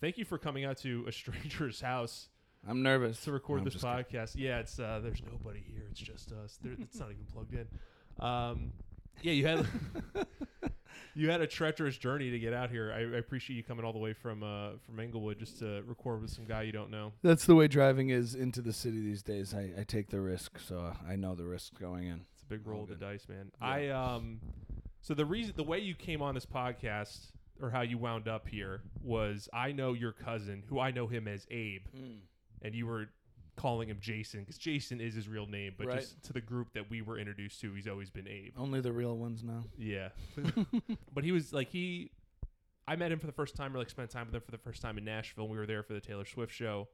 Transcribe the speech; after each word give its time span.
thank 0.00 0.18
you 0.18 0.24
for 0.24 0.38
coming 0.38 0.64
out 0.64 0.78
to 0.78 1.04
a 1.06 1.12
stranger's 1.12 1.80
house 1.80 2.28
I'm 2.66 2.82
nervous 2.82 3.20
to 3.24 3.32
record 3.32 3.64
this 3.64 3.74
just 3.74 3.84
kidding. 3.84 4.04
podcast. 4.04 4.32
Yeah, 4.34 4.58
it's 4.58 4.78
uh, 4.78 5.00
there's 5.02 5.22
nobody 5.22 5.62
here. 5.66 5.84
It's 5.90 6.00
just 6.00 6.32
us. 6.32 6.58
There, 6.62 6.72
it's 6.80 6.98
not 6.98 7.10
even 7.10 7.24
plugged 7.32 7.54
in. 7.54 7.66
Um, 8.24 8.72
yeah, 9.22 9.32
you 9.32 9.46
had 9.46 9.66
you 11.14 11.30
had 11.30 11.40
a 11.40 11.46
treacherous 11.46 11.96
journey 11.96 12.30
to 12.30 12.38
get 12.38 12.52
out 12.52 12.70
here. 12.70 12.92
I, 12.92 13.16
I 13.16 13.18
appreciate 13.18 13.56
you 13.56 13.62
coming 13.62 13.84
all 13.84 13.92
the 13.92 13.98
way 13.98 14.12
from 14.12 14.42
uh, 14.42 14.70
from 14.84 14.98
Englewood 15.00 15.38
just 15.38 15.58
to 15.60 15.82
record 15.86 16.22
with 16.22 16.30
some 16.30 16.44
guy 16.44 16.62
you 16.62 16.72
don't 16.72 16.90
know. 16.90 17.12
That's 17.22 17.44
the 17.46 17.54
way 17.54 17.68
driving 17.68 18.10
is 18.10 18.34
into 18.34 18.60
the 18.60 18.72
city 18.72 19.00
these 19.00 19.22
days. 19.22 19.54
I, 19.54 19.70
I 19.78 19.84
take 19.84 20.10
the 20.10 20.20
risk, 20.20 20.58
so 20.58 20.92
I 21.08 21.16
know 21.16 21.34
the 21.34 21.46
risk 21.46 21.78
going 21.78 22.06
in. 22.06 22.24
It's 22.34 22.42
a 22.42 22.46
big 22.46 22.66
roll 22.66 22.82
of 22.82 22.88
the 22.88 22.96
dice, 22.96 23.26
man. 23.28 23.52
Yeah. 23.60 23.66
I 23.66 23.88
um, 23.88 24.40
so 25.00 25.14
the 25.14 25.24
reason 25.24 25.54
the 25.56 25.62
way 25.64 25.78
you 25.78 25.94
came 25.94 26.22
on 26.22 26.34
this 26.34 26.46
podcast 26.46 27.18
or 27.60 27.70
how 27.70 27.82
you 27.82 27.98
wound 27.98 28.28
up 28.28 28.48
here 28.48 28.82
was 29.02 29.48
I 29.52 29.72
know 29.72 29.92
your 29.92 30.12
cousin, 30.12 30.62
who 30.68 30.78
I 30.78 30.90
know 30.90 31.06
him 31.06 31.26
as 31.28 31.46
Abe, 31.50 31.86
hmm. 31.94 32.18
and 32.62 32.74
you 32.74 32.86
were 32.86 33.08
calling 33.56 33.88
him 33.88 33.98
Jason 34.00 34.40
because 34.40 34.56
Jason 34.56 35.00
is 35.00 35.14
his 35.14 35.28
real 35.28 35.46
name, 35.46 35.74
but 35.76 35.88
Right. 35.88 36.00
just 36.00 36.22
to 36.24 36.32
the 36.32 36.40
group 36.40 36.72
that 36.74 36.88
we 36.88 37.02
were 37.02 37.18
introduced 37.18 37.60
to, 37.60 37.74
he's 37.74 37.88
always 37.88 38.08
been 38.10 38.28
Abe. 38.28 38.52
Only 38.56 38.80
the 38.80 38.92
real 38.92 39.16
ones 39.16 39.42
now. 39.42 39.64
Yeah, 39.76 40.10
but 41.12 41.24
he 41.24 41.32
was 41.32 41.52
like 41.52 41.70
he. 41.70 42.12
I 42.86 42.96
met 42.96 43.12
him 43.12 43.18
for 43.18 43.26
the 43.26 43.32
first 43.32 43.54
time, 43.54 43.74
or 43.74 43.78
like 43.78 43.90
spent 43.90 44.10
time 44.10 44.26
with 44.26 44.34
him 44.34 44.40
for 44.40 44.50
the 44.50 44.58
first 44.58 44.80
time 44.80 44.96
in 44.96 45.04
Nashville. 45.04 45.46
We 45.48 45.58
were 45.58 45.66
there 45.66 45.82
for 45.82 45.92
the 45.92 46.00
Taylor 46.00 46.24
Swift 46.24 46.54
show, 46.54 46.88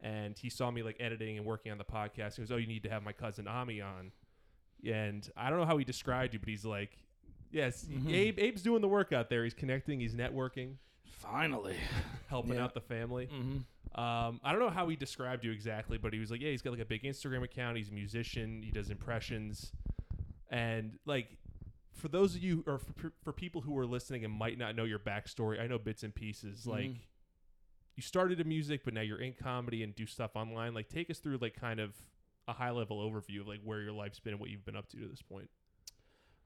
and 0.00 0.38
he 0.38 0.48
saw 0.48 0.70
me 0.70 0.82
like 0.82 0.96
editing 1.00 1.36
and 1.36 1.44
working 1.44 1.70
on 1.70 1.76
the 1.76 1.84
podcast. 1.84 2.36
He 2.36 2.42
goes, 2.42 2.50
"Oh, 2.50 2.56
you 2.56 2.66
need 2.66 2.84
to 2.84 2.88
have 2.88 3.02
my 3.02 3.12
cousin 3.12 3.46
Ami 3.46 3.82
on," 3.82 4.12
and 4.86 5.28
I 5.36 5.50
don't 5.50 5.58
know 5.58 5.66
how 5.66 5.76
he 5.76 5.84
described 5.84 6.32
you, 6.32 6.40
but 6.40 6.48
he's 6.48 6.64
like, 6.64 6.96
"Yes, 7.50 7.84
Mhm. 7.84 8.12
Abe. 8.12 8.38
Abe's 8.38 8.62
doing 8.62 8.80
the 8.82 8.88
work 8.88 9.12
out 9.12 9.28
there. 9.30 9.44
He's 9.44 9.54
connecting. 9.54 10.00
He's 10.00 10.14
networking, 10.14 10.76
Finally. 11.04 11.76
helping 12.28 12.54
Yeah. 12.54 12.64
out 12.64 12.74
the 12.74 12.80
family." 12.80 13.26
Mm-hmm. 13.26 14.00
Um, 14.00 14.40
I 14.44 14.52
don't 14.52 14.60
know 14.60 14.70
how 14.70 14.88
he 14.88 14.96
described 14.96 15.44
you 15.44 15.50
exactly, 15.50 15.98
but 15.98 16.12
he 16.12 16.18
was 16.20 16.30
like, 16.30 16.40
yeah, 16.40 16.50
he's 16.50 16.62
got 16.62 16.70
like 16.72 16.80
a 16.80 16.84
big 16.84 17.02
Instagram 17.04 17.42
account. 17.42 17.76
He's 17.78 17.88
a 17.88 17.94
musician. 17.94 18.62
He 18.62 18.70
does 18.70 18.90
impressions, 18.90 19.72
and 20.50 20.98
like 21.06 21.28
for 21.94 22.08
those 22.08 22.36
of 22.36 22.42
you 22.42 22.62
or 22.66 22.78
for, 22.78 23.12
for 23.24 23.32
people 23.32 23.60
who 23.62 23.76
are 23.76 23.86
listening 23.86 24.24
and 24.24 24.32
might 24.32 24.56
not 24.58 24.76
know 24.76 24.84
your 24.84 25.00
backstory, 25.00 25.60
I 25.60 25.66
know 25.66 25.78
bits 25.78 26.02
and 26.04 26.14
pieces. 26.14 26.66
Like 26.66 26.90
Mhm. 26.90 26.98
you 27.96 28.02
started 28.02 28.38
in 28.38 28.46
music, 28.48 28.82
but 28.84 28.94
now 28.94 29.00
you're 29.00 29.20
in 29.20 29.32
comedy 29.34 29.82
and 29.82 29.94
do 29.96 30.06
stuff 30.06 30.36
online. 30.36 30.74
Like 30.74 30.88
take 30.88 31.10
us 31.10 31.18
through 31.18 31.38
like 31.38 31.54
kind 31.54 31.80
of 31.80 31.96
a 32.46 32.52
high 32.52 32.70
level 32.70 32.98
overview 33.10 33.40
of 33.40 33.48
like 33.48 33.60
where 33.64 33.80
your 33.80 33.92
life's 33.92 34.20
been 34.20 34.32
and 34.34 34.40
what 34.40 34.50
you've 34.50 34.64
been 34.64 34.76
up 34.76 34.88
to 34.90 34.96
to 34.98 35.08
this 35.08 35.22
point. 35.22 35.50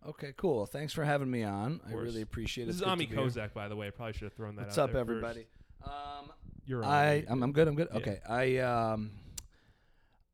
Okay, 0.08 0.32
cool. 0.36 0.66
Thanks 0.66 0.92
for 0.92 1.04
having 1.04 1.30
me 1.30 1.44
on. 1.44 1.80
I 1.86 1.90
course. 1.92 2.02
really 2.04 2.22
appreciate 2.22 2.64
it. 2.64 2.66
This 2.68 2.76
It's 2.76 2.80
is 2.82 2.84
good 2.86 2.90
Ami 2.92 3.06
be 3.06 3.14
here. 3.14 3.24
Kozak, 3.24 3.52
by 3.54 3.68
the 3.68 3.76
way. 3.76 3.86
I 3.86 3.90
probably 3.90 4.14
should 4.14 4.22
have 4.22 4.32
thrown 4.32 4.56
that 4.56 4.66
What's 4.66 4.78
out 4.78 4.84
up, 4.84 4.92
there 4.92 5.00
everybody? 5.00 5.46
first. 5.80 5.92
Um, 5.92 6.32
You're 6.66 6.84
I 6.84 7.24
I'm, 7.28 7.42
I'm 7.42 7.52
good. 7.52 7.68
I'm 7.68 7.74
good. 7.76 7.88
Yeah. 7.92 7.98
Okay. 7.98 8.20
I 8.28 8.56
um 8.58 9.10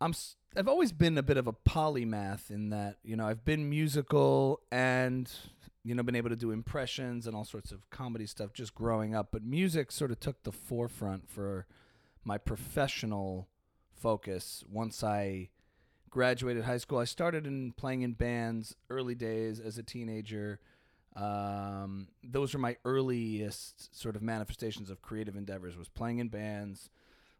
I'm 0.00 0.10
s- 0.10 0.36
I've 0.56 0.68
always 0.68 0.92
been 0.92 1.18
a 1.18 1.22
bit 1.22 1.36
of 1.36 1.46
a 1.46 1.52
polymath 1.52 2.50
in 2.50 2.70
that, 2.70 2.96
you 3.02 3.16
know, 3.16 3.26
I've 3.26 3.44
been 3.44 3.68
musical 3.68 4.60
and 4.72 5.30
you 5.84 5.94
know 5.94 6.02
been 6.02 6.16
able 6.16 6.30
to 6.30 6.36
do 6.36 6.50
impressions 6.50 7.26
and 7.26 7.34
all 7.36 7.44
sorts 7.44 7.70
of 7.72 7.88
comedy 7.90 8.26
stuff 8.26 8.52
just 8.52 8.74
growing 8.74 9.14
up, 9.14 9.28
but 9.32 9.42
music 9.42 9.90
sort 9.92 10.10
of 10.10 10.20
took 10.20 10.42
the 10.44 10.52
forefront 10.52 11.28
for 11.28 11.66
my 12.24 12.36
professional 12.38 13.48
focus 13.92 14.64
once 14.70 15.02
I 15.02 15.48
graduated 16.10 16.64
high 16.64 16.78
school. 16.78 16.98
I 16.98 17.04
started 17.04 17.46
in 17.46 17.72
playing 17.72 18.02
in 18.02 18.12
bands 18.12 18.74
early 18.90 19.14
days 19.14 19.60
as 19.60 19.78
a 19.78 19.82
teenager. 19.82 20.60
Um, 21.16 22.08
those 22.22 22.54
were 22.54 22.60
my 22.60 22.76
earliest 22.84 23.98
sort 23.98 24.16
of 24.16 24.22
manifestations 24.22 24.90
of 24.90 25.02
creative 25.02 25.36
endeavors. 25.36 25.76
Was 25.76 25.88
playing 25.88 26.18
in 26.18 26.28
bands, 26.28 26.90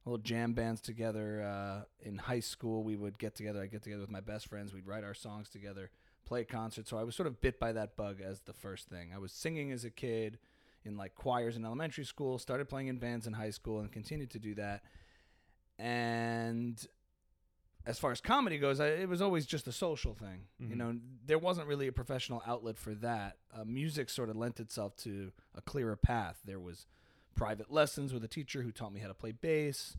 little 0.05 0.19
jam 0.19 0.53
bands 0.53 0.81
together. 0.81 1.43
Uh, 1.43 1.85
in 2.01 2.19
high 2.19 2.41
school, 2.41 2.83
we 2.83 2.97
would 2.97 3.19
get 3.19 3.35
together. 3.35 3.61
I 3.61 3.63
would 3.63 3.71
get 3.71 3.83
together 3.83 4.01
with 4.03 4.11
my 4.11 4.21
best 4.21 4.49
friends. 4.49 4.73
We'd 4.73 4.87
write 4.87 5.05
our 5.05 5.15
songs 5.15 5.49
together, 5.49 5.91
play 6.25 6.45
concerts. 6.45 6.91
So 6.91 6.99
I 6.99 7.05
was 7.05 7.15
sort 7.15 7.27
of 7.27 7.41
bit 7.41 7.61
by 7.61 7.73
that 7.73 7.97
bug 7.97 8.21
as 8.21 8.41
the 8.41 8.53
first 8.53 8.89
thing. 8.89 9.11
I 9.15 9.19
was 9.19 9.33
singing 9.33 9.71
as 9.73 9.85
a 9.85 9.91
kid 9.91 10.39
in 10.85 10.97
like 10.97 11.15
choirs 11.15 11.57
in 11.57 11.65
elementary 11.65 12.05
school. 12.05 12.39
Started 12.39 12.69
playing 12.69 12.89
in 12.89 12.99
bands 12.99 13.27
in 13.27 13.33
high 13.33 13.51
school, 13.51 13.81
and 13.81 13.93
continued 13.93 14.31
to 14.31 14.39
do 14.39 14.55
that. 14.57 14.83
And 15.79 16.85
as 17.89 17.99
far 17.99 18.13
as 18.13 18.21
comedy 18.21 18.59
goes, 18.59 18.81
I, 18.81 18.89
it 18.89 19.09
was 19.09 19.23
always 19.23 19.47
just 19.47 19.67
a 19.67 19.73
social 19.73 20.15
thing. 20.15 20.43
You 20.59 20.69
Mhm. 20.69 20.77
know, 20.77 21.01
there 21.27 21.39
wasn't 21.39 21.67
really 21.67 21.87
a 21.89 21.93
professional 21.93 22.43
outlet 22.47 22.77
for 22.77 22.95
that. 22.97 23.39
Uh, 23.53 23.65
music 23.65 24.11
sort 24.11 24.29
of 24.29 24.37
lent 24.37 24.61
itself 24.61 24.95
to 24.99 25.33
a 25.55 25.63
clearer 25.63 25.97
path. 25.97 26.39
There 26.45 26.61
was 26.61 26.87
private 27.35 27.71
lessons 27.73 28.13
with 28.13 28.23
a 28.23 28.29
teacher 28.29 28.63
who 28.63 28.73
taught 28.73 28.93
me 28.93 29.01
how 29.01 29.09
to 29.09 29.15
play 29.15 29.33
bass. 29.33 29.97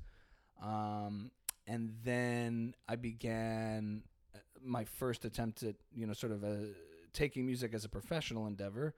Um, 0.61 1.31
and 1.67 1.95
then 2.03 2.75
I 2.87 2.95
began 2.95 4.03
uh, 4.35 4.39
my 4.61 4.85
first 4.85 5.25
attempt 5.25 5.63
at, 5.63 5.75
you 5.95 6.05
know, 6.05 6.13
sort 6.13 6.31
of 6.31 6.43
a, 6.43 6.67
taking 7.13 7.45
music 7.45 7.73
as 7.73 7.85
a 7.85 7.89
professional 7.89 8.45
endeavor 8.45 8.93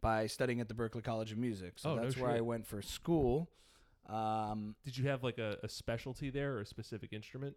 by 0.00 0.26
studying 0.26 0.60
at 0.60 0.68
the 0.68 0.74
Berklee 0.74 1.04
College 1.04 1.32
of 1.32 1.38
Music. 1.38 1.74
So 1.78 1.90
Oh, 1.90 1.96
no 1.96 2.02
that's 2.02 2.16
where 2.16 2.30
I 2.30 2.40
went 2.40 2.66
for 2.66 2.80
school. 2.82 3.50
Um, 4.06 4.74
Did 4.84 4.96
you 4.98 5.08
have 5.08 5.22
like 5.22 5.38
a, 5.38 5.58
a 5.62 5.68
specialty 5.68 6.30
there 6.30 6.54
or 6.56 6.60
a 6.60 6.66
specific 6.66 7.12
instrument? 7.12 7.56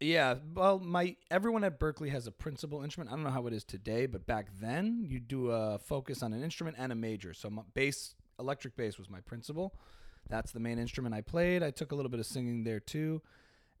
Yeah, 0.00 0.36
well, 0.54 0.78
my 0.78 1.16
everyone 1.30 1.64
at 1.64 1.80
Berklee 1.80 2.10
has 2.10 2.26
a 2.26 2.30
principal 2.30 2.82
instrument. 2.84 3.10
I 3.10 3.14
don't 3.16 3.24
know 3.24 3.30
how 3.30 3.46
it 3.48 3.52
is 3.52 3.64
today, 3.64 4.06
but 4.06 4.26
back 4.26 4.46
then 4.60 5.04
you 5.04 5.18
do 5.18 5.50
a 5.50 5.78
focus 5.78 6.22
on 6.22 6.32
an 6.32 6.42
instrument 6.44 6.76
and 6.78 6.92
a 6.92 6.94
major. 6.94 7.34
So 7.34 7.50
my 7.50 7.62
bass, 7.74 8.14
electric 8.38 8.76
bass, 8.76 8.96
was 8.98 9.10
my 9.10 9.20
principal. 9.20 9.74
That's 10.28 10.52
the 10.52 10.60
main 10.60 10.78
instrument 10.78 11.14
I 11.14 11.20
played. 11.22 11.62
I 11.62 11.70
took 11.70 11.90
a 11.90 11.94
little 11.96 12.10
bit 12.10 12.20
of 12.20 12.26
singing 12.26 12.62
there 12.62 12.78
too, 12.80 13.22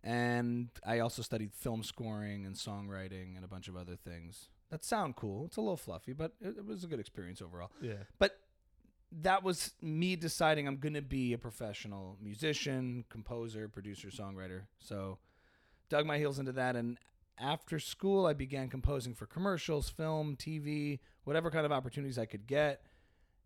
and 0.02 0.70
I 0.84 0.98
also 1.00 1.22
studied 1.22 1.52
film 1.52 1.82
scoring 1.84 2.46
and 2.46 2.56
songwriting 2.56 3.36
and 3.36 3.44
a 3.44 3.48
bunch 3.48 3.68
of 3.68 3.76
other 3.76 3.94
things 3.96 4.48
that 4.70 4.84
sound 4.84 5.16
cool. 5.16 5.46
It's 5.46 5.56
a 5.56 5.60
little 5.60 5.76
fluffy, 5.76 6.12
but 6.12 6.32
it, 6.40 6.56
it 6.58 6.66
was 6.66 6.84
a 6.84 6.86
good 6.88 7.00
experience 7.00 7.40
overall 7.40 7.70
Yeah. 7.80 7.94
but 8.18 8.38
that 9.22 9.42
was 9.42 9.72
me 9.80 10.16
deciding 10.16 10.68
I'm 10.68 10.76
going 10.76 10.92
to 10.92 11.00
be 11.00 11.32
a 11.32 11.38
professional 11.38 12.18
musician, 12.20 13.04
composer, 13.08 13.66
producer, 13.68 14.08
songwriter. 14.08 14.62
So 14.78 15.16
dug 15.88 16.06
my 16.06 16.18
heels 16.18 16.38
into 16.38 16.52
that 16.52 16.76
and 16.76 16.98
after 17.40 17.78
school 17.78 18.26
I 18.26 18.32
began 18.32 18.68
composing 18.68 19.14
for 19.14 19.26
commercials, 19.26 19.88
film, 19.88 20.36
TV, 20.36 20.98
whatever 21.24 21.50
kind 21.50 21.66
of 21.66 21.72
opportunities 21.72 22.18
I 22.18 22.26
could 22.26 22.46
get. 22.46 22.82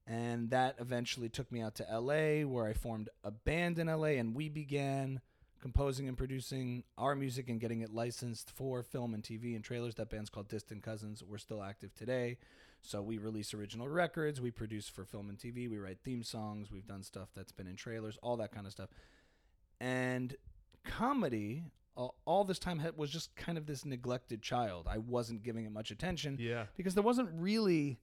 And 0.06 0.50
that 0.50 0.76
eventually 0.80 1.28
took 1.28 1.52
me 1.52 1.62
out 1.62 1.76
to 1.76 1.86
LA 1.90 2.46
where 2.46 2.66
I 2.66 2.72
formed 2.72 3.08
a 3.22 3.30
band 3.30 3.78
in 3.78 3.86
LA 3.86 4.18
and 4.18 4.34
we 4.34 4.48
began 4.48 5.20
composing 5.60 6.08
and 6.08 6.18
producing 6.18 6.82
our 6.98 7.14
music 7.14 7.48
and 7.48 7.60
getting 7.60 7.82
it 7.82 7.94
licensed 7.94 8.50
for 8.50 8.82
film 8.82 9.14
and 9.14 9.22
TV 9.22 9.54
and 9.54 9.62
trailers. 9.62 9.94
That 9.94 10.10
band's 10.10 10.28
called 10.28 10.48
Distant 10.48 10.82
Cousins. 10.82 11.22
We're 11.22 11.38
still 11.38 11.62
active 11.62 11.94
today. 11.94 12.38
So 12.82 13.00
we 13.00 13.18
release 13.18 13.54
original 13.54 13.88
records, 13.88 14.40
we 14.40 14.50
produce 14.50 14.88
for 14.88 15.04
film 15.04 15.28
and 15.28 15.38
TV, 15.38 15.70
we 15.70 15.78
write 15.78 15.98
theme 16.02 16.24
songs, 16.24 16.72
we've 16.72 16.86
done 16.86 17.04
stuff 17.04 17.28
that's 17.32 17.52
been 17.52 17.68
in 17.68 17.76
trailers, 17.76 18.18
all 18.24 18.36
that 18.38 18.52
kind 18.52 18.66
of 18.66 18.72
stuff. 18.72 18.88
And 19.80 20.34
comedy, 20.84 21.62
all, 21.96 22.44
this 22.44 22.58
time 22.58 22.82
was 22.96 23.10
just 23.10 23.34
kind 23.36 23.58
of 23.58 23.66
this 23.66 23.84
neglected 23.84 24.40
child. 24.42 24.86
I 24.88 24.98
wasn't 24.98 25.42
giving 25.42 25.64
it 25.66 25.72
much 25.72 25.90
attention 25.90 26.36
Yeah. 26.40 26.64
because 26.76 26.94
there 26.94 27.02
wasn't 27.02 27.28
really 27.34 27.98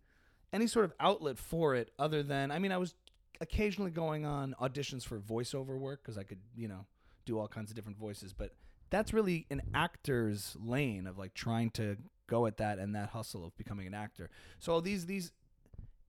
any 0.54 0.68
sort 0.68 0.86
of 0.86 0.94
outlet 1.00 1.38
for 1.38 1.76
it 1.76 1.92
other 2.00 2.24
than 2.24 2.52
I 2.52 2.60
mean 2.60 2.72
I 2.72 2.78
was 2.78 2.94
occasionally 3.42 3.92
going 3.92 4.26
on 4.26 4.56
auditions 4.62 5.04
for 5.06 5.20
voiceover 5.20 5.78
work 5.78 6.02
because 6.04 6.18
I 6.18 6.24
could 6.24 6.40
you 6.56 6.68
know 6.68 6.86
do 7.26 7.38
all 7.40 7.48
kinds 7.48 7.70
of 7.72 7.76
different 7.76 7.98
voices 8.00 8.34
but 8.34 8.56
that's 8.90 9.14
really 9.14 9.46
an 9.52 9.62
actor's 9.76 10.58
lane 10.60 11.06
of 11.06 11.18
like 11.20 11.36
trying 11.36 11.70
to 11.72 11.98
go 12.28 12.48
at 12.48 12.58
that 12.58 12.80
and 12.80 12.96
that 12.96 13.10
hustle 13.10 13.46
of 13.46 13.56
becoming 13.58 13.86
an 13.86 13.94
actor 13.94 14.30
so 14.58 14.82
these 14.82 15.06
these 15.06 15.32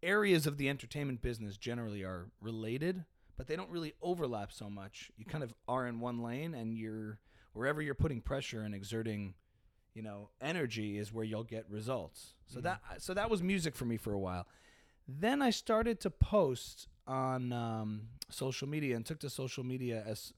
areas 0.03 0.47
of 0.47 0.57
the 0.57 0.69
entertainment 0.71 1.21
business 1.21 1.57
generally 1.59 2.03
are 2.03 2.29
related 2.41 3.05
but 3.37 3.47
they 3.47 3.57
don't 3.57 3.71
really 3.71 3.93
overlap 4.01 4.51
so 4.53 4.71
much 4.71 5.11
you 5.19 5.25
kind 5.27 5.45
of 5.45 5.53
are 5.69 5.87
in 5.87 6.01
one 6.01 6.23
lane 6.23 6.55
and 6.55 6.75
you're 6.75 7.19
wherever 7.61 7.83
you're 7.83 7.95
putting 7.95 8.21
pressure 8.23 8.63
and 8.63 8.75
exerting 8.75 9.35
you 9.95 10.03
know 10.03 10.31
energy 10.41 10.97
is 10.99 11.13
where 11.13 11.25
you'll 11.25 11.45
get 11.57 11.69
results. 11.69 12.35
So 12.47 12.59
Mhm. 12.61 12.63
that 12.63 12.81
so 13.03 13.13
that 13.15 13.29
was 13.29 13.43
music 13.43 13.77
for 13.77 13.85
me 13.85 13.97
for 13.99 14.13
a 14.15 14.19
while. 14.19 14.47
Then 15.07 15.43
i 15.43 15.51
started 15.51 16.01
to 16.01 16.11
post 16.11 16.89
on 17.07 17.53
um, 17.53 18.09
social 18.31 18.69
media 18.69 18.95
and 18.97 19.05
took 19.05 19.19
to 19.21 19.29
social 19.31 19.65
media 19.65 20.03
as 20.07 20.33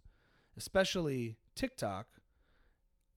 especially 0.56 1.36
tiktok 1.54 2.06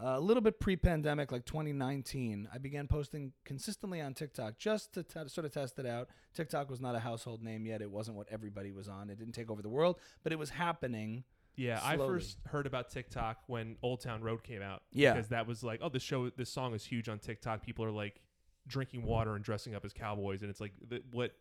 a 0.01 0.19
little 0.19 0.41
bit 0.41 0.59
pre-pandemic 0.59 1.31
like 1.31 1.45
2019 1.45 2.49
i 2.53 2.57
began 2.57 2.85
posting 2.87 3.31
consistently 3.45 4.01
on 4.01 4.13
tiktok 4.13 4.57
just 4.57 4.91
to 4.93 5.03
t- 5.03 5.27
sort 5.27 5.45
of 5.45 5.53
test 5.53 5.79
it 5.79 5.85
out. 5.85 6.09
Tiktok 6.33 6.69
was 6.69 6.81
not 6.81 6.95
a 6.95 6.99
household 6.99 7.41
name 7.41 7.65
yet. 7.65 7.81
It 7.81 7.89
wasn't 7.89 8.17
what 8.17 8.27
everybody 8.29 8.73
was 8.73 8.89
on. 8.89 9.09
It 9.09 9.17
didn't 9.17 9.35
take 9.35 9.49
over 9.49 9.61
the 9.61 9.69
world 9.69 9.95
but 10.23 10.33
it 10.33 10.39
was 10.39 10.49
happening 10.49 11.23
Yeah, 11.55 11.79
I 11.83 11.97
first 11.97 12.37
heard 12.47 12.65
about 12.65 12.89
TikTok 12.89 13.37
when 13.47 13.77
Old 13.81 14.01
Town 14.01 14.21
Road 14.21 14.43
came 14.43 14.61
out. 14.61 14.83
Yeah. 14.91 15.13
because 15.13 15.29
that 15.29 15.47
was 15.47 15.63
like, 15.63 15.79
oh, 15.81 15.89
this 15.89 16.03
show, 16.03 16.29
this 16.29 16.49
song 16.49 16.73
is 16.73 16.83
huge 16.85 17.09
on 17.09 17.19
TikTok. 17.19 17.63
People 17.63 17.85
are 17.85 17.91
like 17.91 18.21
drinking 18.67 19.03
water 19.03 19.35
and 19.35 19.43
dressing 19.43 19.75
up 19.75 19.85
as 19.85 19.93
cowboys, 19.93 20.41
and 20.41 20.49
it's 20.49 20.59
like 20.61 20.73
the, 20.87 21.01
what 21.11 21.31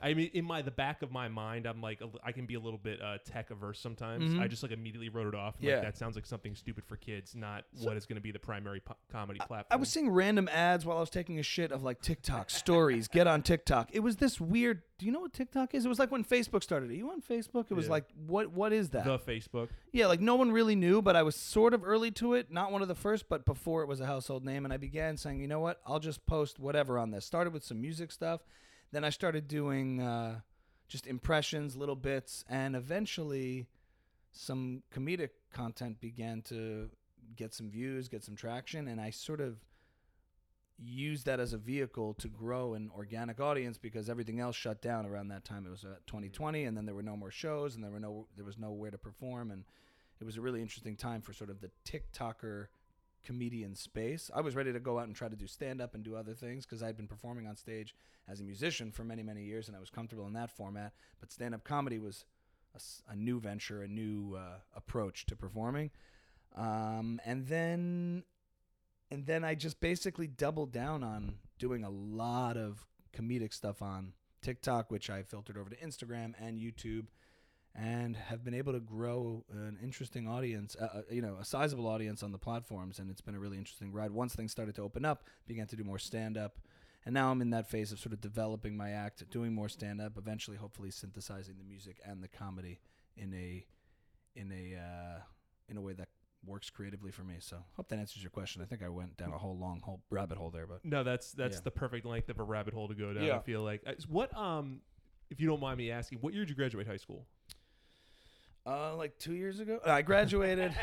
I 0.00 0.14
mean, 0.14 0.30
in 0.32 0.44
my 0.44 0.62
the 0.62 0.70
back 0.70 1.02
of 1.02 1.10
my 1.10 1.28
mind, 1.28 1.66
I'm 1.66 1.80
like, 1.80 2.00
a 2.00 2.08
I 2.22 2.30
can 2.32 2.46
be 2.46 2.54
a 2.54 2.60
little 2.60 2.78
bit 2.78 3.02
uh, 3.02 3.18
tech 3.24 3.50
averse 3.50 3.80
sometimes. 3.80 4.30
Mhm. 4.30 4.40
I 4.40 4.46
just 4.46 4.62
like 4.62 4.70
immediately 4.72 5.08
wrote 5.08 5.26
it 5.26 5.34
off. 5.34 5.56
Yeah. 5.58 5.74
Like, 5.74 5.82
that 5.82 5.96
sounds 5.98 6.14
like 6.14 6.24
something 6.26 6.54
stupid 6.54 6.84
for 6.86 6.96
kids, 6.96 7.34
not 7.34 7.64
what 7.82 7.96
is 7.96 8.06
going 8.06 8.16
to 8.16 8.22
be 8.22 8.30
the 8.30 8.38
primary 8.38 8.80
po- 8.80 8.96
comedy 9.10 9.38
platform. 9.40 9.66
I 9.70 9.76
was 9.76 9.88
seeing 9.88 10.10
random 10.10 10.48
ads 10.52 10.86
while 10.86 10.96
I 10.96 11.00
was 11.00 11.10
taking 11.10 11.38
a 11.38 11.42
shit 11.42 11.72
of 11.72 11.82
like 11.82 12.00
TikTok 12.00 12.50
stories. 12.50 13.08
Get 13.08 13.26
on 13.26 13.42
TikTok. 13.42 13.90
It 13.92 14.00
was 14.00 14.16
this 14.16 14.40
weird. 14.40 14.82
Do 14.98 15.06
you 15.06 15.12
know 15.12 15.20
what 15.20 15.32
TikTok 15.32 15.74
is? 15.74 15.84
It 15.84 15.88
was 15.88 15.98
like 15.98 16.10
when 16.12 16.24
Facebook 16.24 16.62
started. 16.62 16.90
Are 16.90 16.94
you 16.94 17.10
on 17.10 17.20
Facebook? 17.20 17.66
It 17.70 17.74
was 17.74 17.86
Yeah. 17.86 17.92
like 17.92 18.04
what? 18.26 18.52
What 18.52 18.72
is 18.72 18.90
that? 18.90 19.04
the 19.04 19.18
Facebook. 19.18 19.68
yeah, 19.92 20.06
like 20.06 20.20
no 20.20 20.36
one 20.36 20.52
really 20.52 20.76
knew, 20.76 21.02
but 21.02 21.16
I 21.16 21.22
was 21.22 21.34
sort 21.36 21.74
of 21.74 21.82
early 21.84 22.10
to 22.12 22.34
it. 22.34 22.50
Not 22.52 22.70
one 22.72 22.82
of 22.82 22.88
the 22.88 22.94
first, 22.94 23.28
but 23.28 23.44
before 23.44 23.82
it 23.82 23.86
was 23.88 24.00
a 24.00 24.06
household 24.06 24.44
name. 24.44 24.64
And 24.64 24.72
I 24.72 24.76
began 24.76 25.16
saying, 25.16 25.40
you 25.40 25.48
know 25.48 25.60
what? 25.60 25.80
I'll 25.86 25.98
just 26.00 26.24
post 26.26 26.58
whatever 26.60 26.98
on 26.98 27.10
this. 27.10 27.24
Started 27.24 27.52
with 27.52 27.64
some 27.64 27.80
music 27.80 28.12
stuff. 28.12 28.40
Then 28.92 29.04
I 29.04 29.10
started 29.10 29.48
doing 29.48 30.00
uh, 30.00 30.40
just 30.88 31.06
impressions, 31.06 31.76
little 31.76 31.96
bits, 31.96 32.44
and 32.48 32.74
eventually 32.74 33.66
some 34.32 34.82
comedic 34.94 35.30
content 35.52 36.00
began 36.00 36.42
to 36.42 36.90
get 37.36 37.54
some 37.54 37.70
views, 37.70 38.08
get 38.08 38.24
some 38.24 38.36
traction, 38.36 38.88
and 38.88 39.00
I 39.00 39.10
sort 39.10 39.40
of 39.40 39.58
used 40.78 41.26
that 41.26 41.40
as 41.40 41.52
a 41.52 41.58
vehicle 41.58 42.14
to 42.14 42.28
grow 42.28 42.74
an 42.74 42.90
organic 42.96 43.40
audience 43.40 43.78
because 43.78 44.08
everything 44.08 44.38
else 44.38 44.54
shut 44.54 44.80
down 44.80 45.06
around 45.06 45.28
that 45.28 45.44
time. 45.44 45.66
It 45.66 45.70
was 45.70 45.84
uh, 45.84 45.96
2020, 46.06 46.64
and 46.64 46.76
then 46.76 46.86
there 46.86 46.94
were 46.94 47.02
no 47.02 47.16
more 47.16 47.30
shows, 47.30 47.74
and 47.74 47.82
there 47.82 47.90
were 47.90 48.00
no 48.00 48.26
there 48.36 48.44
was 48.44 48.58
nowhere 48.58 48.90
to 48.90 48.98
perform, 48.98 49.50
and 49.50 49.64
it 50.20 50.24
was 50.24 50.36
a 50.36 50.40
really 50.40 50.62
interesting 50.62 50.96
time 50.96 51.20
for 51.20 51.32
sort 51.32 51.50
of 51.50 51.60
the 51.60 51.70
TikToker 51.84 52.66
comedian 53.28 53.74
space. 53.74 54.30
I 54.34 54.40
was 54.40 54.56
ready 54.56 54.72
to 54.72 54.80
go 54.80 54.98
out 54.98 55.06
and 55.06 55.14
try 55.14 55.28
to 55.28 55.36
do 55.36 55.46
stand 55.46 55.82
up 55.82 55.94
and 55.94 56.02
do 56.02 56.16
other 56.16 56.32
things 56.32 56.64
because 56.64 56.82
I'd 56.82 56.96
been 56.96 57.06
performing 57.06 57.46
on 57.46 57.56
stage 57.56 57.94
as 58.26 58.40
a 58.40 58.42
musician 58.42 58.90
for 58.90 59.04
many 59.04 59.22
many 59.22 59.42
years, 59.42 59.68
and 59.68 59.76
I 59.76 59.80
was 59.80 59.90
comfortable 59.90 60.26
in 60.26 60.32
that 60.32 60.50
format. 60.50 60.94
But 61.20 61.30
stand 61.30 61.54
up 61.54 61.62
comedy 61.62 61.98
was 61.98 62.24
a 63.06 63.14
new 63.14 63.38
venture, 63.38 63.82
a 63.82 63.88
new 63.88 64.34
uh, 64.34 64.60
approach 64.74 65.26
to 65.26 65.36
performing. 65.36 65.90
Um, 66.56 67.20
and 67.26 67.46
then 67.46 68.24
and 69.10 69.26
then 69.26 69.44
I 69.44 69.54
just 69.54 69.78
basically 69.78 70.26
doubled 70.26 70.72
down 70.72 71.04
on 71.04 71.34
doing 71.58 71.84
a 71.84 71.90
lot 71.90 72.56
of 72.56 72.86
comedic 73.12 73.52
stuff 73.52 73.82
on 73.82 74.14
TikTok, 74.40 74.90
which 74.90 75.10
I 75.10 75.22
filtered 75.22 75.58
over 75.58 75.68
to 75.68 75.76
Instagram 75.76 76.32
and 76.40 76.58
YouTube, 76.58 77.08
and 77.80 78.16
have 78.16 78.44
been 78.44 78.54
able 78.54 78.72
to 78.72 78.80
grow 78.80 79.44
an 79.52 79.78
interesting 79.82 80.26
audience, 80.26 80.76
uh, 80.80 80.84
uh, 80.84 81.02
you 81.10 81.22
know, 81.22 81.36
a 81.40 81.44
sizable 81.44 81.86
audience 81.86 82.24
on 82.24 82.32
the 82.32 82.38
platforms, 82.38 82.98
and 82.98 83.08
it's 83.08 83.20
been 83.20 83.36
a 83.36 83.38
really 83.38 83.56
interesting 83.56 83.92
ride. 83.92 84.10
Once 84.10 84.34
things 84.34 84.50
started 84.50 84.74
to 84.74 84.82
open 84.82 85.04
up, 85.04 85.22
began 85.46 85.66
to 85.68 85.76
do 85.76 85.84
more 85.84 85.98
stand 85.98 86.36
up, 86.36 86.58
and 87.04 87.14
now 87.14 87.30
I'm 87.30 87.40
in 87.40 87.50
that 87.50 87.70
phase 87.70 87.92
of 87.92 88.00
sort 88.00 88.12
of 88.12 88.20
developing 88.20 88.76
my 88.76 88.90
act, 88.90 89.22
doing 89.30 89.54
more 89.54 89.68
stand 89.68 90.00
up, 90.00 90.18
eventually, 90.18 90.56
hopefully, 90.56 90.90
synthesizing 90.90 91.54
the 91.56 91.64
music 91.64 92.00
and 92.04 92.20
the 92.22 92.28
comedy 92.28 92.80
in 93.16 93.32
a 93.32 93.64
in 94.34 94.50
a 94.52 94.76
uh, 94.78 95.20
in 95.68 95.76
a 95.76 95.80
way 95.80 95.92
that 95.92 96.08
works 96.44 96.70
creatively 96.70 97.12
for 97.12 97.22
me. 97.22 97.36
So 97.38 97.58
hope 97.76 97.88
that 97.88 97.98
answers 97.98 98.22
your 98.22 98.30
question. 98.30 98.60
I 98.60 98.64
think 98.64 98.82
I 98.82 98.88
went 98.88 99.16
down 99.16 99.32
a 99.32 99.38
whole 99.38 99.56
long 99.56 99.80
whole 99.84 100.00
rabbit 100.10 100.36
hole 100.38 100.50
there, 100.50 100.66
but 100.66 100.84
No, 100.84 101.04
that's 101.04 101.30
that's 101.32 101.56
Yeah. 101.56 101.62
the 101.64 101.70
perfect 101.70 102.06
length 102.06 102.28
of 102.28 102.40
a 102.40 102.44
rabbit 102.44 102.74
hole 102.74 102.88
to 102.88 102.94
go 102.94 103.12
down. 103.14 103.30
I 103.30 103.38
feel 103.40 103.62
like 103.62 103.82
what 104.08 104.36
um, 104.36 104.80
if 105.30 105.40
you 105.40 105.46
don't 105.46 105.60
mind 105.60 105.78
me 105.78 105.90
asking, 105.92 106.18
what 106.20 106.32
year 106.34 106.42
did 106.42 106.50
you 106.50 106.56
graduate 106.56 106.86
high 106.86 106.96
school? 106.96 107.26
Uh, 108.68 108.94
like 108.96 109.18
two 109.18 109.34
years 109.34 109.60
ago, 109.60 109.80
I 109.86 110.02
graduated. 110.02 110.74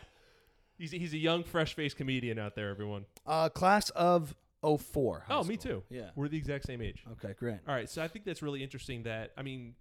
he's 0.78 0.90
he's 0.90 1.14
a 1.14 1.18
young, 1.18 1.44
fresh 1.44 1.74
faced 1.74 1.96
comedian 1.96 2.38
out 2.38 2.54
there. 2.54 2.70
Everyone. 2.70 3.04
uh, 3.26 3.48
class 3.48 3.90
of 3.90 4.34
04. 4.62 5.24
high 5.26 5.34
Oh, 5.34 5.44
me 5.44 5.56
school. 5.56 5.72
too. 5.80 5.82
Yeah. 5.90 6.10
We're 6.14 6.28
the 6.28 6.36
exact 6.38 6.64
same 6.66 6.80
age. 6.82 7.04
Okay, 7.12 7.34
great. 7.38 7.58
All 7.68 7.74
right, 7.74 7.88
so 7.88 8.02
I 8.02 8.08
think 8.08 8.24
that's 8.24 8.42
really 8.42 8.62
interesting. 8.62 9.04
That 9.04 9.32
I 9.36 9.42
mean, 9.42 9.74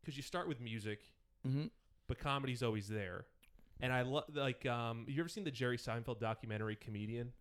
because 0.00 0.16
you 0.16 0.22
start 0.22 0.48
with 0.48 0.60
music, 0.60 1.00
Mm-hmm. 1.46 1.66
but 2.08 2.18
comedy's 2.18 2.62
always 2.64 2.88
there. 2.88 3.24
And 3.80 3.92
I 3.92 4.02
love 4.02 4.24
like 4.34 4.66
um, 4.66 5.04
you 5.08 5.20
ever 5.20 5.28
seen 5.28 5.44
the 5.44 5.52
Jerry 5.52 5.78
Seinfeld 5.78 6.18
documentary 6.18 6.74
Comedian? 6.76 7.32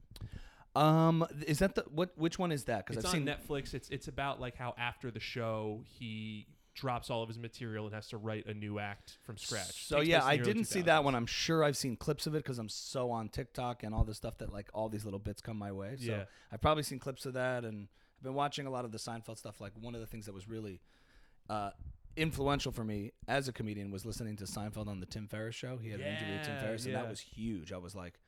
Um, 0.75 1.25
is 1.47 1.57
that 1.59 1.73
the 1.73 1.83
what? 1.89 2.11
Which 2.15 2.37
one 2.37 2.51
is 2.51 2.65
that? 2.65 2.85
Because 2.85 3.03
It's 3.03 3.11
I've 3.11 3.19
on 3.21 3.25
seen 3.25 3.35
Netflix. 3.35 3.73
It's 3.73 3.89
it's 3.89 4.07
about 4.07 4.39
like 4.39 4.55
how 4.55 4.75
after 4.77 5.09
the 5.09 5.19
show 5.19 5.81
he 5.83 6.45
drops 6.77 7.09
all 7.09 7.23
of 7.23 7.27
his 7.27 7.39
material 7.39 7.85
and 7.85 7.93
has 7.95 8.07
to 8.09 8.17
write 8.17 8.45
a 8.45 8.53
new 8.53 8.77
act 8.79 9.17
from 9.23 9.35
scratch. 9.37 9.87
So 9.87 9.97
Takes 9.97 10.09
yeah, 10.09 10.23
I 10.23 10.37
didn't 10.37 10.65
see 10.65 10.81
that 10.83 11.03
one. 11.03 11.15
I'm 11.15 11.25
sure 11.25 11.63
I've 11.63 11.75
seen 11.75 11.97
clips 11.97 12.27
of 12.27 12.35
it 12.35 12.43
because 12.43 12.59
I'm 12.59 12.69
so 12.69 13.09
on 13.11 13.29
TikTok 13.29 13.83
and 13.83 13.93
all 13.95 14.03
this 14.03 14.17
stuff 14.17 14.37
that 14.37 14.53
like 14.53 14.69
all 14.73 14.87
these 14.87 15.03
little 15.03 15.19
bits 15.19 15.41
come 15.41 15.57
my 15.57 15.71
way. 15.71 15.95
So 15.97 16.11
Yeah. 16.11 16.23
I've 16.51 16.61
probably 16.61 16.83
seen 16.83 16.99
clips 16.99 17.25
of 17.25 17.33
that, 17.33 17.65
and 17.65 17.87
I've 18.19 18.23
been 18.23 18.35
watching 18.35 18.67
a 18.67 18.69
lot 18.69 18.85
of 18.85 18.91
the 18.91 18.99
Seinfeld 18.99 19.37
stuff. 19.37 19.59
Like 19.59 19.73
one 19.79 19.95
of 19.95 20.01
the 20.01 20.07
things 20.07 20.27
that 20.27 20.33
was 20.33 20.47
really 20.47 20.79
uh, 21.49 21.71
influential 22.15 22.71
for 22.71 22.83
me 22.83 23.11
as 23.27 23.47
a 23.47 23.51
comedian 23.53 23.91
was 23.91 24.05
listening 24.05 24.35
to 24.37 24.43
Seinfeld 24.45 24.87
on 24.87 24.99
the 24.99 25.05
Tim 25.05 25.27
Ferriss 25.27 25.55
show. 25.55 25.77
He 25.77 25.89
had 25.89 25.99
an 25.99 26.07
interview 26.07 26.35
with 26.35 26.43
Tim 26.45 26.55
Yeah, 26.55 26.61
Ferriss, 26.61 26.85
and 26.85 26.95
that 26.95 27.09
was 27.09 27.19
huge. 27.19 27.71
I 27.73 27.77
was 27.77 27.95
like, 27.95 28.19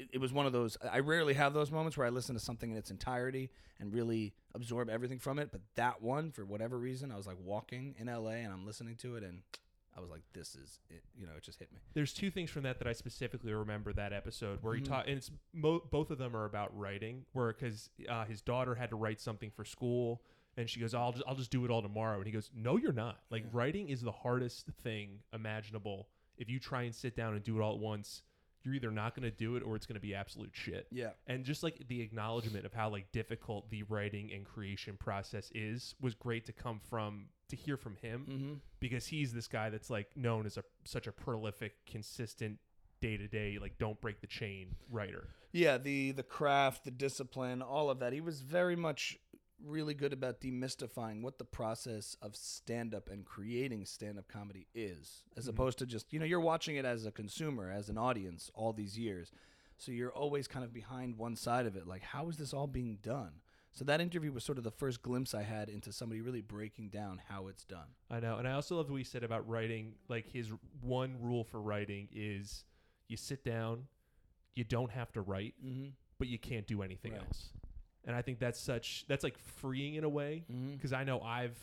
it, 0.00 0.08
it 0.14 0.18
was 0.18 0.32
one 0.32 0.46
of 0.46 0.52
those. 0.52 0.76
I 0.90 1.00
rarely 1.00 1.34
have 1.34 1.54
those 1.54 1.70
moments 1.70 1.96
where 1.96 2.06
I 2.06 2.10
listen 2.10 2.34
to 2.34 2.40
something 2.40 2.70
in 2.70 2.76
its 2.76 2.90
entirety 2.90 3.50
and 3.78 3.92
really 3.92 4.34
absorb 4.54 4.88
everything 4.90 5.18
from 5.18 5.38
it. 5.38 5.50
But 5.52 5.60
that 5.76 6.02
one, 6.02 6.30
for 6.32 6.44
whatever 6.44 6.78
reason, 6.78 7.10
I 7.12 7.16
was 7.16 7.26
like 7.26 7.36
walking 7.42 7.94
in 7.98 8.06
LA 8.06 8.30
and 8.42 8.52
I'm 8.52 8.66
listening 8.66 8.96
to 8.96 9.16
it, 9.16 9.22
and 9.24 9.42
I 9.96 10.00
was 10.00 10.10
like, 10.10 10.22
this 10.32 10.54
is 10.54 10.78
it. 10.88 11.02
You 11.16 11.26
know, 11.26 11.32
it 11.36 11.42
just 11.42 11.58
hit 11.58 11.72
me. 11.72 11.78
There's 11.94 12.12
two 12.12 12.30
things 12.30 12.50
from 12.50 12.62
that 12.62 12.78
that 12.78 12.88
I 12.88 12.92
specifically 12.92 13.52
remember 13.52 13.92
that 13.94 14.12
episode 14.12 14.58
where 14.62 14.74
he 14.74 14.80
taught, 14.80 15.06
and 15.08 15.16
it's 15.18 15.30
mo- 15.52 15.82
both 15.90 16.10
of 16.10 16.18
them 16.18 16.34
are 16.36 16.44
about 16.44 16.76
writing. 16.78 17.24
Where 17.32 17.52
because 17.52 17.90
uh, 18.08 18.24
his 18.24 18.40
daughter 18.40 18.74
had 18.74 18.90
to 18.90 18.96
write 18.96 19.20
something 19.20 19.50
for 19.50 19.64
school, 19.64 20.22
and 20.56 20.68
she 20.70 20.78
goes, 20.80 20.94
"I'll 20.94 21.12
just 21.12 21.24
I'll 21.26 21.34
just 21.34 21.50
do 21.50 21.64
it 21.64 21.70
all 21.70 21.82
tomorrow," 21.82 22.18
and 22.18 22.26
he 22.26 22.32
goes, 22.32 22.50
"No, 22.54 22.76
you're 22.76 22.92
not. 22.92 23.18
Like 23.30 23.42
Yeah. 23.42 23.48
writing 23.52 23.88
is 23.88 24.00
the 24.00 24.12
hardest 24.12 24.66
thing 24.82 25.20
imaginable. 25.32 26.08
If 26.38 26.48
you 26.48 26.58
try 26.58 26.82
and 26.82 26.94
sit 26.94 27.14
down 27.16 27.34
and 27.34 27.42
do 27.42 27.58
it 27.58 27.62
all 27.62 27.74
at 27.74 27.80
once, 27.80 28.22
you're 28.62 28.74
either 28.74 28.90
not 28.90 29.14
going 29.14 29.30
to 29.30 29.36
do 29.36 29.56
it 29.56 29.62
or 29.62 29.76
it's 29.76 29.86
going 29.86 29.94
to 29.94 30.00
be 30.00 30.14
absolute 30.14 30.50
shit." 30.52 30.86
Yeah. 30.90 31.10
and 31.26 31.44
just 31.44 31.62
like 31.62 31.86
the 31.88 32.00
acknowledgement 32.02 32.64
of 32.66 32.72
how 32.74 32.88
like 32.90 33.10
difficult 33.12 33.70
the 33.70 33.82
writing 33.84 34.30
and 34.32 34.44
creation 34.44 34.96
process 34.98 35.50
is 35.54 35.94
was 36.00 36.14
great 36.14 36.46
to 36.46 36.52
come 36.52 36.80
from 36.88 37.26
to 37.48 37.56
hear 37.56 37.76
from 37.76 37.96
him 37.96 38.26
Mm-hmm. 38.28 38.52
because 38.78 39.06
he's 39.08 39.32
this 39.32 39.48
guy 39.48 39.70
that's 39.70 39.90
like 39.90 40.16
known 40.16 40.46
as 40.46 40.56
a 40.56 40.64
such 40.84 41.06
a 41.06 41.12
prolific 41.12 41.72
consistent 41.86 42.58
day 43.00 43.16
to 43.16 43.26
day 43.28 43.58
like 43.60 43.78
don't 43.78 44.00
break 44.00 44.20
the 44.20 44.26
chain 44.26 44.76
writer 44.90 45.28
Yeah, 45.52 45.78
the 45.78 46.12
the 46.12 46.22
craft, 46.22 46.84
the 46.84 46.90
discipline, 46.90 47.60
all 47.62 47.90
of 47.90 47.98
that. 48.00 48.12
He 48.12 48.20
was 48.20 48.40
very 48.42 48.76
much 48.76 49.18
really 49.64 49.94
good 49.94 50.12
about 50.12 50.40
demystifying 50.40 51.22
what 51.22 51.38
the 51.38 51.44
process 51.44 52.16
of 52.22 52.34
stand 52.36 52.94
up 52.94 53.08
and 53.10 53.24
creating 53.24 53.84
stand 53.84 54.18
up 54.18 54.28
comedy 54.28 54.66
is, 54.74 55.24
as 55.36 55.46
Mhm. 55.46 55.50
opposed 55.50 55.78
to 55.78 55.86
just, 55.86 56.12
you 56.12 56.18
know, 56.18 56.24
you're 56.24 56.40
watching 56.40 56.76
it 56.76 56.84
as 56.84 57.04
a 57.06 57.12
consumer, 57.12 57.70
as 57.70 57.88
an 57.88 57.98
audience 57.98 58.50
all 58.54 58.72
these 58.72 58.98
years. 58.98 59.30
So 59.76 59.92
you're 59.92 60.12
always 60.12 60.46
kind 60.48 60.64
of 60.64 60.72
behind 60.72 61.16
one 61.16 61.36
side 61.36 61.66
of 61.66 61.76
it. 61.76 61.86
Like, 61.86 62.02
how 62.02 62.28
is 62.28 62.36
this 62.36 62.52
all 62.52 62.66
being 62.66 62.96
done? 62.96 63.40
So 63.72 63.84
that 63.84 64.00
interview 64.00 64.32
was 64.32 64.44
sort 64.44 64.58
of 64.58 64.64
the 64.64 64.70
first 64.70 65.00
glimpse 65.00 65.32
I 65.32 65.42
had 65.42 65.68
into 65.70 65.92
somebody 65.92 66.20
really 66.20 66.40
breaking 66.42 66.88
down 66.90 67.18
how 67.28 67.46
it's 67.46 67.64
done. 67.64 67.94
i 68.10 68.18
know 68.18 68.36
and 68.38 68.48
i 68.48 68.52
also 68.52 68.76
love 68.76 68.90
what 68.90 68.96
he 68.96 69.04
said 69.04 69.22
about 69.22 69.46
writing 69.48 69.94
like 70.08 70.26
his 70.26 70.52
one 70.80 71.16
rule 71.22 71.44
for 71.44 71.62
writing 71.62 72.08
is 72.12 72.64
you 73.06 73.16
sit 73.16 73.44
down 73.44 73.86
you 74.56 74.64
don't 74.64 74.90
have 74.90 75.12
to 75.12 75.20
write 75.20 75.54
Mm-hmm. 75.64 75.90
but 76.18 76.26
you 76.26 76.36
can't 76.38 76.66
do 76.66 76.82
anything 76.82 77.12
Right. 77.12 77.22
else 77.22 77.52
and 78.06 78.14
i 78.16 78.22
think 78.22 78.38
that's 78.38 78.58
such 78.60 79.04
that's 79.08 79.22
like 79.24 79.38
freeing 79.38 79.94
in 79.94 80.04
a 80.04 80.08
way 80.08 80.44
Mm-hmm. 80.50 80.74
because 80.74 80.92
I 80.92 81.04
know 81.04 81.20
I've 81.20 81.58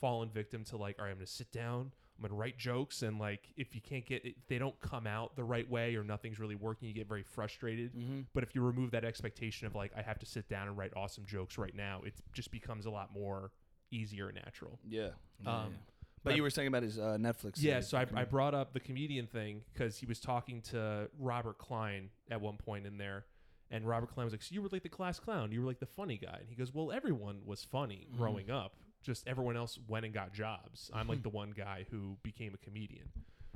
fallen 0.00 0.28
victim 0.28 0.62
to 0.64 0.76
like, 0.76 0.96
all 0.98 1.04
right, 1.06 1.10
I'm 1.12 1.16
gonna 1.16 1.26
sit 1.26 1.50
down, 1.52 1.90
I'm 2.18 2.22
gonna 2.22 2.34
write 2.34 2.58
jokes, 2.58 3.02
and 3.02 3.18
like, 3.18 3.48
if 3.56 3.74
you 3.74 3.80
can't 3.80 4.04
get, 4.04 4.24
if 4.26 4.34
they 4.48 4.58
don't 4.58 4.78
come 4.80 5.06
out 5.06 5.36
the 5.36 5.44
right 5.44 5.68
way 5.68 5.96
or 5.96 6.04
nothing's 6.04 6.38
really 6.38 6.54
working, 6.54 6.86
you 6.88 6.94
get 6.94 7.08
very 7.08 7.22
frustrated. 7.22 7.94
Mm-hmm. 7.94 8.20
But 8.34 8.42
if 8.42 8.54
you 8.54 8.60
remove 8.62 8.90
that 8.90 9.04
expectation 9.04 9.66
of 9.66 9.74
like, 9.74 9.92
I 9.96 10.02
have 10.02 10.18
to 10.18 10.26
sit 10.26 10.48
down 10.48 10.68
and 10.68 10.76
write 10.76 10.92
awesome 10.94 11.24
jokes 11.26 11.56
right 11.56 11.74
now, 11.74 12.02
it 12.04 12.12
just 12.34 12.50
becomes 12.50 12.84
a 12.84 12.90
lot 12.90 13.12
more 13.14 13.52
easier 13.90 14.28
and 14.28 14.34
natural. 14.44 14.78
Yeah. 14.86 15.08
Um. 15.46 15.74
But 16.22 16.30
but- 16.30 16.36
you 16.36 16.42
were 16.42 16.50
saying 16.50 16.68
about 16.68 16.82
his 16.82 16.98
uh, 16.98 17.16
Netflix. 17.18 17.52
Yeah, 17.56 17.80
series, 17.80 17.88
so 17.88 17.98
I, 17.98 18.06
I 18.20 18.24
brought 18.24 18.52
up 18.54 18.74
the 18.74 18.80
comedian 18.80 19.26
thing 19.26 19.62
because 19.72 19.96
he 19.96 20.04
was 20.06 20.20
talking 20.20 20.60
to 20.72 21.08
Robert 21.18 21.56
Klein 21.58 22.10
at 22.30 22.40
one 22.40 22.56
point 22.58 22.84
in 22.84 22.98
there, 22.98 23.24
and 23.70 23.86
Robert 23.86 24.10
Klein 24.12 24.24
was 24.26 24.32
like, 24.32 24.42
"So 24.42 24.54
you 24.54 24.62
were 24.62 24.68
like 24.70 24.82
the 24.82 24.88
class 24.88 25.18
clown, 25.18 25.52
you 25.52 25.60
were 25.60 25.66
like 25.66 25.80
the 25.80 25.86
funny 25.86 26.18
guy," 26.18 26.38
and 26.40 26.48
he 26.48 26.54
goes, 26.54 26.72
"Well, 26.72 26.92
everyone 26.92 27.42
was 27.44 27.64
funny 27.64 28.06
Mhm. 28.12 28.16
growing 28.18 28.50
up, 28.50 28.76
just 29.02 29.26
everyone 29.26 29.56
else 29.56 29.78
went 29.88 30.04
and 30.04 30.14
got 30.14 30.32
jobs. 30.32 30.90
I'm 30.94 31.08
like 31.08 31.22
the 31.22 31.28
one 31.42 31.50
guy 31.52 31.86
who 31.90 32.16
became 32.22 32.54
a 32.54 32.58
comedian." 32.58 33.10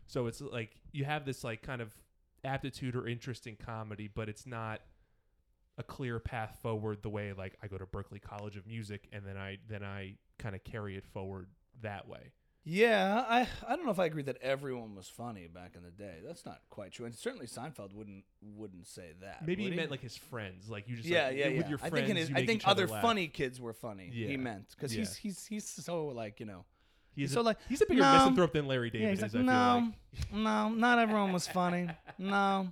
So 0.06 0.26
it's 0.26 0.40
like 0.40 0.80
you 0.92 1.04
have 1.04 1.24
this 1.24 1.44
like 1.44 1.62
kind 1.62 1.80
of 1.80 1.94
aptitude 2.44 2.96
or 2.96 3.06
interest 3.06 3.46
in 3.46 3.56
comedy, 3.56 4.08
but 4.08 4.28
it's 4.28 4.46
not 4.46 4.80
a 5.78 5.82
clear 5.82 6.18
path 6.18 6.58
forward 6.60 7.02
the 7.02 7.08
way 7.08 7.32
like 7.32 7.56
I 7.62 7.66
go 7.68 7.78
to 7.78 7.86
Berklee 7.86 8.20
College 8.20 8.56
of 8.56 8.66
Music 8.66 9.08
and 9.12 9.24
then 9.24 9.36
I 9.36 9.58
then 9.68 9.82
I 9.82 10.16
kind 10.38 10.54
of 10.54 10.62
carry 10.64 10.96
it 10.96 11.06
forward 11.06 11.48
that 11.82 12.08
way. 12.08 12.32
Yeah, 12.62 13.24
I 13.26 13.48
I 13.66 13.74
don't 13.76 13.86
know 13.86 13.90
if 13.90 13.98
I 13.98 14.04
agree 14.04 14.22
that 14.24 14.36
everyone 14.42 14.94
was 14.94 15.08
funny 15.08 15.46
back 15.46 15.72
in 15.76 15.82
the 15.82 15.90
day. 15.90 16.16
That's 16.26 16.44
not 16.44 16.60
quite 16.68 16.92
true, 16.92 17.06
and 17.06 17.14
certainly 17.14 17.46
Seinfeld 17.46 17.94
wouldn't 17.94 18.24
wouldn't 18.42 18.86
say 18.86 19.12
that. 19.22 19.46
Maybe 19.46 19.64
would 19.64 19.72
he 19.72 19.76
meant 19.76 19.90
like 19.90 20.02
his 20.02 20.16
friends, 20.16 20.68
like 20.68 20.86
you 20.86 20.96
just 20.96 21.08
yeah, 21.08 21.28
like, 21.28 21.36
yeah, 21.36 21.48
with 21.48 21.56
yeah. 21.56 21.68
your 21.68 21.78
I 21.82 21.90
think 21.90 22.08
in 22.10 22.16
his, 22.16 22.30
I 22.34 22.44
think 22.44 22.68
other 22.68 22.86
laugh. 22.86 23.00
funny 23.00 23.28
kids 23.28 23.60
were 23.60 23.72
funny. 23.72 24.10
Yeah. 24.12 24.28
He 24.28 24.36
meant 24.36 24.66
because 24.76 24.94
Yeah. 24.94 25.00
he's 25.00 25.16
he's 25.16 25.46
he's 25.46 25.64
so 25.68 26.08
like 26.08 26.38
you 26.38 26.46
know. 26.46 26.64
He's 27.16 27.32
so 27.32 27.40
a, 27.40 27.42
like, 27.42 27.58
he's 27.68 27.80
a 27.82 27.86
bigger 27.86 28.02
no. 28.02 28.12
misanthrope 28.12 28.52
than 28.52 28.66
Larry 28.68 28.88
David 28.88 29.06
yeah, 29.08 29.12
is. 29.12 29.20
like 29.20 29.30
I 29.30 29.32
feel 29.32 29.42
no, 29.42 29.92
like. 30.22 30.32
no, 30.32 30.68
not 30.68 30.98
everyone 31.00 31.32
was 31.32 31.46
funny. 31.46 31.88
No, 32.18 32.68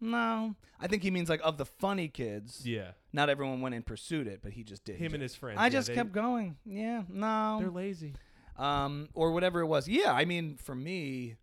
no. 0.00 0.54
I 0.78 0.86
think 0.86 1.02
he 1.02 1.10
means 1.10 1.28
like 1.28 1.40
of 1.42 1.58
the 1.58 1.66
funny 1.66 2.08
kids. 2.08 2.62
Yeah, 2.64 2.92
Not 3.12 3.28
everyone 3.28 3.60
went 3.60 3.74
and 3.74 3.84
pursued 3.84 4.28
it, 4.28 4.40
but 4.42 4.52
he 4.52 4.62
just 4.62 4.84
did. 4.84 4.96
him 4.96 5.14
and 5.14 5.22
his 5.22 5.34
friends. 5.34 5.58
I 5.58 5.64
yeah, 5.64 5.68
just 5.70 5.88
they- 5.88 5.94
kept 5.94 6.12
going. 6.12 6.56
Yeah, 6.64 7.02
no. 7.08 7.58
They're 7.60 7.70
lazy. 7.70 8.14
Um, 8.58 9.08
or 9.14 9.32
whatever 9.32 9.60
it 9.60 9.66
was. 9.66 9.88
Yeah, 9.88 10.12
I 10.12 10.24
mean, 10.24 10.56
for 10.56 10.74
me, 10.74 11.36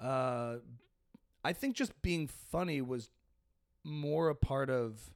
uh, 0.00 0.56
I 1.44 1.52
think 1.52 1.76
just 1.76 2.00
being 2.02 2.28
funny 2.28 2.80
was 2.80 3.10
more 3.84 4.28
a 4.28 4.34
part 4.34 4.70
of 4.70 5.10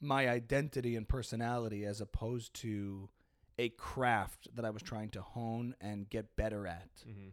my 0.00 0.28
identity 0.28 0.96
and 0.96 1.06
personality 1.06 1.84
as 1.84 2.00
opposed 2.00 2.54
to 2.54 3.08
a 3.58 3.68
craft 3.70 4.48
that 4.54 4.64
I 4.64 4.70
was 4.70 4.82
trying 4.82 5.10
to 5.10 5.20
hone 5.20 5.74
and 5.80 6.08
get 6.08 6.36
better 6.36 6.66
at. 6.66 6.88
hmm 7.04 7.28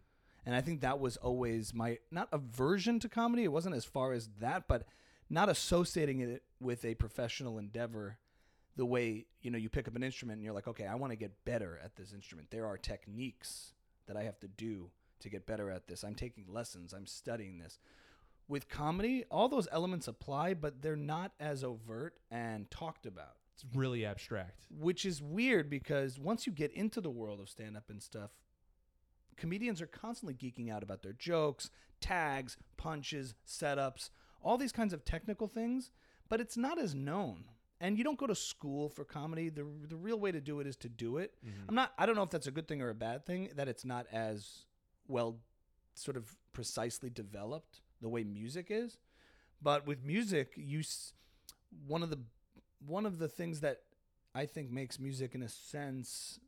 And 0.46 0.56
I 0.56 0.62
think 0.62 0.82
that 0.82 1.00
was 1.00 1.18
always 1.18 1.74
my 1.74 2.00
not 2.12 2.28
aversion 2.32 3.00
to 3.00 3.10
comedy. 3.10 3.44
It 3.46 3.52
wasn't 3.52 3.76
as 3.76 3.86
far 3.86 4.12
as 4.12 4.30
that, 4.40 4.68
but 4.68 4.86
not 5.30 5.50
associating 5.50 6.20
it 6.20 6.44
with 6.60 6.84
a 6.84 6.96
professional 6.96 7.58
endeavor 7.58 8.18
the 8.78 8.86
way, 8.86 9.26
you 9.42 9.52
know, 9.52 9.58
you 9.58 9.70
pick 9.70 9.88
up 9.88 9.96
an 9.96 10.04
instrument 10.04 10.38
and 10.38 10.46
you're 10.46 10.54
like, 10.54 10.68
okay, 10.68 10.86
I 10.86 10.96
want 10.96 11.12
to 11.12 11.18
get 11.18 11.44
better 11.44 11.80
at 11.84 11.96
this 11.98 12.14
instrument. 12.14 12.52
There 12.52 12.66
are 12.66 12.78
techniques 12.78 13.74
that 14.08 14.16
I 14.16 14.24
have 14.24 14.40
to 14.40 14.48
do 14.48 14.92
to 15.20 15.30
get 15.30 15.46
better 15.46 15.70
at 15.70 15.88
this. 15.88 16.04
I'm 16.04 16.16
taking 16.16 16.46
lessons, 16.48 16.94
I'm 16.94 17.08
studying 17.08 17.58
this. 17.58 17.80
With 18.48 18.70
comedy, 18.70 19.26
all 19.30 19.50
those 19.50 19.68
elements 19.72 20.08
apply, 20.08 20.54
but 20.54 20.82
they're 20.82 20.96
not 20.96 21.34
as 21.40 21.64
overt 21.64 22.14
and 22.32 22.72
talked 22.72 23.06
about 23.06 23.36
It's 23.56 23.66
really 23.76 24.06
abstract. 24.06 24.68
which 24.70 25.06
is 25.06 25.22
weird 25.22 25.70
because 25.70 26.18
once 26.18 26.48
you 26.48 26.54
get 26.54 26.72
into 26.72 27.02
the 27.02 27.10
world 27.10 27.42
of 27.42 27.50
stand 27.50 27.76
up 27.76 27.90
and 27.90 28.02
stuff, 28.02 28.32
comedians 29.36 29.82
are 29.82 29.88
constantly 29.88 30.34
geeking 30.34 30.72
out 30.72 30.84
about 30.84 31.02
their 31.02 31.14
jokes, 31.14 31.70
tags, 32.00 32.56
punches, 32.78 33.34
setups, 33.46 34.12
all 34.42 34.58
these 34.58 34.72
kinds 34.72 34.94
of 34.94 35.04
technical 35.04 35.48
things, 35.48 35.92
but 36.30 36.40
it's 36.40 36.56
not 36.56 36.80
as 36.80 36.94
known. 36.96 37.46
And 37.80 37.98
you 37.98 38.04
don't 38.04 38.18
go 38.18 38.26
to 38.28 38.36
school 38.36 38.90
for 38.90 39.06
comedy. 39.06 39.50
The 39.50 39.66
the 39.88 39.96
real 39.96 40.20
way 40.20 40.32
to 40.32 40.42
do 40.42 40.60
it 40.60 40.68
is 40.68 40.76
to 40.78 40.90
do 40.90 41.18
it. 41.18 41.36
Mhm. 41.46 41.70
I'm 41.70 41.76
not 41.76 41.94
I 41.98 42.06
don't 42.06 42.16
know 42.16 42.24
if 42.24 42.30
that's 42.32 42.48
a 42.48 42.52
good 42.52 42.68
thing 42.68 42.82
or 42.82 42.90
a 42.90 42.96
bad 42.96 43.26
thing 43.26 43.50
that 43.56 43.68
it's 43.68 43.86
not 43.86 44.08
as 44.12 44.66
well 45.08 45.40
sort 45.94 46.18
of 46.18 46.36
precisely 46.54 47.10
developed 47.10 47.82
the 48.02 48.10
way 48.10 48.24
music 48.24 48.68
is. 48.70 48.98
But 49.62 49.86
with 49.86 50.04
music, 50.04 50.54
you 50.56 50.82
one 51.88 52.02
of 52.04 52.10
the 52.10 52.20
one 52.86 53.06
of 53.06 53.20
the 53.20 53.28
things 53.28 53.60
that 53.62 53.82
I 54.34 54.46
think 54.46 54.72
makes 54.72 55.00
music 55.00 55.36
in 55.36 55.42
a 55.44 55.50
sense 55.50 56.40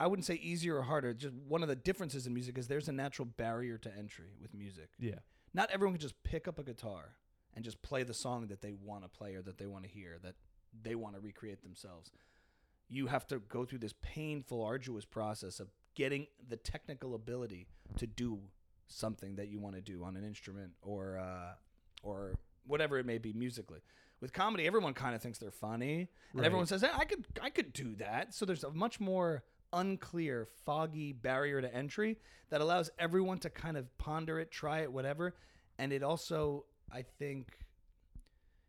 I 0.00 0.06
wouldn't 0.06 0.26
say 0.26 0.34
easier 0.34 0.76
or 0.76 0.82
harder, 0.82 1.12
just 1.12 1.34
one 1.34 1.62
of 1.62 1.68
the 1.68 1.74
differences 1.74 2.26
in 2.26 2.32
music 2.32 2.56
is 2.56 2.68
there's 2.68 2.88
a 2.88 2.92
natural 2.92 3.26
barrier 3.26 3.78
to 3.78 3.92
entry 3.96 4.30
with 4.40 4.54
music. 4.54 4.90
Yeah, 4.98 5.18
Not 5.52 5.70
everyone 5.72 5.94
can 5.94 6.00
just 6.00 6.22
pick 6.22 6.46
up 6.46 6.58
a 6.58 6.62
guitar 6.62 7.16
and 7.58 7.64
just 7.64 7.82
play 7.82 8.04
the 8.04 8.14
song 8.14 8.46
that 8.46 8.60
they 8.60 8.72
want 8.72 9.02
to 9.02 9.08
play 9.08 9.34
or 9.34 9.42
that 9.42 9.58
they 9.58 9.66
want 9.66 9.82
to 9.82 9.90
hear, 9.90 10.16
that 10.22 10.36
they 10.80 10.94
want 10.94 11.16
to 11.16 11.20
recreate 11.20 11.60
themselves. 11.64 12.12
You 12.88 13.08
have 13.08 13.26
to 13.26 13.40
go 13.40 13.64
through 13.64 13.80
this 13.80 13.94
painful, 14.00 14.62
arduous 14.62 15.04
process 15.04 15.58
of 15.58 15.66
getting 15.96 16.28
the 16.48 16.54
technical 16.56 17.16
ability 17.16 17.66
to 17.96 18.06
do 18.06 18.38
something 18.86 19.34
that 19.34 19.48
you 19.48 19.58
want 19.58 19.74
to 19.74 19.80
do 19.80 20.04
on 20.04 20.16
an 20.16 20.22
instrument 20.24 20.70
or 20.82 21.18
uh, 21.18 21.54
or 22.04 22.38
whatever 22.64 22.96
it 22.96 23.04
may 23.06 23.18
be 23.18 23.32
musically. 23.32 23.80
With 24.20 24.32
comedy, 24.32 24.64
everyone 24.68 24.94
kind 24.94 25.16
of 25.16 25.20
thinks 25.20 25.38
they're 25.40 25.50
funny, 25.50 25.98
and 26.02 26.08
Right. 26.34 26.46
everyone 26.46 26.66
says, 26.66 26.82
hey, 26.82 26.90
"I 26.94 27.06
could, 27.06 27.26
I 27.42 27.50
could 27.50 27.72
do 27.72 27.96
that." 27.96 28.34
So 28.34 28.46
there's 28.46 28.62
a 28.62 28.70
much 28.70 29.00
more 29.00 29.42
unclear, 29.72 30.46
foggy 30.64 31.12
barrier 31.12 31.60
to 31.60 31.74
entry 31.74 32.18
that 32.50 32.60
allows 32.60 32.88
everyone 33.00 33.38
to 33.38 33.50
kind 33.50 33.76
of 33.76 33.98
ponder 33.98 34.38
it, 34.38 34.52
try 34.52 34.78
it, 34.82 34.92
whatever, 34.92 35.34
and 35.76 35.92
it 35.92 36.04
also, 36.04 36.64
I 36.92 37.02
think, 37.18 37.48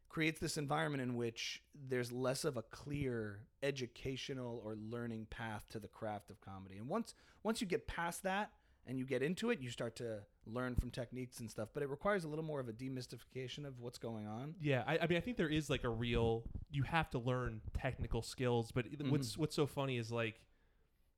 creates 0.10 0.40
this 0.40 0.58
environment 0.58 1.04
in 1.04 1.16
which 1.16 1.62
there's 1.88 2.12
less 2.12 2.44
of 2.44 2.58
a 2.58 2.64
clear 2.64 3.42
educational 3.62 4.62
or 4.66 4.76
learning 4.76 5.28
path 5.30 5.66
to 5.70 5.80
the 5.80 5.88
craft 5.88 6.30
of 6.32 6.42
comedy. 6.42 6.78
And 6.78 6.88
once 6.88 7.14
once 7.44 7.62
you 7.62 7.68
get 7.68 7.88
past 7.88 8.24
that 8.24 8.52
and 8.88 8.98
you 8.98 9.06
get 9.06 9.22
into 9.22 9.52
it, 9.52 9.60
you 9.62 9.70
start 9.70 9.96
to 9.98 10.20
learn 10.48 10.74
from 10.76 10.90
techniques 10.90 11.40
and 11.40 11.50
stuff. 11.50 11.70
But 11.74 11.84
it 11.84 11.90
requires 11.90 12.24
a 12.24 12.28
little 12.28 12.44
more 12.44 12.60
of 12.60 12.68
a 12.68 12.74
demystification 12.74 13.66
of 13.68 13.80
what's 13.80 14.00
going 14.00 14.26
on. 14.28 14.56
yeah. 14.62 14.84
I, 14.88 14.98
I 15.00 15.08
mean, 15.08 15.18
I 15.18 15.22
think 15.22 15.38
there 15.38 15.48
is 15.50 15.70
like 15.70 15.84
a 15.84 15.90
real. 15.90 16.44
You 16.72 16.84
have 16.84 17.10
to 17.12 17.20
learn 17.20 17.62
technical 17.78 18.22
skills, 18.24 18.72
but 18.72 18.86
Mm-hmm. 18.92 19.12
what's 19.12 19.38
what's 19.38 19.56
so 19.56 19.68
funny 19.68 19.98
is 19.98 20.12
like, 20.12 20.42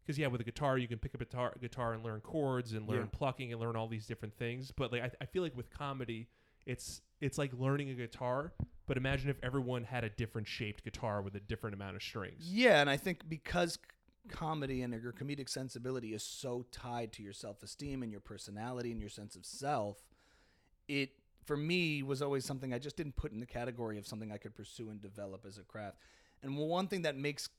because 0.03 0.20
yeah, 0.20 0.27
with 0.27 0.41
a 0.41 0.43
guitar 0.43 0.77
you 0.77 0.88
can 0.89 1.00
pick 1.00 1.15
up 1.15 1.22
a 1.22 1.25
guitar, 1.25 1.53
guitar 1.62 1.93
and 1.93 2.03
learn 2.03 2.20
chords 2.20 2.74
and 2.74 2.88
learn 2.89 3.00
Yeah. 3.03 3.17
plucking 3.17 3.51
and 3.53 3.62
learn 3.62 3.77
all 3.77 3.88
these 3.88 4.05
different 4.05 4.36
things. 4.38 4.72
But 4.72 4.91
like, 4.91 5.01
I, 5.03 5.12
I 5.22 5.25
feel 5.25 5.43
like 5.43 5.55
with 5.55 5.70
comedy, 5.70 6.27
it's 6.65 7.01
it's 7.20 7.38
like 7.38 7.51
learning 7.58 7.89
a 7.89 7.94
guitar. 7.94 8.53
But 8.88 8.98
imagine 8.98 9.30
if 9.30 9.38
everyone 9.41 9.84
had 9.84 10.03
a 10.03 10.10
different 10.10 10.48
shaped 10.48 10.84
guitar 10.84 11.22
with 11.22 11.36
a 11.36 11.39
different 11.39 11.75
amount 11.75 11.96
of 11.96 12.03
strings. 12.03 12.39
Yeah, 12.39 12.82
and 12.82 12.89
I 12.89 12.98
think 12.98 13.30
because 13.30 13.77
comedy 14.30 14.82
and 14.82 14.94
your 15.01 15.13
comedic 15.13 15.50
sensibility 15.50 16.13
is 16.13 16.24
so 16.24 16.65
tied 16.72 17.12
to 17.13 17.24
your 17.24 17.34
self-esteem 17.34 18.03
and 18.03 18.12
your 18.12 18.22
personality 18.22 18.91
and 18.91 19.00
your 19.00 19.10
sense 19.10 19.36
of 19.36 19.46
self, 19.46 19.98
it 20.88 21.12
for 21.46 21.58
me 21.58 22.03
was 22.03 22.22
always 22.22 22.46
something 22.46 22.74
I 22.74 22.80
just 22.80 22.98
didn't 22.98 23.15
put 23.15 23.32
in 23.32 23.39
the 23.39 23.46
category 23.46 23.98
of 23.98 24.06
something 24.06 24.32
I 24.32 24.38
could 24.38 24.56
pursue 24.56 24.89
and 24.89 25.01
develop 25.01 25.46
as 25.48 25.58
a 25.58 25.63
craft. 25.63 25.98
And 26.44 26.58
one 26.58 26.88
thing 26.88 27.03
that 27.03 27.15
makes 27.15 27.50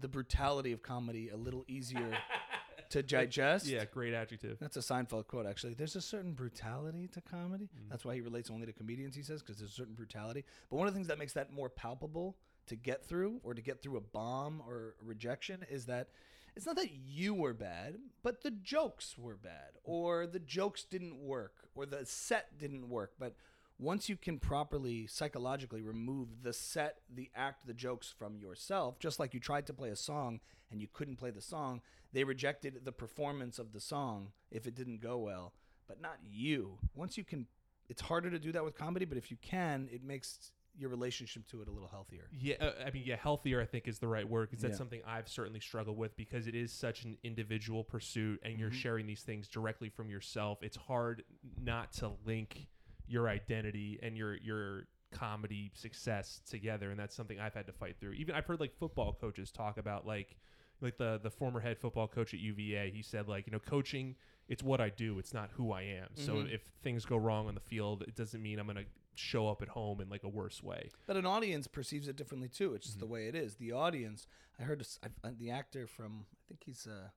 the 0.00 0.08
brutality 0.08 0.72
of 0.72 0.82
comedy 0.82 1.28
a 1.30 1.36
little 1.36 1.64
easier 1.68 2.16
to 2.90 3.02
digest. 3.02 3.66
Yeah, 3.66 3.84
great 3.84 4.14
adjective. 4.14 4.58
That's 4.60 4.76
a 4.76 4.80
Seinfeld 4.80 5.26
quote, 5.26 5.46
actually. 5.46 5.74
There's 5.74 5.96
a 5.96 6.00
certain 6.00 6.32
brutality 6.32 7.08
to 7.08 7.20
comedy. 7.20 7.64
Mm. 7.64 7.90
That's 7.90 8.04
why 8.04 8.14
he 8.14 8.20
relates 8.20 8.50
only 8.50 8.66
to 8.66 8.72
comedians, 8.72 9.16
he 9.16 9.22
says, 9.22 9.42
because 9.42 9.58
there's 9.58 9.70
a 9.70 9.74
certain 9.74 9.94
brutality. 9.94 10.44
But 10.68 10.76
one 10.76 10.86
of 10.86 10.94
the 10.94 10.98
things 10.98 11.08
that 11.08 11.18
makes 11.18 11.32
that 11.34 11.52
more 11.52 11.68
palpable 11.68 12.36
to 12.66 12.76
get 12.76 13.04
through 13.04 13.40
or 13.42 13.54
to 13.54 13.62
get 13.62 13.82
through 13.82 13.96
a 13.96 14.00
bomb 14.00 14.62
or 14.66 14.94
a 15.00 15.04
rejection 15.04 15.64
is 15.70 15.86
that 15.86 16.08
it's 16.56 16.66
not 16.66 16.76
that 16.76 16.90
you 16.92 17.32
were 17.32 17.54
bad, 17.54 17.96
but 18.22 18.42
the 18.42 18.50
jokes 18.50 19.16
were 19.16 19.36
bad, 19.36 19.70
or 19.84 20.26
the 20.26 20.40
jokes 20.40 20.84
didn't 20.84 21.16
work, 21.16 21.68
or 21.74 21.86
the 21.86 22.04
set 22.04 22.58
didn't 22.58 22.88
work. 22.88 23.12
But 23.18 23.34
once 23.78 24.08
you 24.08 24.16
can 24.16 24.38
properly 24.38 25.06
psychologically 25.06 25.80
remove 25.80 26.42
the 26.42 26.52
set, 26.52 26.98
the 27.12 27.30
act, 27.34 27.66
the 27.66 27.72
jokes 27.72 28.12
from 28.16 28.36
yourself, 28.36 28.98
just 28.98 29.18
like 29.18 29.32
you 29.32 29.40
tried 29.40 29.66
to 29.66 29.72
play 29.72 29.90
a 29.90 29.96
song 29.96 30.40
and 30.70 30.80
you 30.80 30.88
couldn't 30.92 31.16
play 31.16 31.30
the 31.30 31.40
song, 31.40 31.80
they 32.12 32.24
rejected 32.24 32.80
the 32.84 32.92
performance 32.92 33.58
of 33.58 33.72
the 33.72 33.80
song 33.80 34.32
if 34.50 34.66
it 34.66 34.74
didn't 34.74 35.00
go 35.00 35.18
well, 35.18 35.52
but 35.86 36.00
not 36.00 36.18
you. 36.22 36.78
Once 36.94 37.16
you 37.16 37.24
can, 37.24 37.46
it's 37.88 38.02
harder 38.02 38.30
to 38.30 38.38
do 38.38 38.52
that 38.52 38.64
with 38.64 38.76
comedy, 38.76 39.04
but 39.04 39.16
if 39.18 39.30
you 39.30 39.36
can, 39.40 39.88
it 39.92 40.02
makes 40.02 40.52
your 40.76 40.88
relationship 40.88 41.46
to 41.48 41.60
it 41.62 41.68
a 41.68 41.70
little 41.70 41.88
healthier. 41.88 42.28
Yeah, 42.32 42.54
uh, 42.60 42.72
I 42.86 42.90
mean, 42.90 43.02
yeah, 43.04 43.16
healthier 43.16 43.60
I 43.60 43.66
think 43.66 43.88
is 43.88 43.98
the 43.98 44.06
right 44.08 44.28
word 44.28 44.48
because 44.50 44.62
that's 44.62 44.74
Yeah. 44.74 44.78
something 44.78 45.02
I've 45.04 45.28
certainly 45.28 45.60
struggled 45.60 45.98
with 45.98 46.16
because 46.16 46.46
it 46.46 46.54
is 46.54 46.72
such 46.72 47.04
an 47.04 47.18
individual 47.24 47.82
pursuit 47.84 48.40
and 48.44 48.58
you're 48.58 48.70
Mhm. 48.70 48.74
sharing 48.74 49.06
these 49.06 49.22
things 49.24 49.48
directly 49.48 49.88
from 49.88 50.10
yourself. 50.10 50.62
It's 50.62 50.76
hard 50.76 51.24
not 51.60 51.92
to 51.94 52.16
link 52.24 52.68
your 53.06 53.28
identity 53.28 53.98
and 54.02 54.16
your 54.16 54.36
your 54.36 54.86
comedy 55.10 55.72
success 55.74 56.40
together, 56.48 56.92
and 56.92 57.00
that's 57.00 57.16
something 57.16 57.40
I've 57.40 57.54
had 57.54 57.66
to 57.66 57.72
fight 57.72 57.98
through. 57.98 58.12
Even 58.12 58.36
I've 58.36 58.46
heard 58.46 58.60
like 58.60 58.72
football 58.78 59.12
coaches 59.12 59.50
talk 59.50 59.76
about 59.76 60.06
like 60.06 60.36
like 60.80 60.96
the 60.98 61.18
the 61.22 61.30
former 61.30 61.60
head 61.60 61.78
football 61.78 62.08
coach 62.08 62.32
at 62.34 62.40
UVA. 62.40 62.90
He 62.90 63.02
said 63.02 63.28
like 63.28 63.46
you 63.46 63.52
know 63.52 63.58
coaching 63.58 64.16
it's 64.48 64.62
what 64.64 64.80
I 64.80 64.88
do, 64.90 65.18
it's 65.20 65.32
not 65.32 65.50
who 65.52 65.70
I 65.70 65.82
am. 65.82 66.08
So 66.14 66.34
Mhm. 66.38 66.52
if 66.52 66.62
things 66.82 67.04
go 67.04 67.16
wrong 67.16 67.46
on 67.46 67.54
the 67.54 67.60
field, 67.60 68.02
it 68.02 68.16
doesn't 68.16 68.42
mean 68.42 68.58
I'm 68.58 68.66
gonna 68.66 68.84
show 69.14 69.46
up 69.48 69.62
at 69.62 69.68
home 69.68 70.00
in 70.00 70.08
like 70.08 70.24
a 70.24 70.28
worse 70.28 70.60
way. 70.62 70.88
But 71.06 71.16
an 71.16 71.24
audience 71.26 71.68
perceives 71.68 72.08
it 72.08 72.16
differently 72.16 72.48
too. 72.48 72.74
It's 72.74 72.86
just 72.86 72.98
the 72.98 73.06
Mhm. 73.06 73.10
way 73.10 73.28
it 73.28 73.34
is. 73.36 73.56
The 73.56 73.70
audience. 73.72 74.26
I 74.58 74.64
heard 74.64 74.80
this, 74.80 74.98
I, 75.04 75.08
uh, 75.28 75.32
the 75.36 75.50
actor 75.50 75.86
from. 75.86 76.26
I 76.32 76.42
think 76.48 76.64
he's 76.64 76.86
uh, 76.86 77.10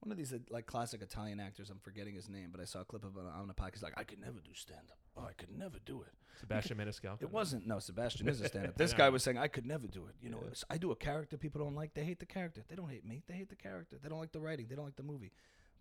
one 0.00 0.12
of 0.12 0.18
these 0.18 0.32
uh, 0.32 0.38
like 0.50 0.66
classic 0.66 1.02
Italian 1.02 1.40
actors. 1.40 1.70
I'm 1.70 1.78
forgetting 1.80 2.14
his 2.14 2.28
name, 2.28 2.48
but 2.52 2.60
I 2.60 2.64
saw 2.64 2.80
a 2.80 2.84
clip 2.84 3.04
of 3.04 3.16
him 3.16 3.22
on 3.26 3.50
a 3.50 3.54
podcast. 3.54 3.74
He's 3.74 3.82
like, 3.82 3.98
I 3.98 4.04
could 4.04 4.20
never 4.20 4.38
do 4.40 4.50
stand 4.54 4.82
up. 4.90 4.98
Oh, 5.16 5.26
I 5.28 5.32
could 5.32 5.50
never 5.56 5.78
do 5.84 6.02
it. 6.02 6.12
Sebastian 6.40 6.76
Maniscalco. 6.78 7.20
It 7.22 7.32
wasn't. 7.32 7.66
No, 7.66 7.80
Sebastian 7.80 8.28
is 8.28 8.40
a 8.40 8.48
stand 8.48 8.68
up. 8.68 8.76
This 8.76 8.92
guy 8.92 9.08
was 9.08 9.24
saying, 9.24 9.38
I 9.38 9.48
could 9.48 9.66
never 9.66 9.88
do 9.88 10.06
it. 10.06 10.14
You 10.22 10.30
know, 10.30 10.38
Yeah. 10.42 10.54
I 10.70 10.78
do 10.78 10.92
a 10.92 10.96
character 10.96 11.36
people 11.36 11.64
don't 11.64 11.74
like. 11.74 11.94
They 11.94 12.04
hate 12.04 12.20
the 12.20 12.26
character. 12.26 12.62
They 12.68 12.76
don't 12.76 12.88
hate 12.88 13.04
me. 13.04 13.22
They 13.26 13.34
hate 13.34 13.48
the 13.48 13.56
character. 13.56 13.96
They 14.00 14.08
don't 14.08 14.20
like 14.20 14.32
the 14.32 14.40
writing. 14.40 14.66
They 14.68 14.76
don't 14.76 14.84
like 14.84 14.96
the 14.96 15.02
movie. 15.02 15.32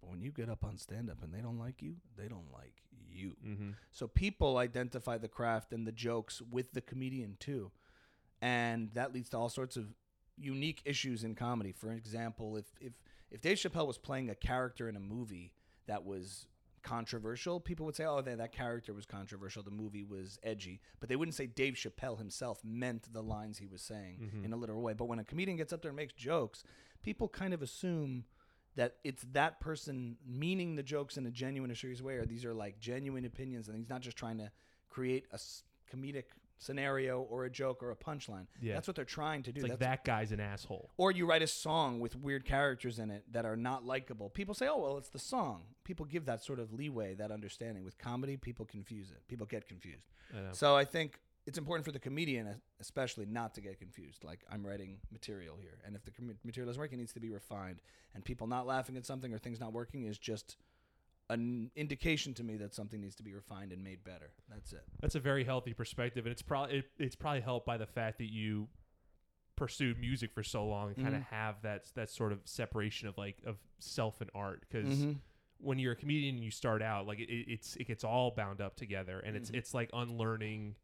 But 0.01 0.09
when 0.09 0.21
you 0.21 0.31
get 0.31 0.49
up 0.49 0.63
on 0.63 0.77
stand 0.77 1.09
up 1.09 1.23
and 1.23 1.33
they 1.33 1.41
don't 1.41 1.59
like 1.59 1.81
you, 1.81 1.95
they 2.17 2.27
don't 2.27 2.51
like 2.53 2.81
you. 3.11 3.35
Mm-hmm. 3.45 3.69
So 3.91 4.07
people 4.07 4.57
identify 4.57 5.17
the 5.17 5.27
craft 5.27 5.73
and 5.73 5.85
the 5.85 5.91
jokes 5.91 6.41
with 6.51 6.71
the 6.73 6.81
comedian 6.81 7.37
too. 7.39 7.71
And 8.41 8.89
that 8.93 9.13
leads 9.13 9.29
to 9.29 9.37
all 9.37 9.49
sorts 9.49 9.75
of 9.77 9.85
unique 10.37 10.81
issues 10.85 11.23
in 11.23 11.33
comedy. 11.35 11.71
For 11.71 11.91
example, 11.91 12.57
if 12.57 12.65
if 12.79 12.93
if 13.31 13.41
Dave 13.41 13.57
Chappelle 13.57 13.87
was 13.87 13.97
playing 13.97 14.29
a 14.29 14.35
character 14.35 14.87
in 14.89 14.95
a 14.95 14.99
movie 14.99 15.53
that 15.87 16.05
was 16.05 16.47
controversial, 16.83 17.59
people 17.59 17.85
would 17.85 17.95
say, 17.95 18.05
"Oh, 18.05 18.21
that, 18.21 18.37
that 18.37 18.51
character 18.53 18.93
was 18.93 19.05
controversial. 19.05 19.61
The 19.63 19.71
movie 19.71 20.03
was 20.03 20.39
edgy," 20.43 20.79
but 20.99 21.09
they 21.09 21.15
wouldn't 21.15 21.35
say 21.35 21.45
Dave 21.47 21.73
Chappelle 21.73 22.17
himself 22.17 22.63
meant 22.63 23.11
the 23.11 23.21
lines 23.23 23.57
he 23.57 23.67
was 23.67 23.81
saying 23.81 24.31
Mhm. 24.33 24.45
in 24.45 24.53
a 24.53 24.55
literal 24.57 24.81
way. 24.81 24.93
But 24.93 25.05
when 25.05 25.19
a 25.19 25.25
comedian 25.25 25.57
gets 25.57 25.73
up 25.73 25.81
there 25.81 25.89
and 25.89 25.95
makes 25.97 26.13
jokes, 26.13 26.63
people 27.01 27.27
kind 27.27 27.53
of 27.53 27.61
assume 27.61 28.25
that 28.75 28.97
it's 29.03 29.23
that 29.33 29.59
person 29.59 30.17
meaning 30.25 30.75
the 30.75 30.83
jokes 30.83 31.17
in 31.17 31.25
a 31.25 31.31
genuine 31.31 31.73
serious 31.75 32.01
way, 32.01 32.15
or 32.15 32.25
these 32.25 32.45
are 32.45 32.53
like 32.53 32.79
genuine 32.79 33.25
opinions, 33.25 33.67
and 33.67 33.77
he's 33.77 33.89
not 33.89 34.01
just 34.01 34.15
trying 34.15 34.37
to 34.37 34.51
create 34.89 35.25
a 35.31 35.39
comedic 35.91 36.25
scenario 36.57 37.21
or 37.21 37.45
a 37.45 37.49
joke 37.49 37.81
or 37.83 37.91
a 37.91 37.95
punchline. 37.95 38.47
Yeah. 38.61 38.73
That's 38.73 38.87
what 38.87 38.95
they're 38.95 39.05
trying 39.05 39.43
to 39.43 39.51
do. 39.51 39.59
It's 39.61 39.69
like 39.69 39.79
That's- 39.79 39.97
that 39.99 40.05
guy's 40.05 40.31
an 40.31 40.39
asshole. 40.39 40.91
or 40.97 41.11
you 41.11 41.25
write 41.25 41.41
a 41.41 41.47
song 41.47 41.99
with 41.99 42.15
weird 42.15 42.45
characters 42.45 42.99
in 42.99 43.09
it 43.11 43.23
that 43.31 43.45
are 43.45 43.55
not 43.55 43.85
likable. 43.85 44.29
People 44.29 44.53
say, 44.53 44.67
"Oh, 44.67 44.77
well, 44.79 44.97
it's 44.97 45.09
the 45.09 45.19
song." 45.19 45.63
People 45.83 46.05
give 46.05 46.25
that 46.25 46.43
sort 46.43 46.59
of 46.59 46.73
leeway, 46.73 47.13
that 47.15 47.31
understanding. 47.31 47.83
With 47.83 47.97
comedy, 47.97 48.37
people 48.37 48.65
confuse 48.65 49.11
it. 49.11 49.27
People 49.27 49.45
get 49.45 49.67
confused. 49.67 50.11
I. 50.33 50.51
So 50.51 50.75
I 50.75 50.83
think 50.85 51.19
it's 51.45 51.57
important 51.57 51.85
for 51.85 51.93
the 51.93 51.99
comedian, 51.99 52.61
especially, 52.81 53.25
not 53.25 53.53
to 53.53 53.61
get 53.61 53.79
confused. 53.79 54.23
Like 54.23 54.43
I'm 54.51 54.65
writing 54.65 54.99
material 55.11 55.55
here, 55.55 55.77
and 55.85 55.95
if 55.95 56.03
the 56.03 56.11
material 56.43 56.67
doesn't 56.69 56.79
work, 56.79 56.91
it 56.91 56.97
needs 56.97 57.13
to 57.13 57.19
be 57.21 57.29
refined. 57.29 57.81
And 58.13 58.25
people 58.25 58.47
not 58.47 58.65
laughing 58.67 58.97
at 58.97 59.05
something 59.05 59.33
or 59.33 59.37
things 59.37 59.59
not 59.59 59.71
working 59.73 60.03
is 60.03 60.17
just 60.17 60.57
an 61.29 61.69
indication 61.75 62.33
to 62.35 62.43
me 62.43 62.55
that 62.57 62.73
something 62.73 63.01
needs 63.01 63.15
to 63.15 63.23
be 63.23 63.33
refined 63.33 63.71
and 63.73 63.83
made 63.83 64.03
better. 64.03 64.31
That's 64.49 64.71
it. 64.73 64.83
That's 65.01 65.15
a 65.15 65.19
very 65.19 65.43
healthy 65.43 65.73
perspective, 65.73 66.25
and 66.25 66.31
it's 66.31 66.41
probably 66.41 66.77
it, 66.79 66.85
it's 66.97 67.15
probably 67.15 67.41
helped 67.41 67.65
by 67.65 67.77
the 67.77 67.85
fact 67.87 68.17
that 68.19 68.31
you 68.31 68.67
pursued 69.55 69.99
music 69.99 70.31
for 70.33 70.43
so 70.43 70.65
long 70.67 70.89
and 70.89 70.97
kind 70.97 71.15
of 71.15 71.21
Mhm. 71.21 71.25
have 71.27 71.61
that 71.63 71.91
that 71.95 72.09
sort 72.09 72.31
of 72.31 72.41
separation 72.45 73.07
of 73.07 73.17
like 73.17 73.41
of 73.45 73.57
self 73.79 74.21
and 74.21 74.29
art 74.35 74.61
because 74.69 74.99
Mhm. 74.99 75.19
when 75.57 75.79
you're 75.79 75.93
a 75.93 75.95
comedian 75.95 76.35
and 76.35 76.43
you 76.43 76.51
start 76.51 76.83
out 76.83 77.07
like 77.07 77.19
it, 77.19 77.27
it- 77.29 77.49
it's 77.51 77.75
it 77.77 77.85
gets 77.87 78.03
all 78.03 78.29
bound 78.31 78.61
up 78.61 78.75
together 78.75 79.19
and 79.19 79.35
it's 79.35 79.49
Mhm. 79.49 79.55
it's 79.55 79.73
like 79.73 79.89
unlearning 79.93 80.75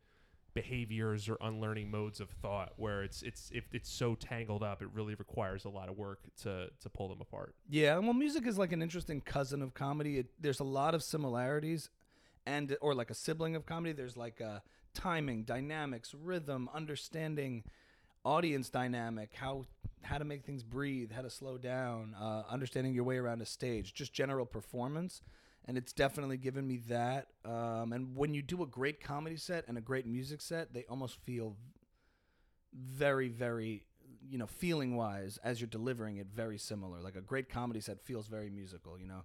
behaviors 0.53 1.27
or 1.27 1.38
unlearning 1.41 1.89
modes 1.89 2.19
of 2.19 2.29
thought 2.29 2.74
where 2.77 3.03
it's 3.03 3.22
it's 3.24 3.50
if 3.53 3.63
it's 3.74 3.89
so 3.89 4.13
tangled 4.15 4.62
up 4.62 4.81
it 4.81 4.88
really 4.93 5.15
requires 5.15 5.65
a 5.65 5.69
lot 5.69 5.89
of 5.89 5.98
work 5.98 6.19
to 6.41 6.69
to 6.79 6.89
pull 6.89 7.07
them 7.10 7.19
apart 7.22 7.55
Yeah, 7.69 7.98
well, 7.98 8.13
music 8.13 8.45
is 8.45 8.57
like 8.57 8.72
an 8.72 8.81
interesting 8.81 9.22
cousin 9.22 9.62
of 9.62 9.74
comedy. 9.74 10.19
It, 10.19 10.27
there's 10.39 10.60
a 10.60 10.63
lot 10.65 10.93
of 10.93 11.01
similarities, 11.03 11.89
and 12.45 12.75
or 12.81 12.93
like 12.93 13.10
a 13.10 13.15
sibling 13.15 13.55
of 13.55 13.65
comedy. 13.65 13.93
There's 13.93 14.17
like 14.17 14.41
uh, 14.41 14.60
timing, 14.93 15.43
dynamics, 15.43 16.13
rhythm, 16.13 16.69
understanding, 16.74 17.63
audience 18.24 18.69
dynamic, 18.69 19.31
how 19.33 19.65
how 20.03 20.17
to 20.17 20.25
make 20.25 20.43
things 20.43 20.63
breathe, 20.63 21.12
how 21.12 21.22
to 21.22 21.29
slow 21.29 21.57
down, 21.57 22.15
uh, 22.19 22.43
understanding 22.50 22.93
your 22.93 23.05
way 23.05 23.17
around 23.17 23.41
a 23.41 23.45
stage, 23.45 23.93
just 23.93 24.13
general 24.13 24.45
performance. 24.45 25.22
And 25.65 25.77
it's 25.77 25.93
definitely 25.93 26.38
given 26.38 26.67
me 26.67 26.77
that. 26.89 27.27
Um, 27.46 27.93
and 27.93 28.15
when 28.15 28.34
you 28.34 28.41
do 28.41 28.63
a 28.63 28.67
great 28.67 29.01
comedy 29.01 29.38
set 29.38 29.65
and 29.67 29.77
a 29.77 29.82
great 29.82 30.05
music 30.05 30.41
set, 30.41 30.74
they 30.74 30.84
almost 30.89 31.17
feel 31.24 31.55
very, 32.74 33.29
very, 33.29 33.86
you 34.29 34.38
know, 34.38 34.48
feeling 34.48 34.96
wise 34.96 35.39
as 35.43 35.62
you're 35.62 35.67
delivering 35.70 36.17
it, 36.17 36.27
very 36.34 36.58
similar. 36.58 37.00
Like 37.01 37.15
a 37.15 37.22
great 37.22 37.50
comedy 37.50 37.79
set 37.79 38.01
feels 38.01 38.27
very 38.27 38.50
musical. 38.50 39.00
You 39.00 39.08
know, 39.08 39.22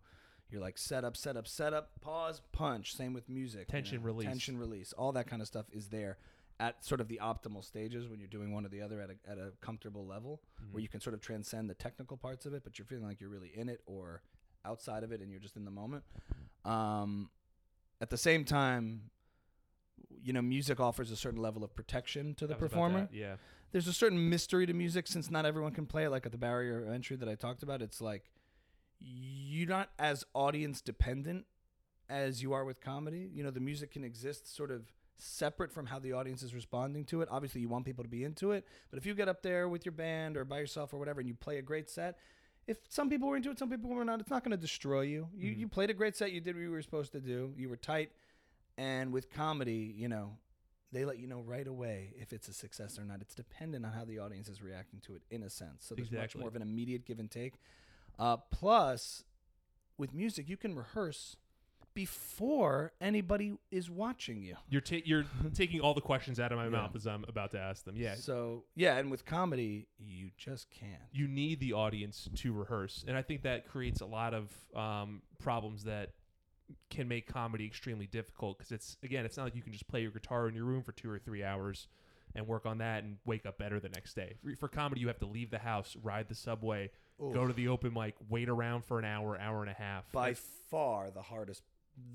you're 0.51 0.61
like 0.61 0.79
set 0.79 1.05
up, 1.05 1.17
set 1.17 1.37
up, 1.37 1.47
set 1.49 1.73
up, 1.75 1.91
pause, 2.01 2.41
punch. 2.53 2.95
Same 2.95 3.13
with 3.13 3.29
music. 3.29 3.61
you 3.61 3.73
Tension 3.73 3.99
know, 4.01 4.07
release. 4.07 4.29
tension 4.29 4.59
release. 4.59 4.93
All 4.93 5.13
that 5.13 5.27
kind 5.27 5.43
of 5.43 5.49
stuff 5.49 5.67
is 5.73 5.89
there 5.89 6.19
at 6.61 6.85
sort 6.85 7.01
of 7.01 7.09
the 7.09 7.21
optimal 7.23 7.65
stages 7.65 8.09
when 8.09 8.19
you're 8.19 8.29
doing 8.29 8.53
one 8.53 8.65
or 8.67 8.69
the 8.69 8.83
other 8.83 9.01
at 9.01 9.11
a 9.11 9.31
at 9.31 9.39
a 9.39 9.53
comfortable 9.61 10.05
level 10.07 10.41
where 10.73 10.83
you 10.83 10.89
can 10.89 11.01
sort 11.01 11.15
of 11.15 11.21
transcend 11.21 11.71
the 11.71 11.75
technical 11.75 12.17
parts 12.17 12.47
of 12.47 12.55
it, 12.55 12.63
but 12.65 12.79
you're 12.79 12.87
feeling 12.87 13.05
like 13.05 13.21
you're 13.21 13.31
really 13.31 13.53
in 13.55 13.69
it 13.69 13.81
or 13.87 14.23
outside 14.65 15.03
of 15.03 15.13
it 15.13 15.21
and 15.21 15.31
you're 15.31 15.41
just 15.41 15.57
in 15.57 15.65
the 15.65 15.71
moment. 15.71 16.05
Um, 16.65 17.31
at 18.01 18.11
the 18.11 18.17
same 18.17 18.45
time, 18.45 19.11
you 20.23 20.33
know, 20.33 20.43
music 20.43 20.81
offers 20.81 21.11
a 21.11 21.17
certain 21.17 21.41
level 21.41 21.65
of 21.65 21.75
protection 21.75 22.35
to 22.35 22.47
the 22.47 22.55
performer. 22.55 23.09
yeah. 23.13 23.37
There's 23.71 23.87
a 23.87 23.93
certain 23.93 24.31
mystery 24.31 24.65
to 24.67 24.73
music 24.73 25.07
since 25.07 25.31
not 25.31 25.45
everyone 25.45 25.73
can 25.73 25.85
play 25.85 26.05
it 26.05 26.11
like 26.11 26.25
at 26.25 26.33
the 26.33 26.39
barrier 26.39 26.87
of 26.87 26.93
entry 26.93 27.17
that 27.17 27.29
I 27.29 27.35
talked 27.35 27.63
about. 27.63 27.83
It's 27.83 28.01
like 28.01 28.31
you're 28.99 29.69
not 29.69 29.91
as 29.99 30.25
audience 30.35 30.81
dependent 30.81 31.45
as 32.09 32.43
you 32.43 32.55
are 32.55 32.65
with 32.65 32.81
comedy. 32.81 33.31
You 33.33 33.45
know 33.45 33.51
the 33.51 33.61
music 33.61 33.93
can 33.93 34.05
exist 34.05 34.55
sort 34.55 34.71
of 34.71 34.87
separate 35.19 35.73
from 35.73 35.87
how 35.87 35.99
the 35.99 36.13
audience 36.13 36.43
is 36.43 36.55
responding 36.55 37.05
to 37.07 37.21
it. 37.21 37.29
Obviously 37.31 37.61
you 37.61 37.69
want 37.69 37.85
people 37.85 38.05
to 38.05 38.11
be 38.11 38.25
into 38.25 38.53
it 38.53 38.65
but 38.91 38.99
if 38.99 39.05
you 39.05 39.15
get 39.15 39.29
up 39.29 39.43
there 39.43 39.69
with 39.69 39.85
your 39.85 39.93
band 39.93 40.37
or 40.37 40.45
by 40.45 40.59
yourself 40.61 40.95
or 40.95 40.99
whatever 40.99 41.21
and 41.21 41.29
you 41.29 41.35
play 41.35 41.59
a 41.59 41.63
great 41.63 41.91
set 41.91 42.17
if 42.69 42.77
some 42.89 43.09
people 43.11 43.27
were 43.29 43.37
into 43.37 43.51
it 43.51 43.59
some 43.59 43.71
people 43.71 43.91
were 43.91 44.05
not 44.05 44.21
it's 44.21 44.31
not 44.31 44.45
going 44.45 44.53
to 44.53 44.57
destroy 44.69 45.01
you 45.01 45.29
you, 45.35 45.51
Mhm. 45.51 45.59
you 45.59 45.69
played 45.69 45.91
a 45.91 45.95
great 45.95 46.15
set 46.17 46.31
you 46.33 46.41
did 46.41 46.55
what 46.55 46.63
you 46.63 46.71
were 46.71 46.83
supposed 46.83 47.11
to 47.13 47.21
do 47.21 47.53
you 47.57 47.69
were 47.69 47.77
tight 47.77 48.13
and 48.77 49.13
with 49.13 49.31
comedy 49.31 49.93
you 49.97 50.09
know 50.09 50.37
they 50.93 51.05
let 51.05 51.19
you 51.19 51.27
know 51.27 51.41
right 51.43 51.67
away 51.67 52.15
if 52.17 52.33
it's 52.33 52.49
a 52.49 52.53
success 52.55 52.99
or 52.99 53.05
not. 53.05 53.21
It's 53.21 53.35
dependent 53.35 53.85
on 53.85 53.93
how 53.93 54.07
the 54.07 54.21
audience 54.21 54.49
is 54.49 54.63
reacting 54.63 55.01
to 55.01 55.17
it, 55.17 55.23
in 55.31 55.43
a 55.43 55.51
sense. 55.51 55.85
So 55.85 55.95
there's 55.95 56.09
Exactly. 56.09 56.39
much 56.39 56.43
more 56.45 56.49
of 56.49 56.57
an 56.57 56.63
immediate 56.63 57.05
give 57.05 57.19
and 57.19 57.31
take. 57.31 57.61
Uh, 58.19 58.39
plus, 58.39 59.23
with 59.99 60.15
music, 60.15 60.49
you 60.49 60.57
can 60.57 60.75
rehearse 60.75 61.37
before 61.99 62.93
anybody 63.01 63.59
is 63.73 63.91
watching 63.91 64.41
you. 64.41 64.55
you're 64.69 64.81
ta- 64.81 65.03
you're 65.05 65.25
taking 65.55 65.81
all 65.81 65.95
the 65.95 66.01
questions 66.01 66.39
out 66.39 66.53
of 66.53 66.59
my 66.59 66.69
mouth 66.69 66.95
as 66.95 67.09
I'm 67.09 67.25
about 67.27 67.51
to 67.53 67.59
ask 67.59 67.85
them. 67.85 67.97
Yeah. 67.97 68.15
So 68.15 68.63
yeah, 68.77 68.99
and 68.99 69.11
with 69.11 69.25
comedy, 69.25 69.89
you 69.99 70.31
just 70.37 70.71
can't. 70.71 71.03
you 71.11 71.27
need 71.27 71.59
the 71.59 71.73
audience 71.73 72.29
to 72.37 72.53
rehearse 72.53 73.05
and 73.09 73.17
i 73.17 73.23
think 73.23 73.43
that 73.43 73.67
creates 73.67 74.01
a 74.01 74.07
lot 74.07 74.33
of 74.33 74.45
um, 74.77 75.23
problems 75.41 75.85
that 75.85 76.11
can 76.91 77.09
make 77.09 77.27
comedy 77.27 77.65
extremely 77.67 78.07
difficult 78.07 78.59
because 78.59 78.71
it's 78.71 78.97
again 79.03 79.25
it's 79.25 79.37
not 79.37 79.45
like 79.45 79.57
you 79.57 79.63
can 79.63 79.73
just 79.73 79.89
play 79.89 80.03
your 80.03 80.11
guitar 80.13 80.49
in 80.49 80.55
your 80.55 80.65
room 80.65 80.83
for 80.83 80.93
two 80.93 81.11
or 81.11 81.19
three 81.19 81.43
hours 81.43 81.89
and 82.35 82.47
work 82.47 82.65
on 82.67 82.79
that 82.79 83.03
and 83.05 83.17
wake 83.25 83.45
up 83.47 83.57
better 83.59 83.81
the 83.81 83.89
next 83.89 84.15
day. 84.15 84.35
For, 84.45 84.55
for 84.57 84.69
comedy 84.69 85.01
you 85.01 85.09
have 85.09 85.19
to 85.19 85.27
leave 85.27 85.51
the 85.51 85.59
house 85.59 85.97
ride 86.03 86.29
the 86.29 86.35
subway 86.35 86.91
go 87.19 87.47
to 87.49 87.53
the 87.53 87.67
open 87.69 87.93
mic 87.93 88.15
wait 88.29 88.49
around 88.49 88.85
for 88.85 88.99
an 89.01 89.05
hour 89.05 89.37
hour 89.41 89.63
and 89.63 89.71
a 89.71 89.75
half. 89.75 90.11
By 90.13 90.31
That's- 90.31 90.45
far 90.71 91.11
the 91.11 91.23
hardest, 91.23 91.63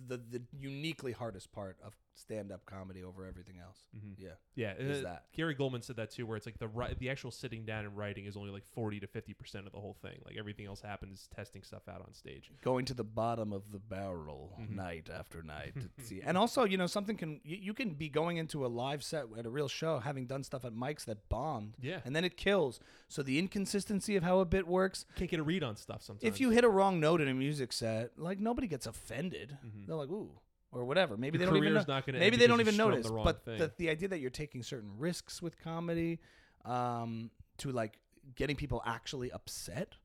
the 0.07 0.17
the 0.17 0.41
uniquely 0.59 1.11
hardest 1.11 1.51
part 1.51 1.77
of 1.83 1.93
stand 2.15 2.51
up 2.51 2.65
comedy 2.65 3.03
over 3.03 3.25
everything 3.25 3.55
else. 3.59 3.79
Mhm. 3.97 4.13
Yeah, 4.17 4.29
yeah 4.55 4.73
is 4.77 4.99
uh, 4.99 5.03
that. 5.03 5.25
gary 5.35 5.55
gulman 5.55 5.83
said 5.83 5.95
that 5.95 6.11
too 6.11 6.25
where 6.27 6.37
it's 6.37 6.45
like 6.45 6.59
the 6.59 6.67
ri- 6.67 6.93
the 6.99 7.09
actual 7.09 7.31
sitting 7.31 7.65
down 7.65 7.85
and 7.85 7.97
writing 7.97 8.25
is 8.25 8.37
only 8.37 8.51
like 8.51 8.65
40 8.65 8.99
to 8.99 9.07
50 9.07 9.33
percent 9.33 9.65
of 9.65 9.73
the 9.73 9.79
whole 9.79 9.95
thing 10.01 10.19
like 10.25 10.35
everything 10.37 10.65
else 10.67 10.81
happens 10.81 11.27
testing 11.35 11.63
stuff 11.63 11.83
out 11.89 12.01
on 12.01 12.13
stage 12.13 12.51
going 12.61 12.85
to 12.85 12.93
the 12.93 13.03
bottom 13.03 13.51
of 13.51 13.71
the 13.71 13.79
barrel 13.79 14.55
Mhm. 14.61 14.75
night 14.75 15.09
after 15.11 15.41
night 15.41 15.73
to 15.75 15.89
see. 16.03 16.21
And 16.21 16.37
also, 16.37 16.63
you 16.65 16.77
know, 16.77 16.87
something 16.87 17.17
can 17.17 17.41
you, 17.43 17.57
you 17.59 17.73
can 17.73 17.93
be 17.95 18.09
going 18.09 18.37
into 18.37 18.65
a 18.65 18.67
live 18.67 19.03
set 19.03 19.25
at 19.37 19.45
a 19.45 19.49
real 19.49 19.67
show, 19.67 19.99
having 19.99 20.25
done 20.27 20.43
stuff 20.43 20.65
at 20.65 20.73
mics 20.73 21.05
that 21.05 21.27
bombed, 21.29 21.75
yeah 21.81 21.99
and 22.05 22.15
then 22.15 22.23
it 22.23 22.37
kills. 22.37 22.79
So 23.07 23.23
the 23.23 23.39
inconsistency 23.39 24.15
of 24.15 24.23
how 24.23 24.39
a 24.39 24.45
bit 24.45 24.67
works. 24.67 25.05
can't 25.15 25.29
get 25.31 25.39
a 25.39 25.43
read 25.43 25.63
on 25.63 25.75
stuff 25.77 26.01
sometimes 26.03 26.23
If 26.31 26.39
you 26.39 26.51
hit 26.51 26.63
a 26.63 26.69
wrong 26.69 26.99
note 26.99 27.21
in 27.21 27.27
a 27.27 27.33
music 27.33 27.73
set, 27.73 28.17
like 28.19 28.39
nobody 28.39 28.67
gets 28.67 28.85
offended. 28.85 29.57
Mhm. 29.65 29.87
They're 29.87 29.95
like, 29.95 30.09
ooh, 30.09 30.39
or 30.73 30.85
whatever. 30.85 31.15
Maybe 31.17 31.37
Your 31.37 31.45
they 31.47 31.51
don't 31.51 31.63
even 31.63 31.73
know. 31.73 31.83
not 31.87 32.07
Maybe 32.07 32.37
they 32.37 32.47
don't 32.47 32.59
even 32.61 32.77
notice. 32.77 33.07
the 33.07 33.13
but 33.13 33.45
the, 33.45 33.71
the 33.77 33.89
idea 33.89 34.07
that 34.09 34.19
you're 34.19 34.29
taking 34.29 34.63
certain 34.63 34.91
risks 34.97 35.41
with 35.41 35.57
comedy, 35.59 36.19
um, 36.65 37.29
to 37.57 37.71
like 37.71 37.99
getting 38.35 38.55
people 38.55 38.81
actually 38.85 39.31
upset, 39.31 39.95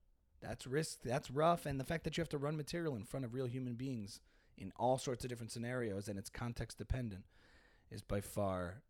that's 0.41 0.67
risk. 0.67 0.99
That's 1.05 1.31
rough. 1.31 1.67
And 1.67 1.81
the 1.81 1.85
fact 1.85 2.05
that 2.05 2.17
you 2.17 2.21
have 2.21 2.29
to 2.31 2.39
run 2.39 2.57
material 2.57 2.97
in 2.97 3.05
front 3.05 3.25
of 3.25 3.35
real 3.35 3.47
human 3.47 3.75
beings 3.75 4.21
in 4.57 4.73
all 4.77 4.99
sorts 4.99 5.25
of 5.25 5.31
different 5.31 5.53
scenarios 5.53 6.09
and 6.09 6.19
it's 6.19 6.31
context 6.31 6.79
dependent 6.79 7.25
is 7.91 8.03
by 8.03 8.21
far. 8.21 8.83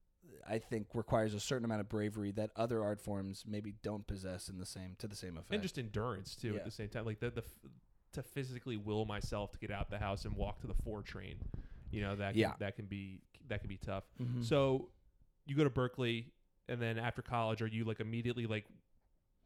I 0.48 0.58
think 0.58 0.88
requires 0.94 1.32
a 1.34 1.40
certain 1.40 1.64
amount 1.64 1.80
of 1.80 1.88
bravery 1.88 2.32
that 2.32 2.50
other 2.56 2.82
art 2.82 3.00
forms 3.00 3.44
maybe 3.46 3.74
don't 3.82 4.06
possess 4.06 4.48
in 4.48 4.58
the 4.58 4.66
same 4.66 4.94
to 4.98 5.06
the 5.06 5.16
same 5.16 5.36
effect. 5.38 5.52
and 5.52 5.62
just 5.62 5.78
endurance 5.78 6.34
too 6.36 6.50
Yeah. 6.52 6.56
at 6.58 6.64
the 6.64 6.70
same 6.70 6.88
time 6.88 7.04
like 7.06 7.18
the, 7.20 7.30
the 7.30 7.42
f- 7.42 7.70
to 8.12 8.22
physically 8.22 8.76
will 8.76 9.04
myself 9.04 9.52
to 9.52 9.58
get 9.58 9.70
out 9.70 9.90
the 9.90 9.98
house 9.98 10.24
and 10.24 10.34
walk 10.36 10.60
to 10.60 10.66
the 10.66 10.74
four 10.74 11.02
train 11.02 11.36
you 11.90 12.00
know 12.00 12.16
that 12.16 12.32
can, 12.32 12.40
Yeah. 12.40 12.52
that 12.58 12.76
can 12.76 12.86
be 12.86 13.20
that 13.48 13.60
can 13.60 13.68
be 13.68 13.76
tough 13.78 14.04
Mhm. 14.20 14.44
so 14.44 14.88
you 15.46 15.54
go 15.56 15.64
to 15.64 15.70
berklee 15.70 16.26
and 16.68 16.80
then 16.82 16.98
after 16.98 17.22
college 17.22 17.62
are 17.62 17.66
you 17.66 17.84
like 17.84 18.00
immediately 18.00 18.46
like 18.46 18.66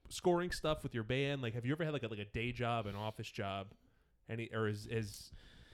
scoring 0.09 0.50
stuff 0.50 0.83
with 0.83 0.94
your 0.94 1.05
band 1.05 1.40
like 1.42 1.55
have 1.55 1.64
you 1.64 1.72
ever 1.72 1.85
had 1.85 1.92
like 1.92 2.02
a, 2.02 2.09
like 2.09 2.18
a 2.18 2.24
day 2.26 2.52
job 2.52 2.87
an 2.87 2.94
office 2.96 3.31
job 3.31 3.68
any 4.28 4.48
or 4.52 4.68
is 4.68 4.87
is 4.87 5.31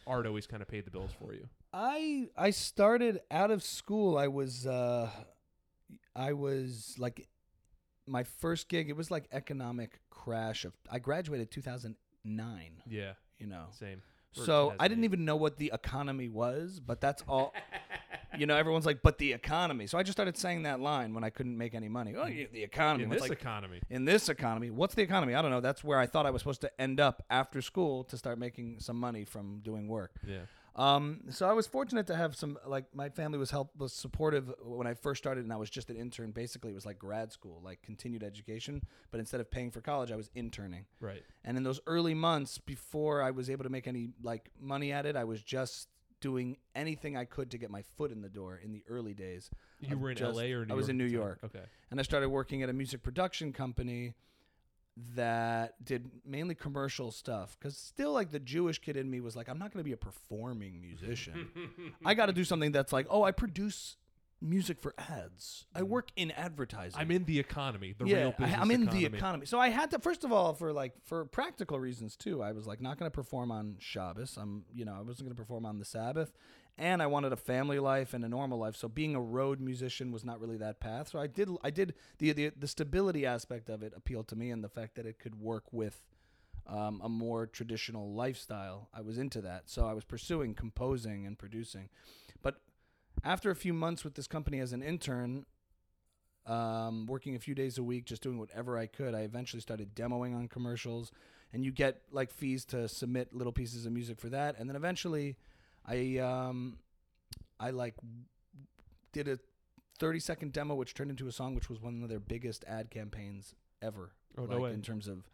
art 0.06 0.26
always 0.26 0.46
kind 0.46 0.62
of 0.62 0.68
paid 0.68 0.84
the 0.84 0.90
bills 0.90 1.10
for 1.18 1.32
you 1.32 1.48
I 1.72 2.28
I 2.34 2.48
started 2.50 3.20
out 3.30 3.50
of 3.50 3.62
school. 3.62 4.16
I 4.16 4.26
was 4.28 4.66
uh, 4.66 5.10
I 6.16 6.32
was 6.32 6.94
like 6.98 7.28
my 8.06 8.24
first 8.24 8.70
gig. 8.70 8.88
It 8.88 8.96
was 8.96 9.10
like 9.10 9.28
economic 9.32 10.00
crash 10.08 10.64
of. 10.64 10.72
I 10.90 10.98
graduated 10.98 11.50
two 11.50 11.60
thousand 11.60 11.96
nine. 12.24 12.82
yeah 12.86 13.12
You 13.38 13.48
know, 13.48 13.66
same 13.72 14.00
so 14.44 14.74
I 14.78 14.88
didn't 14.88 15.04
even 15.04 15.24
know 15.24 15.36
what 15.36 15.56
the 15.56 15.70
economy 15.72 16.28
was. 16.28 16.80
But 16.80 17.00
that's 17.00 17.22
all. 17.28 17.54
you 18.38 18.46
know, 18.46 18.56
everyone's 18.56 18.86
like, 18.86 19.02
but 19.02 19.18
the 19.18 19.32
economy. 19.32 19.86
So 19.86 19.98
I 19.98 20.02
just 20.02 20.16
started 20.16 20.36
saying 20.36 20.62
that 20.64 20.80
line 20.80 21.14
when 21.14 21.24
I 21.24 21.30
couldn't 21.30 21.56
make 21.56 21.74
any 21.74 21.88
money. 21.88 22.14
Oh, 22.16 22.26
yeah, 22.26 22.46
the 22.52 22.62
economy. 22.62 23.04
In 23.04 23.12
It's 23.12 23.22
this 23.22 23.30
like, 23.30 23.40
economy. 23.40 23.80
in 23.90 24.04
this 24.04 24.28
economy, 24.28 24.70
what's 24.70 24.94
the 24.94 25.02
economy? 25.02 25.34
I 25.34 25.42
don't 25.42 25.50
know. 25.50 25.60
That's 25.60 25.82
where 25.82 25.98
I 25.98 26.06
thought 26.06 26.26
I 26.26 26.30
was 26.30 26.42
supposed 26.42 26.60
to 26.62 26.80
end 26.80 27.00
up 27.00 27.24
after 27.30 27.62
school 27.62 28.04
to 28.04 28.16
start 28.16 28.38
making 28.38 28.80
some 28.80 28.98
money 28.98 29.24
from 29.24 29.60
doing 29.64 29.88
work. 29.88 30.12
Yeah. 30.26 30.40
Um, 30.78 31.22
so 31.30 31.48
I 31.48 31.52
was 31.52 31.66
fortunate 31.66 32.06
to 32.06 32.14
have 32.16 32.36
some 32.36 32.56
like 32.64 32.84
my 32.94 33.08
family 33.08 33.36
was 33.36 33.50
help 33.50 33.72
was 33.76 33.92
supportive 33.92 34.52
when 34.62 34.86
I 34.86 34.94
first 34.94 35.20
started, 35.22 35.42
and 35.44 35.52
I 35.52 35.56
was 35.56 35.70
just 35.70 35.90
an 35.90 35.96
intern. 35.96 36.30
Basically, 36.30 36.70
it 36.70 36.74
was 36.74 36.86
like 36.86 36.98
grad 36.98 37.32
school, 37.32 37.60
like 37.64 37.82
continued 37.82 38.22
education. 38.22 38.82
But 39.10 39.18
instead 39.18 39.40
of 39.40 39.50
paying 39.50 39.70
for 39.72 39.80
college, 39.80 40.12
I 40.12 40.16
was 40.16 40.30
interning. 40.36 40.86
Right. 41.00 41.22
And 41.44 41.56
in 41.56 41.64
those 41.64 41.80
early 41.86 42.14
months 42.14 42.58
before 42.58 43.22
I 43.22 43.32
was 43.32 43.50
able 43.50 43.64
to 43.64 43.70
make 43.70 43.88
any 43.88 44.10
like 44.22 44.50
money 44.60 44.92
at 44.92 45.04
it, 45.04 45.16
I 45.16 45.24
was 45.24 45.42
just 45.42 45.88
doing 46.20 46.56
anything 46.74 47.16
I 47.16 47.24
could 47.24 47.50
to 47.52 47.58
get 47.58 47.70
my 47.70 47.82
foot 47.96 48.10
in 48.12 48.22
the 48.22 48.28
door 48.28 48.60
in 48.62 48.72
the 48.72 48.82
early 48.88 49.14
days. 49.14 49.50
You 49.80 49.98
were 49.98 50.10
in 50.10 50.16
just- 50.16 50.36
LA 50.36 50.52
or 50.52 50.64
New 50.64 50.72
I 50.72 50.76
was 50.76 50.86
York 50.86 50.90
in 50.90 50.98
New? 50.98 51.04
York. 51.06 51.38
Okay. 51.44 51.62
And 51.90 51.98
I 52.00 52.02
started 52.02 52.28
working 52.28 52.62
at 52.62 52.68
a 52.68 52.72
music 52.72 53.02
production 53.02 53.52
company 53.52 54.14
that 55.14 55.84
did 55.84 56.10
mainly 56.26 56.54
commercial 56.54 57.10
stuff 57.10 57.56
because 57.58 57.76
still 57.76 58.12
like 58.12 58.30
the 58.30 58.38
Jewish 58.38 58.78
kid 58.78 58.96
in 58.96 59.10
me 59.10 59.20
was 59.20 59.36
like 59.36 59.48
I'm 59.48 59.58
not 59.58 59.72
going 59.72 59.80
to 59.80 59.84
be 59.84 59.92
a 59.92 59.96
performing 59.96 60.80
musician. 60.80 61.48
I 62.04 62.14
got 62.14 62.26
to 62.26 62.32
do 62.32 62.44
something 62.44 62.72
that's 62.72 62.92
like, 62.92 63.06
oh, 63.10 63.22
I 63.22 63.32
produce 63.32 63.96
music 64.40 64.80
for 64.80 64.94
ads. 64.98 65.66
I 65.74 65.82
work 65.82 66.08
in 66.16 66.30
advertising. 66.30 67.00
I'm 67.00 67.10
in 67.10 67.24
the 67.24 67.38
economy, 67.38 67.94
the 67.96 68.06
yeah, 68.06 68.16
real 68.16 68.34
I, 68.38 68.42
business 68.42 68.60
I'm 68.60 68.70
in 68.70 68.82
economy. 68.82 69.08
the 69.08 69.16
economy. 69.16 69.46
So 69.46 69.58
I 69.58 69.68
had 69.68 69.90
to 69.90 69.98
first 69.98 70.24
of 70.24 70.32
all 70.32 70.54
for 70.54 70.72
like 70.72 70.94
for 71.04 71.24
practical 71.24 71.78
reasons 71.80 72.16
too. 72.16 72.42
I 72.42 72.52
was 72.52 72.66
like 72.66 72.80
not 72.80 72.98
going 72.98 73.10
to 73.10 73.14
perform 73.14 73.50
on 73.50 73.76
Shabbos. 73.78 74.36
I'm 74.40 74.64
you 74.72 74.84
know 74.84 74.94
I 74.96 75.02
wasn't 75.02 75.28
going 75.28 75.36
to 75.36 75.42
perform 75.42 75.66
on 75.66 75.78
the 75.78 75.84
Sabbath, 75.84 76.32
and 76.76 77.02
I 77.02 77.06
wanted 77.06 77.32
a 77.32 77.36
family 77.36 77.78
life 77.78 78.14
and 78.14 78.24
a 78.24 78.28
normal 78.28 78.58
life. 78.58 78.76
So 78.76 78.88
being 78.88 79.14
a 79.14 79.20
road 79.20 79.60
musician 79.60 80.12
was 80.12 80.24
not 80.24 80.40
really 80.40 80.56
that 80.58 80.80
path. 80.80 81.08
So 81.08 81.18
I 81.18 81.26
did 81.26 81.48
I 81.64 81.70
did 81.70 81.94
the 82.18 82.32
the, 82.32 82.52
the 82.56 82.68
stability 82.68 83.26
aspect 83.26 83.68
of 83.68 83.82
it 83.82 83.92
appealed 83.96 84.28
to 84.28 84.36
me, 84.36 84.50
and 84.50 84.62
the 84.62 84.68
fact 84.68 84.94
that 84.96 85.06
it 85.06 85.18
could 85.18 85.40
work 85.40 85.64
with. 85.72 86.02
Um, 86.66 87.00
a 87.02 87.08
more 87.08 87.46
traditional 87.46 88.12
lifestyle. 88.12 88.90
I 88.92 89.00
was 89.00 89.16
into 89.16 89.40
that. 89.40 89.70
So 89.70 89.86
I 89.86 89.94
was 89.94 90.04
pursuing 90.04 90.52
composing 90.52 91.24
and 91.24 91.38
producing. 91.38 91.88
After 93.24 93.50
a 93.50 93.56
few 93.56 93.72
months 93.72 94.04
with 94.04 94.14
this 94.14 94.26
company 94.26 94.60
as 94.60 94.72
an 94.72 94.82
intern, 94.82 95.46
um, 96.46 97.06
working 97.06 97.36
a 97.36 97.38
few 97.38 97.54
days 97.54 97.78
a 97.78 97.82
week, 97.82 98.06
just 98.06 98.22
doing 98.22 98.38
whatever 98.38 98.78
I 98.78 98.86
could. 98.86 99.14
I 99.14 99.20
eventually 99.20 99.60
started 99.60 99.94
demoing 99.94 100.34
on 100.34 100.48
commercials, 100.48 101.12
and 101.52 101.64
you 101.64 101.70
get 101.72 102.00
like 102.10 102.32
fees 102.32 102.64
to 102.66 102.88
submit 102.88 103.34
little 103.34 103.52
pieces 103.52 103.86
of 103.86 103.92
music 103.92 104.18
for 104.18 104.30
that. 104.30 104.58
And 104.58 104.68
then 104.68 104.76
eventually, 104.76 105.36
I 105.86 106.18
um, 106.18 106.78
I 107.60 107.70
like 107.70 107.94
did 109.12 109.28
a 109.28 109.38
thirty 109.98 110.20
second 110.20 110.52
demo, 110.52 110.74
which 110.74 110.94
turned 110.94 111.10
into 111.10 111.28
a 111.28 111.32
song, 111.32 111.54
which 111.54 111.68
was 111.68 111.80
one 111.80 112.02
of 112.02 112.08
their 112.08 112.20
biggest 112.20 112.64
ad 112.66 112.90
campaigns 112.90 113.54
ever. 113.82 114.12
Oh, 114.36 114.46
no 114.46 114.60
way. 114.60 114.72
in 114.72 114.82
terms 114.82 115.08
of 115.08 115.28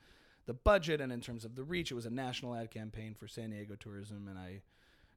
the 0.47 0.55
budget 0.55 1.01
and 1.01 1.13
in 1.13 1.21
terms 1.21 1.45
of 1.45 1.55
the 1.55 1.63
reach, 1.63 1.91
it 1.91 1.95
was 1.95 2.07
a 2.07 2.11
national 2.11 2.55
ad 2.55 2.71
campaign 2.71 3.15
for 3.15 3.29
San 3.29 3.51
Diego 3.51 3.77
tourism, 3.77 4.27
and 4.29 4.39
I 4.39 4.63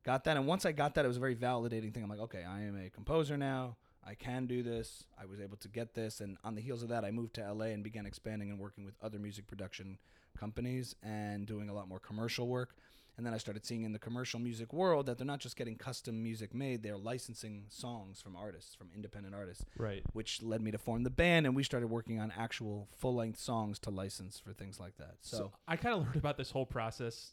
got 0.07 0.23
that. 0.23 0.37
And 0.37 0.47
once 0.47 0.65
I 0.65 0.71
got 0.71 0.95
that, 0.95 1.03
it 1.03 1.07
was 1.09 1.17
a 1.17 1.19
very 1.19 1.35
validating 1.35 1.93
thing. 1.93 2.01
I'm 2.01 2.09
like, 2.09 2.19
okay, 2.21 2.43
I 2.43 2.61
am 2.61 2.75
a 2.83 2.89
composer 2.89 3.35
now. 3.37 3.75
I 4.05 4.15
can 4.15 4.45
do 4.47 4.63
this. 4.63 5.03
I 5.21 5.25
was 5.25 5.41
able 5.41 5.57
to 5.57 5.67
get 5.67 5.93
this. 5.93 6.21
And 6.21 6.37
on 6.45 6.55
the 6.55 6.61
heels 6.61 6.81
of 6.81 6.87
that, 6.89 7.03
I 7.03 7.11
moved 7.11 7.33
to 7.35 7.53
LA 7.53 7.65
and 7.75 7.83
began 7.83 8.05
expanding 8.05 8.49
and 8.49 8.57
working 8.57 8.85
with 8.85 8.95
other 9.03 9.19
music 9.19 9.47
production 9.47 9.97
companies 10.39 10.95
and 11.03 11.45
doing 11.45 11.67
a 11.69 11.73
lot 11.73 11.89
more 11.89 11.99
commercial 11.99 12.47
work. 12.47 12.75
And 13.17 13.25
then 13.25 13.33
I 13.33 13.37
started 13.39 13.65
seeing 13.65 13.83
in 13.83 13.91
the 13.93 13.99
commercial 13.99 14.39
music 14.39 14.71
world 14.71 15.07
that 15.07 15.17
they're 15.17 15.25
not 15.27 15.39
just 15.39 15.57
getting 15.57 15.75
custom 15.75 16.21
music 16.21 16.53
made, 16.53 16.83
they're 16.83 16.97
licensing 16.97 17.65
songs 17.67 18.21
from 18.21 18.35
artists, 18.35 18.75
from 18.75 18.89
independent 18.95 19.33
artists, 19.33 19.65
Right. 19.75 20.03
which 20.13 20.43
led 20.43 20.61
me 20.61 20.69
to 20.69 20.77
form 20.77 21.01
the 21.03 21.09
band. 21.09 21.47
And 21.47 21.55
we 21.55 21.63
started 21.63 21.87
working 21.87 22.19
on 22.19 22.31
actual 22.37 22.87
full 22.95 23.15
length 23.15 23.39
songs 23.39 23.79
to 23.79 23.89
license 23.89 24.39
for 24.39 24.53
things 24.53 24.79
like 24.79 24.97
that. 24.97 25.15
So, 25.21 25.37
So, 25.37 25.51
I 25.67 25.77
kind 25.77 25.95
of 25.95 26.03
learned 26.03 26.15
about 26.17 26.37
this 26.37 26.51
whole 26.51 26.67
process 26.67 27.31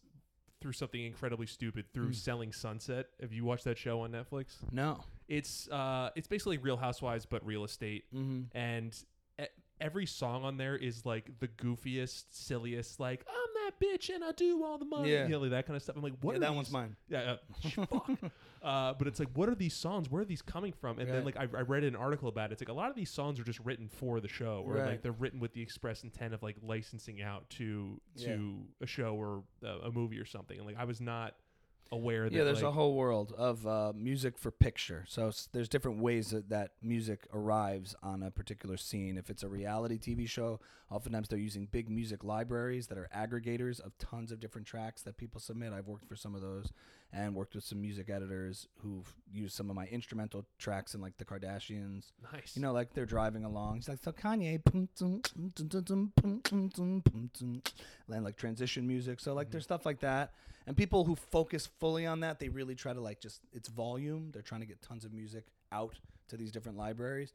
through 0.65 0.73
something 0.73 1.05
incredibly 1.05 1.45
stupid 1.47 1.85
through 1.93 2.09
Mm. 2.09 2.15
Selling 2.15 2.51
Sunset. 2.51 3.09
Have 3.21 3.35
you 3.35 3.45
watched 3.45 3.65
that 3.65 3.77
show 3.77 4.01
on 4.01 4.13
Netflix? 4.13 4.55
no. 4.73 5.05
It's 5.29 5.69
uh 5.69 6.09
it's 6.17 6.27
basically 6.27 6.57
Real 6.57 6.79
Housewives 6.79 7.27
but 7.27 7.45
real 7.45 7.65
estate 7.65 8.05
Mm-hmm. 8.15 8.57
and 8.57 8.97
every 9.81 10.07
song 10.07 10.45
on 10.45 10.57
there 10.57 10.77
is 10.77 11.05
like 11.05 11.31
the 11.41 11.49
goofiest, 11.49 12.25
silliest 12.31 13.01
like 13.01 13.25
I'm 13.29 13.35
that 13.65 13.81
bitch 13.85 14.15
and 14.15 14.23
I 14.25 14.33
do 14.33 14.63
all 14.65 14.79
the 14.79 14.85
money, 14.85 15.13
Yeah. 15.13 15.25
you 15.25 15.31
know, 15.31 15.41
like 15.41 15.51
that 15.51 15.67
kind 15.67 15.77
of 15.77 15.83
stuff. 15.83 15.97
I'm 15.97 16.03
like, 16.03 16.15
what 16.21 16.33
Yeah, 16.33 16.37
are 16.37 16.41
that 16.41 16.49
these? 16.49 16.57
one's 16.57 16.71
mine. 16.71 16.97
Yeah, 17.09 17.37
uh, 17.79 17.87
fuck. 17.87 18.11
Uh, 18.63 18.95
but 18.95 19.07
it's 19.07 19.19
like, 19.19 19.29
what 19.35 19.49
are 19.49 19.55
these 19.55 19.75
songs? 19.75 20.11
Where 20.11 20.23
are 20.23 20.25
these 20.25 20.41
coming 20.43 20.73
from? 20.73 20.99
And 20.99 21.09
then 21.11 21.25
like 21.25 21.37
I, 21.37 21.43
I 21.43 21.61
read 21.63 21.85
an 21.85 21.97
article 21.97 22.29
about 22.29 22.51
it. 22.51 22.55
It's 22.55 22.63
like 22.63 22.69
a 22.71 22.73
lot 22.73 22.89
of 22.91 22.97
these 22.97 23.11
songs 23.11 23.39
are 23.39 23.45
just 23.45 23.61
written 23.61 23.89
for 23.89 24.21
the 24.21 24.29
show, 24.29 24.63
or 24.67 24.75
Right. 24.75 24.87
like 24.87 25.03
they're 25.03 25.13
written 25.13 25.39
with 25.41 25.53
the 25.53 25.61
express 25.63 26.03
intent 26.03 26.33
of 26.35 26.43
like 26.43 26.57
licensing 26.63 27.21
out 27.23 27.49
to 27.51 28.01
to 28.19 28.23
Yeah. 28.31 28.85
a 28.85 28.87
show 28.87 29.15
or 29.15 29.43
a, 29.63 29.89
a 29.89 29.93
movie 29.93 30.19
or 30.19 30.25
something. 30.25 30.57
And 30.57 30.67
like 30.67 30.77
I 30.79 30.85
was 30.85 31.01
not 31.01 31.35
aware 31.95 32.29
that 32.29 32.37
Yeah, 32.37 32.45
there's 32.45 32.63
like, 32.63 32.71
a 32.71 32.73
whole 32.73 32.95
world 32.95 33.33
of 33.37 33.67
uh, 33.67 33.93
music 33.95 34.37
for 34.39 34.51
picture. 34.51 35.05
So 35.09 35.31
there's 35.53 35.69
different 35.69 36.01
ways 36.01 36.31
that, 36.31 36.49
that 36.51 36.73
music 36.83 37.27
arrives 37.33 37.95
on 38.03 38.23
a 38.23 38.31
particular 38.31 38.77
scene. 38.77 39.17
If 39.17 39.31
it's 39.31 39.43
a 39.43 39.49
reality 39.49 39.99
TV 39.99 40.29
show, 40.29 40.61
oftentimes 40.91 41.29
they're 41.29 41.39
using 41.39 41.67
big 41.71 41.89
music 41.89 42.25
libraries 42.25 42.89
that 42.89 42.99
are 42.99 43.09
aggregators 43.15 43.81
of 43.81 43.97
tons 43.99 44.33
of 44.33 44.41
different 44.41 44.67
tracks 44.67 45.03
that 45.03 45.17
people 45.17 45.41
submit. 45.41 45.73
I've 45.73 45.87
worked 45.87 46.09
for 46.09 46.17
some 46.17 46.35
of 46.35 46.43
those 46.43 46.73
and 47.15 47.35
worked 47.35 47.55
with 47.55 47.63
some 47.63 47.81
music 47.81 48.11
editors 48.11 48.67
who've 48.83 49.15
used 49.31 49.55
some 49.55 49.71
of 49.71 49.77
my 49.77 49.87
instrumental 49.87 50.45
tracks 50.59 50.95
in 50.95 51.01
like 51.01 51.17
the 51.17 51.25
Kardashians. 51.25 52.13
nice. 52.33 52.57
You 52.57 52.63
know, 52.63 52.73
like 52.73 52.93
they're 52.93 53.07
driving 53.07 53.45
along. 53.45 53.79
It's 53.79 53.89
like 53.89 54.03
so 54.03 54.11
Kanye, 54.11 54.61
and 58.09 58.25
like 58.25 58.37
transition 58.37 58.87
music. 58.87 59.21
So 59.21 59.33
like 59.33 59.51
there's 59.51 59.65
stuff 59.65 59.87
like 59.87 60.01
that, 60.01 60.33
and 60.67 60.77
people 60.77 61.05
who 61.05 61.15
focus 61.15 61.69
fully 61.79 62.05
on 62.05 62.21
that, 62.21 62.41
they 62.41 62.49
really 62.49 62.75
try 62.75 62.93
to 62.93 63.01
like 63.01 63.21
just 63.21 63.41
its 63.53 63.69
volume. 63.69 64.31
They're 64.33 64.43
trying 64.43 64.63
to 64.63 64.67
get 64.67 64.83
tons 64.83 65.05
of 65.05 65.13
music 65.13 65.45
out 65.71 65.99
to 66.29 66.37
these 66.37 66.51
different 66.51 66.77
libraries. 66.77 67.33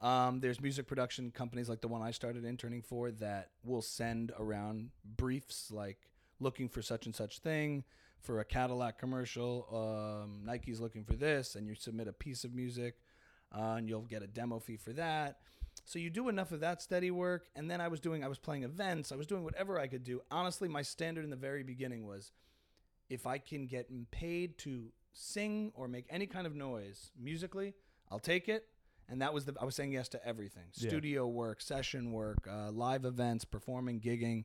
Um, 0.00 0.40
there's 0.40 0.60
music 0.60 0.86
production 0.86 1.32
companies 1.32 1.68
like 1.68 1.80
the 1.80 1.88
one 1.88 2.02
I 2.02 2.12
started 2.12 2.44
interning 2.44 2.82
for 2.82 3.10
that 3.10 3.50
will 3.64 3.82
send 3.82 4.32
around 4.38 4.90
briefs 5.16 5.70
like 5.72 5.98
looking 6.40 6.68
for 6.68 6.82
such 6.82 7.06
and 7.06 7.14
such 7.14 7.40
thing 7.40 7.82
for 8.20 8.40
a 8.40 8.44
Cadillac 8.44 8.98
commercial. 8.98 9.66
Um, 9.72 10.40
Nike's 10.44 10.80
looking 10.80 11.04
for 11.04 11.14
this, 11.14 11.54
and 11.54 11.66
you 11.66 11.74
submit 11.74 12.08
a 12.08 12.12
piece 12.12 12.44
of 12.44 12.54
music 12.54 12.96
uh, 13.54 13.74
and 13.76 13.88
you'll 13.88 14.02
get 14.02 14.22
a 14.22 14.26
demo 14.26 14.58
fee 14.58 14.76
for 14.76 14.92
that. 14.94 15.38
So 15.84 15.98
you 15.98 16.10
do 16.10 16.28
enough 16.28 16.52
of 16.52 16.60
that 16.60 16.82
steady 16.82 17.10
work, 17.10 17.46
and 17.56 17.70
then 17.70 17.80
I 17.80 17.88
was 17.88 18.00
doing, 18.00 18.22
I 18.22 18.28
was 18.28 18.38
playing 18.38 18.64
events, 18.64 19.10
I 19.10 19.16
was 19.16 19.26
doing 19.26 19.42
whatever 19.44 19.78
I 19.78 19.86
could 19.86 20.04
do. 20.04 20.20
Honestly, 20.30 20.68
my 20.68 20.82
standard 20.82 21.24
in 21.24 21.30
the 21.30 21.36
very 21.36 21.62
beginning 21.62 22.06
was, 22.06 22.32
if 23.08 23.26
I 23.26 23.38
can 23.38 23.66
get 23.66 23.88
paid 24.10 24.58
to 24.58 24.92
sing 25.12 25.72
or 25.74 25.88
make 25.88 26.04
any 26.10 26.26
kind 26.26 26.46
of 26.46 26.54
noise 26.54 27.10
musically, 27.18 27.74
I'll 28.10 28.18
take 28.18 28.48
it. 28.48 28.66
And 29.08 29.22
that 29.22 29.32
was 29.32 29.46
the 29.46 29.54
I 29.58 29.64
was 29.64 29.74
saying 29.74 29.92
yes 29.92 30.08
to 30.10 30.26
everything: 30.26 30.64
Yeah. 30.74 30.90
studio 30.90 31.26
work, 31.26 31.62
session 31.62 32.12
work, 32.12 32.46
uh, 32.46 32.70
live 32.70 33.06
events, 33.06 33.46
performing, 33.46 34.00
gigging, 34.00 34.44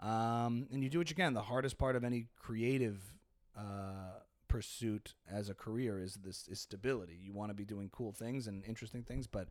um, 0.00 0.66
and 0.72 0.82
you 0.82 0.90
do 0.90 0.98
what 0.98 1.10
you 1.10 1.16
can. 1.16 1.34
The 1.34 1.42
hardest 1.42 1.78
part 1.78 1.96
of 1.96 2.04
any 2.04 2.26
creative 2.36 3.14
uh, 3.56 4.20
pursuit 4.48 5.14
as 5.30 5.48
a 5.48 5.54
career 5.54 5.98
is 5.98 6.14
this 6.14 6.48
is 6.48 6.60
stability. 6.60 7.18
You 7.20 7.32
want 7.32 7.50
to 7.50 7.54
be 7.54 7.64
doing 7.64 7.88
cool 7.92 8.12
things 8.12 8.46
and 8.46 8.64
interesting 8.64 9.02
things, 9.02 9.26
but 9.26 9.48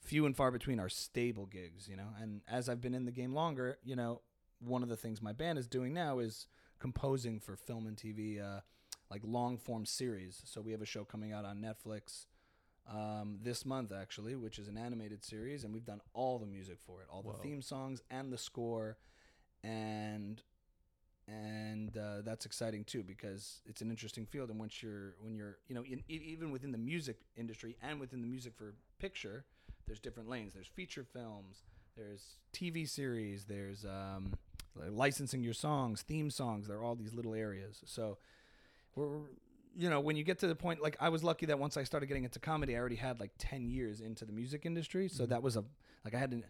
few 0.00 0.26
and 0.26 0.36
far 0.36 0.50
between 0.50 0.80
are 0.80 0.88
stable 0.88 1.46
gigs, 1.46 1.88
you 1.88 1.96
know. 1.96 2.08
And 2.20 2.42
as 2.48 2.68
I've 2.68 2.80
been 2.80 2.94
in 2.94 3.04
the 3.04 3.12
game 3.12 3.34
longer, 3.34 3.78
you 3.84 3.96
know, 3.96 4.22
one 4.60 4.82
of 4.82 4.88
the 4.88 4.96
things 4.96 5.22
my 5.22 5.32
band 5.32 5.58
is 5.58 5.66
doing 5.66 5.94
now 5.94 6.18
is 6.18 6.46
composing 6.78 7.40
for 7.40 7.56
film 7.56 7.86
and 7.86 7.96
TV, 7.96 8.40
uh, 8.42 8.60
like 9.10 9.22
long 9.24 9.58
form 9.58 9.84
series. 9.84 10.42
So 10.44 10.60
we 10.60 10.72
have 10.72 10.82
a 10.82 10.86
show 10.86 11.04
coming 11.04 11.32
out 11.32 11.44
on 11.44 11.58
Netflix 11.58 12.26
um, 12.90 13.38
this 13.42 13.64
month, 13.66 13.92
actually, 13.92 14.34
which 14.34 14.58
is 14.58 14.68
an 14.68 14.76
animated 14.76 15.22
series, 15.24 15.64
and 15.64 15.72
we've 15.72 15.84
done 15.84 16.00
all 16.14 16.38
the 16.38 16.46
music 16.46 16.78
for 16.84 17.02
it, 17.02 17.08
all 17.10 17.22
the 17.22 17.28
Whoa. 17.28 17.40
theme 17.42 17.62
songs 17.62 18.00
and 18.10 18.32
the 18.32 18.38
score, 18.38 18.96
and 19.64 20.42
and 21.26 21.96
uh, 21.98 22.22
that's 22.24 22.46
exciting 22.46 22.84
too 22.84 23.02
because 23.02 23.60
it's 23.66 23.82
an 23.82 23.90
interesting 23.90 24.24
field. 24.24 24.48
And 24.50 24.58
once 24.58 24.82
you're 24.82 25.14
when 25.20 25.34
you're 25.34 25.58
you 25.68 25.74
know 25.74 25.84
in, 25.84 26.02
even 26.08 26.50
within 26.50 26.72
the 26.72 26.78
music 26.78 27.18
industry 27.36 27.76
and 27.82 28.00
within 28.00 28.22
the 28.22 28.28
music 28.28 28.54
for 28.56 28.74
picture, 28.98 29.44
there's 29.86 30.00
different 30.00 30.28
lanes. 30.28 30.54
There's 30.54 30.66
feature 30.66 31.04
films. 31.04 31.62
There's 31.96 32.22
TV 32.52 32.88
series. 32.88 33.44
There's 33.44 33.84
um, 33.84 34.32
licensing 34.90 35.42
your 35.42 35.52
songs, 35.54 36.02
theme 36.02 36.30
songs. 36.30 36.68
There 36.68 36.78
are 36.78 36.84
all 36.84 36.94
these 36.94 37.12
little 37.12 37.34
areas. 37.34 37.80
So 37.84 38.18
we're 38.94 39.18
you 39.76 39.90
know 39.90 40.00
when 40.00 40.16
you 40.16 40.24
get 40.24 40.38
to 40.38 40.46
the 40.46 40.54
point 40.54 40.82
like 40.82 40.96
I 40.98 41.10
was 41.10 41.22
lucky 41.22 41.46
that 41.46 41.58
once 41.58 41.76
I 41.76 41.82
started 41.84 42.06
getting 42.06 42.24
into 42.24 42.38
comedy, 42.38 42.74
I 42.74 42.78
already 42.78 42.96
had 42.96 43.20
like 43.20 43.32
ten 43.38 43.68
years 43.68 44.00
into 44.00 44.24
the 44.24 44.32
music 44.32 44.64
industry. 44.64 45.08
So 45.08 45.24
Mhm. 45.24 45.28
that 45.30 45.42
was 45.42 45.56
a 45.56 45.64
like 46.04 46.14
I 46.14 46.18
had 46.18 46.32
an 46.32 46.44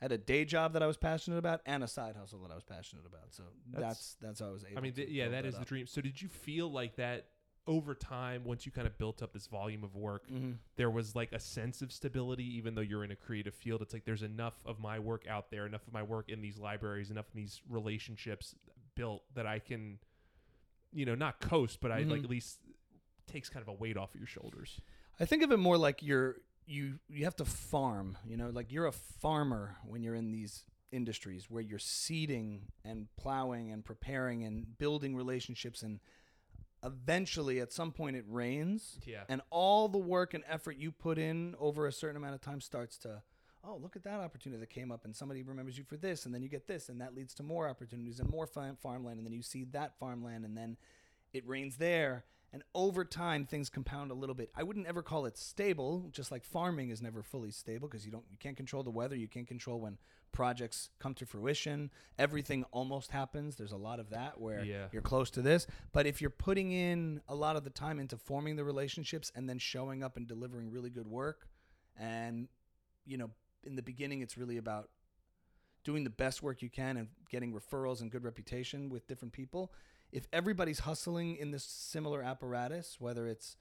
I 0.00 0.04
had 0.04 0.12
a 0.12 0.18
day 0.18 0.44
job 0.44 0.72
that 0.72 0.82
I 0.82 0.86
was 0.86 0.96
passionate 0.96 1.36
about 1.38 1.60
and 1.66 1.84
a 1.84 1.88
side 1.88 2.16
hustle 2.16 2.40
that 2.40 2.50
I 2.50 2.54
was 2.54 2.64
passionate 2.64 3.04
about. 3.06 3.32
So 3.34 3.42
That's- 3.70 3.88
that's 3.92 4.16
that's, 4.20 4.40
how 4.40 4.48
I 4.48 4.50
was 4.52 4.64
able. 4.64 4.72
To 4.74 4.78
I 4.78 4.80
mean, 4.82 4.92
th- 4.94 5.08
yeah, 5.08 5.24
build 5.24 5.34
that 5.34 5.46
is 5.46 5.58
the 5.58 5.64
dream. 5.64 5.86
So 5.86 6.00
did 6.00 6.20
you 6.20 6.28
feel 6.28 6.70
like 6.70 6.96
that 6.96 7.26
over 7.66 7.94
time, 7.94 8.42
once 8.44 8.64
you 8.64 8.72
kind 8.72 8.86
of 8.86 8.96
built 8.96 9.22
up 9.22 9.32
this 9.34 9.46
volume 9.46 9.84
of 9.84 9.94
work, 9.94 10.26
Mm-hmm. 10.28 10.52
there 10.76 10.90
was 10.90 11.14
like 11.14 11.32
a 11.32 11.38
sense 11.38 11.82
of 11.82 11.92
stability, 11.92 12.56
even 12.56 12.74
though 12.74 12.80
you're 12.80 13.04
in 13.04 13.10
a 13.10 13.16
creative 13.16 13.54
field. 13.54 13.82
It's 13.82 13.92
like 13.92 14.04
there's 14.06 14.22
enough 14.22 14.54
of 14.64 14.80
my 14.80 14.98
work 14.98 15.26
out 15.28 15.50
there, 15.50 15.66
enough 15.66 15.86
of 15.86 15.92
my 15.92 16.02
work 16.02 16.30
in 16.30 16.40
these 16.40 16.58
libraries, 16.58 17.10
enough 17.10 17.28
of 17.28 17.34
these 17.34 17.60
relationships 17.68 18.54
built 18.94 19.22
that 19.34 19.46
I 19.46 19.58
can, 19.58 19.98
you 20.92 21.04
know, 21.04 21.14
not 21.14 21.40
coast, 21.40 21.80
but 21.82 21.92
I 21.92 21.98
like 22.02 22.22
Mhm. 22.22 22.24
at 22.24 22.30
least 22.30 22.58
takes 23.26 23.48
kind 23.50 23.62
of 23.62 23.68
a 23.68 23.72
weight 23.74 23.96
off 23.98 24.14
of 24.14 24.20
your 24.20 24.26
shoulders. 24.26 24.80
I 25.20 25.26
think 25.26 25.42
of 25.44 25.52
it 25.52 25.58
more 25.58 25.76
like 25.76 26.02
you're 26.02 26.38
you 26.70 26.98
you 27.08 27.24
have 27.24 27.36
to 27.36 27.44
farm. 27.44 28.16
You 28.26 28.36
know, 28.36 28.50
like 28.50 28.70
you're 28.72 28.86
a 28.86 28.92
farmer 28.92 29.76
when 29.84 30.02
you're 30.02 30.14
in 30.14 30.30
these 30.30 30.64
industries 30.92 31.50
where 31.50 31.62
you're 31.62 31.78
seeding 31.78 32.62
and 32.84 33.08
plowing 33.16 33.70
and 33.70 33.84
preparing 33.84 34.44
and 34.44 34.78
building 34.78 35.14
relationships 35.14 35.82
and 35.82 36.00
eventually 36.82 37.60
at 37.60 37.72
some 37.72 37.92
point 37.92 38.16
it 38.16 38.24
rains 38.28 38.98
Yeah. 39.04 39.22
and 39.28 39.42
all 39.50 39.88
the 39.88 39.98
work 39.98 40.32
and 40.34 40.42
effort 40.48 40.76
you 40.78 40.90
put 40.90 41.18
in 41.18 41.54
over 41.60 41.86
a 41.86 41.92
certain 41.92 42.16
amount 42.16 42.34
of 42.34 42.40
time 42.40 42.60
starts 42.60 42.96
to 42.98 43.22
oh 43.64 43.76
look 43.76 43.96
at 43.96 44.02
that 44.04 44.18
opportunity 44.20 44.58
that 44.60 44.70
came 44.70 44.90
up 44.90 45.04
and 45.04 45.14
somebody 45.14 45.42
remembers 45.42 45.76
you 45.76 45.84
for 45.84 45.96
this 45.98 46.24
and 46.24 46.34
then 46.34 46.42
you 46.42 46.48
get 46.48 46.66
this 46.66 46.88
and 46.88 47.00
that 47.00 47.14
leads 47.14 47.34
to 47.34 47.42
more 47.42 47.68
opportunities 47.68 48.18
and 48.18 48.30
more 48.30 48.46
farm- 48.46 48.76
farmland 48.82 49.18
and 49.18 49.26
then 49.26 49.32
you 49.34 49.42
see 49.42 49.64
that 49.64 49.98
farmland 49.98 50.44
and 50.44 50.56
then 50.56 50.76
it 51.34 51.46
rains 51.46 51.76
there 51.76 52.24
and 52.52 52.62
over 52.74 53.04
time 53.04 53.46
things 53.46 53.68
compound 53.68 54.10
a 54.10 54.14
little 54.14 54.34
bit. 54.34 54.50
I 54.56 54.62
wouldn't 54.62 54.86
ever 54.86 55.02
call 55.02 55.26
it 55.26 55.38
stable 55.38 56.08
just 56.12 56.30
like 56.32 56.44
farming 56.44 56.90
is 56.90 57.00
never 57.00 57.22
fully 57.22 57.50
stable 57.50 57.88
because 57.88 58.04
you 58.04 58.12
don't 58.12 58.24
you 58.30 58.36
can't 58.38 58.56
control 58.56 58.82
the 58.82 58.90
weather 58.90 59.14
you 59.16 59.28
can't 59.28 59.46
control 59.46 59.80
when 59.80 59.98
projects 60.32 60.90
come 61.00 61.12
to 61.14 61.26
fruition. 61.26 61.90
Everything 62.18 62.64
almost 62.70 63.10
happens. 63.10 63.56
There's 63.56 63.72
a 63.72 63.76
lot 63.76 63.98
of 63.98 64.10
that 64.10 64.40
where 64.40 64.64
Yeah. 64.64 64.86
you're 64.92 65.02
close 65.02 65.28
to 65.30 65.42
this. 65.42 65.66
But 65.92 66.06
if 66.06 66.20
you're 66.20 66.30
putting 66.30 66.70
in 66.70 67.20
a 67.28 67.34
lot 67.34 67.56
of 67.56 67.64
the 67.64 67.70
time 67.70 67.98
into 67.98 68.16
forming 68.16 68.54
the 68.56 68.64
relationships 68.64 69.32
and 69.34 69.48
then 69.48 69.58
showing 69.58 70.02
up 70.04 70.16
and 70.16 70.26
delivering 70.28 70.70
really 70.70 70.90
good 70.90 71.08
work 71.08 71.48
and 71.96 72.48
you 73.04 73.16
know 73.16 73.30
in 73.64 73.74
the 73.76 73.82
beginning 73.82 74.20
it's 74.22 74.36
really 74.38 74.56
about 74.56 74.88
doing 75.82 76.04
the 76.04 76.10
best 76.10 76.42
work 76.42 76.62
you 76.62 76.68
can 76.70 76.96
and 76.96 77.08
getting 77.30 77.52
referrals 77.52 78.00
and 78.00 78.10
good 78.10 78.22
reputation 78.22 78.88
with 78.88 79.06
different 79.06 79.32
people 79.32 79.72
if 80.12 80.26
everybody's 80.32 80.80
hustling 80.80 81.36
in 81.36 81.50
this 81.50 81.64
similar 81.64 82.22
apparatus 82.22 82.96
whether 82.98 83.26
it's 83.26 83.56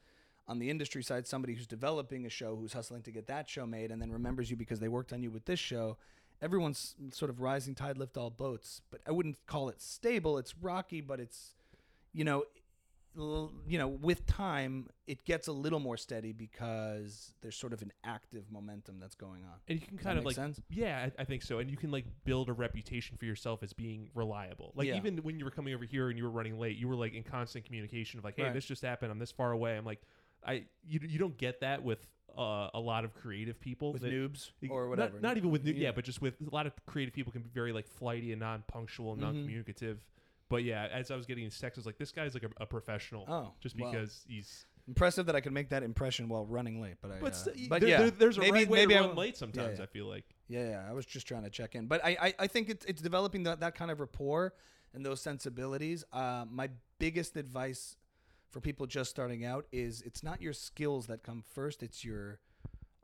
on 0.48 0.60
the 0.60 0.70
industry 0.70 1.04
side 1.04 1.28
somebody 1.28 1.54
who's 1.54 1.68
developing 1.68 2.26
a 2.26 2.30
show 2.30 2.56
who's 2.56 2.74
hustling 2.74 3.02
to 3.02 3.12
get 3.12 3.28
that 3.28 3.48
show 3.48 3.66
made 3.66 3.92
and 3.92 4.02
then 4.02 4.12
remembers 4.12 4.50
you 4.50 4.56
because 4.56 4.80
they 4.80 4.88
worked 4.88 5.14
on 5.14 5.22
you 5.22 5.30
with 5.30 5.46
this 5.46 5.60
show 5.60 5.98
everyone's 6.42 6.96
sort 7.12 7.30
of 7.30 7.42
rising 7.42 7.76
tide 7.76 7.98
lift 7.98 8.18
all 8.18 8.30
boats. 8.30 8.82
But 8.92 9.02
i 9.08 9.12
wouldn't 9.12 9.38
call 9.46 9.70
it 9.70 9.82
stable. 9.82 10.38
It's 10.38 10.56
rocky 10.58 11.02
but 11.02 11.20
it's 11.20 11.56
you 12.14 12.24
know 12.24 12.44
you 13.16 13.78
know 13.78 13.88
with 13.88 14.26
time 14.28 14.88
it 15.08 15.26
gets 15.26 15.48
a 15.48 15.52
little 15.52 15.80
more 15.80 15.98
steady 15.98 16.32
because 16.32 17.34
there's 17.42 17.56
sort 17.56 17.74
of 17.74 17.82
an 17.82 17.92
active 18.04 18.44
momentum 18.52 19.00
that's 19.00 19.16
going 19.16 19.44
on 19.44 19.54
And 19.68 19.80
you 19.82 19.86
can 19.86 19.98
Does 19.98 20.04
kind 20.06 20.20
of 20.20 20.26
like 20.26 20.36
sense? 20.36 20.62
Yeah, 20.70 21.08
I, 21.18 21.22
I 21.22 21.26
think 21.26 21.42
so. 21.44 21.60
And 21.60 21.70
you 21.70 21.76
can 21.78 21.92
like 21.92 22.06
build 22.24 22.50
a 22.50 22.54
reputation 22.54 23.18
for 23.18 23.26
yourself 23.26 23.64
as 23.64 23.74
being 23.74 24.10
reliable. 24.14 24.72
Like 24.76 24.88
Yeah. 24.88 24.98
even 24.98 25.18
when 25.18 25.40
you 25.40 25.46
were 25.46 25.52
coming 25.52 25.74
over 25.74 25.86
here 25.86 26.10
and 26.10 26.18
you 26.18 26.24
were 26.24 26.30
running 26.30 26.60
late, 26.60 26.78
you 26.78 26.88
were 26.88 26.96
like 26.96 27.14
in 27.14 27.24
constant 27.24 27.66
communication 27.66 28.20
of 28.20 28.24
like, 28.24 28.36
hey, 28.38 28.44
Right. 28.44 28.54
this 28.54 28.66
just 28.66 28.84
happened. 28.84 29.12
I'm 29.12 29.20
this 29.20 29.32
far 29.32 29.52
away. 29.52 29.76
I'm 29.76 29.86
like, 29.86 30.02
I 30.46 30.66
you 30.88 31.00
you 31.04 31.18
don't 31.20 31.38
get 31.38 31.60
that 31.62 31.84
with 31.84 32.06
uh, 32.38 32.70
a 32.76 32.80
lot 32.80 33.04
of 33.04 33.14
creative 33.16 33.60
people 33.60 33.92
with 33.92 34.04
that- 34.04 34.12
noobs 34.14 34.52
or 34.70 34.88
whatever 34.88 35.20
Not, 35.20 35.36
even 35.38 35.50
with 35.50 35.64
new, 35.66 35.72
yeah. 35.72 35.86
Yeah. 35.88 35.92
but 35.92 36.06
just 36.06 36.22
with 36.22 36.36
a 36.50 36.56
lot 36.56 36.68
of 36.68 36.74
creative 36.86 37.14
people 37.14 37.32
can 37.34 37.42
be 37.42 37.50
very 37.50 37.74
like 37.74 37.88
flighty 37.88 38.32
and 38.32 38.40
non-punctual 38.40 39.14
and 39.14 39.22
Mhm. 39.22 39.26
non-communicative. 39.26 40.06
But 40.50 40.64
yeah, 40.64 40.88
as 40.92 41.12
I 41.12 41.16
was 41.16 41.26
getting 41.26 41.44
these 41.44 41.60
texts, 41.60 41.78
I 41.78 41.82
was 41.82 41.86
like, 41.86 41.98
this 41.98 42.12
guy's 42.12 42.34
like 42.34 42.44
a, 42.44 42.50
a 42.64 42.66
professional, 42.66 43.26
oh 43.28 43.54
just 43.62 43.76
because 43.78 44.26
he's. 44.28 44.66
impressive 44.88 45.28
that 45.28 45.36
i 45.36 45.42
could 45.42 45.54
make 45.54 45.70
that 45.70 45.84
impression 45.84 46.28
while 46.28 46.46
running 46.48 46.82
late 46.82 46.96
but 47.02 47.12
i 47.12 47.20
But, 47.20 47.34
uh, 47.34 47.52
but 47.70 47.80
there, 47.82 47.90
yeah 47.90 47.98
there- 48.02 48.12
there's 48.12 48.38
a 48.38 48.42
maybe, 48.42 48.52
right 48.54 48.68
way 48.70 48.80
maybe 48.80 48.94
to 48.96 48.98
I 48.98 49.02
run 49.02 49.10
w- 49.10 49.28
late 49.28 49.38
sometimes. 49.38 49.78
yeah. 49.78 49.84
I 49.84 49.88
feel 49.88 50.08
like. 50.08 50.26
Yeah, 50.48 50.70
yeah, 50.72 50.86
I 50.90 50.94
was 50.94 51.06
just 51.06 51.28
trying 51.28 51.44
to 51.44 51.52
check 51.52 51.76
in, 51.76 51.86
but 51.86 52.04
I, 52.04 52.18
I, 52.20 52.34
I 52.40 52.48
think 52.48 52.70
it's 52.70 52.84
it's 52.86 53.02
developing 53.02 53.44
that 53.44 53.60
that 53.60 53.76
kind 53.76 53.92
of 53.92 54.00
rapport 54.00 54.56
and 54.96 55.06
those 55.06 55.22
sensibilities. 55.22 56.04
Uh, 56.12 56.46
my 56.50 56.70
biggest 56.98 57.38
advice 57.38 57.96
for 58.50 58.60
people 58.60 58.88
just 58.88 59.12
starting 59.12 59.46
out 59.46 59.68
is 59.72 60.02
it's 60.02 60.24
not 60.24 60.42
your 60.42 60.54
skills 60.54 61.06
that 61.06 61.22
come 61.22 61.44
first; 61.54 61.84
it's 61.84 62.04
your 62.04 62.40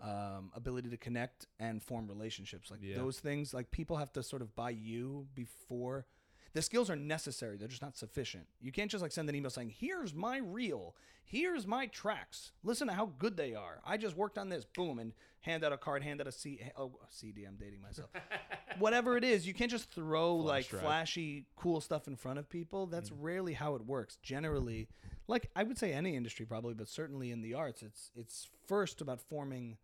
um, 0.02 0.52
ability 0.56 0.90
to 0.90 0.98
connect 0.98 1.46
and 1.60 1.84
form 1.84 2.08
relationships. 2.08 2.72
Like 2.72 2.80
Yeah. 2.82 2.96
those 2.98 3.20
things, 3.20 3.54
like 3.54 3.70
people 3.70 3.98
have 3.98 4.12
to 4.14 4.24
sort 4.24 4.42
of 4.42 4.56
buy 4.56 4.72
you 4.72 5.28
before. 5.36 6.08
The 6.56 6.62
skills 6.62 6.89
are 6.89 6.96
necessary; 6.96 7.58
they're 7.58 7.68
just 7.68 7.82
not 7.82 7.98
sufficient. 7.98 8.48
You 8.62 8.72
can't 8.72 8.89
just 8.89 9.02
like 9.02 9.12
send 9.12 9.28
an 9.28 9.36
email 9.36 9.50
saying, 9.50 9.74
"Here's 9.78 10.13
my 10.13 10.38
reel, 10.38 10.96
here's 11.26 11.68
my 11.68 11.88
tracks. 11.88 12.54
Listen 12.63 12.88
to 12.88 12.94
how 12.94 13.08
good 13.20 13.36
they 13.36 13.54
are. 13.54 13.82
I 13.86 13.98
just 13.98 14.15
worked 14.15 14.38
on 14.38 14.48
this." 14.48 14.63
Boom, 14.63 15.00
and 15.00 15.12
hand 15.41 15.65
out 15.65 15.74
a 15.74 15.78
card, 15.78 16.02
hand 16.02 16.22
out 16.22 16.28
a 16.28 16.32
C. 16.32 16.62
Oh, 16.78 16.94
CD. 17.10 17.44
I'm 17.44 17.58
dating 17.58 17.82
myself. 17.82 18.10
Whatever 18.80 19.18
it 19.18 19.26
is, 19.26 19.46
you 19.46 19.54
can't 19.54 19.70
just 19.70 19.91
throw 19.91 20.44
Flash 20.44 20.50
like 20.50 20.70
drive. 20.70 20.82
flashy, 20.84 21.46
cool 21.58 21.82
stuff 21.82 22.08
in 22.08 22.15
front 22.15 22.39
of 22.39 22.50
people. 22.50 22.88
That's 22.88 23.10
mm-hmm. 23.10 23.24
rarely 23.24 23.54
how 23.54 23.76
it 23.76 23.86
works. 23.86 24.15
Generally, 24.24 24.88
like 25.28 25.50
I 25.58 25.63
would 25.63 25.78
say 25.78 25.91
any 25.91 26.15
industry 26.15 26.46
probably, 26.46 26.74
but 26.74 26.88
certainly 26.88 27.32
in 27.32 27.41
the 27.41 27.54
arts, 27.54 27.84
it's 27.84 28.12
it's 28.15 28.48
first 28.65 29.02
about 29.02 29.20
forming, 29.20 29.76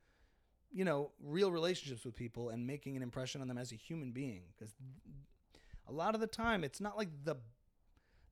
you 0.71 0.85
know, 0.85 1.11
real 1.21 1.51
relationships 1.51 2.05
with 2.05 2.15
people 2.15 2.47
and 2.47 2.65
making 2.65 2.95
an 2.95 3.03
impression 3.03 3.41
on 3.41 3.49
them 3.49 3.57
as 3.57 3.73
a 3.73 3.75
human 3.75 4.13
being. 4.13 4.43
Because 4.57 4.73
a 5.91 5.93
lot 5.93 6.15
of 6.15 6.21
the 6.21 6.27
time, 6.27 6.63
it's 6.63 6.81
not 6.81 6.97
like 6.97 7.09
the 7.23 7.35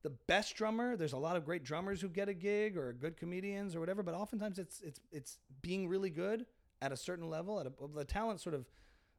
the 0.02 0.10
best 0.10 0.56
drummer. 0.56 0.96
There's 0.96 1.12
a 1.12 1.18
lot 1.18 1.36
of 1.36 1.44
great 1.44 1.62
drummers 1.62 2.00
who 2.00 2.08
get 2.08 2.28
a 2.28 2.34
gig 2.34 2.78
or 2.78 2.92
good 2.94 3.18
comedians 3.18 3.76
or 3.76 3.80
whatever, 3.80 4.02
but 4.02 4.14
oftentimes 4.14 4.58
it's 4.58 4.80
it's 4.80 5.00
it's 5.12 5.38
being 5.62 5.88
really 5.88 6.10
good 6.10 6.46
at 6.80 6.90
a 6.90 6.96
certain 6.96 7.28
level. 7.28 7.60
At 7.60 7.66
a, 7.66 7.72
the 7.94 8.04
talent 8.04 8.40
sort 8.40 8.54
of 8.54 8.66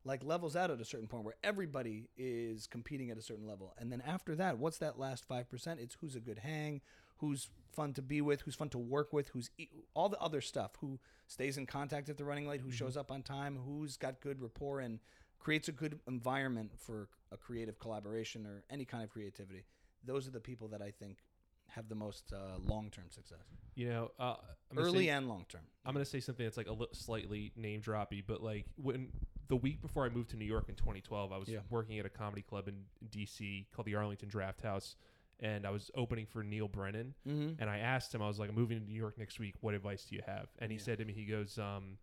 like 0.04 0.24
levels 0.24 0.56
out 0.56 0.72
at 0.72 0.82
a 0.82 0.86
certain 0.86 1.08
point 1.08 1.24
where 1.24 1.36
everybody 1.44 2.10
is 2.18 2.66
competing 2.66 3.12
at 3.12 3.18
a 3.18 3.22
certain 3.22 3.48
level, 3.48 3.74
and 3.78 3.92
then 3.92 4.02
after 4.02 4.36
that, 4.36 4.58
what's 4.58 4.80
that 4.80 4.98
last 4.98 5.26
five 5.26 5.50
percent? 5.50 5.80
It's 5.80 5.96
who's 6.02 6.16
a 6.16 6.20
good 6.20 6.40
hang, 6.40 6.82
who's 7.18 7.50
fun 7.72 7.94
to 7.94 8.02
be 8.02 8.22
with, 8.22 8.42
who's 8.42 8.56
fun 8.56 8.70
to 8.70 8.80
work 8.80 9.14
with, 9.14 9.30
who's 9.30 9.52
e- 9.60 9.70
all 9.94 10.10
the 10.10 10.20
other 10.20 10.42
stuff, 10.42 10.72
who 10.82 11.00
stays 11.28 11.58
in 11.58 11.68
contact 11.68 12.10
if 12.10 12.18
they're 12.18 12.26
running 12.26 12.48
late, 12.48 12.60
who 12.60 12.70
mm-hmm. 12.70 12.76
shows 12.76 12.98
up 12.98 13.12
on 13.12 13.22
time, 13.22 13.60
who's 13.64 13.98
got 13.98 14.20
good 14.20 14.42
rapport 14.42 14.80
and 14.80 15.00
creates 15.42 15.68
a 15.68 15.72
good 15.72 16.00
environment 16.08 16.72
for 16.78 17.10
a 17.32 17.38
creative 17.38 17.80
collaboration 17.80 18.46
or 18.46 18.64
any 18.70 18.86
kind 18.86 19.04
of 19.04 19.10
creativity. 19.10 19.66
Those 20.06 20.28
are 20.28 20.32
the 20.32 20.40
people 20.40 20.68
that 20.70 20.82
I 20.82 20.92
think 20.92 21.18
have 21.70 21.88
the 21.90 21.96
most 21.96 22.34
uh, 22.34 22.58
long-term 22.60 23.06
success, 23.10 23.40
You 23.76 23.88
know, 23.90 24.12
uh, 24.20 24.36
early 24.76 25.06
say- 25.06 25.10
and 25.10 25.28
long-term. 25.30 25.62
I'm 25.86 25.94
gonna 25.94 26.06
say 26.06 26.20
something 26.20 26.46
that's 26.46 26.58
like 26.58 26.68
a 26.68 26.74
li- 26.74 26.88
slightly 26.92 27.52
name 27.56 27.82
droppy, 27.82 28.22
but 28.26 28.44
like 28.44 28.66
when 28.76 29.12
the 29.48 29.56
week 29.56 29.82
before 29.82 30.06
I 30.06 30.10
moved 30.10 30.30
to 30.32 30.38
New 30.38 30.46
York 30.46 30.68
in 30.70 30.76
2012, 30.76 31.32
I 31.32 31.38
was 31.38 31.48
Yeah. 31.50 31.60
working 31.70 31.98
at 31.98 32.06
a 32.06 32.10
comedy 32.10 32.42
club 32.42 32.68
in 32.68 32.86
DC 33.10 33.68
called 33.72 33.86
the 33.86 33.96
Arlington 33.96 34.28
Draft 34.30 34.62
House, 34.62 34.96
and 35.40 35.66
I 35.66 35.70
was 35.72 35.90
opening 35.96 36.26
for 36.26 36.44
Neal 36.44 36.68
Brennan. 36.68 37.16
Mm-hmm. 37.26 37.62
And 37.62 37.70
I 37.70 37.78
asked 37.80 38.14
him, 38.14 38.22
I 38.22 38.28
was 38.28 38.38
like, 38.38 38.50
I'm 38.50 38.56
moving 38.56 38.80
to 38.80 38.86
New 38.86 38.94
York 38.98 39.18
next 39.18 39.40
week. 39.40 39.56
What 39.62 39.74
advice 39.74 40.06
do 40.06 40.16
you 40.16 40.22
have? 40.26 40.50
And 40.60 40.72
he 40.72 40.78
Yeah. 40.78 40.84
said 40.84 40.98
to 41.00 41.06
me, 41.06 41.14
he 41.14 41.26
goes, 41.26 41.58
um, 41.58 41.98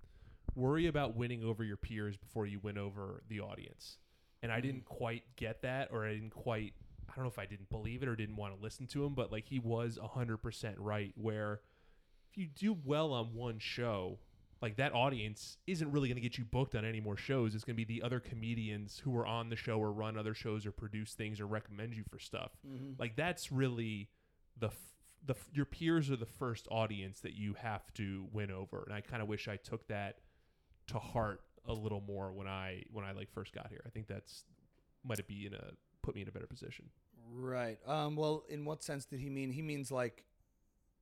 worry 0.59 0.87
about 0.87 1.17
winning 1.17 1.43
over 1.45 1.65
your 1.65 1.77
peers 1.77 2.17
before 2.17 2.47
you 2.47 2.59
win 2.59 2.77
over 2.77 3.23
the 3.29 3.41
audience. 3.41 3.99
And 4.43 4.53
I 4.53 4.59
Mm. 4.59 4.63
didn't 4.63 4.85
quite 4.85 5.25
get 5.37 5.63
that, 5.63 5.89
or 5.91 6.07
I 6.07 6.15
didn't 6.15 6.31
quite, 6.31 6.75
I 7.09 7.15
don't 7.15 7.25
know 7.25 7.31
if 7.31 7.39
I 7.39 7.47
didn't 7.47 7.71
believe 7.71 8.03
it 8.03 8.09
or 8.09 8.15
didn't 8.17 8.37
want 8.37 8.55
to 8.57 8.63
listen 8.63 8.87
to 8.89 9.05
him, 9.05 9.15
but 9.15 9.33
like 9.33 9.47
he 9.47 9.59
was 9.59 9.99
100% 9.99 10.77
right. 10.79 11.13
Where 11.17 11.61
if 12.31 12.37
you 12.39 12.47
do 12.47 12.73
well 12.85 13.13
on 13.13 13.35
one 13.35 13.59
show, 13.59 14.19
like 14.61 14.77
that 14.77 14.93
audience 14.93 15.57
isn't 15.67 15.91
really 15.93 16.09
going 16.09 16.17
to 16.17 16.21
get 16.21 16.37
you 16.37 16.45
booked 16.45 16.75
on 16.75 16.85
any 16.85 17.01
more 17.01 17.17
shows. 17.17 17.55
It's 17.55 17.65
going 17.65 17.77
to 17.77 17.85
be 17.87 17.99
the 17.99 18.03
other 18.05 18.21
comedians 18.21 18.99
who 19.01 19.17
are 19.17 19.27
on 19.27 19.49
the 19.51 19.57
show 19.57 19.79
or 19.79 19.93
run 19.93 20.19
other 20.19 20.35
shows 20.35 20.67
or 20.67 20.73
produce 20.73 21.15
things 21.15 21.41
or 21.41 21.47
recommend 21.47 21.95
you 21.95 22.03
for 22.05 22.19
stuff. 22.19 22.51
Mm-hmm. 22.67 22.93
Like 22.99 23.17
that's 23.17 23.51
really 23.53 24.11
the 24.57 24.67
f- 24.69 24.95
the 25.25 25.35
f- 25.35 25.49
your 25.53 25.65
peers 25.65 26.11
are 26.11 26.17
the 26.17 26.27
first 26.27 26.69
audience 26.71 27.21
that 27.21 27.35
you 27.35 27.55
have 27.55 27.93
to 27.95 28.29
win 28.33 28.51
over, 28.53 28.83
and 28.85 28.95
I 28.95 29.01
kind 29.01 29.21
of 29.23 29.29
wish 29.29 29.49
I 29.49 29.57
took 29.57 29.87
that 29.89 30.19
to 30.89 30.99
heart 30.99 31.41
a 31.67 31.73
little 31.73 32.01
more 32.01 32.33
when 32.33 32.47
I 32.47 32.83
when 32.93 33.05
I 33.05 33.13
like 33.13 33.31
first 33.31 33.53
got 33.55 33.69
here. 33.69 33.83
I 33.87 33.91
think 33.91 34.07
that's 34.07 34.45
might 35.05 35.19
it 35.19 35.29
be 35.29 35.47
in 35.47 35.55
a 35.55 35.71
put 36.03 36.15
me 36.15 36.23
in 36.23 36.29
a 36.29 36.33
better 36.33 36.47
position. 36.47 36.87
Right. 37.31 37.79
Um, 37.87 38.17
well, 38.17 38.45
in 38.49 38.65
what 38.65 38.83
sense 38.83 39.05
did 39.05 39.21
he 39.21 39.29
mean? 39.31 39.51
He 39.53 39.63
means 39.63 39.91
like 39.93 40.25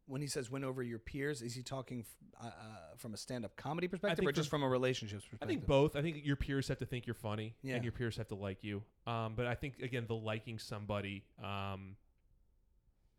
when 0.09 0.21
he 0.21 0.27
says 0.29 0.51
win 0.51 0.63
over 0.65 0.83
your 0.83 0.99
peers, 1.01 1.43
is 1.43 1.55
he 1.55 1.63
talking 1.63 2.01
f- 2.01 2.45
uh, 2.45 2.47
uh, 2.47 2.51
from 2.97 3.13
a 3.13 3.17
stand-up 3.17 3.57
comedy 3.57 3.89
perspective 3.89 4.19
think 4.19 4.29
or 4.29 4.33
just 4.33 4.49
from- 4.49 4.61
from 4.61 4.69
a 4.69 4.71
relationships 4.71 5.25
perspective? 5.25 5.49
I 5.49 5.51
think 5.51 5.67
both. 5.67 5.97
I 5.97 6.03
think 6.03 6.25
your 6.25 6.37
peers 6.37 6.69
have 6.69 6.79
to 6.79 6.87
think 6.87 7.07
you're 7.09 7.15
funny, 7.15 7.55
Yeah. 7.63 7.75
and 7.75 7.85
your 7.85 7.93
peers 7.93 8.17
have 8.17 8.29
to 8.29 8.37
like 8.37 8.63
you. 8.63 8.85
Um, 9.07 9.35
but 9.35 9.47
I 9.47 9.57
think 9.57 9.81
again, 9.81 10.07
the 10.07 10.15
liking 10.15 10.61
somebody 10.61 11.25
um, 11.43 11.97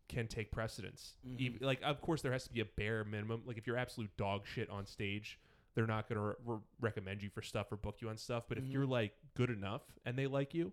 can 0.08 0.26
take 0.28 0.50
precedence. 0.50 1.16
Mhm. 1.26 1.38
Even, 1.40 1.66
like, 1.66 1.82
of 1.82 2.00
course, 2.00 2.22
there 2.22 2.32
has 2.32 2.44
to 2.44 2.52
be 2.52 2.60
a 2.60 2.64
bare 2.64 3.04
minimum. 3.04 3.42
Like, 3.44 3.58
if 3.58 3.66
you're 3.66 3.76
absolute 3.76 4.14
dog 4.16 4.46
shit 4.46 4.70
on 4.70 4.86
stage, 4.86 5.38
they're 5.74 5.86
not 5.86 6.08
going 6.08 6.20
to 6.20 6.36
re- 6.44 6.58
recommend 6.80 7.22
you 7.22 7.30
for 7.30 7.42
stuff 7.42 7.70
or 7.72 7.76
book 7.76 7.96
you 8.00 8.08
on 8.08 8.16
stuff. 8.16 8.44
But 8.48 8.58
if 8.58 8.64
Mhm. 8.64 8.72
you're 8.72 8.86
like 8.86 9.12
good 9.34 9.50
enough 9.50 9.82
and 10.04 10.18
they 10.18 10.26
like 10.26 10.54
you, 10.54 10.72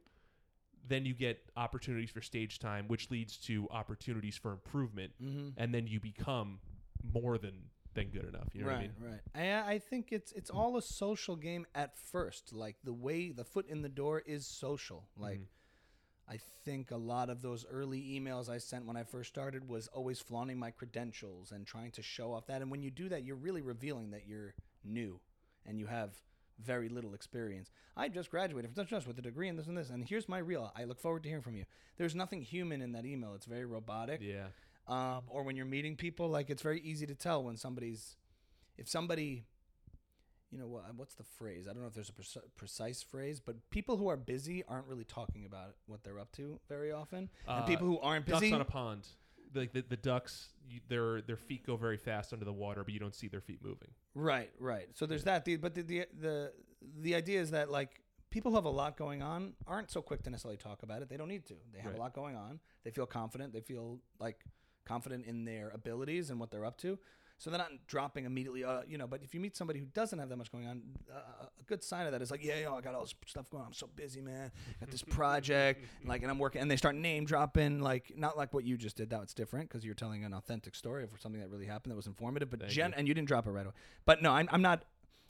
then 0.88 1.06
you 1.06 1.14
get 1.14 1.40
opportunities 1.56 2.12
for 2.12 2.22
stage 2.22 2.60
time, 2.60 2.88
which 2.88 3.10
leads 3.12 3.38
to 3.38 3.68
opportunities 3.72 4.38
for 4.38 4.52
improvement, 4.52 5.14
Mm-hmm. 5.22 5.50
and 5.58 5.74
then 5.74 5.88
you 5.88 6.00
become 6.00 6.60
more 7.14 7.38
than 7.38 7.70
than 7.94 8.10
good 8.10 8.26
enough. 8.26 8.50
You 8.54 8.62
know 8.62 8.68
right, 8.68 8.74
what 8.74 8.78
I 8.78 8.82
mean? 8.88 8.96
right. 9.00 9.22
I, 9.68 9.74
I 9.76 9.80
think 9.80 10.12
it's 10.12 10.32
it's 10.34 10.50
all 10.50 10.78
a 10.78 10.82
social 10.82 11.36
game 11.36 11.66
at 11.74 11.98
first. 11.98 12.54
Like 12.54 12.78
the 12.84 12.94
way 12.94 13.32
the 13.32 13.46
foot 13.46 13.68
in 13.68 13.82
the 13.82 13.90
door 13.90 14.22
is 14.26 14.46
social. 14.48 15.08
Like 15.18 15.42
Mhm. 15.42 15.48
I 16.28 16.38
think 16.66 16.92
a 16.92 16.98
lot 16.98 17.30
of 17.30 17.42
those 17.42 17.66
early 17.66 18.02
emails 18.02 18.50
I 18.50 18.58
sent 18.58 18.86
when 18.86 18.98
I 18.98 19.04
first 19.04 19.30
started 19.30 19.68
was 19.68 19.88
always 19.88 20.20
flaunting 20.20 20.60
my 20.60 20.72
credentials 20.72 21.52
and 21.52 21.66
trying 21.66 21.92
to 21.92 22.02
show 22.02 22.34
off 22.34 22.48
that. 22.48 22.62
And 22.62 22.72
when 22.72 22.82
you 22.82 22.92
do 22.92 23.10
that, 23.10 23.24
you're 23.24 23.36
really 23.36 23.62
revealing 23.62 24.12
that 24.12 24.28
you're 24.28 24.56
new 24.86 25.20
and 25.66 25.80
you 25.80 25.88
have 25.88 26.12
very 26.64 26.88
little 26.90 27.14
experience. 27.14 27.70
I 27.98 28.08
just 28.08 28.30
graduated 28.30 28.74
from 28.74 28.86
just 28.86 29.08
with 29.08 29.18
a 29.20 29.22
degree 29.22 29.50
in 29.50 29.58
this 29.58 29.68
and 29.68 29.78
this, 29.78 29.90
and 29.90 30.04
here's 30.08 30.30
my 30.30 30.38
reel. 30.38 30.72
I 30.76 30.86
look 30.86 31.00
forward 31.00 31.24
to 31.24 31.30
hearing 31.30 31.44
from 31.44 31.56
you. 31.56 31.66
There's 31.98 32.16
nothing 32.16 32.42
human 32.42 32.82
in 32.82 32.92
that 32.94 33.06
email. 33.06 33.34
It's 33.34 33.46
very 33.46 33.66
robotic 33.66 34.22
Yeah. 34.22 34.48
um, 34.88 35.24
or 35.28 35.44
when 35.44 35.56
you're 35.56 35.66
meeting 35.66 35.96
people, 35.98 36.30
like 36.30 36.50
it's 36.50 36.62
very 36.62 36.80
easy 36.82 37.06
to 37.08 37.16
tell 37.16 37.44
when 37.44 37.58
somebody's, 37.58 38.16
if 38.78 38.88
somebody, 38.88 39.44
you 40.52 40.58
know, 40.60 40.68
what, 40.68 40.84
what's 40.96 41.16
the 41.16 41.24
phrase? 41.24 41.68
I 41.68 41.74
don't 41.74 41.82
know 41.82 41.88
if 41.88 41.94
there's 41.94 42.10
a 42.10 42.14
preci- 42.14 42.44
precise 42.56 43.02
phrase, 43.04 43.42
but 43.42 43.56
people 43.70 43.98
who 43.98 44.08
are 44.08 44.16
busy 44.18 44.64
aren't 44.68 44.88
really 44.88 45.04
talking 45.04 45.46
about 45.46 45.76
what 45.88 46.04
they're 46.04 46.20
up 46.20 46.32
to 46.34 46.60
very 46.70 46.92
often, 46.92 47.30
and 47.48 47.64
Uh, 47.64 47.66
people 47.66 47.86
who 47.88 48.00
aren't 48.00 48.26
busy. 48.26 48.52
Ducks 48.52 48.54
on 48.54 48.62
a 48.62 48.66
pond. 48.66 49.08
Like 49.54 49.72
the, 49.74 49.82
the 49.88 49.98
ducks, 49.98 50.50
you, 50.70 50.80
their 50.88 51.22
their 51.22 51.38
feet 51.38 51.66
go 51.66 51.76
very 51.78 51.98
fast 51.98 52.34
under 52.34 52.46
the 52.46 52.54
water, 52.54 52.84
but 52.84 52.94
you 52.94 53.00
don't 53.00 53.16
see 53.16 53.28
their 53.28 53.42
feet 53.42 53.60
moving. 53.64 53.90
right, 54.14 54.52
right. 54.60 54.88
So 54.94 55.06
there's 55.06 55.24
that. 55.26 55.46
The, 55.46 55.58
but 55.58 55.74
the, 55.76 55.82
the 55.84 56.06
the 56.20 56.54
the 57.02 57.16
idea 57.16 57.40
is 57.42 57.52
that 57.52 57.70
like 57.72 58.02
people 58.30 58.52
who 58.52 58.56
have 58.56 58.66
a 58.66 58.70
lot 58.70 58.98
going 58.98 59.22
on 59.22 59.54
aren't 59.66 59.90
so 59.92 60.02
quick 60.02 60.24
to 60.24 60.30
necessarily 60.30 60.58
talk 60.58 60.84
about 60.84 61.02
it. 61.02 61.10
They 61.10 61.18
don't 61.18 61.30
need 61.30 61.46
to. 61.48 61.56
They 61.74 61.80
have 61.80 61.92
Right. 61.92 61.98
a 62.00 62.02
lot 62.02 62.14
going 62.14 62.36
on. 62.36 62.60
They 62.84 62.92
feel 62.92 63.06
confident. 63.06 63.54
They 63.54 63.62
feel 63.62 64.00
like 64.20 64.44
confident 64.86 65.26
in 65.26 65.46
their 65.46 65.70
abilities 65.70 66.30
and 66.30 66.40
what 66.40 66.52
they're 66.52 66.66
up 66.66 66.78
to. 66.80 67.00
So 67.38 67.50
they're 67.50 67.60
not 67.60 67.72
dropping 67.88 68.24
immediately, 68.26 68.64
uh, 68.64 68.82
you 68.88 68.98
know. 68.98 69.08
But 69.08 69.22
if 69.22 69.34
you 69.34 69.40
meet 69.42 69.58
somebody 69.58 69.80
who 69.80 69.86
doesn't 69.88 70.18
have 70.18 70.30
that 70.30 70.38
much 70.38 70.52
going 70.52 70.68
on, 70.68 70.82
uh, 71.14 71.46
a 71.60 71.64
good 71.66 71.84
sign 71.84 72.06
of 72.06 72.14
that 72.14 72.22
is 72.22 72.32
like, 72.32 72.44
yeah, 72.44 72.60
yo, 72.62 72.76
I 72.76 72.82
got 72.82 72.96
all 72.96 73.02
this 73.02 73.14
stuff 73.26 73.50
going 73.50 73.62
on. 73.62 73.68
I'm 73.68 73.74
so 73.74 73.90
busy, 73.94 74.22
man. 74.22 74.52
Got 74.80 74.90
this 74.90 75.04
project, 75.04 75.84
and, 76.00 76.10
like, 76.10 76.22
and 76.22 76.32
I'm 76.32 76.40
working. 76.40 76.62
And 76.62 76.72
they 76.72 76.78
start 76.78 76.96
name 76.96 77.26
dropping, 77.26 77.82
like, 77.82 78.14
not 78.16 78.38
like 78.38 78.54
what 78.54 78.64
you 78.64 78.78
just 78.78 78.96
did. 78.96 79.10
That 79.10 79.20
was 79.20 79.34
different 79.34 79.70
because 79.70 79.84
you're 79.84 79.96
telling 79.96 80.24
an 80.24 80.34
authentic 80.34 80.76
story 80.76 81.04
of 81.04 81.10
something 81.20 81.42
that 81.42 81.50
really 81.50 81.66
happened 81.66 81.92
that 81.92 81.98
was 81.98 82.08
informative. 82.08 82.50
But 82.50 82.62
Thank 82.62 82.72
gen, 82.72 82.92
you. 82.92 82.96
and 83.00 83.08
you 83.08 83.14
didn't 83.14 83.28
drop 83.28 83.48
it 83.48 83.52
right 83.52 83.66
away. 83.66 83.76
But 84.06 84.22
no, 84.22 84.32
I'm, 84.32 84.48
I'm 84.52 84.62
not. 84.62 84.84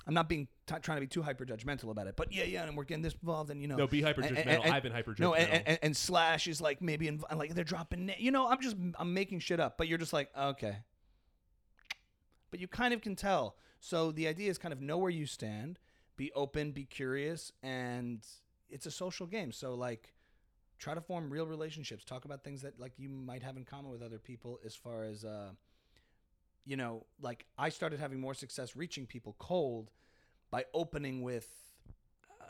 I'm 0.07 0.13
not 0.13 0.29
being 0.29 0.47
t- 0.67 0.75
trying 0.81 0.97
to 0.97 1.01
be 1.01 1.07
too 1.07 1.23
hyper 1.23 1.45
judgmental 1.45 1.89
about 1.89 2.05
it. 2.05 2.15
But 2.15 2.31
yeah, 2.31 2.43
yeah, 2.43 2.65
and 2.67 2.77
we're 2.77 2.83
getting 2.83 3.01
this 3.01 3.13
involved, 3.13 3.49
and 3.49 3.61
you 3.61 3.67
know, 3.67 3.77
No, 3.77 3.87
be 3.87 4.01
hyper 4.01 4.21
judgmental. 4.21 4.69
I've 4.69 4.83
been 4.83 4.91
hyper 4.91 5.13
judgmental. 5.15 5.19
no, 5.19 5.33
and, 5.33 5.63
and, 5.67 5.79
and 5.81 5.97
slash 5.97 6.47
is 6.47 6.61
like 6.61 6.81
maybe 6.81 7.07
inv- 7.07 7.35
like 7.35 7.55
they're 7.55 7.63
dropping. 7.63 8.07
Na- 8.07 8.13
you 8.19 8.29
know, 8.29 8.45
I'm 8.47 8.61
just 8.61 8.75
I'm 8.99 9.13
making 9.13 9.39
shit 9.39 9.59
up, 9.59 9.77
but 9.77 9.87
you're 9.87 9.97
just 9.97 10.13
like 10.13 10.29
okay. 10.37 10.77
But 12.55 12.61
you 12.61 12.69
kind 12.69 12.93
of 12.93 13.01
can 13.01 13.17
tell. 13.17 13.57
So 13.81 14.13
the 14.13 14.29
idea 14.29 14.49
is 14.49 14.57
kind 14.57 14.71
of 14.71 14.79
know 14.79 14.97
where 14.97 15.11
you 15.11 15.25
stand, 15.25 15.77
be 16.15 16.31
open, 16.31 16.71
be 16.71 16.85
curious, 16.85 17.51
and 17.61 18.25
it's 18.69 18.85
a 18.85 18.91
social 18.91 19.27
game. 19.27 19.51
So 19.51 19.73
like, 19.73 20.13
try 20.79 20.93
to 20.93 21.01
form 21.01 21.29
real 21.29 21.47
relationships. 21.47 22.05
Talk 22.05 22.23
about 22.23 22.45
things 22.45 22.61
that 22.61 22.79
like 22.79 22.93
you 22.95 23.09
might 23.09 23.43
have 23.43 23.57
in 23.57 23.65
common 23.65 23.91
with 23.91 24.01
other 24.01 24.19
people. 24.19 24.61
As 24.65 24.73
far 24.73 25.03
as 25.03 25.25
uh, 25.25 25.49
you 26.65 26.77
know, 26.77 27.05
like 27.21 27.45
I 27.57 27.67
started 27.67 27.99
having 27.99 28.21
more 28.21 28.33
success 28.33 28.73
reaching 28.73 29.05
people 29.05 29.35
cold 29.37 29.91
by 30.49 30.63
opening 30.73 31.21
with 31.21 31.49
uh, 32.39 32.45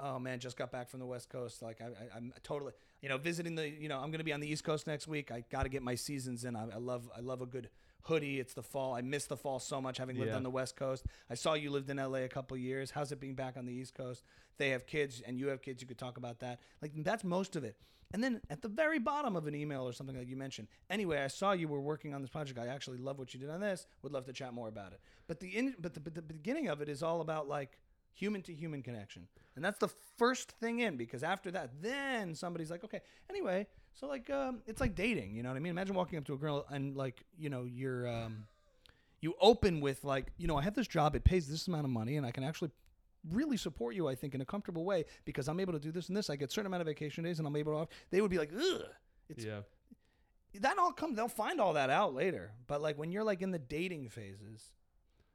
oh 0.00 0.20
man, 0.20 0.38
just 0.38 0.56
got 0.56 0.70
back 0.70 0.88
from 0.88 1.00
the 1.00 1.06
West 1.06 1.30
Coast. 1.30 1.62
Like 1.62 1.80
I, 1.80 2.16
I'm 2.16 2.32
totally, 2.44 2.74
you 3.02 3.08
know, 3.08 3.18
visiting 3.18 3.56
the, 3.56 3.68
you 3.68 3.88
know, 3.88 3.96
I'm 3.96 4.12
going 4.12 4.18
to 4.18 4.24
be 4.24 4.32
on 4.32 4.38
the 4.38 4.48
East 4.48 4.62
Coast 4.62 4.86
next 4.86 5.08
week. 5.08 5.32
I 5.32 5.42
got 5.50 5.64
to 5.64 5.68
get 5.68 5.82
my 5.82 5.96
seasons 5.96 6.44
in. 6.44 6.54
I, 6.54 6.68
I 6.74 6.78
love, 6.78 7.10
I 7.16 7.18
love 7.18 7.40
a 7.40 7.46
good 7.46 7.70
hoodie. 8.02 8.40
It's 8.40 8.54
the 8.54 8.62
fall. 8.62 8.94
I 8.94 9.02
miss 9.02 9.26
the 9.26 9.36
fall 9.36 9.58
so 9.58 9.80
much, 9.80 9.98
having 9.98 10.16
lived 10.16 10.30
Yeah. 10.30 10.36
on 10.36 10.42
the 10.42 10.50
West 10.50 10.76
Coast. 10.76 11.04
I 11.28 11.34
saw 11.34 11.54
you 11.54 11.70
lived 11.70 11.90
in 11.90 11.98
LA 11.98 12.18
a 12.24 12.28
couple 12.28 12.56
years. 12.56 12.90
How's 12.90 13.12
it 13.12 13.20
being 13.20 13.34
back 13.34 13.56
on 13.56 13.66
the 13.66 13.72
East 13.72 13.94
Coast? 13.94 14.22
They 14.56 14.70
have 14.70 14.86
kids, 14.86 15.20
and 15.20 15.38
you 15.38 15.48
have 15.48 15.62
kids. 15.62 15.80
You 15.82 15.88
could 15.88 15.98
talk 15.98 16.16
about 16.16 16.40
that. 16.40 16.60
Like 16.82 16.92
that's 16.96 17.24
most 17.24 17.56
of 17.56 17.64
it. 17.64 17.76
And 18.12 18.24
then 18.24 18.40
at 18.48 18.62
the 18.62 18.68
very 18.68 18.98
bottom 18.98 19.36
of 19.36 19.46
an 19.46 19.54
email 19.54 19.86
or 19.86 19.92
something 19.92 20.16
like 20.16 20.28
you 20.28 20.36
mentioned. 20.36 20.68
Anyway, 20.88 21.18
I 21.18 21.26
saw 21.26 21.52
you 21.52 21.68
were 21.68 21.80
working 21.80 22.14
on 22.14 22.22
this 22.22 22.30
project. 22.30 22.58
I 22.58 22.68
actually 22.68 22.96
love 22.96 23.18
what 23.18 23.34
you 23.34 23.40
did 23.40 23.50
on 23.50 23.60
this. 23.60 23.86
Would 24.02 24.12
love 24.12 24.24
to 24.26 24.32
chat 24.32 24.54
more 24.54 24.68
about 24.68 24.92
it. 24.92 25.00
But 25.26 25.40
the 25.40 25.48
in, 25.48 25.74
but 25.78 25.92
the, 25.92 26.00
but 26.00 26.14
the 26.14 26.22
beginning 26.22 26.68
of 26.68 26.80
it 26.80 26.88
is 26.88 27.02
all 27.02 27.20
about 27.20 27.48
like 27.48 27.78
human 28.14 28.40
to 28.42 28.54
human 28.54 28.82
connection. 28.82 29.28
And 29.56 29.64
that's 29.64 29.78
the 29.78 29.88
first 30.16 30.52
thing 30.52 30.80
in 30.80 30.96
because 30.96 31.22
after 31.22 31.50
that, 31.50 31.82
then 31.82 32.34
somebody's 32.34 32.70
like, 32.70 32.82
okay, 32.82 33.00
anyway, 33.28 33.66
so 33.98 34.06
like, 34.06 34.30
um, 34.30 34.60
it's 34.66 34.80
like 34.80 34.94
dating, 34.94 35.34
you 35.34 35.42
know 35.42 35.48
what 35.48 35.56
I 35.56 35.58
mean? 35.60 35.70
Imagine 35.70 35.96
walking 35.96 36.18
up 36.18 36.24
to 36.26 36.34
a 36.34 36.36
girl 36.36 36.64
and 36.70 36.96
like, 36.96 37.24
you 37.36 37.50
know, 37.50 37.64
you're, 37.64 38.06
um, 38.06 38.44
you 39.20 39.34
open 39.40 39.80
with 39.80 40.04
like, 40.04 40.30
you 40.36 40.46
know, 40.46 40.56
I 40.56 40.62
have 40.62 40.74
this 40.74 40.86
job, 40.86 41.16
it 41.16 41.24
pays 41.24 41.48
this 41.48 41.66
amount 41.66 41.84
of 41.84 41.90
money 41.90 42.16
and 42.16 42.24
I 42.24 42.30
can 42.30 42.44
actually 42.44 42.70
really 43.32 43.56
support 43.56 43.96
you, 43.96 44.06
I 44.06 44.14
think, 44.14 44.36
in 44.36 44.40
a 44.40 44.44
comfortable 44.44 44.84
way 44.84 45.04
because 45.24 45.48
I'm 45.48 45.58
able 45.58 45.72
to 45.72 45.80
do 45.80 45.90
this 45.90 46.06
and 46.08 46.16
this. 46.16 46.30
I 46.30 46.36
get 46.36 46.52
certain 46.52 46.66
amount 46.66 46.82
of 46.82 46.86
vacation 46.86 47.24
days 47.24 47.40
and 47.40 47.48
I'm 47.48 47.56
able 47.56 47.72
to, 47.72 47.78
Off. 47.78 47.88
they 48.10 48.20
would 48.20 48.30
be 48.30 48.38
like, 48.38 48.52
ugh. 48.56 48.82
It's, 49.28 49.44
yeah. 49.44 49.60
that 50.60 50.78
all 50.78 50.92
comes, 50.92 51.16
they'll 51.16 51.26
find 51.26 51.60
all 51.60 51.72
that 51.72 51.90
out 51.90 52.14
later. 52.14 52.52
But 52.68 52.80
like 52.80 52.96
when 52.98 53.10
you're 53.10 53.24
like 53.24 53.42
in 53.42 53.50
the 53.50 53.58
dating 53.58 54.10
phases, 54.10 54.62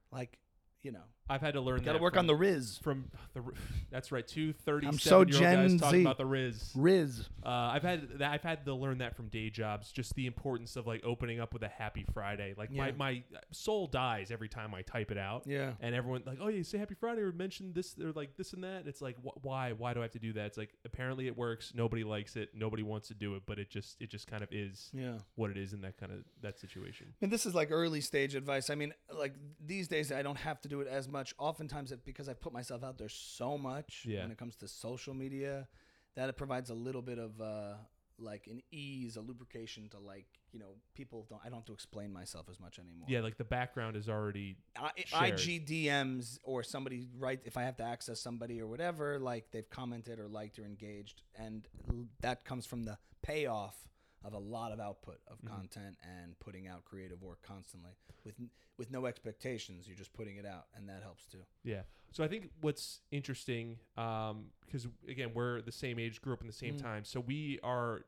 like, 0.10 0.40
you 0.82 0.94
know, 0.94 1.04
I've 1.30 1.42
had 1.42 1.54
to 1.54 1.62
learn 1.62 1.78
that. 1.80 1.86
got 1.86 1.94
to 1.94 2.00
work 2.00 2.14
from, 2.14 2.20
on 2.20 2.28
the 2.28 2.36
Riz. 2.36 2.78
from 2.84 3.06
the. 3.34 3.42
That's 3.92 4.12
right. 4.12 4.28
Two 4.28 4.54
thirty. 4.54 4.88
I'm 4.88 4.98
so 5.00 5.24
guys 5.24 5.38
Gen 5.40 5.78
talking 5.80 6.00
Z. 6.00 6.02
about 6.04 6.18
the 6.18 6.26
Riz. 6.26 6.72
Riz. 6.76 7.30
Uh, 7.46 7.50
I've 7.50 7.84
had 7.84 8.20
that. 8.20 8.32
I've 8.32 8.42
had 8.44 8.66
to 8.66 8.74
learn 8.74 8.98
that 9.00 9.16
from 9.16 9.28
day 9.30 9.50
jobs. 9.50 9.92
Just 9.92 10.16
the 10.16 10.26
importance 10.28 10.76
of 10.76 10.86
like 10.88 11.04
opening 11.06 11.40
up 11.40 11.54
with 11.54 11.64
a 11.64 11.68
Happy 11.68 12.06
Friday. 12.14 12.54
Like 12.58 12.70
Yeah. 12.72 12.86
my 12.86 12.92
my 12.92 13.24
soul 13.52 13.88
dies 13.88 14.32
every 14.32 14.50
time 14.50 14.74
I 14.76 14.82
type 14.82 15.12
it 15.12 15.18
out. 15.18 15.44
Yeah. 15.46 15.74
And 15.80 15.94
everyone 15.96 16.24
like, 16.26 16.40
oh 16.42 16.48
yeah, 16.50 16.64
say 16.64 16.78
Happy 16.78 16.96
Friday 16.96 17.22
or 17.22 17.32
mention 17.32 17.72
this 17.74 17.96
or 18.00 18.12
like 18.12 18.36
this 18.38 18.54
and 18.54 18.64
that. 18.64 18.80
And 18.80 18.88
it's 18.88 19.02
like, 19.02 19.16
wh- 19.18 19.44
why? 19.46 19.72
Why 19.74 19.94
do 19.94 20.00
I 20.02 20.04
have 20.04 20.12
to 20.12 20.20
do 20.20 20.34
that? 20.34 20.48
It's 20.48 20.58
like 20.58 20.70
apparently 20.86 21.28
it 21.28 21.38
works. 21.38 21.72
Nobody 21.76 22.04
likes 22.04 22.36
it. 22.36 22.50
Nobody 22.54 22.84
wants 22.84 23.08
to 23.10 23.14
do 23.14 23.36
it. 23.36 23.44
But 23.46 23.60
it 23.60 23.70
just 23.70 24.02
it 24.02 24.10
just 24.10 24.28
kind 24.28 24.44
of 24.44 24.50
is 24.52 24.90
Yeah. 24.94 25.14
what 25.36 25.52
it 25.52 25.58
is 25.58 25.74
in 25.74 25.82
that 25.82 25.98
kind 25.98 26.12
of 26.12 26.20
that 26.42 26.60
situation. 26.60 27.14
And 27.22 27.32
this 27.32 27.46
is 27.46 27.54
like 27.56 27.70
early 27.72 28.02
stage 28.02 28.36
advice. 28.36 28.70
I 28.70 28.76
mean, 28.76 28.94
like 29.14 29.34
these 29.66 29.88
days, 29.88 30.12
I 30.12 30.22
don't 30.22 30.38
have 30.38 30.60
to 30.62 30.68
do 30.68 30.82
it 30.82 30.88
as 30.88 31.08
much. 31.14 31.34
Oftentimes, 31.38 31.92
it, 31.94 32.04
because 32.04 32.28
I 32.28 32.34
put 32.34 32.52
myself 32.52 32.84
out 32.84 32.98
there 32.98 33.10
so 33.10 33.58
much 33.58 34.04
Yeah. 34.06 34.24
when 34.24 34.32
it 34.32 34.38
comes 34.38 34.56
to 34.58 34.68
social 34.68 35.14
media, 35.14 35.68
that 36.16 36.28
it 36.30 36.36
provides 36.38 36.70
a 36.70 36.74
little 36.74 37.02
bit 37.02 37.20
of 37.20 37.40
uh, 37.40 37.76
like 38.20 38.48
an 38.48 38.62
ease, 38.72 39.16
a 39.16 39.22
lubrication 39.22 39.90
to 39.90 40.00
like 40.00 40.26
you 40.52 40.60
know 40.60 40.74
people 40.94 41.26
don't. 41.30 41.42
I 41.44 41.50
don't 41.50 41.60
have 41.60 41.66
to 41.66 41.74
explain 41.74 42.14
myself 42.14 42.46
as 42.50 42.60
much 42.60 42.78
anymore. 42.80 43.08
Yeah, 43.10 43.22
like 43.22 43.38
the 43.38 43.44
background 43.44 43.96
is 43.96 44.08
already 44.10 44.58
I, 44.76 44.92
shared. 45.06 45.40
IG 45.40 45.66
DMs 45.66 46.38
or 46.44 46.62
somebody 46.64 47.08
right 47.18 47.40
if 47.46 47.56
I 47.58 47.64
have 47.64 47.78
to 47.78 47.84
access 47.84 48.20
somebody 48.20 48.62
or 48.62 48.68
whatever, 48.68 49.20
like 49.20 49.46
they've 49.52 49.70
commented 49.70 50.20
or 50.20 50.28
liked 50.28 50.60
or 50.60 50.64
engaged, 50.66 51.24
and 51.36 51.68
l- 51.90 52.06
that 52.22 52.46
comes 52.46 52.66
from 52.68 52.84
the 52.84 52.98
payoff 53.24 53.76
of 54.24 54.34
a 54.34 54.38
lot 54.40 54.72
of 54.72 54.80
output 54.80 55.20
of 55.28 55.40
Mhm. 55.42 55.48
content 55.48 55.98
and 56.02 56.38
putting 56.40 56.68
out 56.68 56.86
creative 56.86 57.22
work 57.22 57.42
constantly 57.42 57.92
with 58.24 58.36
with 58.78 58.90
no 58.90 59.06
expectations. 59.06 59.88
You're 59.88 59.96
just 59.98 60.14
putting 60.14 60.38
it 60.38 60.46
out, 60.48 60.68
and 60.74 60.90
that 60.90 61.04
helps 61.04 61.28
too. 61.28 61.46
Yeah. 61.64 61.84
So 62.12 62.24
I 62.24 62.28
think 62.28 62.52
what's 62.62 63.02
interesting, 63.12 63.80
because 63.96 64.88
again, 65.08 65.34
we're 65.36 65.62
the 65.62 65.72
same 65.72 66.00
age, 66.00 66.22
grew 66.22 66.34
up 66.34 66.42
in 66.42 66.48
the 66.48 66.54
same 66.54 66.76
Mm. 66.78 66.82
time, 66.82 67.06
so 67.06 67.20
we 67.20 67.60
are 67.62 68.06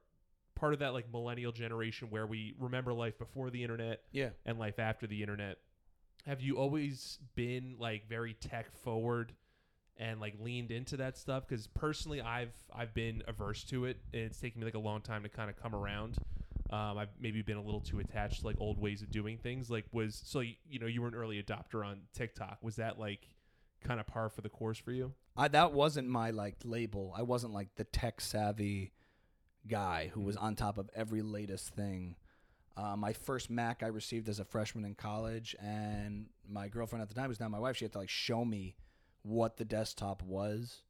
part 0.55 0.73
of 0.73 0.79
that 0.79 0.93
like 0.93 1.07
millennial 1.11 1.51
generation 1.51 2.09
where 2.09 2.25
we 2.25 2.53
remember 2.57 2.93
life 2.93 3.17
before 3.19 3.49
the 3.51 3.61
internet 3.61 4.03
Yeah. 4.11 4.31
and 4.45 4.57
life 4.57 4.79
after 4.79 5.05
the 5.05 5.21
internet. 5.21 5.59
Have 6.25 6.41
you 6.41 6.57
always 6.57 7.19
been 7.35 7.77
like 7.77 8.07
very 8.07 8.33
tech 8.33 8.71
forward 8.71 9.35
and 9.97 10.19
like 10.19 10.35
leaned 10.39 10.71
into 10.71 10.97
that 10.97 11.17
stuff? 11.17 11.47
Because 11.47 11.67
personally, 11.67 12.21
I've 12.21 12.53
I've 12.73 12.93
been 12.93 13.23
averse 13.27 13.63
to 13.65 13.85
it, 13.85 13.97
and 14.13 14.23
it's 14.23 14.39
taken 14.39 14.59
me 14.59 14.65
like 14.65 14.75
a 14.75 14.79
long 14.79 15.01
time 15.01 15.23
to 15.23 15.29
kind 15.29 15.49
of 15.49 15.61
come 15.61 15.75
around. 15.75 16.17
Um, 16.71 16.97
I've 16.97 17.09
maybe 17.19 17.41
been 17.41 17.57
a 17.57 17.61
little 17.61 17.81
too 17.81 17.99
attached 17.99 18.41
to 18.41 18.47
like 18.47 18.55
old 18.59 18.79
ways 18.79 19.01
of 19.01 19.11
doing 19.11 19.37
things. 19.37 19.69
Like 19.69 19.85
was 19.91 20.21
so 20.25 20.39
you, 20.39 20.55
you 20.67 20.79
know 20.79 20.87
you 20.87 21.01
were 21.01 21.07
an 21.07 21.15
early 21.15 21.41
adopter 21.41 21.85
on 21.85 22.01
TikTok. 22.13 22.57
Was 22.61 22.77
that 22.77 22.99
like 22.99 23.29
kind 23.83 23.99
of 23.99 24.07
par 24.07 24.29
for 24.29 24.41
the 24.41 24.49
course 24.49 24.77
for 24.77 24.91
you? 24.91 25.13
I, 25.37 25.47
that 25.49 25.73
wasn't 25.73 26.07
my 26.07 26.31
like 26.31 26.55
label. 26.63 27.13
I 27.15 27.21
wasn't 27.21 27.53
like 27.53 27.75
the 27.75 27.83
tech 27.83 28.21
savvy 28.21 28.93
guy 29.67 30.11
who 30.13 30.21
was 30.21 30.37
on 30.37 30.55
top 30.55 30.77
of 30.77 30.89
every 30.95 31.21
latest 31.21 31.69
thing. 31.69 32.15
Uh, 32.77 32.95
my 32.95 33.13
first 33.13 33.49
Mac 33.49 33.83
I 33.83 33.87
received 33.87 34.27
as 34.27 34.39
a 34.39 34.45
freshman 34.45 34.83
in 34.83 34.95
college, 34.95 35.55
and 35.61 36.25
my 36.47 36.67
girlfriend 36.67 37.01
at 37.01 37.09
the 37.09 37.15
time 37.15 37.29
was 37.29 37.39
now 37.39 37.47
my 37.47 37.59
wife. 37.59 37.77
She 37.77 37.85
had 37.85 37.93
to 37.93 37.99
like 37.99 38.09
show 38.09 38.43
me 38.43 38.75
what 39.25 39.57
the 39.57 39.65
desktop 39.65 40.21
was 40.21 40.81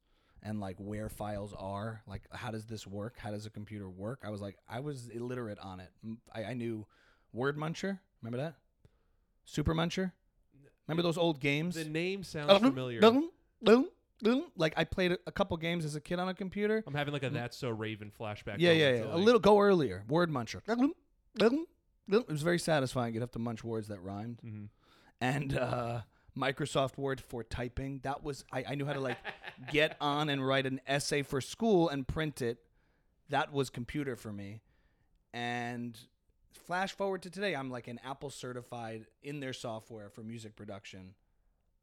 and 0.42 0.60
like 0.60 0.76
where 0.78 1.08
files 1.08 1.54
are. 1.58 2.02
Like, 2.06 2.22
how 2.32 2.50
does 2.50 2.66
this 2.66 2.86
work? 2.86 3.14
How 3.18 3.30
does 3.30 3.46
a 3.46 3.50
computer 3.50 3.88
work? 3.88 4.20
I 4.24 4.30
was 4.30 4.40
like, 4.40 4.56
I 4.68 4.80
was 4.80 5.08
illiterate 5.08 5.58
on 5.58 5.80
it. 5.80 5.90
i, 6.32 6.44
I 6.44 6.54
knew 6.54 6.86
Word 7.32 7.56
Muncher. 7.56 7.98
Remember 8.22 8.38
that? 8.44 8.54
Super 9.44 9.74
Muncher. 9.74 10.12
Remember 10.86 11.02
those 11.02 11.18
old 11.18 11.40
games? 11.40 11.74
The 11.76 11.84
name 11.84 12.22
sounds 12.22 12.50
Uh-huh. 12.50 12.68
familiar. 12.68 13.04
Uh-huh. 13.04 13.22
Uh-huh. 13.66 14.40
like 14.56 14.74
I 14.76 14.84
played 14.84 15.16
a, 15.26 15.32
couple 15.32 15.56
games 15.56 15.84
as 15.84 15.96
a 15.96 16.00
kid 16.00 16.18
on 16.18 16.28
a 16.28 16.34
computer. 16.34 16.84
I'm 16.86 16.94
having 16.94 17.12
like 17.12 17.22
a 17.22 17.30
that's 17.30 17.56
so 17.56 17.70
Raven 17.70 18.12
flashback. 18.18 18.56
Yeah, 18.58 18.72
yeah, 18.72 18.90
yeah. 18.92 19.02
to, 19.04 19.14
A 19.14 19.18
little 19.18 19.40
go 19.40 19.58
earlier. 19.60 20.04
Word 20.08 20.30
muncher. 20.30 20.60
It 21.38 22.28
was 22.28 22.42
very 22.42 22.58
satisfying. 22.58 23.14
You'd 23.14 23.20
have 23.20 23.32
to 23.32 23.38
munch 23.38 23.64
words 23.64 23.88
that 23.88 24.00
rhymed. 24.00 24.40
Mhm. 24.44 24.68
And 25.20 25.56
uh, 25.56 26.02
Microsoft 26.36 26.98
Word 26.98 27.20
for 27.20 27.42
typing. 27.42 28.00
That 28.02 28.22
was 28.22 28.44
I, 28.52 28.64
I 28.68 28.74
knew 28.74 28.84
how 28.84 28.92
to 28.92 29.00
like 29.00 29.18
get 29.72 29.96
on 30.00 30.28
and 30.28 30.46
write 30.46 30.66
an 30.66 30.80
essay 30.86 31.22
for 31.22 31.40
school 31.40 31.88
and 31.88 32.06
print 32.06 32.42
it. 32.42 32.58
That 33.30 33.52
was 33.52 33.70
computer 33.70 34.16
for 34.16 34.32
me. 34.32 34.60
And 35.32 35.98
flash 36.52 36.92
forward 36.92 37.22
to 37.22 37.30
today, 37.30 37.54
I'm 37.54 37.70
like 37.70 37.88
an 37.88 38.00
Apple 38.04 38.30
certified 38.30 39.06
in 39.22 39.40
their 39.40 39.52
software 39.52 40.08
for 40.10 40.22
music 40.22 40.56
production. 40.56 41.14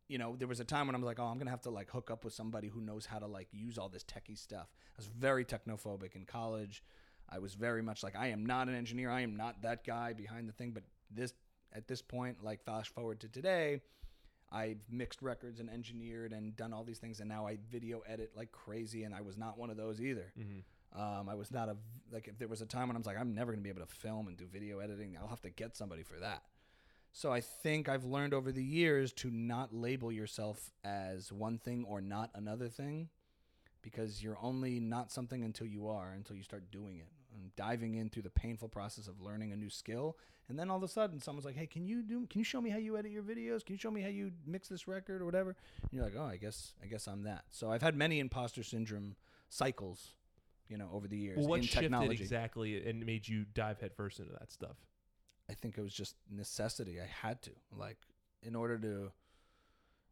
You 0.07 0.17
know, 0.17 0.35
there 0.37 0.47
was 0.47 0.59
a 0.59 0.65
time 0.65 0.87
when 0.87 0.95
I'm 0.95 1.03
like, 1.03 1.19
oh, 1.19 1.25
I'm 1.25 1.37
gonna 1.37 1.49
have 1.49 1.61
to 1.61 1.69
like 1.69 1.89
hook 1.89 2.11
up 2.11 2.23
with 2.23 2.33
somebody 2.33 2.67
who 2.67 2.81
knows 2.81 3.05
how 3.05 3.19
to 3.19 3.27
like 3.27 3.47
use 3.51 3.77
all 3.77 3.89
this 3.89 4.03
techie 4.03 4.37
stuff. 4.37 4.67
I 4.71 4.97
was 4.97 5.07
very 5.07 5.45
technophobic 5.45 6.15
in 6.15 6.25
college. 6.25 6.83
I 7.29 7.39
was 7.39 7.55
very 7.55 7.81
much 7.81 8.03
like, 8.03 8.15
I 8.15 8.27
am 8.27 8.45
not 8.45 8.67
an 8.67 8.75
engineer. 8.75 9.09
I 9.09 9.21
am 9.21 9.35
not 9.35 9.61
that 9.63 9.83
guy 9.83 10.13
behind 10.13 10.47
the 10.47 10.53
thing. 10.53 10.71
But 10.71 10.83
this, 11.09 11.33
at 11.73 11.87
this 11.87 12.01
point, 12.01 12.43
like 12.43 12.63
flash 12.63 12.89
forward 12.89 13.21
to 13.21 13.27
today, 13.29 13.81
I've 14.53 14.77
mixed 14.89 15.21
records 15.23 15.59
and 15.59 15.69
engineered 15.69 16.31
and 16.31 16.55
done 16.55 16.73
all 16.73 16.83
these 16.83 16.99
things, 16.99 17.19
and 17.19 17.27
now 17.27 17.47
I 17.47 17.57
video 17.71 18.01
edit 18.07 18.31
like 18.37 18.51
crazy. 18.51 19.03
And 19.03 19.15
I 19.15 19.21
was 19.21 19.35
not 19.37 19.57
one 19.57 19.69
of 19.71 19.77
those 19.77 19.99
either. 19.99 20.31
Mhm. 20.37 20.63
Um, 20.93 21.27
I 21.27 21.33
was 21.33 21.49
not 21.51 21.69
a 21.69 21.77
like. 22.11 22.27
If 22.27 22.37
there 22.37 22.47
was 22.47 22.61
a 22.61 22.67
time 22.67 22.87
when 22.87 22.95
I 22.95 22.99
was 22.99 23.07
like, 23.07 23.17
I'm 23.17 23.33
never 23.33 23.51
gonna 23.51 23.63
be 23.63 23.69
able 23.69 23.81
to 23.81 23.87
film 23.87 24.27
and 24.27 24.37
do 24.37 24.45
video 24.45 24.77
editing, 24.79 25.17
I'll 25.17 25.27
have 25.27 25.41
to 25.41 25.49
get 25.49 25.75
somebody 25.75 26.03
for 26.03 26.19
that. 26.19 26.43
So 27.11 27.31
I 27.31 27.41
think 27.41 27.89
I've 27.89 28.05
learned 28.05 28.33
over 28.33 28.51
the 28.51 28.63
years 28.63 29.11
to 29.13 29.29
not 29.31 29.73
label 29.73 30.11
yourself 30.11 30.71
as 30.83 31.31
one 31.31 31.57
thing 31.57 31.83
or 31.85 32.01
not 32.01 32.29
another 32.33 32.69
thing, 32.69 33.09
because 33.81 34.23
you're 34.23 34.39
only 34.41 34.79
not 34.79 35.11
something 35.11 35.43
until 35.43 35.67
you 35.67 35.87
are, 35.87 36.11
until 36.11 36.35
you 36.35 36.43
start 36.43 36.71
doing 36.71 36.97
it 36.97 37.09
and 37.33 37.55
diving 37.55 37.95
in 37.95 38.09
through 38.09 38.23
the 38.23 38.29
painful 38.29 38.67
process 38.69 39.07
of 39.07 39.19
learning 39.21 39.51
a 39.51 39.55
new 39.55 39.69
skill. 39.69 40.17
And 40.49 40.59
then 40.59 40.69
all 40.69 40.77
of 40.77 40.83
a 40.83 40.87
sudden, 40.87 41.19
someone's 41.19 41.45
like, 41.45 41.55
"Hey, 41.55 41.67
can 41.67 41.85
you 41.85 42.01
do? 42.03 42.25
Can 42.27 42.39
you 42.39 42.45
show 42.45 42.61
me 42.61 42.69
how 42.69 42.77
you 42.77 42.97
edit 42.97 43.11
your 43.11 43.23
videos? 43.23 43.65
Can 43.65 43.73
you 43.73 43.79
show 43.79 43.91
me 43.91 44.01
how 44.01 44.09
you 44.09 44.31
mix 44.45 44.67
this 44.67 44.87
record 44.87 45.21
or 45.21 45.25
whatever?" 45.25 45.55
And 45.81 45.91
you're 45.91 46.03
like, 46.03 46.15
"Oh, 46.17 46.25
I 46.25 46.37
guess, 46.37 46.73
I 46.83 46.87
guess 46.87 47.07
I'm 47.07 47.23
that." 47.23 47.45
So 47.49 47.71
I've 47.71 47.81
had 47.81 47.95
many 47.95 48.19
imposter 48.19 48.61
syndrome 48.63 49.15
cycles, 49.49 50.13
you 50.67 50.77
know, 50.77 50.89
over 50.91 51.07
the 51.07 51.17
years 51.17 51.37
Well, 51.37 51.47
what 51.47 51.63
shifted 51.63 51.81
technology. 51.81 52.21
exactly 52.21 52.87
and 52.87 53.05
made 53.05 53.27
you 53.27 53.45
dive 53.45 53.79
headfirst 53.79 54.19
into 54.19 54.33
that 54.33 54.51
stuff? 54.51 54.77
I 55.49 55.53
think 55.53 55.77
it 55.77 55.81
was 55.81 55.93
just 55.93 56.15
necessity. 56.29 56.99
I 57.01 57.05
had 57.05 57.41
to 57.43 57.51
like 57.71 57.97
in 58.41 58.55
order 58.55 58.77
to 58.79 59.11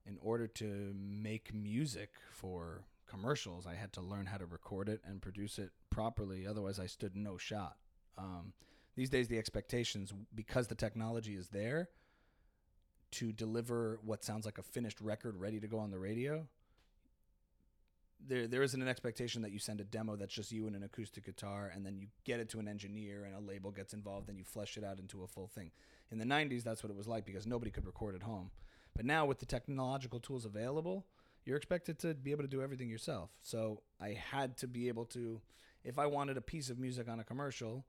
in 0.06 0.18
order 0.22 0.48
to 0.48 0.94
make 0.96 1.54
music 1.54 2.16
for 2.32 2.86
commercials, 3.06 3.68
I 3.68 3.76
had 3.76 3.94
to 3.94 4.02
learn 4.02 4.26
how 4.26 4.38
to 4.38 4.46
record 4.46 4.90
it 4.90 5.02
and 5.04 5.22
produce 5.22 5.60
it 5.60 5.72
properly. 5.92 6.48
Otherwise, 6.48 6.80
I 6.80 6.88
stood 6.88 7.16
no 7.16 7.38
shot. 7.38 7.76
Um, 8.18 8.54
these 8.96 9.10
days, 9.10 9.28
the 9.28 9.38
expectations 9.38 10.12
because 10.34 10.68
the 10.68 10.76
technology 10.76 11.36
is 11.36 11.50
there 11.50 11.90
to 13.12 13.32
deliver 13.32 14.00
what 14.04 14.24
sounds 14.24 14.46
like 14.46 14.58
a 14.58 14.64
finished 14.64 15.00
record 15.02 15.36
ready 15.36 15.60
to 15.60 15.68
go 15.68 15.78
on 15.78 15.92
the 15.92 16.00
radio. 16.00 16.48
There, 18.28 18.48
there 18.48 18.64
isn't 18.64 18.82
an 18.82 18.88
expectation 18.88 19.42
that 19.42 19.52
you 19.52 19.60
send 19.60 19.82
a 19.82 19.84
demo 19.84 20.16
that's 20.16 20.34
just 20.34 20.52
you 20.52 20.68
and 20.68 20.76
an 20.76 20.84
acoustic 20.84 21.26
guitar, 21.26 21.72
and 21.74 21.86
then 21.86 21.98
you 21.98 22.08
get 22.24 22.40
it 22.40 22.50
to 22.50 22.60
an 22.60 22.68
engineer, 22.68 23.26
and 23.26 23.36
a 23.36 23.40
label 23.40 23.72
gets 23.72 23.94
involved, 23.94 24.30
and 24.30 24.38
you 24.38 24.44
flesh 24.44 24.78
it 24.78 24.84
out 24.84 25.00
into 25.00 25.24
a 25.24 25.28
full 25.28 25.48
thing. 25.48 25.72
In 26.12 26.18
the 26.18 26.26
'90s, 26.26 26.64
that's 26.64 26.84
what 26.84 26.92
it 26.92 26.96
was 26.96 27.08
like 27.08 27.26
because 27.26 27.48
nobody 27.48 27.72
could 27.72 27.86
record 27.86 28.16
at 28.16 28.24
home. 28.24 28.52
But 28.96 29.06
now, 29.06 29.26
with 29.26 29.40
the 29.40 29.46
technological 29.46 30.20
tools 30.20 30.46
available, 30.46 31.06
you're 31.46 31.58
expected 31.58 31.98
to 32.00 32.14
be 32.14 32.32
able 32.32 32.44
to 32.44 32.50
do 32.50 32.62
everything 32.62 32.90
yourself. 32.90 33.30
So 33.42 33.82
I 34.00 34.10
had 34.32 34.58
to 34.58 34.68
be 34.68 34.88
able 34.90 35.06
to, 35.06 35.42
if 35.84 35.98
I 36.00 36.06
wanted 36.06 36.38
a 36.38 36.42
piece 36.42 36.70
of 36.70 36.78
music 36.80 37.10
on 37.10 37.20
a 37.20 37.24
commercial, 37.24 37.86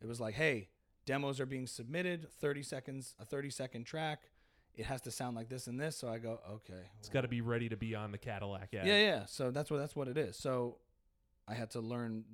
it 0.00 0.06
was 0.06 0.20
like, 0.20 0.34
hey, 0.34 0.68
demos 1.06 1.40
are 1.40 1.46
being 1.46 1.66
submitted, 1.66 2.28
30 2.40 2.62
seconds, 2.62 3.14
a 3.20 3.24
30 3.24 3.50
second 3.50 3.84
track. 3.84 4.20
It 4.74 4.86
has 4.86 5.00
to 5.02 5.10
sound 5.10 5.36
like 5.36 5.48
this 5.48 5.66
and 5.66 5.78
this. 5.80 5.96
So 5.96 6.08
I 6.08 6.18
go, 6.18 6.40
okay. 6.50 6.82
It's 7.00 7.08
got 7.08 7.22
to 7.22 7.28
be 7.28 7.40
ready 7.40 7.68
to 7.68 7.76
be 7.76 7.94
on 7.94 8.12
the 8.12 8.18
Cadillac 8.18 8.72
ad. 8.74 8.86
Yeah, 8.86 9.00
yeah. 9.00 9.26
So 9.26 9.50
that's 9.50 9.70
what 9.70 9.78
that's 9.78 9.96
what 9.96 10.08
it 10.08 10.16
is. 10.16 10.36
So 10.36 10.76
I 11.48 11.54
had 11.54 11.70
to 11.72 11.80
learn 11.80 12.24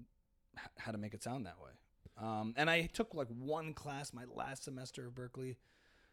h- 0.56 0.60
how 0.78 0.92
to 0.92 0.98
make 0.98 1.14
it 1.14 1.22
sound 1.22 1.46
that 1.46 1.56
way. 1.62 1.70
Um, 2.18 2.54
and 2.56 2.70
I 2.70 2.82
took 2.92 3.14
like 3.14 3.28
one 3.28 3.72
class 3.72 4.12
my 4.12 4.24
last 4.34 4.64
semester 4.64 5.06
of 5.06 5.14
Berklee, 5.14 5.56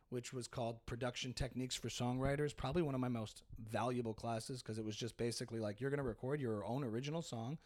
which 0.09 0.33
was 0.33 0.47
called 0.47 0.85
Production 0.85 1.33
Techniques 1.33 1.75
for 1.75 1.89
Songwriters. 1.89 2.55
Probably 2.55 2.81
one 2.81 2.95
of 2.95 3.01
my 3.01 3.09
most 3.09 3.43
valuable 3.71 4.13
classes 4.13 4.61
because 4.63 4.77
it 4.77 4.85
was 4.85 4.95
just 4.95 5.17
basically 5.17 5.59
like 5.59 5.81
you're 5.81 5.89
going 5.89 5.97
to 5.99 6.03
record 6.03 6.39
your 6.41 6.65
own 6.65 6.83
original 6.83 7.21
song, 7.21 7.57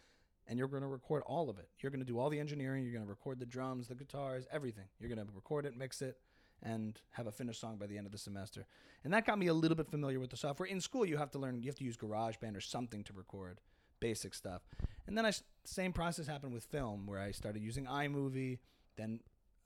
and 0.47 0.57
you're 0.57 0.67
going 0.67 0.81
to 0.81 0.87
record 0.87 1.23
all 1.25 1.49
of 1.49 1.59
it. 1.59 1.69
You're 1.79 1.91
going 1.91 1.99
to 1.99 2.05
do 2.05 2.19
all 2.19 2.29
the 2.29 2.39
engineering. 2.39 2.83
You're 2.83 2.93
going 2.93 3.05
to 3.05 3.09
record 3.09 3.39
the 3.39 3.45
drums, 3.45 3.87
the 3.87 3.95
guitars, 3.95 4.47
everything. 4.51 4.85
You're 4.99 5.09
going 5.09 5.25
to 5.25 5.31
record 5.33 5.65
it, 5.65 5.75
mix 5.77 6.01
it, 6.01 6.17
and 6.63 6.99
have 7.11 7.27
a 7.27 7.31
finished 7.31 7.59
song 7.59 7.77
by 7.77 7.87
the 7.87 7.97
end 7.97 8.05
of 8.05 8.11
the 8.11 8.17
semester. 8.17 8.65
And 9.03 9.13
that 9.13 9.25
got 9.25 9.37
me 9.37 9.47
a 9.47 9.53
little 9.53 9.75
bit 9.75 9.89
familiar 9.89 10.19
with 10.19 10.29
the 10.29 10.37
software. 10.37 10.67
In 10.67 10.81
school, 10.81 11.05
you 11.05 11.17
have 11.17 11.31
to 11.31 11.39
learn, 11.39 11.61
you 11.61 11.69
have 11.69 11.75
to 11.75 11.83
use 11.83 11.97
GarageBand 11.97 12.55
or 12.55 12.61
something 12.61 13.03
to 13.03 13.13
record 13.13 13.59
basic 13.99 14.33
stuff. 14.33 14.61
And 15.05 15.17
then 15.17 15.25
I 15.25 15.31
same 15.63 15.93
process 15.93 16.27
happened 16.27 16.53
with 16.53 16.63
film, 16.65 17.07
where 17.07 17.19
I 17.19 17.31
started 17.31 17.61
using 17.61 17.85
iMovie, 17.85 18.59
then 18.95 19.19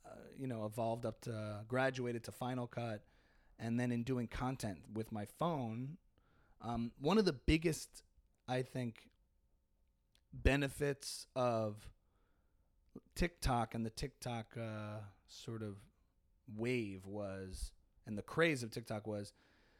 uh, 0.05 0.15
you 0.37 0.47
know 0.47 0.65
evolved 0.65 1.05
up 1.05 1.21
to 1.21 1.61
graduated 1.67 2.23
to 2.25 2.31
Final 2.31 2.67
Cut, 2.67 3.03
and 3.59 3.79
then 3.79 3.91
in 3.91 4.03
doing 4.03 4.27
content 4.27 4.79
with 4.93 5.11
my 5.11 5.25
phone, 5.39 5.97
um, 6.61 6.91
one 6.99 7.17
of 7.17 7.25
the 7.25 7.33
biggest, 7.33 8.03
I 8.47 8.61
think, 8.61 9.10
benefits 10.33 11.27
of 11.35 11.89
TikTok 13.15 13.75
and 13.75 13.85
the 13.85 13.89
TikTok 13.89 14.57
uh, 14.57 14.99
sort 15.27 15.61
of 15.61 15.75
wave 16.55 17.05
was, 17.05 17.71
and 18.05 18.17
the 18.17 18.21
craze 18.21 18.63
of 18.63 18.71
TikTok 18.71 19.07
was, 19.07 19.33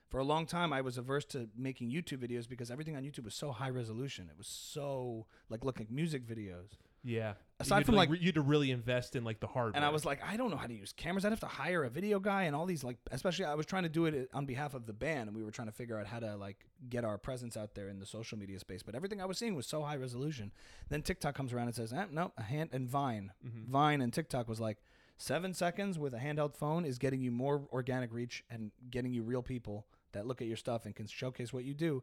for 0.10 0.20
a 0.20 0.24
long 0.24 0.46
time 0.46 0.74
I 0.74 0.82
was 0.82 0.98
averse 0.98 1.26
to 1.26 1.50
making 1.58 1.92
YouTube 1.92 2.18
videos 2.18 2.48
because 2.48 2.70
everything 2.70 2.96
on 2.96 3.04
YouTube 3.04 3.24
was 3.24 3.36
so 3.36 3.52
high 3.52 3.70
resolution. 3.70 4.28
It 4.30 4.38
was 4.38 4.48
so 4.48 5.26
like 5.50 5.64
looking 5.64 5.88
music 5.90 6.28
videos. 6.28 6.78
Yeah. 7.04 7.34
Aside 7.60 7.86
from, 7.86 7.96
like- 7.96 8.10
re- 8.10 8.18
you 8.20 8.26
had 8.28 8.36
to 8.36 8.42
really 8.42 8.72
invest 8.72 9.16
in 9.16 9.24
like 9.24 9.40
the 9.40 9.48
hardware. 9.48 9.76
And 9.76 9.86
I 9.86 9.90
was 9.90 10.04
like, 10.04 10.20
I 10.28 10.36
don't 10.36 10.50
know 10.50 10.58
how 10.58 10.66
to 10.68 10.74
use 10.74 10.94
cameras. 10.94 11.26
I'd 11.26 11.32
have 11.32 11.40
to 11.42 11.46
hire 11.46 11.84
a 11.84 11.90
video 11.90 12.20
guy 12.20 12.44
and 12.44 12.56
all 12.56 12.66
these 12.66 12.84
like, 12.84 12.98
especially 13.12 13.46
I 13.46 13.54
was 13.54 13.66
trying 13.68 13.84
to 13.84 13.90
do 13.90 14.06
it 14.06 14.30
on 14.34 14.46
behalf 14.46 14.74
of 14.74 14.86
the 14.88 14.94
band, 14.94 15.28
and 15.30 15.36
we 15.38 15.44
were 15.44 15.52
trying 15.52 15.68
to 15.68 15.72
figure 15.74 15.98
out 16.00 16.08
how 16.08 16.20
to 16.20 16.36
like 16.38 16.58
get 16.90 17.04
our 17.06 17.18
presence 17.20 17.56
out 17.58 17.76
there 17.76 17.88
in 17.88 18.00
the 18.00 18.06
social 18.06 18.38
media 18.38 18.60
space. 18.60 18.82
But 18.84 18.96
everything 18.96 19.22
I 19.22 19.26
was 19.26 19.38
seeing 19.38 19.56
was 19.56 19.68
so 19.68 19.84
high 19.84 19.96
resolution. 19.96 20.52
Then 20.90 21.02
TikTok 21.04 21.36
comes 21.36 21.54
around 21.54 21.68
and 21.68 21.76
says, 21.76 21.94
eh, 21.94 22.06
no, 22.12 22.32
a 22.38 22.44
hand 22.44 22.70
and 22.74 22.90
Vine, 22.90 23.32
Mm-hmm. 23.46 23.72
Vine 23.72 24.02
and 24.02 24.12
TikTok 24.12 24.48
was 24.48 24.60
like 24.60 24.78
seven 25.18 25.54
seconds 25.54 26.00
with 26.00 26.16
a 26.16 26.18
handheld 26.18 26.56
phone 26.56 26.84
is 26.84 26.98
getting 26.98 27.22
you 27.22 27.30
more 27.30 27.62
organic 27.72 28.12
reach 28.12 28.44
and 28.50 28.72
getting 28.90 29.14
you 29.14 29.22
real 29.22 29.44
people 29.44 29.86
that 30.14 30.26
look 30.26 30.42
at 30.42 30.48
your 30.48 30.58
stuff 30.58 30.86
and 30.88 30.96
can 30.96 31.06
showcase 31.06 31.54
what 31.54 31.64
you 31.64 31.76
do 31.76 32.02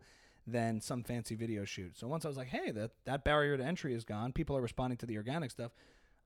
than 0.51 0.81
some 0.81 1.03
fancy 1.03 1.35
video 1.35 1.65
shoot. 1.65 1.97
So 1.97 2.09
once 2.09 2.25
I 2.25 2.29
was 2.29 2.37
like, 2.37 2.49
hey, 2.49 2.71
that 2.73 2.93
that 3.05 3.25
barrier 3.25 3.57
to 3.57 3.65
entry 3.65 3.95
is 3.95 4.05
gone. 4.05 4.33
People 4.33 4.57
are 4.57 4.63
responding 4.63 4.97
to 4.99 5.07
the 5.07 5.17
organic 5.17 5.51
stuff. 5.51 5.73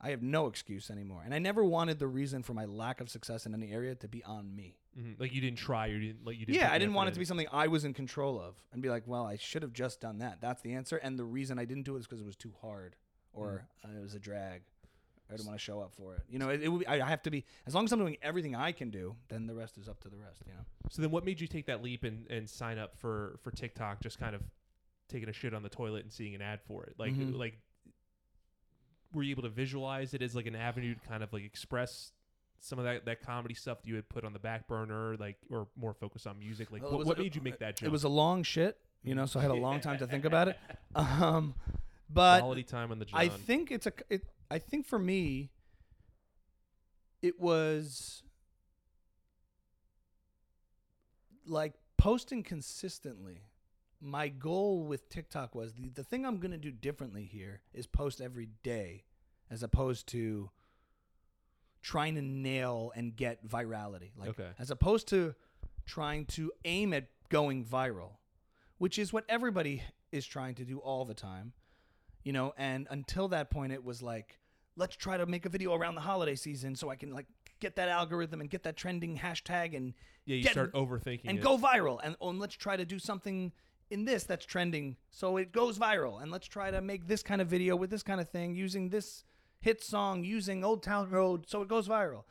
I 0.01 0.11
have 0.11 0.23
no 0.23 0.47
excuse 0.49 0.91
anymore. 0.91 1.23
And 1.25 1.33
I 1.33 1.39
never 1.39 1.65
wanted 1.65 1.99
the 2.01 2.09
reason 2.09 2.43
for 2.43 2.55
my 2.55 2.65
lack 2.65 3.01
of 3.01 3.09
success 3.09 3.47
in 3.47 3.55
any 3.55 3.71
area 3.71 3.95
to 3.97 4.09
be 4.09 4.23
on 4.25 4.55
me. 4.55 4.77
Mhm. 4.99 5.19
like 5.19 5.33
you 5.33 5.41
didn't 5.41 5.57
try 5.57 5.89
or 5.89 5.93
you 5.93 6.01
didn't 6.13 6.27
like 6.27 6.39
you 6.39 6.45
didn't. 6.45 6.59
Yeah, 6.61 6.71
I 6.71 6.79
didn't 6.79 6.93
want 6.93 7.09
it 7.09 7.13
to 7.15 7.19
be 7.19 7.25
something 7.25 7.47
I 7.51 7.67
was 7.67 7.87
in 7.87 7.95
control 7.95 8.39
of 8.39 8.57
and 8.73 8.83
be 8.83 8.91
like, 8.91 9.05
well, 9.07 9.25
I 9.25 9.37
should 9.37 9.63
have 9.63 9.73
just 9.73 10.03
done 10.03 10.19
that. 10.19 10.43
That's 10.43 10.61
the 10.61 10.75
answer. 10.75 10.99
And 10.99 11.19
the 11.19 11.25
reason 11.25 11.59
I 11.59 11.65
didn't 11.65 11.85
do 11.85 11.97
it 11.97 12.01
is 12.01 12.07
because 12.07 12.21
it 12.21 12.27
was 12.27 12.37
too 12.37 12.53
hard 12.61 12.95
or 13.33 13.67
uh, 13.83 13.89
it 13.97 14.03
was 14.03 14.15
a 14.15 14.19
drag. 14.19 14.65
I 15.31 15.35
didn't 15.37 15.47
want 15.47 15.59
to 15.59 15.65
show 15.65 15.81
up 15.81 15.93
for 15.95 16.15
it. 16.15 16.23
You 16.29 16.39
know, 16.39 16.51
it, 16.51 16.63
it 16.63 16.69
would 16.69 16.81
be, 16.81 16.87
I 16.87 17.09
have 17.09 17.23
to 17.23 17.31
be, 17.31 17.45
as 17.67 17.75
long 17.75 17.85
as 17.85 17.93
I'm 17.93 17.99
doing 17.99 18.17
everything 18.23 18.55
I 18.55 18.73
can 18.73 18.91
do, 18.91 19.15
then 19.29 19.47
the 19.47 19.55
rest 19.55 19.79
is 19.79 19.89
up 19.89 19.99
to 20.03 20.09
the 20.11 20.17
rest, 20.17 20.43
you 20.47 20.53
know? 20.53 20.61
So 20.91 21.01
then, 21.01 21.11
what 21.11 21.25
made 21.25 21.41
you 21.41 21.47
take 21.47 21.67
that 21.67 21.83
leap 21.83 22.05
and, 22.05 22.27
and 22.31 22.49
sign 22.51 22.79
up 22.79 22.99
for 22.99 23.39
for 23.43 23.51
TikTok? 23.51 24.01
Just 24.03 24.19
kind 24.19 24.35
of 24.35 24.43
taking 25.09 25.29
a 25.29 25.33
shit 25.33 25.55
on 25.55 25.63
the 25.63 25.69
toilet 25.71 26.03
and 26.05 26.13
seeing 26.13 26.35
an 26.35 26.43
ad 26.43 26.61
for 26.67 26.85
it. 26.85 26.95
Like 26.99 27.15
Mhm. 27.15 27.39
like, 27.39 27.59
were 29.15 29.23
you 29.23 29.31
able 29.31 29.43
to 29.43 29.49
visualize 29.49 30.15
it 30.15 30.23
as 30.23 30.35
like 30.35 30.47
an 30.47 30.55
avenue 30.57 30.95
to 30.95 31.01
kind 31.09 31.23
of 31.23 31.33
like 31.33 31.45
express 31.45 32.13
some 32.61 32.79
of 32.79 32.85
that, 32.85 33.05
that 33.07 33.21
comedy 33.21 33.55
stuff 33.55 33.83
that 33.83 33.89
you 33.89 33.95
had 33.97 34.09
put 34.09 34.25
on 34.25 34.33
the 34.33 34.39
back 34.39 34.67
burner, 34.69 35.17
like 35.19 35.37
or 35.51 35.67
more 35.77 35.93
focus 35.95 36.27
on 36.27 36.39
music? 36.39 36.71
Like, 36.71 36.83
Well, 36.83 36.93
what, 36.93 36.99
was 37.01 37.09
what 37.09 37.19
a- 37.19 37.23
made 37.23 37.35
you 37.35 37.43
make 37.43 37.59
that 37.59 37.77
jump? 37.77 37.89
It 37.89 37.93
was 37.93 38.05
a 38.05 38.09
long 38.09 38.43
shit, 38.43 38.79
you 39.03 39.15
know, 39.15 39.27
so 39.27 39.39
I 39.39 39.43
had 39.43 39.51
a 39.51 39.55
long 39.55 39.81
time 39.81 39.99
to 39.99 40.07
think 40.07 40.25
about 40.25 40.49
it. 40.49 40.57
Um, 40.95 41.55
but 42.11 42.41
quality 42.41 42.63
time 42.65 42.91
on 42.93 42.99
the 42.99 43.07
John. 43.07 43.19
I 43.19 43.29
think 43.31 43.71
it's 43.71 43.87
a. 43.87 43.93
It, 44.11 44.25
I 44.53 44.59
think 44.59 44.85
for 44.87 44.99
me, 44.99 45.51
it 47.23 47.41
was 47.41 48.23
like 51.47 51.73
posting 51.97 52.43
consistently. 52.43 53.45
My 53.99 54.29
goal 54.29 54.85
with 54.85 55.09
TikTok 55.09 55.55
was 55.55 55.73
the, 55.73 55.89
the 55.89 56.05
thing 56.05 56.27
I'm 56.27 56.39
going 56.39 56.51
to 56.51 56.59
do 56.59 56.71
differently 56.71 57.25
here 57.25 57.63
is 57.73 57.87
post 57.87 58.21
every 58.21 58.49
day 58.63 59.05
as 59.51 59.63
opposed 59.63 60.07
to 60.09 60.51
trying 61.81 62.15
to 62.17 62.23
nail 62.23 62.93
and 62.95 63.17
get 63.17 63.49
virality. 63.49 64.11
Like 64.19 64.31
Okay. 64.31 64.51
as 64.59 64.71
opposed 64.71 65.09
to 65.09 65.35
trying 65.87 66.27
to 66.27 66.53
aim 66.67 66.93
at 66.93 67.07
going 67.31 67.65
viral, 67.65 68.17
which 68.77 68.99
is 68.99 69.15
what 69.15 69.25
everybody 69.31 69.83
is 70.11 70.27
trying 70.27 70.57
to 70.57 70.65
do 70.67 70.77
all 70.79 71.07
the 71.07 71.15
time. 71.15 71.55
You 72.23 72.35
know, 72.35 72.53
and 72.59 72.87
until 72.91 73.29
that 73.29 73.51
point 73.51 73.73
it 73.73 73.83
was 73.83 74.03
like 74.03 74.39
let's 74.77 74.97
try 74.97 75.17
to 75.17 75.27
make 75.27 75.45
a 75.47 75.49
video 75.49 75.75
around 75.75 75.95
the 75.95 76.01
holiday 76.01 76.35
season 76.35 76.75
so 76.75 76.89
I 76.91 76.97
can 76.97 77.13
like 77.13 77.27
get 77.61 77.77
that 77.77 77.89
algorithm 77.89 78.41
and 78.41 78.49
get 78.51 78.63
that 78.65 78.77
trending 78.77 79.19
hashtag 79.19 79.77
and 79.77 79.95
Yeah, 80.25 80.37
you 80.37 80.43
get- 80.43 80.53
start 80.53 80.73
overthinking 80.73 81.23
and 81.27 81.39
it. 81.39 81.43
go 81.43 81.57
viral 81.59 82.01
and, 82.03 82.17
oh, 82.21 82.31
and 82.31 82.39
let's 82.39 82.55
try 82.57 82.77
to 82.77 82.85
do 82.85 82.99
something 82.99 83.53
in 83.91 84.05
this 84.07 84.25
that's 84.25 84.47
trending 84.47 84.97
so 85.11 85.37
it 85.37 85.53
goes 85.53 85.79
viral 85.79 86.23
and 86.23 86.31
let's 86.33 86.47
try 86.49 86.71
to 86.71 86.81
make 86.81 87.07
this 87.07 87.23
kind 87.23 87.41
of 87.43 87.49
video 87.49 87.77
with 87.77 87.91
this 87.91 88.03
kind 88.03 88.21
of 88.21 88.29
thing 88.31 88.55
using 88.55 88.89
this 88.89 89.23
hit 89.61 89.83
song 89.85 90.25
using 90.25 90.65
old 90.65 90.83
town 90.83 91.11
road 91.11 91.45
so 91.49 91.61
it 91.61 91.69
goes 91.69 91.87
viral 91.89 92.25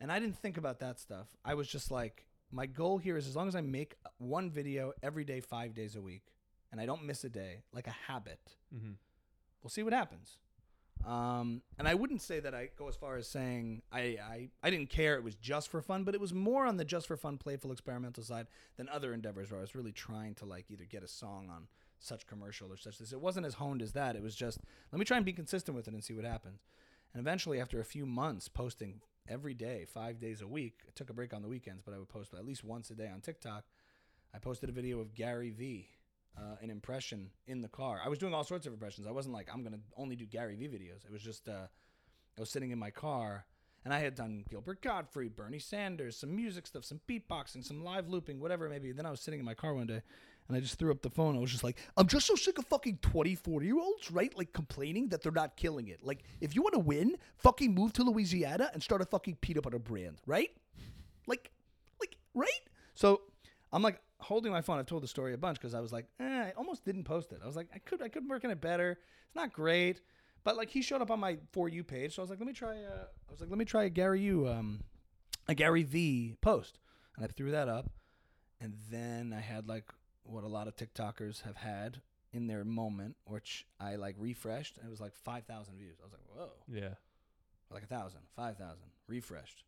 and 0.00 0.10
i 0.10 0.18
didn't 0.18 0.38
think 0.38 0.56
about 0.56 0.80
that 0.80 0.98
stuff 0.98 1.28
i 1.44 1.52
was 1.52 1.68
just 1.68 1.90
like 1.90 2.24
my 2.50 2.64
goal 2.64 2.96
here 2.96 3.18
is 3.18 3.28
as 3.28 3.36
long 3.36 3.46
as 3.46 3.54
i 3.54 3.60
make 3.60 3.94
one 4.16 4.50
video 4.50 4.92
every 5.02 5.22
day 5.24 5.38
five 5.40 5.74
days 5.74 5.96
a 5.96 6.00
week 6.00 6.32
and 6.72 6.80
i 6.80 6.86
don't 6.86 7.04
miss 7.04 7.22
a 7.24 7.28
day 7.28 7.62
like 7.74 7.86
a 7.86 7.94
habit 8.08 8.40
Mhm. 8.74 8.94
we'll 9.62 9.68
see 9.70 9.82
what 9.82 9.92
happens. 9.92 10.38
Um, 11.06 11.62
and 11.78 11.88
I 11.88 11.94
wouldn't 11.94 12.22
say 12.22 12.38
that 12.40 12.54
I 12.54 12.68
go 12.76 12.88
as 12.88 12.94
far 12.94 13.16
as 13.16 13.26
saying 13.26 13.82
I, 13.92 14.00
I, 14.00 14.48
I 14.62 14.70
didn't 14.70 14.90
care 14.90 15.16
it 15.16 15.24
was 15.24 15.34
just 15.34 15.68
for 15.68 15.82
fun, 15.82 16.04
but 16.04 16.14
it 16.14 16.20
was 16.20 16.32
more 16.32 16.64
on 16.64 16.76
the 16.76 16.84
just 16.84 17.08
for 17.08 17.16
fun, 17.16 17.38
playful, 17.38 17.72
experimental 17.72 18.22
side 18.22 18.46
than 18.76 18.88
other 18.88 19.12
endeavors 19.12 19.50
where 19.50 19.58
I 19.58 19.62
was 19.62 19.74
really 19.74 19.92
trying 19.92 20.34
to 20.36 20.44
like 20.44 20.66
either 20.70 20.84
get 20.84 21.02
a 21.02 21.08
song 21.08 21.48
on 21.50 21.66
such 21.98 22.26
commercial 22.26 22.72
or 22.72 22.76
such 22.76 22.98
this. 22.98 23.12
It 23.12 23.20
wasn't 23.20 23.46
as 23.46 23.54
honed 23.54 23.82
as 23.82 23.92
that. 23.92 24.16
It 24.16 24.22
was 24.22 24.36
just 24.36 24.60
let 24.92 24.98
me 24.98 25.04
try 25.04 25.16
and 25.16 25.26
be 25.26 25.32
consistent 25.32 25.76
with 25.76 25.88
it 25.88 25.94
and 25.94 26.04
see 26.04 26.14
what 26.14 26.24
happens. 26.24 26.60
And 27.14 27.20
eventually, 27.20 27.60
after 27.60 27.80
a 27.80 27.84
few 27.84 28.06
months 28.06 28.48
posting 28.48 29.00
every 29.28 29.54
day, 29.54 29.84
five 29.84 30.18
days 30.18 30.40
a 30.40 30.46
week, 30.46 30.80
I 30.86 30.90
took 30.94 31.10
a 31.10 31.14
break 31.14 31.34
on 31.34 31.42
the 31.42 31.48
weekends, 31.48 31.82
but 31.82 31.94
I 31.94 31.98
would 31.98 32.08
post 32.08 32.32
at 32.32 32.46
least 32.46 32.64
once 32.64 32.90
a 32.90 32.94
day 32.94 33.08
on 33.12 33.20
TikTok. 33.20 33.64
I 34.34 34.38
posted 34.38 34.70
a 34.70 34.72
video 34.72 35.00
of 35.00 35.14
Gary 35.14 35.50
Vee, 35.50 35.88
uh, 36.36 36.56
an 36.62 36.70
impression 36.70 37.30
in 37.46 37.60
the 37.60 37.68
car. 37.68 38.00
I 38.04 38.08
was 38.08 38.18
doing 38.18 38.34
all 38.34 38.44
sorts 38.44 38.66
of 38.66 38.72
impressions. 38.72 39.06
I 39.06 39.10
wasn't 39.10 39.34
like 39.34 39.48
I'm 39.52 39.62
gonna 39.62 39.80
only 39.96 40.16
do 40.16 40.26
Gary 40.26 40.56
Vee 40.56 40.68
videos. 40.68 41.04
It 41.04 41.12
was 41.12 41.22
just 41.22 41.48
uh, 41.48 41.66
I 42.36 42.40
was 42.40 42.50
sitting 42.50 42.70
in 42.70 42.78
my 42.78 42.90
car 42.90 43.44
and 43.84 43.92
I 43.92 43.98
had 43.98 44.14
done 44.14 44.44
Gilbert 44.48 44.80
Gottfried, 44.80 45.34
Bernie 45.34 45.58
Sanders, 45.58 46.16
some 46.16 46.34
music 46.34 46.66
stuff, 46.66 46.84
some 46.84 47.00
beatboxing, 47.08 47.64
some 47.64 47.82
live 47.82 48.08
looping, 48.08 48.40
whatever 48.40 48.66
it 48.66 48.70
may 48.70 48.78
be. 48.78 48.92
Then 48.92 49.06
I 49.06 49.10
was 49.10 49.20
sitting 49.20 49.40
in 49.40 49.46
my 49.46 49.54
car 49.54 49.74
one 49.74 49.86
day 49.86 50.02
and 50.48 50.56
I 50.56 50.60
just 50.60 50.78
threw 50.78 50.90
up 50.90 51.02
the 51.02 51.10
phone. 51.10 51.36
I 51.36 51.40
was 51.40 51.50
just 51.50 51.64
like, 51.64 51.78
I'm 51.96 52.06
just 52.06 52.26
so 52.26 52.34
sick 52.36 52.58
of 52.58 52.66
fucking 52.66 52.98
20, 53.02 53.34
40 53.34 53.66
year 53.66 53.78
olds, 53.78 54.10
right? 54.10 54.36
Like 54.36 54.52
complaining 54.52 55.08
that 55.08 55.22
they're 55.22 55.32
not 55.32 55.56
killing 55.56 55.88
it. 55.88 56.00
Like, 56.02 56.22
if 56.40 56.54
you 56.54 56.62
want 56.62 56.74
to 56.74 56.80
win, 56.80 57.16
fucking 57.38 57.74
move 57.74 57.92
to 57.94 58.04
Louisiana 58.04 58.70
and 58.72 58.82
start 58.82 59.02
a 59.02 59.04
fucking 59.04 59.38
peanut 59.40 59.64
butter 59.64 59.78
brand, 59.78 60.18
right? 60.26 60.50
Like, 61.26 61.50
like, 62.00 62.16
right? 62.34 62.48
So 62.94 63.22
I'm 63.72 63.82
like 63.82 64.00
holding 64.22 64.52
my 64.52 64.60
phone. 64.62 64.78
I've 64.78 64.86
told 64.86 65.02
the 65.02 65.08
story 65.08 65.34
a 65.34 65.38
bunch 65.38 65.58
because 65.58 65.74
I 65.74 65.80
was 65.80 65.92
like, 65.92 66.06
eh, 66.20 66.24
I 66.48 66.52
almost 66.56 66.84
didn't 66.84 67.04
post 67.04 67.32
it. 67.32 67.40
I 67.42 67.46
was 67.46 67.56
like, 67.56 67.68
I 67.74 67.78
could, 67.78 68.00
I 68.02 68.08
could 68.08 68.28
work 68.28 68.44
on 68.44 68.50
it 68.50 68.60
better. 68.60 68.98
It's 69.26 69.34
not 69.36 69.52
great, 69.52 70.00
but 70.44 70.56
like 70.56 70.70
he 70.70 70.82
showed 70.82 71.02
up 71.02 71.10
on 71.10 71.20
my 71.20 71.38
for 71.52 71.68
you 71.68 71.84
page, 71.84 72.14
so 72.14 72.22
I 72.22 72.24
was 72.24 72.30
like, 72.30 72.38
let 72.38 72.46
me 72.46 72.52
try. 72.54 72.76
Uh, 72.84 73.04
I 73.28 73.30
was 73.30 73.40
like, 73.40 73.50
let 73.50 73.58
me 73.58 73.64
try 73.64 73.84
a 73.84 73.90
Gary 73.90 74.20
U, 74.22 74.48
um, 74.48 74.80
a 75.48 75.54
Gary 75.54 75.82
Vee 75.82 76.36
post, 76.40 76.78
and 77.16 77.24
I 77.24 77.28
threw 77.28 77.50
that 77.52 77.68
up, 77.68 77.90
and 78.60 78.74
then 78.90 79.32
I 79.36 79.40
had 79.40 79.68
like 79.68 79.84
what 80.24 80.44
a 80.44 80.48
lot 80.48 80.68
of 80.68 80.76
TikTokers 80.76 81.42
have 81.42 81.56
had 81.56 82.00
in 82.32 82.46
their 82.46 82.64
moment, 82.64 83.16
which 83.24 83.66
I 83.80 83.96
like 83.96 84.14
refreshed, 84.18 84.78
and 84.78 84.86
it 84.86 84.90
was 84.90 85.00
like 85.00 85.14
five 85.14 85.44
thousand 85.44 85.76
views. 85.78 85.98
I 86.00 86.04
was 86.04 86.12
like, 86.12 86.22
whoa 86.28 86.50
Yeah. 86.68 86.94
like 87.70 87.82
a 87.82 87.86
thousand, 87.86 88.20
five 88.36 88.56
thousand, 88.56 88.88
refreshed, 89.08 89.64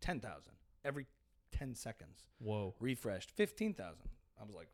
ten 0.00 0.20
thousand 0.20 0.52
every 0.84 1.06
ten 1.52 1.74
seconds, 1.74 2.26
Whoa. 2.38 2.74
refreshed, 2.80 3.30
fifteen 3.30 3.74
thousand. 3.74 4.08
I 4.40 4.44
was 4.44 4.54
like, 4.54 4.68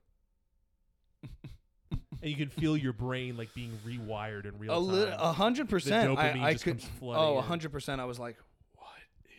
And 2.22 2.31
you 2.31 2.37
can 2.37 2.49
feel 2.49 2.75
your 2.75 2.95
brain 2.95 3.37
like 3.37 3.53
being 3.55 3.79
rewired 3.87 4.47
in 4.47 4.59
real 4.59 4.72
a 4.72 4.77
time. 4.77 4.95
li- 5.11 5.14
a 5.18 5.33
hundred 5.33 5.68
percent. 5.68 6.18
I, 6.18 6.31
I 6.43 6.53
just 6.53 6.64
could, 6.64 6.79
comes 6.79 6.91
flooding 6.99 7.22
oh, 7.22 7.35
a 7.35 7.39
in. 7.39 7.45
hundred 7.45 7.70
percent. 7.72 8.01
I 8.01 8.07
was 8.07 8.18
like, 8.18 8.37
what 8.77 8.89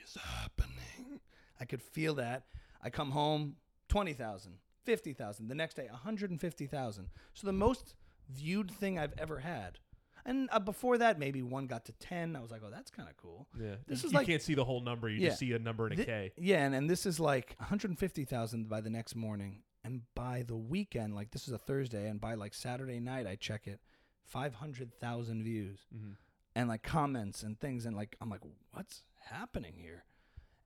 is 0.03 0.15
happening? 0.21 1.19
I 1.59 1.65
could 1.65 1.81
feel 1.81 2.15
that. 2.15 2.43
I 2.83 2.91
come 2.91 3.09
home, 3.09 3.55
20,000, 3.89 4.53
50,000. 4.83 5.47
The 5.47 5.55
next 5.55 5.73
day, 5.75 5.87
150,000. 5.89 7.07
So 7.33 7.47
the 7.47 7.53
most 7.53 7.95
viewed 8.29 8.69
thing 8.69 8.99
I've 8.99 9.13
ever 9.17 9.39
had. 9.39 9.79
And 10.27 10.49
uh, 10.51 10.59
before 10.59 10.97
that, 10.97 11.19
maybe 11.19 11.43
one 11.43 11.67
got 11.67 11.85
to 11.85 11.91
10. 11.93 12.35
I 12.35 12.39
was 12.41 12.49
like, 12.49 12.61
oh, 12.65 12.69
that's 12.71 12.89
kind 12.89 13.07
of 13.07 13.15
cool. 13.17 13.47
yeah. 13.59 13.75
this 13.87 14.01
you, 14.01 14.07
is 14.07 14.13
you 14.13 14.17
like- 14.17 14.27
can't 14.27 14.41
see 14.41 14.55
the 14.55 14.65
whole 14.65 14.81
number. 14.81 15.07
You 15.07 15.19
just 15.27 15.37
see 15.39 15.51
a 15.53 15.59
number 15.59 15.85
and 15.87 15.99
a 15.99 16.03
K. 16.03 16.31
Thi- 16.35 16.41
Yeah, 16.43 16.65
and, 16.65 16.73
and 16.73 16.89
this 16.89 17.05
is 17.05 17.19
like 17.19 17.55
150,000 17.59 18.67
by 18.67 18.81
the 18.81 18.89
next 18.89 19.15
morning. 19.15 19.59
And 19.83 20.01
by 20.15 20.43
the 20.47 20.55
weekend, 20.55 21.13
like 21.13 21.29
this 21.29 21.47
is 21.47 21.53
a 21.53 21.59
Thursday, 21.59 22.07
and 22.09 22.19
by 22.19 22.33
like 22.33 22.55
Saturday 22.55 22.99
night, 22.99 23.27
I 23.27 23.35
check 23.35 23.67
it, 23.67 23.79
500,000 24.23 25.43
views 25.43 25.79
hmm 25.91 26.11
and 26.57 26.69
like 26.69 26.83
comments 26.83 27.43
and 27.43 27.59
things. 27.59 27.85
And 27.85 27.97
like, 27.97 28.15
I'm 28.21 28.29
like, 28.29 28.39
what's 28.71 29.03
happening 29.29 29.73
here? 29.75 30.05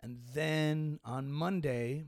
And 0.03 0.20
then 0.36 0.99
on 1.03 1.32
Monday, 1.32 2.05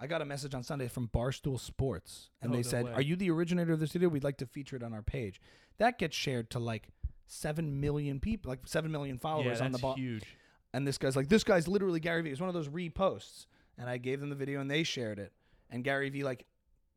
I 0.00 0.08
got 0.08 0.20
a 0.20 0.24
message 0.24 0.52
on 0.52 0.64
Sunday 0.64 0.88
from 0.88 1.08
Barstool 1.14 1.60
Sports, 1.60 2.30
and 2.42 2.50
Oh, 2.50 2.56
they 2.56 2.62
no 2.62 2.68
said, 2.68 2.84
way. 2.86 2.92
Are 2.92 3.00
you 3.00 3.14
the 3.14 3.30
originator 3.30 3.72
of 3.72 3.78
this 3.78 3.92
video? 3.92 4.08
We'd 4.08 4.24
like 4.24 4.38
to 4.38 4.46
feature 4.46 4.74
it 4.74 4.82
on 4.82 4.92
our 4.92 5.00
page. 5.02 5.40
That 5.78 5.98
gets 5.98 6.16
shared 6.16 6.50
to 6.50 6.58
like 6.58 6.88
7 7.26 7.80
million 7.80 8.20
people, 8.20 8.50
like 8.50 8.60
7 8.66 8.90
million 8.90 9.16
Yeah, 9.16 9.20
followers 9.20 9.46
that's 9.58 9.62
on 9.62 9.72
the 9.72 9.78
ball. 9.78 9.94
huge. 9.96 10.24
And 10.72 10.86
this 10.86 10.98
guy's 10.98 11.16
like, 11.16 11.28
this 11.28 11.44
guy's 11.44 11.68
literally 11.68 12.00
Gary 12.00 12.22
Vee. 12.22 12.30
It's 12.30 12.40
one 12.40 12.48
of 12.48 12.54
those 12.54 12.68
reposts. 12.68 13.46
And 13.78 13.88
I 13.88 13.96
gave 13.98 14.20
them 14.20 14.28
the 14.30 14.36
video 14.36 14.60
and 14.60 14.70
they 14.70 14.82
shared 14.82 15.18
it. 15.18 15.32
And 15.70 15.82
Gary 15.84 16.10
Vee 16.10 16.22
like 16.24 16.46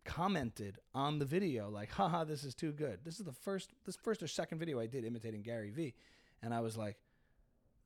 commented 0.05 0.77
on 0.95 1.19
the 1.19 1.25
video, 1.25 1.69
like, 1.69 1.91
haha, 1.91 2.23
this 2.23 2.43
is 2.43 2.53
too 2.55 2.71
good. 2.71 2.99
This 3.03 3.19
is 3.19 3.25
the 3.25 3.33
first 3.33 3.71
this 3.85 3.95
first 3.95 4.21
or 4.23 4.27
second 4.27 4.59
video 4.59 4.79
I 4.79 4.85
did 4.87 5.05
imitating 5.05 5.41
Gary 5.41 5.69
Vee. 5.71 5.93
And 6.41 6.53
I 6.53 6.59
was 6.61 6.77
like, 6.77 6.97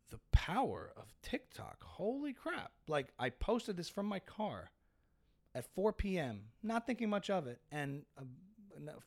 the 0.09 0.19
power 0.33 0.91
of 0.97 1.13
TikTok. 1.23 1.81
Holy 1.83 2.33
crap. 2.33 2.71
Like 2.87 3.13
I 3.17 3.29
posted 3.29 3.77
this 3.77 3.89
from 3.89 4.05
my 4.07 4.19
car 4.19 4.71
at 5.55 5.65
4 5.73 5.93
p.m., 5.93 6.41
not 6.63 6.85
thinking 6.85 7.09
much 7.09 7.29
of 7.29 7.47
it. 7.47 7.59
And 7.71 8.03
uh, 8.17 8.21
no, 8.21 8.27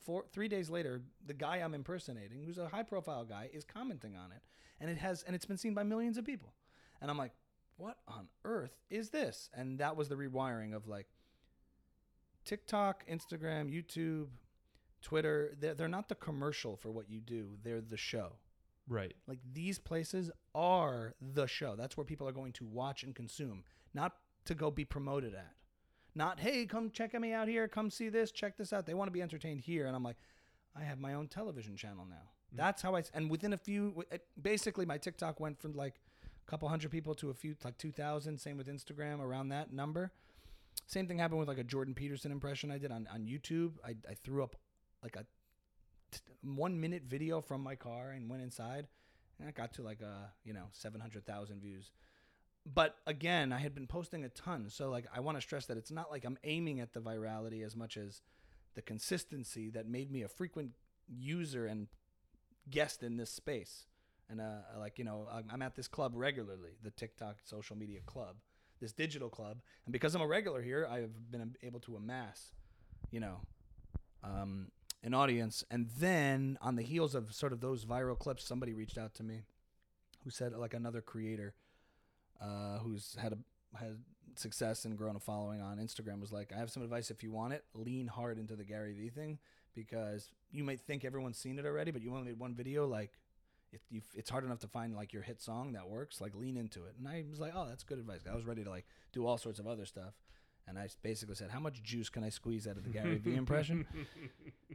four, 0.05 0.25
three 0.33 0.49
days 0.49 0.71
later, 0.71 1.03
the 1.27 1.35
guy 1.35 1.57
I'm 1.57 1.75
impersonating, 1.75 2.43
who's 2.45 2.59
a 2.59 2.69
high 2.69 2.83
profile 2.83 3.25
guy, 3.25 3.51
is 3.53 3.65
commenting 3.65 4.17
on 4.17 4.33
it. 4.33 4.43
And 4.81 4.91
it 4.91 4.99
has 4.99 5.23
and 5.23 5.35
it's 5.35 5.45
been 5.45 5.57
seen 5.57 5.75
by 5.75 5.83
millions 5.83 6.19
of 6.19 6.25
people. 6.25 6.55
And 7.01 7.11
I'm 7.11 7.19
like, 7.19 7.33
what 7.77 7.99
on 8.09 8.29
earth 8.45 8.77
is 8.91 9.11
this? 9.11 9.51
And 9.55 9.79
that 9.79 9.97
was 9.97 10.09
the 10.09 10.15
rewiring 10.15 10.75
of 10.75 10.87
like 10.87 11.07
TikTok, 12.45 13.05
Instagram, 13.09 13.73
YouTube, 13.73 14.29
Twitter. 15.03 15.55
They're, 15.59 15.75
they're 15.75 15.89
not 15.89 16.09
the 16.09 16.15
commercial 16.15 16.77
for 16.77 16.91
what 16.91 17.09
you 17.09 17.21
do, 17.21 17.57
they're 17.63 17.81
the 17.81 17.97
show. 17.97 18.33
Right. 18.87 19.15
Like 19.27 19.39
these 19.53 19.79
places 19.79 20.31
are 20.55 21.15
the 21.21 21.47
show. 21.47 21.75
That's 21.75 21.97
where 21.97 22.05
people 22.05 22.29
are 22.29 22.33
going 22.33 22.53
to 22.53 22.67
watch 22.67 23.03
and 23.03 23.15
consume, 23.15 23.65
not 23.95 24.13
to 24.45 24.55
go 24.55 24.71
be 24.71 24.85
promoted 24.85 25.35
at. 25.35 25.55
Not, 26.15 26.39
hey, 26.39 26.67
come 26.67 26.91
check 26.91 27.19
me 27.19 27.33
out 27.33 27.49
here. 27.49 27.67
Come 27.67 27.91
see 27.91 28.09
this. 28.09 28.31
Check 28.31 28.57
this 28.57 28.73
out. 28.73 28.87
They 28.87 28.95
want 28.95 29.09
to 29.09 29.13
be 29.13 29.23
entertained 29.23 29.61
here. 29.61 29.87
And 29.87 29.97
I'm 29.97 30.05
like, 30.05 30.17
I 30.77 30.83
have 30.83 30.99
my 30.99 31.15
own 31.15 31.29
television 31.29 31.77
channel 31.77 32.07
now. 32.09 32.31
Mm. 32.55 32.59
That's 32.59 32.83
how 32.83 32.95
I, 32.95 33.03
and 33.15 33.31
within 33.31 33.53
a 33.53 33.57
few, 33.57 34.05
basically 34.41 34.87
my 34.87 34.99
TikTok 34.99 35.41
went 35.41 35.61
from 35.61 35.75
like 35.75 36.01
a 36.47 36.51
couple 36.51 36.69
hundred 36.69 36.91
people 36.91 37.15
to 37.17 37.31
a 37.31 37.35
few, 37.35 37.57
like 37.65 37.79
2,000. 37.79 38.39
Same 38.39 38.57
with 38.57 38.69
Instagram, 38.69 39.21
around 39.21 39.49
that 39.49 39.73
number. 39.73 40.13
Same 40.87 41.09
thing 41.09 41.19
happened 41.19 41.41
with 41.41 41.49
like 41.49 41.59
a 41.59 41.65
Jordan 41.65 41.95
Peterson 41.95 42.31
impression 42.31 42.71
I 42.71 42.79
did 42.79 42.93
on, 42.93 43.09
on 43.13 43.27
YouTube. 43.27 43.73
I, 43.85 43.97
I 44.09 44.15
threw 44.23 44.43
up 44.45 44.57
like 45.03 45.17
a 45.17 45.25
t- 46.13 46.21
one 46.43 46.81
minute 46.81 47.05
video 47.09 47.41
from 47.41 47.61
my 47.61 47.75
car 47.75 48.11
and 48.11 48.31
went 48.31 48.43
inside 48.43 48.87
and 49.41 49.49
it 49.49 49.55
got 49.55 49.73
to 49.75 49.83
like 49.83 50.01
a, 50.01 50.31
you 50.45 50.53
know 50.53 50.67
700,000 50.73 51.61
views 51.61 51.91
but 52.67 52.97
again 53.07 53.53
I 53.53 53.59
had 53.59 53.75
been 53.75 53.87
posting 53.87 54.25
a 54.25 54.29
ton 54.29 54.69
so 54.71 54.91
like 54.91 55.07
I 55.15 55.21
want 55.21 55.37
to 55.37 55.43
stress 55.43 55.67
that 55.67 55.77
it's 55.77 55.91
not 55.91 56.11
like 56.11 56.25
I'm 56.25 56.39
aiming 56.45 56.81
at 56.81 56.93
the 56.93 57.01
virality 57.01 57.65
as 57.65 57.77
much 57.77 57.97
as 57.97 58.23
the 58.75 58.83
consistency 58.83 59.71
that 59.71 59.87
made 59.87 60.11
me 60.11 60.23
a 60.23 60.29
frequent 60.29 60.71
user 61.09 61.67
and 61.67 61.89
guest 62.71 63.03
in 63.03 63.17
this 63.17 63.31
space 63.31 63.87
and 64.31 64.41
uh 64.41 64.79
like 64.79 64.99
you 64.99 65.05
know 65.05 65.29
I'm- 65.31 65.63
at 65.63 65.75
this 65.75 65.89
club 65.89 66.13
regularly 66.15 66.71
the 66.83 66.91
TikTok 66.91 67.37
social 67.45 67.77
media 67.77 68.01
club 68.07 68.37
this 68.81 68.93
digital 68.93 69.29
club 69.29 69.59
and 69.85 69.93
because 69.93 70.15
I'm 70.15 70.23
a 70.23 70.27
regular 70.27 70.63
here 70.63 70.89
I've 70.91 71.31
been 71.31 71.55
able 71.63 71.81
to 71.81 71.97
amass 71.97 72.53
you 73.11 73.21
know 73.21 73.41
um, 74.25 74.69
an 75.03 75.15
audience. 75.15 75.65
And 75.71 75.89
then 75.99 76.59
on 76.61 76.77
the 76.77 76.83
heels 76.83 77.15
of 77.15 77.33
sort 77.35 77.53
of 77.53 77.61
those 77.61 77.85
viral 77.85 78.19
clips, 78.19 78.45
somebody 78.45 78.73
reached 78.73 78.99
out 78.99 79.15
to 79.17 79.23
me 79.23 79.43
who 80.25 80.31
said, 80.31 80.53
like 80.55 80.75
another 80.75 81.03
creator 81.03 81.55
uh, 82.45 82.79
who's 82.79 83.17
had 83.21 83.33
a 83.33 83.39
had 83.79 83.99
success 84.37 84.85
and 84.85 84.97
grown 84.97 85.17
a 85.17 85.21
following 85.21 85.61
on 85.61 85.79
Instagram 85.79 86.21
was 86.21 86.33
like, 86.33 86.53
I 86.55 86.59
have 86.59 86.71
some 86.71 86.83
advice 86.83 87.11
if 87.11 87.23
you 87.23 87.31
want 87.31 87.53
it, 87.53 87.65
lean 87.75 88.07
hard 88.07 88.39
into 88.39 88.57
the 88.57 88.65
Gary 88.65 88.93
Vee 88.93 89.09
thing 89.09 89.39
because 89.75 90.31
you 90.51 90.65
might 90.65 90.81
think 90.81 91.05
everyone's 91.05 91.39
seen 91.39 91.59
it 91.59 91.67
already, 91.67 91.91
but 91.91 92.03
you 92.03 92.11
only 92.11 92.25
made 92.27 92.39
one 92.39 92.55
video. 92.55 92.87
Like, 92.87 93.13
if 93.73 93.81
you, 93.91 94.03
it's 94.15 94.31
hard 94.31 94.45
enough 94.45 94.61
to 94.61 94.69
find 94.69 94.95
like 94.95 95.13
your 95.13 95.23
hit 95.23 95.41
song 95.41 95.73
that 95.73 95.89
works, 95.89 96.21
like 96.21 96.35
lean 96.35 96.57
into 96.57 96.85
it. 96.85 96.95
And 96.99 97.09
I 97.09 97.25
was 97.29 97.41
like, 97.41 97.53
oh, 97.55 97.67
that's 97.69 97.83
good 97.85 97.99
advice. 97.99 98.21
I 98.31 98.35
was 98.35 98.45
ready 98.45 98.65
to 98.65 98.71
like 98.71 98.87
do 99.13 99.27
all 99.27 99.39
sorts 99.39 99.59
of 99.59 99.67
other 99.67 99.85
stuff. 99.85 100.15
And 100.67 100.79
I 100.79 100.89
basically 101.03 101.35
said, 101.35 101.51
"How 101.51 101.61
much 101.61 101.83
juice 101.83 102.09
can 102.09 102.25
I 102.25 102.31
squeeze 102.31 102.67
out 102.67 102.79
of 102.79 102.85
the 102.85 102.89
Gary 102.89 103.19
Vee 103.19 103.35
impression?" 103.37 103.87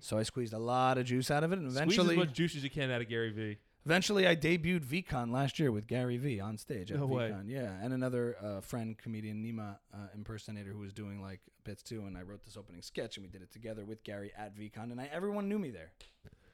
So 0.02 0.20
I 0.20 0.24
squeezed 0.24 0.54
a 0.54 0.60
lot 0.60 1.00
of 1.00 1.06
juice 1.06 1.32
out 1.32 1.44
of 1.44 1.52
it, 1.52 1.58
and 1.58 1.72
Squeeze 1.72 1.82
eventually, 1.82 2.14
as 2.14 2.28
much 2.28 2.34
juice 2.34 2.56
as 2.56 2.64
you 2.64 2.70
can 2.70 2.92
out 2.92 3.02
of 3.02 3.10
Gary 3.10 3.32
Vee. 3.32 3.58
Eventually, 3.86 4.28
I 4.28 4.36
debuted 4.36 4.84
VeeCon 4.86 5.32
last 5.32 5.58
year 5.58 5.72
with 5.72 5.88
Gary 5.88 6.18
Vee 6.18 6.40
on 6.40 6.58
stage 6.58 6.92
at 6.92 7.00
No 7.00 7.06
way. 7.06 7.30
VeeCon. 7.30 7.44
Yeah, 7.48 7.72
and 7.82 7.94
another 7.94 8.36
uh, 8.42 8.62
friend, 8.62 8.98
comedian 8.98 9.44
Nima 9.44 9.78
uh, 9.94 9.98
impersonator, 10.14 10.72
who 10.72 10.80
was 10.80 10.94
doing 10.94 11.22
like 11.22 11.40
bits 11.64 11.82
too. 11.82 12.06
And 12.06 12.18
I 12.18 12.24
wrote 12.24 12.44
this 12.44 12.58
opening 12.58 12.82
sketch, 12.82 13.18
and 13.18 13.26
we 13.26 13.32
did 13.32 13.42
it 13.42 13.52
together 13.52 13.86
with 13.86 14.04
Gary 14.04 14.32
at 14.38 14.56
VeeCon, 14.58 14.92
and 14.92 15.00
I, 15.00 15.10
everyone 15.12 15.48
knew 15.48 15.60
me 15.60 15.72
there. 15.72 15.92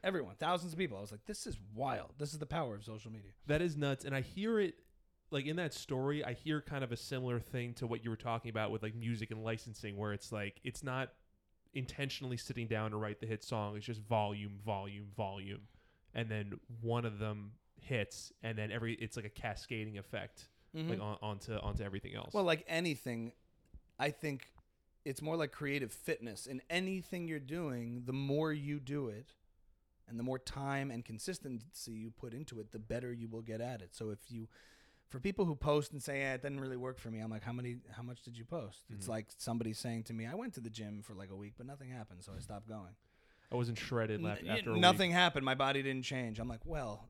Everyone, 0.04 0.36
thousands 0.36 0.72
of 0.74 0.78
people. 0.78 0.98
I 1.00 1.02
was 1.02 1.12
like, 1.12 1.26
"This 1.26 1.48
is 1.48 1.58
wild. 1.74 2.12
This 2.20 2.32
is 2.32 2.38
the 2.38 2.46
power 2.46 2.76
of 2.76 2.84
social 2.84 3.12
media." 3.12 3.32
That 3.48 3.62
is 3.62 3.76
nuts, 3.76 4.06
and 4.06 4.16
I 4.16 4.22
hear 4.22 4.60
it 4.60 4.76
like 5.32 5.48
in 5.48 5.56
that 5.56 5.74
story. 5.74 6.24
I 6.24 6.34
hear 6.34 6.62
kind 6.62 6.84
of 6.84 6.92
a 6.92 6.98
similar 6.98 7.40
thing 7.40 7.74
to 7.76 7.88
what 7.88 8.04
you 8.04 8.12
were 8.12 8.16
talking 8.16 8.52
about 8.52 8.70
with 8.70 8.84
like 8.84 8.94
music 8.94 9.32
and 9.32 9.44
licensing, 9.44 9.98
where 9.98 10.14
it's 10.14 10.32
like 10.32 10.62
it's 10.64 10.84
not 10.84 11.10
intentionally 11.74 12.38
sitting 12.38 12.68
down 12.68 12.92
to 12.92 12.98
write 12.98 13.20
the 13.20 13.26
hit 13.26 13.44
song. 13.44 13.76
It's 13.76 13.86
just 13.86 14.02
volume, 14.02 14.60
volume, 14.64 15.08
volume, 15.18 15.62
and 16.16 16.30
then 16.30 16.54
one 16.82 17.06
of 17.06 17.20
them 17.20 17.52
hits, 17.82 18.32
and 18.42 18.58
then 18.58 18.72
every 18.72 18.96
it's 18.96 19.16
like 19.16 19.26
a 19.26 19.30
cascading 19.30 19.98
effect, 19.98 20.48
like 20.74 21.00
on, 21.00 21.18
onto 21.22 21.54
onto 21.54 21.84
everything 21.84 22.16
else. 22.16 22.34
Well, 22.34 22.44
like 22.46 22.64
anything, 22.68 23.34
I 24.00 24.10
think 24.10 24.48
it's 25.04 25.22
more 25.22 25.36
like 25.36 25.52
creative 25.52 25.92
fitness. 25.92 26.48
In 26.48 26.62
anything 26.70 27.28
you're 27.28 27.40
doing, 27.40 28.04
the 28.06 28.14
more 28.14 28.52
you 28.52 28.80
do 28.80 29.10
it 29.10 29.34
and 30.08 30.18
the 30.20 30.24
more 30.24 30.40
time 30.40 30.90
and 30.92 31.04
consistency 31.06 31.92
you 31.92 32.12
put 32.12 32.34
into 32.34 32.60
it, 32.60 32.72
the 32.72 32.80
better 32.80 33.12
you 33.14 33.28
will 33.28 33.42
get 33.42 33.62
at 33.62 33.82
it. 33.82 33.94
So 33.94 34.10
if 34.10 34.20
you 34.30 34.48
for 35.10 35.20
people 35.20 35.46
who 35.46 35.56
post 35.56 35.92
and 35.92 36.02
say, 36.02 36.22
"Yeah, 36.22 36.34
it 36.34 36.42
didn't 36.42 36.60
really 36.60 36.78
work 36.78 36.98
for 36.98 37.12
me," 37.12 37.20
I'm 37.20 37.30
like, 37.30 37.44
"How 37.44 37.54
many? 37.54 37.78
How 37.92 38.02
much 38.02 38.24
did 38.24 38.36
you 38.38 38.44
post?" 38.44 38.86
It's 38.90 39.06
Mhm. 39.06 39.10
like 39.10 39.28
somebody 39.38 39.72
saying 39.74 40.04
to 40.06 40.14
me, 40.14 40.26
"I 40.26 40.34
went 40.34 40.56
to 40.56 40.62
the 40.62 40.70
gym 40.70 41.04
for 41.04 41.14
like 41.14 41.30
a 41.30 41.36
week, 41.36 41.54
but 41.58 41.68
nothing 41.68 41.90
happened, 41.90 42.24
so 42.24 42.34
I 42.34 42.40
stopped 42.40 42.68
going." 42.68 42.96
I 43.56 43.58
wasn't 43.58 43.78
shredded 43.80 44.24
N- 44.24 44.48
after 44.50 44.72
a 44.72 44.74
week. 44.74 44.82
nothing 44.82 45.12
happened. 45.12 45.46
My 45.46 45.56
body 45.56 45.82
didn't 45.82 46.04
change. 46.04 46.40
I'm 46.40 46.48
like, 46.50 46.66
well, 46.66 47.08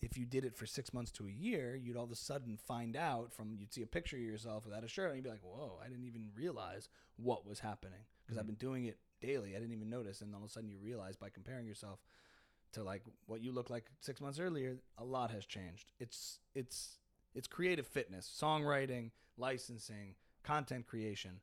if 0.00 0.16
you 0.16 0.24
did 0.24 0.44
it 0.44 0.56
for 0.56 0.64
six 0.64 0.92
months 0.94 1.10
to 1.12 1.26
a 1.26 1.30
year, 1.30 1.74
you'd 1.74 1.96
all 1.96 2.04
of 2.04 2.12
a 2.12 2.16
sudden 2.16 2.56
find 2.56 2.96
out 2.96 3.32
from 3.34 3.56
you'd 3.58 3.72
see 3.74 3.82
a 3.82 3.86
picture 3.86 4.16
of 4.16 4.22
yourself 4.22 4.64
without 4.64 4.84
a 4.84 4.88
shirt, 4.88 5.08
and 5.08 5.16
you'd 5.16 5.24
be 5.24 5.30
like, 5.30 5.42
whoa, 5.42 5.78
I 5.84 5.88
didn't 5.88 6.04
even 6.04 6.30
realize 6.34 6.88
what 7.16 7.44
was 7.46 7.58
happening 7.60 7.98
because 8.24 8.38
I've 8.38 8.44
Mhm. 8.44 8.48
been 8.48 8.54
doing 8.56 8.84
it 8.84 8.98
daily. 9.20 9.56
I 9.56 9.58
didn't 9.58 9.74
even 9.74 9.90
notice, 9.90 10.20
and 10.20 10.32
all 10.34 10.42
of 10.44 10.48
a 10.48 10.52
sudden 10.52 10.68
you 10.70 10.78
realize 10.78 11.16
by 11.16 11.30
comparing 11.30 11.66
yourself 11.66 11.98
to 12.72 12.84
like 12.84 13.02
what 13.26 13.40
you 13.40 13.50
looked 13.50 13.70
like 13.70 13.90
six 14.00 14.20
months 14.20 14.38
earlier, 14.38 14.78
a 14.98 15.04
lot 15.04 15.30
has 15.32 15.44
changed. 15.46 15.92
It's 15.98 16.38
it's 16.54 16.98
it's 17.34 17.48
creative 17.48 17.86
fitness, 17.88 18.30
songwriting, 18.40 19.10
licensing, 19.36 20.14
content 20.44 20.86
creation, 20.86 21.40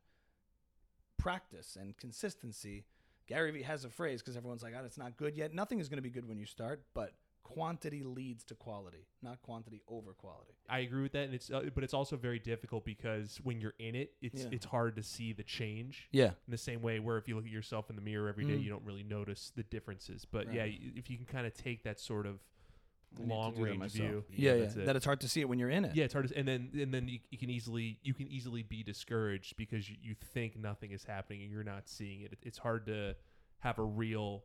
practice, 1.18 1.76
and 1.76 1.96
consistency. 1.98 2.84
Gary 3.26 3.50
Vee 3.50 3.62
has 3.62 3.84
a 3.84 3.90
phrase 3.90 4.22
because 4.22 4.36
everyone's 4.36 4.62
like, 4.62 4.74
"Oh, 4.78 4.84
it's 4.84 4.98
not 4.98 5.16
good 5.16 5.36
yet." 5.36 5.52
Nothing 5.52 5.80
is 5.80 5.88
going 5.88 5.98
to 5.98 6.02
be 6.02 6.10
good 6.10 6.26
when 6.28 6.38
you 6.38 6.46
start, 6.46 6.84
but 6.94 7.12
quantity 7.42 8.02
leads 8.02 8.42
to 8.44 8.54
quality, 8.56 9.06
not 9.22 9.40
quantity 9.40 9.80
over 9.88 10.12
quality. 10.12 10.54
I 10.68 10.80
agree 10.80 11.02
with 11.02 11.12
that, 11.12 11.24
and 11.26 11.34
it's 11.34 11.50
uh, 11.50 11.70
but 11.74 11.84
it's 11.84 11.94
also 11.94 12.16
very 12.16 12.38
difficult 12.40 12.84
because 12.84 13.38
when 13.44 13.60
you're 13.60 13.74
in 13.78 13.94
it, 13.94 14.14
it's 14.20 14.42
Yeah. 14.44 14.48
it's 14.52 14.66
hard 14.66 14.96
to 14.96 15.02
see 15.02 15.32
the 15.32 15.44
change. 15.44 16.08
Yeah, 16.12 16.30
in 16.30 16.50
the 16.50 16.58
same 16.58 16.82
way 16.82 16.98
where 16.98 17.18
if 17.18 17.28
you 17.28 17.36
look 17.36 17.44
at 17.44 17.50
yourself 17.50 17.88
in 17.90 17.96
the 17.96 18.02
mirror 18.02 18.28
every 18.28 18.44
day, 18.44 18.54
Mm. 18.56 18.62
you 18.64 18.70
don't 18.70 18.84
really 18.84 19.04
notice 19.04 19.50
the 19.54 19.62
differences. 19.62 20.24
But 20.24 20.46
Right. 20.48 20.56
yeah, 20.56 20.64
if 20.96 21.08
you 21.08 21.16
can 21.16 21.26
kind 21.26 21.46
of 21.46 21.54
take 21.54 21.84
that 21.84 22.00
sort 22.00 22.26
of 22.26 22.34
I 22.34 22.38
need 22.38 22.40
to 22.40 22.55
long 23.18 23.52
do 23.52 23.58
that 23.58 23.64
range 23.64 23.78
myself. 23.78 24.08
view, 24.08 24.24
Yeah, 24.30 24.52
yeah, 24.54 24.60
that's 24.62 24.76
it. 24.76 24.86
that 24.86 24.96
it's 24.96 25.04
hard 25.04 25.20
to 25.20 25.28
see 25.28 25.40
it 25.40 25.48
when 25.48 25.58
you're 25.58 25.70
in 25.70 25.84
it. 25.84 25.94
yeah, 25.94 26.04
it's 26.04 26.12
hard 26.12 26.28
to, 26.28 26.36
and 26.36 26.46
then 26.46 26.70
and 26.74 26.92
then 26.92 27.08
you, 27.08 27.18
you 27.30 27.38
can 27.38 27.50
easily 27.50 27.98
you 28.02 28.14
can 28.14 28.28
easily 28.28 28.62
be 28.62 28.82
discouraged 28.82 29.56
because 29.56 29.88
you, 29.88 29.96
you 30.02 30.14
think 30.34 30.56
nothing 30.56 30.90
is 30.92 31.04
happening 31.04 31.42
and 31.42 31.50
you're 31.50 31.64
not 31.64 31.88
seeing 31.88 32.22
it. 32.22 32.32
It- 32.32 32.38
It's 32.42 32.58
hard 32.58 32.86
to 32.86 33.16
have 33.60 33.78
a 33.78 33.84
real 33.84 34.44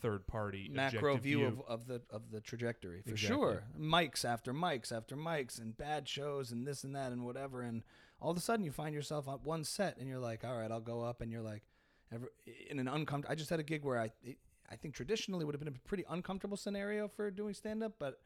third 0.00 0.26
party 0.28 0.70
macro 0.72 0.98
objective 1.14 1.22
view, 1.22 1.44
Of, 1.46 1.60
of 1.80 1.86
the 1.88 2.02
of 2.10 2.30
the 2.30 2.40
trajectory 2.40 3.02
for 3.02 3.10
Exactly. 3.10 3.36
sure 3.36 3.64
mics 3.78 4.24
after 4.24 4.54
mics 4.54 4.92
after 4.96 5.16
mics 5.16 5.60
and 5.60 5.76
bad 5.76 6.08
shows 6.08 6.52
and 6.52 6.64
this 6.66 6.84
and 6.84 6.94
that 6.94 7.10
and 7.10 7.24
whatever 7.24 7.62
and 7.62 7.82
all 8.20 8.30
of 8.30 8.36
a 8.36 8.40
sudden 8.40 8.64
you 8.64 8.70
find 8.70 8.94
yourself 8.94 9.26
on 9.26 9.40
one 9.42 9.64
set 9.64 9.96
and 9.98 10.06
you're 10.08 10.20
like 10.20 10.44
all 10.44 10.56
right 10.56 10.70
i'll 10.70 10.80
go 10.80 11.02
up 11.02 11.20
and 11.20 11.32
you're 11.32 11.42
like 11.42 11.64
ever, 12.12 12.30
in 12.70 12.78
an 12.78 12.86
uncomfortable 12.86 13.32
i 13.32 13.34
just 13.34 13.50
had 13.50 13.58
a 13.58 13.64
gig 13.64 13.82
where 13.84 13.98
i 13.98 14.10
it, 14.22 14.38
i 14.70 14.76
think 14.76 14.94
traditionally 14.94 15.44
would 15.44 15.54
have 15.54 15.60
been 15.64 15.72
a 15.74 15.88
pretty 15.88 16.04
uncomfortable 16.08 16.56
scenario 16.56 17.08
for 17.08 17.30
doing 17.30 17.54
stand 17.54 17.82
up 17.82 17.92
but 17.98 18.20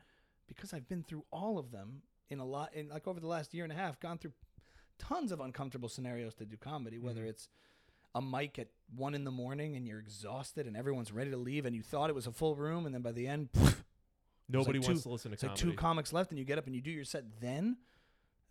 because 0.48 0.72
i've 0.72 0.88
been 0.88 1.02
through 1.02 1.24
all 1.32 1.58
of 1.58 1.70
them 1.70 2.02
in 2.30 2.38
a 2.38 2.44
lot 2.44 2.72
in 2.74 2.88
like 2.88 3.06
over 3.06 3.20
the 3.20 3.26
last 3.26 3.52
year 3.54 3.64
and 3.64 3.72
a 3.72 3.76
half 3.76 3.98
gone 4.00 4.18
through 4.18 4.32
tons 4.98 5.32
of 5.32 5.40
uncomfortable 5.40 5.88
scenarios 5.88 6.34
to 6.34 6.44
do 6.44 6.56
comedy 6.56 6.98
whether 6.98 7.22
Mhm. 7.24 7.28
it's 7.28 7.48
a 8.14 8.20
mic 8.22 8.58
at 8.58 8.68
one 8.94 9.14
in 9.14 9.24
the 9.24 9.30
morning 9.30 9.74
and 9.74 9.86
you're 9.88 9.98
exhausted 9.98 10.66
and 10.66 10.76
everyone's 10.76 11.10
ready 11.12 11.30
to 11.30 11.36
leave 11.38 11.64
and 11.64 11.74
you 11.74 11.82
thought 11.82 12.10
it 12.10 12.14
was 12.14 12.26
a 12.26 12.32
full 12.32 12.54
room 12.56 12.84
and 12.86 12.94
then 12.94 13.00
by 13.02 13.10
the 13.12 13.26
end 13.26 13.48
Nobody 14.48 14.78
like 14.80 14.88
wants 14.88 15.02
two- 15.02 15.08
to 15.08 15.12
listen 15.12 15.30
to 15.30 15.34
it's 15.34 15.42
like 15.42 15.52
comedy. 15.56 15.70
two 15.70 15.76
comics 15.76 16.12
left 16.12 16.30
and 16.30 16.38
you 16.38 16.44
get 16.44 16.58
up 16.58 16.66
and 16.66 16.74
you 16.74 16.82
do 16.82 16.90
your 16.90 17.04
set 17.04 17.24
then 17.40 17.78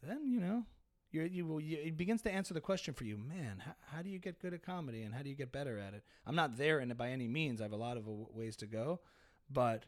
then 0.02 0.26
you 0.26 0.39
know 0.39 0.66
you're, 1.12 1.26
you 1.26 1.45
will 1.45 1.59
you, 1.59 1.78
it 1.78 1.97
begins 1.97 2.22
to 2.24 2.32
answer 2.32 2.53
the 2.53 2.62
question 2.62 2.93
for 2.93 3.03
you 3.03 3.18
man 3.18 3.62
how, 3.64 3.74
how 3.95 4.01
do 4.01 4.09
you 4.09 4.20
get 4.20 4.39
good 4.39 4.53
at 4.53 4.64
comedy 4.66 5.03
and 5.03 5.14
how 5.14 5.22
do 5.22 5.30
you 5.30 5.36
get 5.36 5.51
better 5.51 5.78
at 5.78 5.93
it? 5.93 6.03
I'm 6.26 6.36
not 6.36 6.57
there 6.57 6.80
in 6.80 6.91
it 6.91 6.97
by 6.97 7.09
any 7.09 7.28
means. 7.28 7.62
I 7.62 7.66
have 7.66 7.72
a 7.72 7.78
lot 7.78 7.97
of 7.97 8.05
ways 8.07 8.55
to 8.57 8.66
go 8.66 8.99
but 9.49 9.86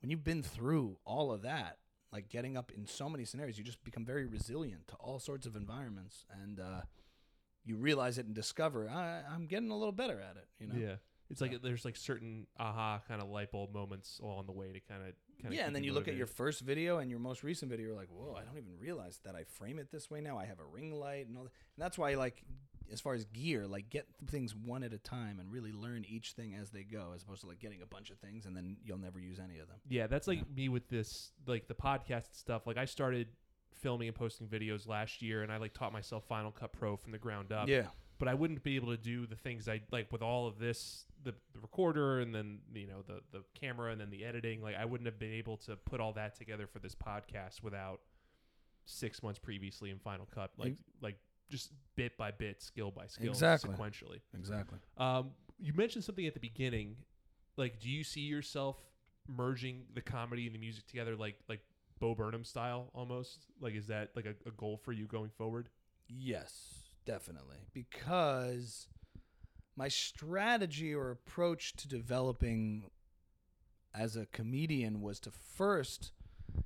when 0.00 0.10
you've 0.10 0.24
been 0.24 0.42
through 0.42 0.96
all 1.04 1.32
of 1.32 1.42
that 1.42 1.78
like 2.12 2.28
getting 2.28 2.56
up 2.56 2.70
in 2.76 2.86
so 2.86 3.08
many 3.08 3.24
scenarios 3.24 3.58
you 3.58 3.64
just 3.64 3.82
become 3.84 4.04
very 4.04 4.26
resilient 4.26 4.86
to 4.88 4.94
all 4.96 5.18
sorts 5.18 5.46
of 5.46 5.56
environments 5.56 6.24
and 6.42 6.60
uh, 6.60 6.82
you 7.64 7.76
realize 7.76 8.18
it 8.18 8.26
and 8.26 8.34
discover 8.34 8.88
I, 8.88 9.22
i'm 9.32 9.46
getting 9.46 9.70
a 9.70 9.76
little 9.76 9.92
better 9.92 10.20
at 10.20 10.36
it 10.36 10.46
you 10.58 10.66
know? 10.68 10.74
Yeah, 10.76 10.96
it's 11.32 11.40
like 11.40 11.60
there's 11.62 11.84
like 11.84 11.96
certain 11.96 12.46
aha 12.60 13.00
kind 13.08 13.20
of 13.20 13.28
light 13.28 13.50
bulb 13.50 13.72
moments 13.74 14.20
along 14.22 14.46
the 14.46 14.52
way 14.52 14.70
to 14.72 14.80
kind 14.80 15.02
of 15.02 15.14
kind 15.40 15.52
of 15.52 15.58
yeah, 15.58 15.66
and 15.66 15.74
then 15.74 15.82
you 15.82 15.92
look 15.92 16.06
at 16.06 16.14
your 16.14 16.26
first 16.28 16.60
video 16.60 16.98
and 16.98 17.10
your 17.10 17.18
most 17.18 17.42
recent 17.42 17.70
video, 17.70 17.88
you're 17.88 17.96
like, 17.96 18.10
whoa, 18.10 18.36
I 18.38 18.44
don't 18.44 18.56
even 18.58 18.78
realize 18.78 19.18
that 19.24 19.34
I 19.34 19.42
frame 19.44 19.78
it 19.80 19.90
this 19.90 20.08
way 20.10 20.20
now. 20.20 20.38
I 20.38 20.44
have 20.44 20.60
a 20.60 20.64
ring 20.64 20.92
light 20.92 21.26
and 21.26 21.36
all 21.36 21.44
that. 21.44 21.50
And 21.76 21.82
that's 21.84 21.98
why, 21.98 22.14
like, 22.14 22.44
as 22.92 23.00
far 23.00 23.14
as 23.14 23.24
gear, 23.24 23.66
like, 23.66 23.90
get 23.90 24.06
things 24.28 24.54
one 24.54 24.84
at 24.84 24.92
a 24.92 24.98
time 24.98 25.40
and 25.40 25.50
really 25.50 25.72
learn 25.72 26.04
each 26.06 26.32
thing 26.32 26.54
as 26.54 26.70
they 26.70 26.84
go, 26.84 27.12
as 27.14 27.22
opposed 27.22 27.40
to, 27.40 27.48
like, 27.48 27.58
getting 27.58 27.82
a 27.82 27.86
bunch 27.86 28.10
of 28.10 28.18
things 28.18 28.46
and 28.46 28.56
then 28.56 28.76
you'll 28.84 28.98
never 28.98 29.18
use 29.18 29.40
any 29.40 29.58
of 29.58 29.66
them. 29.66 29.78
Yeah, 29.88 30.06
that's 30.06 30.28
like 30.28 30.38
Yeah. 30.38 30.44
me 30.54 30.68
with 30.68 30.88
this, 30.88 31.32
like 31.46 31.66
the 31.66 31.74
podcast 31.74 32.36
stuff. 32.36 32.66
Like 32.66 32.76
I 32.76 32.84
started 32.84 33.28
filming 33.80 34.06
and 34.06 34.14
posting 34.16 34.46
videos 34.46 34.86
last 34.86 35.22
year, 35.22 35.42
and 35.42 35.50
I 35.50 35.56
like 35.56 35.72
taught 35.72 35.92
myself 35.92 36.24
Final 36.28 36.52
Cut 36.52 36.72
Pro 36.72 36.96
from 36.96 37.10
the 37.10 37.18
ground 37.18 37.50
up. 37.52 37.68
Yeah. 37.68 37.86
But 38.22 38.28
I 38.28 38.34
wouldn't 38.34 38.62
be 38.62 38.76
able 38.76 38.92
to 38.92 38.96
do 38.96 39.26
the 39.26 39.34
things 39.34 39.68
I 39.68 39.80
like 39.90 40.12
with 40.12 40.22
all 40.22 40.46
of 40.46 40.60
this, 40.60 41.06
the, 41.24 41.32
the 41.52 41.58
recorder, 41.60 42.20
and 42.20 42.32
then 42.32 42.60
you 42.72 42.86
know 42.86 43.02
the 43.04 43.20
the 43.32 43.42
camera, 43.60 43.90
and 43.90 44.00
then 44.00 44.10
the 44.10 44.24
editing. 44.24 44.62
Like 44.62 44.76
I 44.76 44.84
wouldn't 44.84 45.06
have 45.06 45.18
been 45.18 45.32
able 45.32 45.56
to 45.56 45.74
put 45.74 45.98
all 46.00 46.12
that 46.12 46.36
together 46.36 46.68
for 46.68 46.78
this 46.78 46.94
podcast 46.94 47.64
without 47.64 47.98
six 48.84 49.24
months 49.24 49.40
previously 49.40 49.90
in 49.90 49.98
Final 49.98 50.28
Cut. 50.32 50.52
Like 50.56 50.76
like 51.00 51.16
just 51.50 51.72
bit 51.96 52.16
by 52.16 52.30
bit, 52.30 52.62
skill 52.62 52.92
by 52.92 53.08
skill, 53.08 53.30
Exactly. 53.30 53.74
sequentially. 53.74 54.20
Exactly. 54.38 54.78
Um, 54.98 55.32
you 55.58 55.72
mentioned 55.72 56.04
something 56.04 56.24
at 56.24 56.34
the 56.34 56.38
beginning. 56.38 56.94
Like, 57.56 57.80
do 57.80 57.90
you 57.90 58.04
see 58.04 58.20
yourself 58.20 58.76
merging 59.26 59.82
the 59.94 60.00
comedy 60.00 60.46
and 60.46 60.54
the 60.54 60.60
music 60.60 60.86
together, 60.86 61.16
like 61.16 61.40
like 61.48 61.62
Bo 61.98 62.14
Burnham 62.14 62.44
style, 62.44 62.88
almost? 62.94 63.46
Like, 63.60 63.74
is 63.74 63.88
that 63.88 64.10
like 64.14 64.26
a, 64.26 64.36
a 64.46 64.52
goal 64.52 64.76
for 64.76 64.92
you 64.92 65.06
going 65.06 65.30
forward? 65.30 65.70
Yes, 66.06 66.81
definitely. 67.04 67.56
Because 67.72 68.88
my 69.76 69.88
strategy 69.88 70.94
or 70.94 71.10
approach 71.10 71.74
to 71.76 71.88
developing 71.88 72.90
as 73.94 74.16
a 74.16 74.26
comedian 74.26 75.00
was 75.00 75.20
to 75.20 75.30
first 75.30 76.12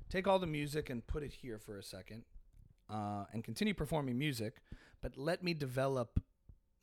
take 0.09 0.27
all 0.27 0.39
the 0.39 0.47
music 0.47 0.89
and 0.89 1.05
put 1.07 1.23
it 1.23 1.31
here 1.33 1.57
for 1.59 1.77
a 1.77 1.83
second 1.83 2.23
uh, 2.89 3.25
and 3.33 3.43
continue 3.43 3.73
performing 3.73 4.17
music, 4.17 4.61
but 5.01 5.17
let 5.17 5.43
me 5.43 5.53
develop 5.53 6.21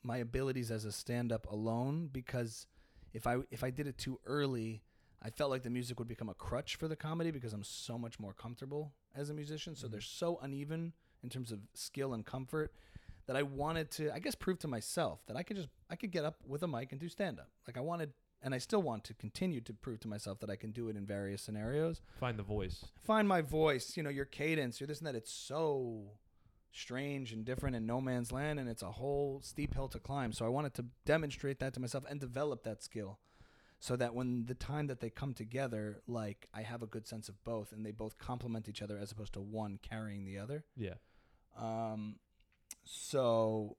my 0.03 0.19
abilities 0.19 0.71
as 0.71 0.85
a 0.85 0.93
stand 0.93 1.33
up 1.33 1.51
alone 1.51 2.09
because 2.13 2.67
if 3.15 3.27
I 3.27 3.37
if 3.51 3.65
I 3.65 3.71
did 3.71 3.87
it 3.87 3.97
too 3.97 4.21
early, 4.27 4.83
I 5.23 5.31
felt 5.31 5.51
like 5.51 5.63
the 5.63 5.71
music 5.71 5.99
would 5.99 6.09
become 6.09 6.29
a 6.29 6.35
crutch 6.35 6.77
for 6.77 6.89
the 6.89 6.97
comedy 6.97 7.31
because 7.31 7.55
I'm 7.55 7.65
so 7.65 7.97
much 7.97 8.21
more 8.21 8.35
comfortable 8.35 8.93
as 9.15 9.31
a 9.31 9.35
musician. 9.35 9.75
So 9.75 9.87
Mhm. 9.87 9.93
they're 9.93 10.01
so 10.03 10.39
uneven 10.43 10.93
in 11.23 11.31
terms 11.31 11.51
of 11.53 11.61
skill 11.73 12.13
and 12.13 12.27
comfort 12.27 12.75
that 13.27 13.37
I 13.37 13.43
wanted 13.43 13.91
to 13.93 14.13
I 14.13 14.19
guess 14.19 14.35
prove 14.35 14.59
to 14.61 14.69
myself 14.69 15.21
that 15.27 15.37
I 15.37 15.43
could 15.43 15.57
just 15.57 15.69
I 15.91 15.97
could 15.97 16.11
get 16.11 16.25
up 16.25 16.37
with 16.47 16.63
a 16.63 16.69
mic 16.69 16.93
and 16.93 17.01
do 17.01 17.09
stand 17.09 17.39
up. 17.39 17.49
Like 17.67 17.77
I 17.77 17.81
wanted 17.81 18.13
and 18.43 18.55
I 18.55 18.59
still 18.59 18.83
want 18.83 19.05
to 19.05 19.15
continue 19.15 19.61
to 19.63 19.73
prove 19.73 20.01
to 20.01 20.09
myself 20.09 20.39
that 20.41 20.51
I 20.51 20.57
can 20.57 20.71
do 20.71 20.89
it 20.89 20.97
in 20.97 21.07
various 21.07 21.41
scenarios. 21.41 22.03
Find 22.21 22.39
the 22.39 22.43
voice. 22.43 22.85
Find 23.03 23.27
my 23.27 23.41
voice, 23.41 23.97
you 23.97 24.03
know, 24.03 24.11
your 24.11 24.27
cadence, 24.27 24.81
your 24.81 24.87
this 24.87 24.99
and 24.99 25.07
that. 25.07 25.15
It's 25.15 25.33
so 25.33 26.13
strange 26.71 27.33
and 27.33 27.45
different 27.45 27.77
in 27.77 27.87
no 27.87 28.01
man's 28.01 28.33
land 28.33 28.59
and 28.59 28.69
it's 28.69 28.83
a 28.83 28.91
whole 28.91 29.41
steep 29.43 29.75
hill 29.75 29.89
to 29.89 29.99
climb. 29.99 30.33
So 30.33 30.45
I 30.45 30.49
wanted 30.49 30.75
to 30.75 30.87
demonstrate 31.07 31.61
that 31.61 31.73
to 31.75 31.81
myself 31.81 32.05
and 32.09 32.21
develop 32.21 32.65
that 32.65 32.83
skill 32.83 33.19
so 33.79 33.97
that 33.97 34.15
when 34.15 34.47
the 34.47 34.55
time 34.55 34.87
that 34.87 35.01
they 35.01 35.11
come 35.11 35.35
together, 35.35 36.03
like 36.07 36.49
I 36.55 36.63
have 36.63 36.83
a 36.83 36.87
good 36.87 37.07
sense 37.07 37.29
of 37.29 37.43
both 37.45 37.73
and 37.73 37.85
they 37.85 37.91
both 37.91 38.19
complement 38.19 38.69
each 38.69 38.83
other 38.83 38.99
as 38.99 39.13
opposed 39.13 39.35
to 39.35 39.41
one 39.41 39.79
carrying 39.83 40.25
the 40.25 40.39
other. 40.39 40.65
Yeah. 40.77 40.95
Um, 41.57 42.17
so 42.85 43.77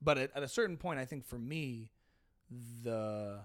but 0.00 0.18
at, 0.18 0.30
at 0.36 0.42
a 0.42 0.48
certain 0.48 0.76
point, 0.76 0.98
I 0.98 1.04
think 1.04 1.24
for 1.26 1.38
me, 1.38 1.90
the 2.82 3.40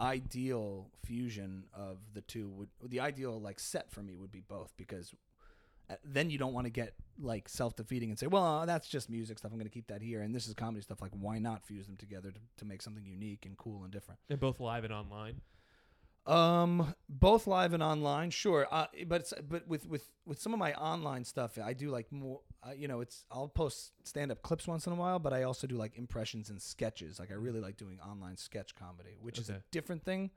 ideal 0.00 0.88
fusion 1.04 1.64
of 1.74 1.98
the 2.14 2.20
two 2.20 2.48
would 2.48 2.68
the 2.88 3.00
ideal 3.00 3.40
like 3.40 3.58
set 3.58 3.90
for 3.90 4.02
me 4.02 4.16
would 4.16 4.30
be 4.30 4.40
both 4.40 4.72
because 4.76 5.12
uh, 5.90 5.94
then 6.04 6.30
you 6.30 6.38
don't 6.38 6.54
want 6.54 6.64
to 6.64 6.70
get 6.70 6.94
like 7.20 7.48
self-defeating 7.48 8.08
and 8.08 8.18
say 8.18 8.28
well 8.28 8.44
uh, 8.44 8.64
that's 8.64 8.88
just 8.88 9.10
music 9.10 9.36
stuff 9.36 9.50
i'm 9.50 9.58
going 9.58 9.68
to 9.68 9.72
keep 9.72 9.88
that 9.88 10.00
here 10.00 10.22
and 10.22 10.32
this 10.32 10.46
is 10.46 10.54
comedy 10.54 10.80
stuff 10.80 11.02
like 11.02 11.10
why 11.18 11.38
not 11.38 11.66
fuse 11.66 11.86
them 11.86 11.96
together 11.96 12.30
to, 12.30 12.38
to 12.56 12.64
make 12.64 12.80
something 12.80 13.04
unique 13.04 13.44
and 13.44 13.58
cool 13.58 13.82
and 13.82 13.92
different 13.92 14.18
they're 14.28 14.36
both 14.36 14.60
live 14.60 14.84
and 14.84 14.92
online. 14.92 15.40
Um, 16.26 16.94
both 17.08 17.46
live 17.46 17.72
and 17.72 17.82
online, 17.82 18.30
sure. 18.30 18.66
Uh, 18.70 18.86
but 19.06 19.22
it's, 19.22 19.34
but 19.48 19.66
with 19.66 19.86
with 19.86 20.08
with 20.26 20.40
some 20.40 20.52
of 20.52 20.58
my 20.58 20.74
online 20.74 21.24
stuff, 21.24 21.58
I 21.62 21.72
do 21.72 21.90
like 21.90 22.10
more. 22.12 22.40
Uh, 22.62 22.72
you 22.76 22.88
know, 22.88 23.00
it's 23.00 23.24
I'll 23.30 23.48
post 23.48 23.92
stand 24.04 24.30
up 24.30 24.42
clips 24.42 24.66
once 24.68 24.86
in 24.86 24.92
a 24.92 24.96
while, 24.96 25.18
but 25.18 25.32
I 25.32 25.44
also 25.44 25.66
do 25.66 25.76
like 25.76 25.96
impressions 25.96 26.50
and 26.50 26.60
sketches. 26.60 27.18
Like 27.18 27.30
I 27.30 27.34
really 27.34 27.60
like 27.60 27.76
doing 27.76 27.98
online 28.00 28.36
sketch 28.36 28.74
comedy, 28.74 29.16
which 29.20 29.38
is 29.38 29.48
a 29.48 29.54
Okay. 29.54 29.62
different 29.70 30.04
thing. 30.04 30.30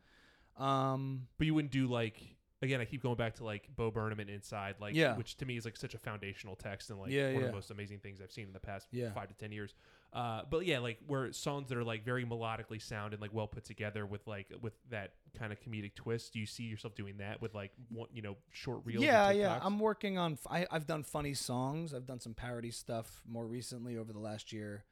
Um, 0.58 1.28
But 1.38 1.48
you 1.48 1.54
wouldn't 1.54 1.72
do 1.74 1.88
like 1.88 2.22
again. 2.62 2.80
I 2.80 2.86
keep 2.86 3.04
going 3.04 3.18
back 3.18 3.36
to 3.36 3.44
like 3.44 3.68
Bo 3.76 3.92
Burnham 3.92 4.20
and 4.20 4.30
Inside, 4.30 4.76
like 4.80 4.96
Yeah. 4.96 5.16
which 5.18 5.36
to 5.38 5.46
me 5.46 5.58
is 5.58 5.66
like 5.66 5.76
such 5.76 5.96
a 5.96 5.98
foundational 5.98 6.56
text 6.56 6.90
and 6.90 7.00
like 7.00 7.12
Yeah, 7.12 7.28
one 7.28 7.36
of 7.38 7.42
yeah. 7.42 7.48
the 7.48 7.54
most 7.54 7.72
amazing 7.72 8.00
things 8.00 8.22
I've 8.22 8.32
seen 8.32 8.48
in 8.48 8.54
the 8.54 8.60
past 8.60 8.88
Yeah. 8.92 9.12
five 9.12 9.28
to 9.30 9.34
ten 9.34 9.52
years. 9.52 9.74
Uh, 10.14 10.44
but 10.48 10.64
yeah, 10.64 10.78
like 10.78 11.00
where 11.08 11.34
songs 11.34 11.70
that 11.70 11.78
are 11.78 11.84
like 11.84 12.06
very 12.06 12.24
melodically 12.24 12.80
sound 12.80 13.14
and 13.14 13.22
like 13.22 13.34
well 13.34 13.48
put 13.48 13.64
together 13.64 14.06
with 14.06 14.26
like 14.28 14.46
with 14.62 14.74
that 14.92 15.14
kind 15.38 15.52
of 15.52 15.60
comedic 15.60 15.96
twist. 15.96 16.34
Do 16.34 16.40
you 16.40 16.46
see 16.46 16.64
yourself 16.66 16.94
doing 16.94 17.18
that 17.18 17.42
with 17.42 17.56
like 17.56 17.72
one, 17.90 18.10
you 18.14 18.22
know, 18.22 18.38
short 18.52 18.82
reels? 18.86 19.04
yeah, 19.04 19.32
yeah. 19.32 19.60
I'm 19.62 19.80
working 19.80 20.20
on. 20.20 20.38
I've 20.50 20.86
done 20.86 21.02
funny 21.02 21.34
songs. 21.34 21.96
I've 21.96 22.06
done 22.06 22.20
some 22.20 22.36
parody 22.36 22.70
stuff 22.70 23.24
more 23.28 23.48
recently 23.48 23.98
over 23.98 24.14
the 24.14 24.20
last 24.20 24.54
year, 24.54 24.84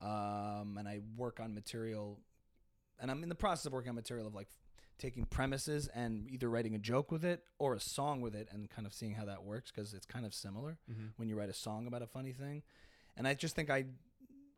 um, 0.00 0.76
and 0.78 0.88
I 0.88 1.00
work 1.16 1.40
on 1.40 1.54
material. 1.54 2.18
And 2.98 3.10
I'm 3.10 3.22
in 3.22 3.28
the 3.28 3.34
process 3.34 3.66
of 3.66 3.72
working 3.72 3.90
on 3.90 3.94
material 3.94 4.26
of 4.26 4.34
like 4.34 4.48
taking 4.98 5.26
premises 5.26 5.88
and 5.94 6.28
either 6.30 6.48
writing 6.48 6.74
a 6.74 6.78
joke 6.78 7.12
with 7.12 7.24
it 7.24 7.44
or 7.58 7.74
a 7.74 7.80
song 7.80 8.20
with 8.20 8.34
it, 8.34 8.48
and 8.50 8.68
kind 8.70 8.86
of 8.86 8.94
seeing 8.94 9.14
how 9.14 9.26
that 9.26 9.44
works 9.44 9.70
because 9.70 9.92
it's 9.94 10.06
kind 10.06 10.24
of 10.24 10.32
similar 10.34 10.78
Mhm. 10.90 11.10
when 11.16 11.28
you 11.28 11.36
write 11.36 11.50
a 11.50 11.54
song 11.54 11.86
about 11.86 12.02
a 12.02 12.06
funny 12.06 12.32
thing. 12.32 12.62
And 13.16 13.28
I 13.28 13.34
just 13.34 13.54
think 13.54 13.70
I, 13.70 13.84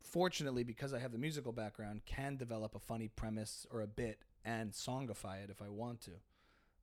fortunately, 0.09 0.64
because 0.64 0.92
I 0.92 0.98
have 0.98 1.12
the 1.12 1.18
musical 1.18 1.52
background, 1.52 2.02
can 2.06 2.36
develop 2.36 2.74
a 2.74 2.78
funny 2.78 3.09
premise 3.09 3.66
or 3.70 3.80
a 3.80 3.86
bit 3.86 4.18
and 4.44 4.72
songify 4.72 5.42
it 5.44 5.50
if 5.50 5.62
I 5.62 5.68
want 5.68 6.00
to. 6.02 6.12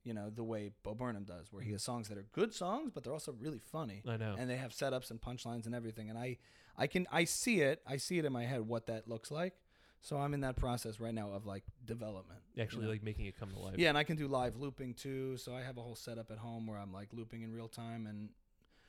You 0.04 0.14
know, 0.14 0.30
the 0.30 0.44
way 0.44 0.70
Bo 0.84 0.94
Burnham 0.94 1.24
does, 1.24 1.52
where 1.52 1.64
he 1.64 1.70
mm-hmm. 1.70 1.76
has 1.76 1.84
songs 1.84 2.10
that 2.10 2.18
are 2.18 2.28
good 2.32 2.54
songs, 2.54 2.92
but 2.94 3.04
they're 3.04 3.14
also 3.14 3.36
really 3.40 3.60
funny. 3.60 4.04
I 4.08 4.18
know. 4.18 4.36
And 4.38 4.48
they 4.50 4.58
have 4.58 4.72
setups 4.72 5.10
and 5.10 5.20
punchlines 5.20 5.66
and 5.66 5.74
everything. 5.74 6.10
And 6.12 6.20
I, 6.20 6.38
I 6.78 6.86
can, 6.86 7.08
I 7.12 7.24
see 7.24 7.62
it. 7.62 7.82
I 7.88 7.98
see 7.98 8.20
it 8.20 8.26
in 8.26 8.32
my 8.32 8.46
head 8.46 8.62
what 8.62 8.86
that 8.86 9.08
looks 9.08 9.32
like. 9.32 9.54
So 10.02 10.18
I'm 10.18 10.36
in 10.36 10.42
that 10.42 10.56
process 10.56 11.00
right 11.00 11.14
now 11.14 11.32
of 11.32 11.48
like 11.48 11.64
development. 11.84 12.40
you 12.54 12.62
Actually, 12.62 12.86
know? 12.86 12.92
like 12.92 13.02
making 13.02 13.26
it 13.26 13.40
come 13.40 13.50
to 13.50 13.58
life. 13.58 13.76
Yeah, 13.80 13.90
and 13.90 13.98
I 13.98 14.04
can 14.04 14.16
do 14.16 14.28
live 14.28 14.56
looping 14.56 14.94
too. 14.94 15.38
So 15.38 15.56
I 15.56 15.64
have 15.64 15.80
a 15.80 15.82
whole 15.82 15.96
setup 15.96 16.30
at 16.30 16.38
home 16.38 16.68
where 16.68 16.78
I'm 16.78 16.94
like 16.94 17.08
looping 17.12 17.42
in 17.42 17.52
real 17.52 17.68
time. 17.68 18.06
And 18.06 18.30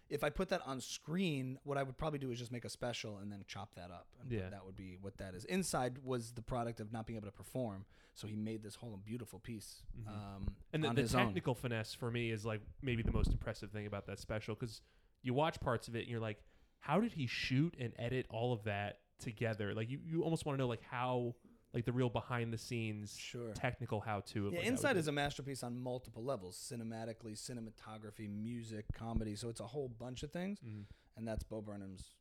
if 0.09 0.23
I 0.23 0.31
put 0.31 0.49
that 0.51 0.63
on 0.67 0.81
screen, 0.81 1.59
what 1.65 1.77
I 1.77 1.83
would 1.83 1.97
probably 1.97 2.19
do 2.19 2.31
is 2.31 2.39
just 2.39 2.53
make 2.53 2.65
a 2.65 2.69
special 2.69 3.19
and 3.19 3.31
then 3.33 3.45
chop 3.49 3.75
that 3.75 3.91
up. 3.91 4.07
And 4.21 4.31
Yeah. 4.31 4.51
that 4.51 4.65
would 4.65 4.77
be 4.77 4.97
what 5.01 5.17
that 5.19 5.35
is. 5.35 5.45
Inside 5.47 5.99
was 6.05 6.33
the 6.33 6.43
product 6.43 6.79
of 6.81 6.93
not 6.93 7.07
being 7.07 7.17
able 7.17 7.27
to 7.27 7.33
perform, 7.33 7.85
so 8.15 8.27
he 8.27 8.37
made 8.37 8.63
this 8.63 8.77
whole 8.77 8.97
beautiful 9.05 9.39
piece 9.41 9.83
Mhm. 9.99 10.09
um, 10.09 10.57
And 10.73 10.85
the, 10.85 10.93
the 10.93 11.03
his 11.03 11.15
own. 11.15 11.27
technical 11.27 11.55
finesse 11.55 11.93
for 11.95 12.11
me 12.11 12.31
is 12.31 12.45
like 12.47 12.61
maybe 12.83 13.03
the 13.03 13.13
most 13.13 13.31
impressive 13.33 13.71
thing 13.73 13.87
about 13.87 14.07
that 14.07 14.19
special 14.21 14.55
because 14.55 14.81
you 15.23 15.35
watch 15.35 15.59
parts 15.61 15.89
of 15.89 15.97
it 15.97 16.01
and 16.03 16.09
you're 16.09 16.21
like, 16.21 16.43
how 16.79 17.01
did 17.01 17.13
he 17.15 17.27
shoot 17.27 17.75
and 17.79 17.93
edit 17.99 18.27
all 18.31 18.53
of 18.53 18.63
that 18.65 19.01
together? 19.19 19.75
Like 19.75 19.91
you, 19.91 19.99
you 20.05 20.23
almost 20.23 20.47
want 20.47 20.57
to 20.57 20.63
know 20.63 20.69
like 20.69 20.83
how 20.83 21.35
like 21.75 21.85
the 21.85 21.93
real 21.93 22.09
behind 22.09 22.53
the 22.53 22.59
scenes 22.59 23.17
Sure. 23.17 23.53
technical 23.53 24.01
how 24.01 24.21
to. 24.21 24.51
Yeah, 24.53 24.61
Inside 24.61 24.97
is 24.97 25.09
a 25.09 25.13
masterpiece 25.13 25.63
on 25.63 25.79
multiple 25.79 26.25
levels: 26.25 26.57
cinematically, 26.57 27.33
cinematography, 27.37 28.29
music, 28.31 28.87
comedy. 28.95 29.37
So 29.37 29.49
it's 29.49 29.61
a 29.61 29.67
whole 29.67 29.89
bunch 29.89 30.23
of 30.23 30.31
things, 30.33 30.59
hmm 30.61 30.83
and 31.17 31.27
that's 31.27 31.43
Bo 31.45 31.63
Burnham's 31.63 32.13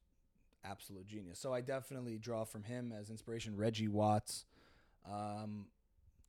absolute 0.64 1.06
genius. 1.06 1.38
So 1.40 1.54
I 1.54 1.62
definitely 1.62 2.18
draw 2.18 2.44
from 2.46 2.64
him 2.64 2.92
as 2.92 3.10
inspiration. 3.10 3.56
Reggie 3.58 3.88
Watts, 3.90 4.46
um, 5.10 5.68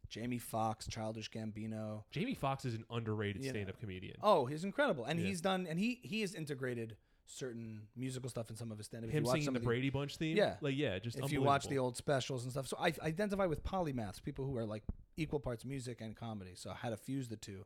Jamie 0.09 0.39
Foxx, 0.39 0.87
Childish 0.87 1.31
Gambino. 1.31 2.05
Jamie 2.11 2.35
Foxx 2.35 2.65
is 2.65 2.75
an 2.75 2.85
underrated 2.91 3.43
You 3.43 3.49
know. 3.49 3.55
stand-up 3.55 3.81
comedian. 3.81 4.17
Oh, 4.23 4.45
he's 4.47 4.63
incredible, 4.65 5.05
and 5.05 5.19
Yeah. 5.19 5.27
he's 5.27 5.41
done, 5.41 5.67
and 5.67 5.79
he 5.79 6.01
he 6.03 6.21
has 6.21 6.35
integrated 6.35 6.97
certain 7.27 7.83
musical 7.97 8.29
stuff 8.31 8.51
in 8.51 8.57
some 8.57 8.71
of 8.71 8.79
his 8.79 8.87
stand-up. 8.87 9.11
Him 9.11 9.25
you 9.25 9.31
singing 9.31 9.53
the 9.53 9.59
of 9.59 9.65
Brady 9.65 9.91
Bunch 9.91 10.17
theme. 10.17 10.37
Yeah. 10.37 10.55
like 10.61 10.77
yeah, 10.77 10.99
just 10.99 11.19
if 11.19 11.33
you 11.33 11.43
watch 11.43 11.69
the 11.69 11.79
old 11.79 11.97
specials 11.97 12.45
and 12.45 12.53
stuff. 12.53 12.67
So 12.67 12.77
I 12.81 12.93
identify 13.03 13.47
with 13.47 13.65
polymaths, 13.65 14.23
people 14.23 14.45
who 14.45 14.57
are 14.57 14.67
like 14.67 14.83
equal 15.17 15.41
parts 15.41 15.65
music 15.65 16.01
and 16.01 16.17
comedy. 16.17 16.53
So 16.55 16.71
how 16.71 16.91
to 16.91 16.97
fuse 16.97 17.29
the 17.29 17.37
two 17.37 17.65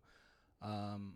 um, 0.63 1.15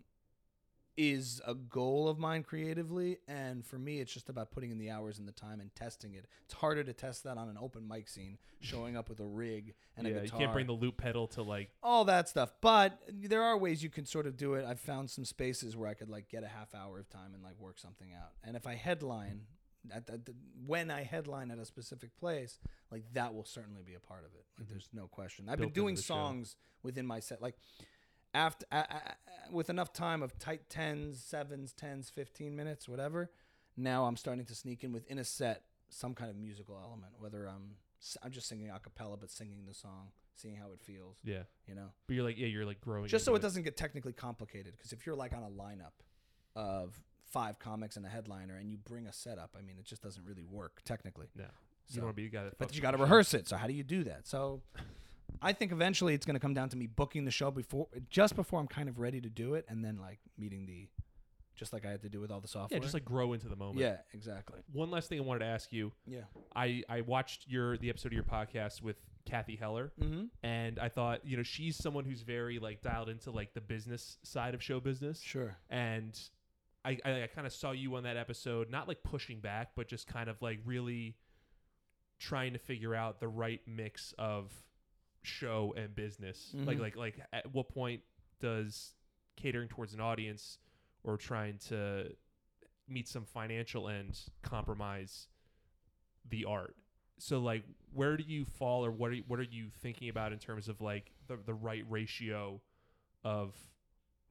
is 0.97 1.41
a 1.45 1.53
goal 1.53 2.07
of 2.07 2.17
mine 2.17 2.43
creatively, 2.43 3.17
and 3.27 3.65
for 3.65 3.77
me, 3.77 3.99
it's 3.99 4.13
just 4.13 4.29
about 4.29 4.51
putting 4.51 4.71
in 4.71 4.77
the 4.77 4.89
hours 4.89 5.19
and 5.19 5.27
the 5.27 5.31
time 5.33 5.59
and 5.59 5.73
testing 5.75 6.13
it. 6.13 6.25
It's 6.45 6.53
harder 6.53 6.83
to 6.83 6.93
test 6.93 7.23
that 7.25 7.37
on 7.37 7.49
an 7.49 7.57
open 7.59 7.87
mic 7.87 8.07
scene, 8.07 8.37
showing 8.61 8.95
up 8.95 9.09
with 9.09 9.19
a 9.19 9.25
rig 9.25 9.73
and 9.97 10.07
yeah, 10.07 10.15
a 10.17 10.23
you 10.23 10.29
can't 10.31 10.53
bring 10.53 10.67
the 10.67 10.73
loop 10.73 10.97
pedal 10.97 11.27
to 11.29 11.41
like 11.43 11.69
all 11.83 12.05
that 12.05 12.29
stuff. 12.29 12.53
But 12.61 12.97
there 13.11 13.43
are 13.43 13.57
ways 13.57 13.83
you 13.83 13.89
can 13.89 14.05
sort 14.05 14.25
of 14.25 14.37
do 14.37 14.53
it. 14.53 14.65
I've 14.65 14.79
found 14.79 15.09
some 15.09 15.25
spaces 15.25 15.75
where 15.75 15.89
I 15.89 15.93
could 15.95 16.09
like 16.09 16.29
get 16.29 16.43
a 16.43 16.47
half 16.47 16.73
hour 16.73 16.97
of 16.99 17.09
time 17.09 17.33
and 17.33 17.43
like 17.43 17.59
work 17.59 17.77
something 17.79 18.13
out. 18.13 18.31
And 18.43 18.55
if 18.55 18.65
I 18.65 18.75
headline 18.75 19.41
at, 19.93 20.09
at 20.09 20.25
the, 20.25 20.33
when 20.65 20.89
I 20.89 21.03
headline 21.03 21.51
at 21.51 21.59
a 21.59 21.65
specific 21.65 22.15
place, 22.17 22.57
like 22.89 23.03
that 23.13 23.35
will 23.35 23.45
certainly 23.45 23.83
be 23.83 23.93
a 23.95 23.99
part 23.99 24.23
of 24.25 24.31
it. 24.33 24.45
Like 24.57 24.67
Mhm. 24.67 24.69
there's 24.71 24.89
no 24.93 25.07
question. 25.07 25.49
I've 25.49 25.59
Built 25.59 25.73
been 25.73 25.81
doing 25.83 25.95
the 25.95 26.01
show. 26.01 26.15
songs 26.15 26.55
within 26.83 27.05
my 27.05 27.19
set, 27.19 27.41
like 27.41 27.55
after 28.35 28.65
uh, 28.71 28.83
uh, 28.89 28.97
with 29.51 29.69
enough 29.69 29.93
time 29.93 30.21
of 30.21 30.37
tight 30.37 30.69
tens, 30.69 31.21
sevens, 31.23 31.71
tens, 31.73 32.09
fifteen 32.09 32.55
minutes, 32.55 32.87
whatever. 32.87 33.31
Now 33.77 34.05
I'm 34.05 34.17
starting 34.17 34.45
to 34.45 34.55
sneak 34.55 34.83
in 34.83 34.91
within 34.91 35.17
a 35.19 35.23
set 35.23 35.63
some 35.89 36.13
kind 36.13 36.29
of 36.29 36.35
musical 36.37 36.77
element, 36.81 37.13
whether 37.19 37.47
I'm 37.47 37.75
I'm 38.23 38.31
just 38.31 38.47
singing 38.47 38.69
a 38.69 38.79
cappella 38.79 39.17
but 39.17 39.31
singing 39.31 39.63
the 39.67 39.73
song, 39.73 40.09
seeing 40.35 40.55
how 40.55 40.71
it 40.73 40.79
feels 40.81 41.17
yeah. 41.23 41.43
you 41.67 41.73
know 41.75 41.87
But 42.07 42.15
you're 42.15 42.23
like 42.25 42.37
yeah, 42.37 42.47
you're 42.47 42.65
like 42.65 42.81
growing. 42.81 43.07
just 43.07 43.25
so 43.25 43.31
into 43.33 43.43
it 43.43 43.47
doesn't 43.47 43.63
get 43.63 43.77
technically 43.77 44.13
complicated 44.13 44.73
because 44.77 44.91
if 44.93 45.05
you're 45.05 45.15
like 45.15 45.33
on 45.33 45.43
a 45.43 45.49
lineup 45.49 45.95
of 46.55 46.99
five 47.31 47.57
comics 47.59 47.95
and 47.97 48.05
a 48.05 48.09
headliner 48.09 48.57
and 48.57 48.69
you 48.69 48.77
bring 48.77 49.07
a 49.07 49.11
setup 49.13 49.55
i 49.57 49.61
mean 49.61 49.75
it 49.79 49.85
just 49.85 50.01
doesn't 50.01 50.23
really 50.25 50.43
work 50.45 50.81
technically 50.85 51.27
No, 51.35 51.43
you 51.45 51.49
So- 51.87 51.95
don't 51.97 52.05
want 52.05 52.15
to 52.15 52.21
be 52.21 52.27
the 52.29 52.35
guy 52.37 52.43
that. 52.43 52.57
but 52.59 52.75
you 52.75 52.81
got 52.81 52.91
to 52.91 52.97
with 52.97 53.01
the 53.01 53.05
show. 53.07 53.13
rehearse 53.15 53.33
it 53.33 53.47
so 53.47 53.57
how 53.57 53.65
do 53.67 53.73
you 53.73 53.83
do 53.83 54.03
that 54.05 54.27
so 54.27 54.61
i 55.41 55.53
think 55.53 55.71
eventually 55.71 56.13
it's 56.13 56.25
going 56.25 56.35
to 56.35 56.39
come 56.39 56.53
down 56.53 56.69
to 56.69 56.77
me 56.77 56.87
booking 56.87 57.25
the 57.25 57.31
show 57.31 57.51
before 57.51 57.87
just 58.09 58.35
before 58.35 58.59
i'm 58.59 58.67
kind 58.67 58.89
of 58.89 58.99
ready 58.99 59.21
to 59.21 59.29
do 59.29 59.53
it 59.55 59.65
and 59.67 59.83
then 59.83 59.97
like 59.97 60.19
meeting 60.37 60.65
the 60.65 60.87
just 61.55 61.73
like 61.73 61.85
i 61.85 61.89
had 61.89 62.01
to 62.01 62.09
do 62.09 62.19
with 62.19 62.31
all 62.31 62.41
the 62.41 62.47
software. 62.47 62.77
Yeah, 62.77 62.81
just 62.81 62.93
like 62.93 63.05
grow 63.05 63.33
into 63.33 63.47
the 63.47 63.55
moment. 63.55 63.79
yeah 63.79 63.97
exactly. 64.13 64.59
One 64.71 64.91
last 64.91 65.09
thing 65.09 65.19
I 65.19 65.23
wanted 65.23 65.39
to 65.39 65.45
ask 65.45 65.71
you. 65.71 65.91
yeah. 66.05 66.21
I 66.55 66.83
I 66.89 67.01
watched 67.01 67.45
your 67.47 67.77
the 67.77 67.89
episode 67.89 68.09
of 68.09 68.13
your 68.13 68.23
podcast 68.23 68.81
with 68.81 68.97
Cathy 69.25 69.55
Heller, 69.55 69.91
mm-hmm. 69.99 70.25
and 70.43 70.79
I 70.79 70.89
thought 70.89 71.25
you 71.25 71.37
know 71.37 71.43
she's 71.43 71.77
someone 71.77 72.05
who's 72.05 72.21
very 72.21 72.59
like 72.59 72.81
dialed 72.81 73.09
into 73.09 73.31
like 73.31 73.53
the 73.53 73.61
business 73.61 74.17
side 74.23 74.53
of 74.53 74.61
show 74.61 74.79
business, 74.79 75.21
sure. 75.21 75.57
And 75.69 76.17
I 76.83 76.97
I, 77.03 77.23
I 77.23 77.27
kind 77.33 77.47
of 77.47 77.53
saw 77.53 77.71
you 77.71 77.95
on 77.95 78.03
that 78.03 78.17
episode, 78.17 78.69
not 78.69 78.87
like 78.87 79.03
pushing 79.03 79.39
back, 79.39 79.71
but 79.75 79.87
just 79.87 80.07
kind 80.07 80.29
of 80.29 80.41
like 80.41 80.59
really 80.65 81.15
trying 82.19 82.53
to 82.53 82.59
figure 82.59 82.95
out 82.95 83.19
the 83.19 83.27
right 83.27 83.61
mix 83.67 84.13
of 84.17 84.51
show 85.25 85.73
and 85.77 85.95
business. 85.95 86.55
Like 86.65 86.77
Mhm. 86.77 86.81
like 86.81 86.95
like 86.95 87.19
at 87.33 87.51
what 87.53 87.69
point 87.69 88.01
does 88.39 88.95
catering 89.35 89.67
towards 89.69 89.93
an 89.93 90.01
audience 90.01 90.59
or 91.03 91.17
trying 91.17 91.57
to 91.69 92.15
meet 92.87 93.07
some 93.07 93.25
financial 93.25 93.89
end 93.89 94.19
compromise 94.43 95.27
the 96.29 96.45
art? 96.45 96.75
So 97.17 97.39
like 97.39 97.63
where 97.93 98.17
do 98.17 98.23
you 98.23 98.45
fall 98.45 98.85
or 98.85 98.91
what 98.91 99.11
are 99.11 99.15
you, 99.15 99.23
what 99.27 99.39
are 99.39 99.43
you 99.43 99.69
thinking 99.81 100.09
about 100.09 100.33
in 100.33 100.39
terms 100.39 100.67
of 100.67 100.81
like 100.81 101.11
the 101.27 101.37
the 101.37 101.53
right 101.53 101.83
ratio 101.89 102.61
of 103.23 103.55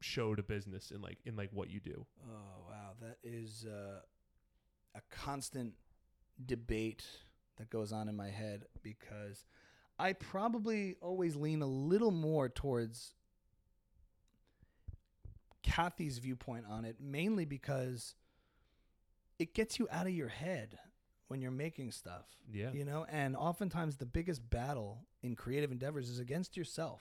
show 0.00 0.34
to 0.34 0.42
business 0.42 0.90
in 0.90 1.00
like 1.00 1.18
in 1.24 1.36
like 1.36 1.50
what 1.52 1.70
you 1.70 1.80
do? 1.80 2.06
Oh 2.26 2.68
wow, 2.68 2.92
that 3.00 3.18
is 3.22 3.66
uh, 3.66 4.00
a 4.94 5.00
constant 5.10 5.74
debate 6.46 7.04
that 7.56 7.70
goes 7.70 7.92
on 7.92 8.08
in 8.08 8.16
my 8.16 8.28
head 8.30 8.64
because 8.82 9.44
I 9.98 10.12
probably 10.12 10.96
always 11.00 11.36
lean 11.36 11.62
a 11.62 11.66
little 11.66 12.10
more 12.10 12.48
towards 12.48 13.14
Cathy's 15.62 16.18
viewpoint 16.18 16.66
on 16.68 16.84
it, 16.84 16.96
mainly 17.00 17.44
because 17.44 18.14
it 19.38 19.54
gets 19.54 19.78
you 19.78 19.88
out 19.90 20.06
of 20.06 20.12
your 20.12 20.28
head 20.28 20.78
when 21.28 21.40
you're 21.40 21.50
making 21.50 21.90
stuff 21.90 22.26
Yeah. 22.52 22.70
you 22.72 22.84
know 22.84 23.06
and 23.10 23.34
oftentimes 23.34 23.96
the 23.96 24.06
biggest 24.06 24.48
battle 24.50 25.06
in 25.22 25.34
creative 25.34 25.72
endeavors 25.72 26.08
is 26.10 26.18
against 26.20 26.54
yourself 26.56 27.00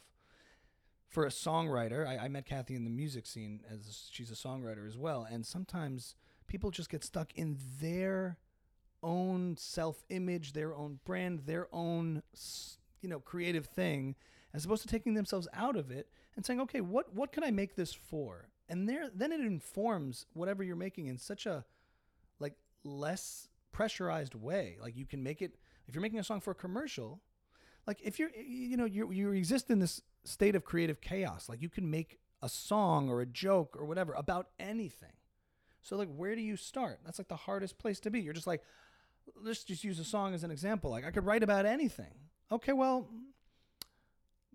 for 1.10 1.26
a 1.26 1.30
songwriter 1.30 2.08
I, 2.08 2.18
I 2.26 2.28
met 2.30 2.46
cathy 2.46 2.74
in 2.74 2.86
the 2.86 2.90
music 2.90 3.28
scene 3.28 3.60
as 3.70 4.08
she's 4.12 4.32
a 4.32 4.36
songwriter 4.36 4.88
as 4.88 4.98
well 4.98 5.28
and 5.30 5.46
sometimes 5.46 6.16
people 6.48 6.72
just 6.72 6.90
get 6.90 7.04
stuck 7.04 7.34
in 7.36 7.58
their 7.82 8.38
own 9.04 9.58
self-image, 9.58 10.54
their 10.54 10.74
own 10.74 11.00
brand, 11.04 11.42
their 11.46 11.68
own 11.74 12.24
s- 12.34 12.78
you 13.04 13.10
know 13.10 13.20
creative 13.20 13.66
thing, 13.66 14.16
as 14.54 14.66
opposed 14.66 14.82
to 14.84 14.88
taking 14.88 15.14
themselves 15.14 15.48
out 15.54 15.76
of 15.76 15.92
it 15.92 16.08
and 16.36 16.46
saying, 16.46 16.60
okay, 16.62 16.82
what 16.82 17.14
what 17.14 17.32
can 17.32 17.44
I 17.44 17.52
make 17.52 17.76
this 17.76 17.94
for? 17.94 18.50
And 18.70 18.88
there, 18.88 19.10
then 19.14 19.32
it 19.32 19.42
informs 19.42 20.26
whatever 20.34 20.64
you're 20.64 20.76
making 20.76 21.08
in 21.08 21.18
such 21.18 21.46
a 21.46 21.66
like 22.40 22.56
less 22.84 23.50
pressurized 23.72 24.36
way. 24.36 24.78
Like 24.82 24.96
you 24.96 25.06
can 25.06 25.22
make 25.22 25.42
it 25.42 25.58
if 25.88 25.94
you're 25.94 26.02
making 26.02 26.20
a 26.20 26.24
song 26.24 26.40
for 26.40 26.52
a 26.52 26.56
commercial, 26.56 27.22
like 27.86 28.00
if 28.02 28.20
you're 28.20 28.32
you 28.36 28.78
know 28.78 28.86
you 28.86 29.12
you 29.12 29.32
exist 29.32 29.70
in 29.70 29.80
this 29.80 30.02
state 30.24 30.56
of 30.56 30.64
creative 30.64 31.02
chaos. 31.02 31.50
Like 31.50 31.62
you 31.62 31.70
can 31.70 31.90
make 31.90 32.20
a 32.42 32.50
song 32.50 33.10
or 33.10 33.22
a 33.22 33.26
joke 33.26 33.76
or 33.78 33.86
whatever 33.86 34.14
about 34.14 34.48
anything. 34.60 35.14
So 35.82 35.98
like 35.98 36.10
where 36.10 36.36
do 36.36 36.42
you 36.42 36.56
start? 36.56 37.00
That's 37.06 37.20
like 37.20 37.28
the 37.28 37.36
hardest 37.36 37.78
place 37.78 38.00
to 38.02 38.10
be. 38.10 38.22
You're 38.22 38.34
just 38.34 38.48
like 38.48 38.64
let's 39.42 39.64
just 39.64 39.84
use 39.84 40.00
a 40.00 40.06
song 40.06 40.34
as 40.34 40.44
an 40.44 40.52
example. 40.52 40.92
Like 40.92 41.06
I 41.06 41.12
could 41.12 41.26
write 41.26 41.44
about 41.44 41.66
anything. 41.66 42.14
Okay, 42.54 42.74
well 42.74 43.08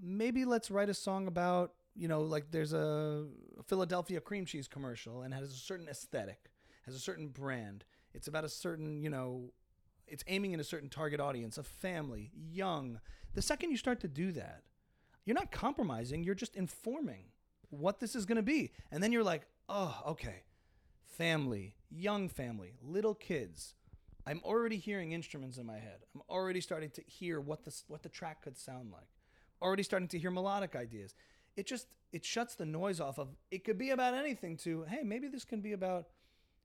maybe 0.01 0.45
let's 0.45 0.71
write 0.71 0.89
a 0.89 0.95
song 0.95 1.27
about, 1.27 1.73
you 1.97 2.07
know, 2.07 2.21
like 2.21 2.53
there's 2.53 2.73
a 2.73 3.27
Philadelphia 3.67 4.21
cream 4.21 4.45
cheese 4.45 4.69
commercial 4.69 5.23
and 5.23 5.35
has 5.35 5.51
a 5.51 5.57
certain 5.57 5.89
aesthetic, 5.89 6.53
has 6.87 6.95
a 6.95 7.01
certain 7.01 7.27
brand. 7.27 7.85
It's 8.15 8.29
about 8.29 8.45
a 8.45 8.49
certain, 8.49 9.03
you 9.03 9.11
know, 9.11 9.51
it's 10.07 10.23
aiming 10.29 10.55
at 10.55 10.61
a 10.61 10.65
certain 10.65 10.89
target 10.89 11.19
audience, 11.19 11.59
a 11.59 11.65
family, 11.65 12.31
young. 12.33 13.01
The 13.35 13.43
second 13.43 13.73
you 13.73 13.77
start 13.77 13.99
to 14.03 14.09
do 14.09 14.31
that, 14.31 14.63
you're 15.25 15.35
not 15.35 15.51
compromising, 15.51 16.23
you're 16.23 16.37
just 16.37 16.55
informing 16.55 17.25
what 17.71 17.99
this 17.99 18.15
is 18.15 18.27
going 18.27 18.37
to 18.37 18.43
be. 18.43 18.71
And 18.93 19.03
then 19.03 19.11
you're 19.11 19.25
like, 19.25 19.43
oh, 19.69 20.01
okay, 20.07 20.45
family, 21.05 21.75
young 21.91 22.29
family, 22.29 22.75
little 22.81 23.17
kids. 23.17 23.75
I'm 24.29 24.43
already 24.45 24.77
hearing 24.77 25.13
instruments 25.13 25.57
in 25.57 25.65
my 25.65 25.79
head. 25.79 26.01
I'm 26.15 26.21
already 26.29 26.61
starting 26.61 26.91
to 26.91 27.03
hear 27.07 27.41
what 27.41 27.65
the, 27.65 27.75
what 27.89 28.03
the 28.03 28.11
track 28.11 28.43
could 28.43 28.59
sound 28.59 28.91
like. 28.93 29.09
Already 29.63 29.83
starting 29.83 30.09
to 30.09 30.19
hear 30.19 30.31
melodic 30.31 30.77
ideas. 30.77 31.15
It 31.57 31.67
just, 31.67 31.87
it 32.13 32.27
shuts 32.27 32.55
the 32.55 32.67
noise 32.67 33.01
off 33.01 33.19
of, 33.19 33.29
it 33.51 33.65
could 33.65 33.79
be 33.79 33.89
about 33.89 34.13
anything 34.13 34.59
to, 34.59 34.83
hey, 34.83 35.03
maybe 35.03 35.29
this 35.29 35.47
can 35.47 35.63
be 35.63 35.73
about 35.73 36.09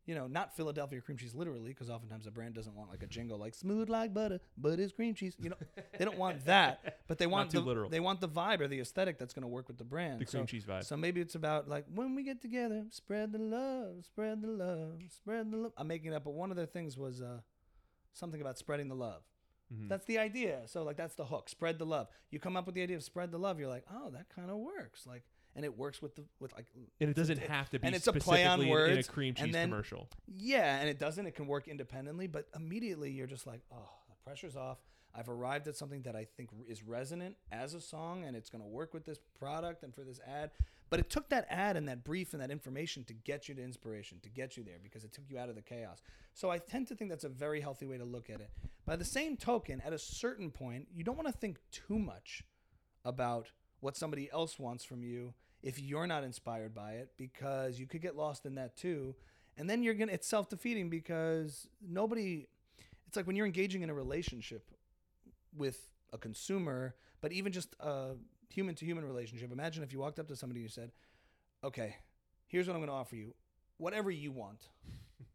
you 0.06 0.16
know, 0.16 0.28
not 0.28 0.56
Philadelphia 0.56 1.00
cream 1.00 1.18
cheese 1.18 1.34
literally, 1.34 1.70
because 1.70 1.90
oftentimes 1.90 2.28
a 2.28 2.32
brand 2.32 2.54
doesn't 2.54 2.76
want 2.76 2.90
like 2.90 3.04
a 3.04 3.08
jingle 3.08 3.38
like 3.38 3.56
smooth 3.56 3.90
like 3.90 4.14
butter, 4.14 4.40
but 4.58 4.80
it's 4.80 4.92
cream 4.92 5.14
cheese. 5.14 5.36
You 5.40 5.52
know, 5.52 5.56
they 5.98 6.04
don't 6.04 6.18
want 6.18 6.46
that, 6.46 7.00
but 7.08 7.18
they 7.18 7.28
want 7.28 7.52
too 7.52 7.60
the 7.60 7.66
literal. 7.66 7.90
they 7.90 8.00
want 8.00 8.20
the 8.20 8.28
vibe 8.28 8.60
or 8.60 8.68
the 8.68 8.80
aesthetic 8.82 9.18
that's 9.18 9.34
going 9.34 9.44
to 9.44 9.48
work 9.48 9.68
with 9.68 9.78
the 9.78 9.84
brand. 9.84 10.20
The 10.20 10.26
cream 10.26 10.44
so, 10.44 10.48
cheese 10.48 10.66
vibe. 10.66 10.84
So 10.84 10.98
maybe 10.98 11.22
it's 11.22 11.36
about 11.36 11.70
like 11.70 11.86
when 11.94 12.16
we 12.16 12.24
get 12.24 12.42
together, 12.42 12.84
spread 12.90 13.32
the 13.32 13.40
love, 13.40 14.06
spread 14.06 14.42
the 14.42 14.50
love, 14.50 15.00
spread 15.10 15.52
the 15.52 15.58
love. 15.58 15.72
I'm 15.78 15.88
making 15.88 16.12
it 16.12 16.16
up, 16.16 16.26
but 16.26 16.34
one 16.34 16.52
of 16.52 16.58
their 16.58 16.66
things 16.66 16.98
was 16.98 17.22
uh, 17.22 17.40
something 18.14 18.42
about 18.42 18.58
spreading 18.58 18.88
the 18.88 18.96
love. 18.96 19.24
Mhm. 19.74 19.90
That's 19.90 20.06
the 20.06 20.18
idea. 20.20 20.62
So 20.68 20.84
like 20.84 20.98
that's 20.98 21.16
the 21.16 21.26
hook. 21.26 21.50
Spread 21.50 21.80
the 21.80 21.86
love. 21.86 22.08
You 22.32 22.40
come 22.40 22.56
up 22.56 22.66
with 22.66 22.76
the 22.76 22.82
idea 22.84 22.96
of 22.98 23.04
spread 23.04 23.32
the 23.32 23.40
love. 23.40 23.60
You're 23.60 23.70
like, 23.70 23.86
oh, 23.92 24.10
that 24.12 24.30
kind 24.30 24.50
of 24.52 24.58
works. 24.58 25.06
Like, 25.08 25.24
and 25.56 25.64
it 25.66 25.78
works 25.78 26.02
with 26.02 26.16
the 26.16 26.26
with 26.40 26.54
like 26.54 26.66
and 27.00 27.10
it 27.10 27.16
doesn't 27.16 27.40
have 27.40 27.70
to 27.72 27.80
be 27.80 27.86
and 27.88 27.96
it's 27.96 28.08
a 28.08 28.14
play 28.14 28.46
on 28.46 28.60
specifically 28.60 28.66
in- 28.66 28.72
a 28.92 28.96
words, 28.96 29.08
cream 29.08 29.30
and 29.38 29.46
cheese 29.48 29.54
then- 29.54 29.70
commercial. 29.70 30.10
Yeah, 30.28 30.80
and 30.80 30.90
it 30.90 31.00
doesn't. 31.00 31.26
It 31.26 31.36
can 31.36 31.48
work 31.48 31.68
independently, 31.68 32.28
but 32.28 32.48
immediately 32.56 33.12
you're 33.12 33.28
just 33.28 33.48
like, 33.48 33.62
oh, 33.72 33.90
the 34.10 34.16
pressure's 34.24 34.56
off. 34.56 34.80
I've 35.16 35.30
arrived 35.30 35.68
at 35.68 35.76
something 35.76 36.02
that 36.04 36.16
I 36.16 36.26
think 36.26 36.50
is 36.68 36.82
resonant 36.84 37.38
as 37.52 37.76
a 37.76 37.82
song, 37.82 38.24
and 38.26 38.36
it's 38.36 38.50
going 38.50 38.64
to 38.64 38.68
work 38.68 38.96
with 38.96 39.06
this 39.06 39.20
product 39.38 39.84
and 39.84 39.94
for 39.94 40.04
this 40.04 40.20
ad. 40.28 40.50
But 40.94 41.00
it 41.00 41.10
took 41.10 41.30
that 41.30 41.48
ad 41.50 41.76
and 41.76 41.88
that 41.88 42.04
brief 42.04 42.34
and 42.34 42.44
that 42.44 42.52
information 42.52 43.04
to 43.06 43.16
get 43.16 43.50
you 43.50 43.56
to 43.56 43.64
inspiration, 43.64 44.20
to 44.22 44.30
get 44.30 44.56
you 44.56 44.64
there, 44.64 44.78
because 44.84 45.04
it 45.04 45.12
took 45.12 45.24
you 45.28 45.40
out 45.40 45.50
of 45.50 45.56
the 45.56 45.62
chaos. 45.64 46.04
So 46.36 46.52
I 46.52 46.60
tend 46.60 46.88
to 46.90 46.96
think 46.96 47.10
that's 47.10 47.24
a 47.24 47.30
very 47.30 47.62
healthy 47.62 47.88
way 47.88 47.98
to 47.98 48.06
look 48.06 48.30
at 48.30 48.42
it. 48.42 48.52
By 48.86 48.96
the 48.96 49.04
same 49.04 49.36
token, 49.36 49.82
at 49.84 49.92
a 49.92 49.98
certain 49.98 50.52
point, 50.52 50.88
you 50.94 51.04
don't 51.04 51.16
want 51.18 51.26
to 51.30 51.34
think 51.34 51.58
too 51.72 51.98
much 51.98 52.44
about 53.04 53.50
what 53.80 53.98
somebody 53.98 54.30
else 54.32 54.60
wants 54.60 54.84
from 54.84 55.02
you 55.02 55.34
if 55.64 55.80
you're 55.80 56.06
not 56.06 56.24
inspired 56.24 56.76
by 56.76 56.92
it 56.92 57.10
because 57.18 57.80
you 57.80 57.88
could 57.88 58.04
get 58.04 58.16
lost 58.16 58.46
in 58.46 58.54
that 58.54 58.78
too 58.78 59.16
and 59.58 59.68
then 59.68 59.82
you're 59.82 59.96
gonna 59.96 60.12
it's 60.12 60.28
self-defeating 60.28 60.92
because 60.92 61.68
nobody 61.82 62.46
it's 63.08 63.18
like 63.18 63.26
when 63.26 63.36
you're 63.36 63.48
engaging 63.48 63.82
in 63.82 63.90
a 63.90 63.94
relationship 63.96 64.70
with 65.58 65.90
a 66.12 66.20
consumer 66.20 66.94
but 67.20 67.32
even 67.32 67.52
just 67.52 67.76
a 67.80 68.12
human 68.54 68.76
to 68.76 68.86
human 68.86 69.06
relationship. 69.06 69.52
Imagine 69.52 69.84
if 69.84 69.92
you 69.92 70.00
walked 70.00 70.20
up 70.20 70.28
to 70.28 70.36
somebody 70.36 70.60
and 70.60 70.64
you 70.64 70.70
said 70.70 70.92
okay 71.64 71.96
here's 72.54 72.68
what 72.68 72.76
i'm 72.76 72.80
going 72.80 72.90
to 72.90 72.94
offer 72.94 73.16
you. 73.16 73.34
Whatever 73.78 74.12
you 74.12 74.32
want. 74.32 74.70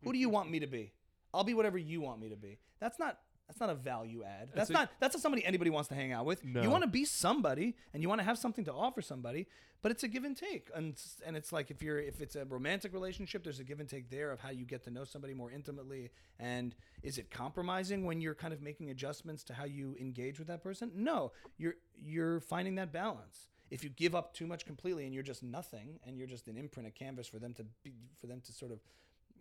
Who 0.05 0.13
do 0.13 0.19
you 0.19 0.29
want 0.29 0.51
me 0.51 0.61
to 0.61 0.69
be? 0.69 0.93
I'll 1.35 1.45
be 1.45 1.55
whatever 1.55 1.77
you 1.77 2.01
want 2.01 2.21
me 2.21 2.29
to 2.29 2.37
be. 2.37 2.59
That's 2.81 2.99
not 2.99 3.19
that's 3.49 3.61
not 3.61 3.71
a 3.71 3.75
value 3.75 4.23
add. 4.25 4.49
That's, 4.49 4.69
That's 4.69 4.71
a- 4.71 4.73
not 4.75 4.91
that's 5.01 5.15
not 5.17 5.23
somebody 5.23 5.45
anybody 5.45 5.71
wants 5.71 5.89
to 5.89 5.95
hang 5.95 6.13
out 6.13 6.27
with. 6.27 6.45
No. 6.45 6.63
You 6.63 6.71
want 6.71 6.83
to 6.85 6.89
be 6.89 7.05
somebody 7.07 7.75
and 7.95 8.03
you 8.03 8.09
want 8.09 8.21
to 8.21 8.25
have 8.25 8.39
something 8.39 8.65
to 8.67 8.73
offer 8.73 9.01
somebody, 9.01 9.47
but 9.81 9.91
it's 9.91 10.03
a 10.03 10.09
give 10.09 10.25
and 10.25 10.37
take. 10.37 10.69
And 10.75 10.95
and 11.27 11.35
it's 11.37 11.51
like 11.51 11.71
if 11.71 11.83
you're 11.83 11.99
if 11.99 12.21
it's 12.21 12.37
a 12.37 12.45
romantic 12.45 12.93
relationship, 12.93 13.43
there's 13.45 13.59
a 13.59 13.65
give 13.65 13.81
and 13.81 13.89
take 13.89 14.11
there 14.11 14.31
of 14.33 14.41
how 14.41 14.51
you 14.51 14.67
get 14.67 14.85
to 14.85 14.91
know 14.91 15.05
somebody 15.05 15.33
more 15.33 15.51
intimately. 15.51 16.11
And 16.39 16.75
is 17.03 17.17
it 17.17 17.31
compromising 17.31 18.05
when 18.05 18.21
you're 18.21 18.35
kind 18.35 18.53
of 18.53 18.61
making 18.61 18.91
adjustments 18.91 19.43
to 19.45 19.55
how 19.55 19.65
you 19.65 19.97
engage 19.99 20.39
with 20.39 20.49
that 20.49 20.63
person? 20.63 20.91
No, 20.95 21.33
you're 21.57 21.75
you're 21.99 22.41
finding 22.41 22.75
that 22.75 22.93
balance. 22.93 23.49
If 23.71 23.83
you 23.83 23.91
give 23.91 24.15
up 24.15 24.33
too 24.35 24.47
much 24.47 24.65
completely 24.67 25.05
and 25.05 25.13
you're 25.15 25.23
just 25.23 25.43
nothing 25.43 26.01
and 26.07 26.17
you're 26.19 26.27
just 26.27 26.49
an 26.49 26.57
imprint, 26.57 26.87
a 26.89 26.91
canvas 26.91 27.27
for 27.29 27.39
them 27.39 27.53
to 27.55 27.65
be, 27.83 27.93
for 28.21 28.27
them 28.27 28.41
to 28.47 28.53
sort 28.53 28.73
of 28.73 28.81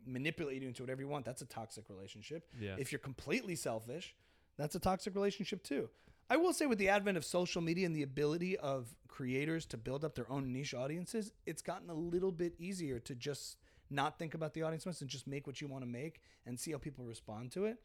manipulate 0.07 0.61
you 0.61 0.67
into 0.67 0.83
whatever 0.83 1.01
you 1.01 1.07
want, 1.07 1.25
that's 1.25 1.41
a 1.41 1.45
toxic 1.45 1.89
relationship. 1.89 2.47
Yeah. 2.59 2.75
If 2.77 2.91
you're 2.91 2.99
completely 2.99 3.55
selfish, 3.55 4.15
that's 4.57 4.75
a 4.75 4.79
toxic 4.79 5.15
relationship 5.15 5.63
too. 5.63 5.89
I 6.29 6.37
will 6.37 6.53
say, 6.53 6.65
with 6.65 6.77
the 6.77 6.89
advent 6.89 7.17
of 7.17 7.23
social 7.23 7.61
media 7.61 7.85
and 7.85 7.95
the 7.95 8.03
ability 8.03 8.57
of 8.57 8.93
creators 9.07 9.65
to 9.67 9.77
build 9.77 10.03
up 10.03 10.15
their 10.15 10.29
own 10.29 10.51
niche 10.51 10.73
audiences, 10.73 11.31
it's 11.45 11.61
gotten 11.61 11.89
a 11.89 11.93
little 11.93 12.31
bit 12.31 12.53
easier 12.59 12.99
to 12.99 13.15
just 13.15 13.57
not 13.89 14.19
think 14.19 14.33
about 14.33 14.53
the 14.53 14.63
audience 14.63 14.85
much 14.85 14.99
and 14.99 15.09
just 15.09 15.27
make 15.27 15.47
what 15.47 15.61
you 15.61 15.67
want 15.67 15.83
to 15.83 15.89
make 15.89 16.21
and 16.45 16.59
see 16.59 16.71
how 16.71 16.77
people 16.77 17.05
respond 17.05 17.51
to 17.53 17.65
it. 17.65 17.77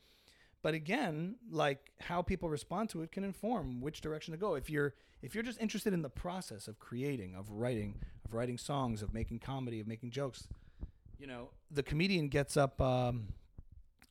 But 0.62 0.74
again, 0.74 1.36
like 1.50 1.92
how 2.00 2.22
people 2.22 2.48
respond 2.48 2.88
to 2.90 3.02
it 3.02 3.12
can 3.12 3.24
inform 3.24 3.80
which 3.80 4.00
direction 4.00 4.32
to 4.32 4.38
go. 4.38 4.54
If 4.54 4.70
you're 4.70 4.94
if 5.22 5.34
you're 5.34 5.44
just 5.44 5.60
interested 5.60 5.92
in 5.92 6.02
the 6.02 6.10
process 6.10 6.66
of 6.66 6.80
creating, 6.80 7.34
of 7.36 7.50
writing, 7.50 8.00
of 8.24 8.34
writing 8.34 8.58
songs, 8.58 9.02
of 9.02 9.14
making 9.14 9.38
comedy, 9.38 9.80
of 9.80 9.86
making 9.86 10.10
jokes, 10.10 10.48
you 11.22 11.28
know, 11.28 11.50
the 11.70 11.84
comedian 11.84 12.26
gets 12.28 12.56
up 12.56 12.80
um, 12.80 13.28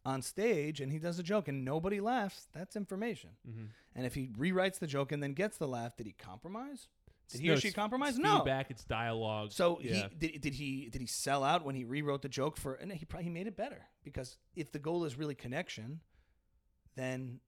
on 0.06 0.22
stage 0.22 0.80
and 0.80 0.94
he 0.94 0.98
does 0.98 1.20
a 1.20 1.24
joke 1.24 1.50
and 1.50 1.66
nobody 1.66 2.00
laughs. 2.00 2.48
That's 2.54 2.78
information. 2.78 3.32
Mhm. 3.46 3.68
And 3.94 4.06
if 4.06 4.16
he 4.16 4.30
rewrites 4.30 4.80
the 4.80 4.88
joke 4.88 5.12
and 5.12 5.22
then 5.22 5.34
gets 5.34 5.58
the 5.58 5.68
laugh, 5.68 5.98
did 5.98 6.06
he 6.08 6.14
compromise? 6.14 6.88
Did 7.28 7.42
he 7.42 7.48
No, 7.50 7.54
or 7.56 7.58
she 7.58 7.74
compromise? 7.74 8.12
it's 8.12 8.20
No. 8.20 8.38
Feedback. 8.38 8.72
It's 8.72 8.86
dialogue. 8.86 9.52
So 9.52 9.80
yeah. 9.82 10.08
he 10.10 10.16
did, 10.28 10.42
did 10.42 10.54
he 10.54 10.88
did 10.90 11.02
he 11.02 11.08
sell 11.08 11.44
out 11.44 11.66
when 11.66 11.76
he 11.76 11.84
rewrote 11.84 12.22
the 12.22 12.30
joke 12.30 12.56
for 12.56 12.76
and 12.76 12.94
he 12.94 13.04
probably 13.04 13.26
he 13.26 13.30
made 13.30 13.48
it 13.48 13.58
better 13.58 13.82
because 14.06 14.38
if 14.56 14.72
the 14.72 14.80
goal 14.80 15.04
is 15.04 15.18
really 15.18 15.36
connection, 15.36 16.00
then 16.96 17.42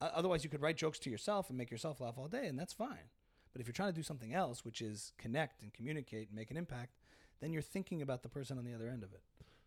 uh, 0.00 0.10
otherwise 0.14 0.44
you 0.44 0.50
could 0.50 0.62
write 0.62 0.76
jokes 0.76 1.00
to 1.00 1.10
yourself 1.10 1.48
and 1.48 1.58
make 1.58 1.72
yourself 1.72 2.00
laugh 2.00 2.14
all 2.16 2.28
day 2.28 2.46
and 2.46 2.56
that's 2.56 2.72
fine. 2.72 3.10
But 3.52 3.60
if 3.60 3.66
you're 3.66 3.72
trying 3.72 3.90
to 3.90 3.96
do 3.96 4.04
something 4.04 4.32
else, 4.32 4.64
which 4.64 4.80
is 4.80 5.12
connect 5.18 5.62
and 5.62 5.72
communicate 5.72 6.28
and 6.28 6.36
make 6.36 6.52
an 6.52 6.56
impact, 6.56 6.92
then 7.40 7.52
you're 7.52 7.62
thinking 7.62 8.02
about 8.02 8.22
the 8.22 8.28
person 8.28 8.58
on 8.58 8.64
the 8.64 8.74
other 8.74 8.88
end 8.88 9.02
of 9.02 9.12
it. 9.12 9.20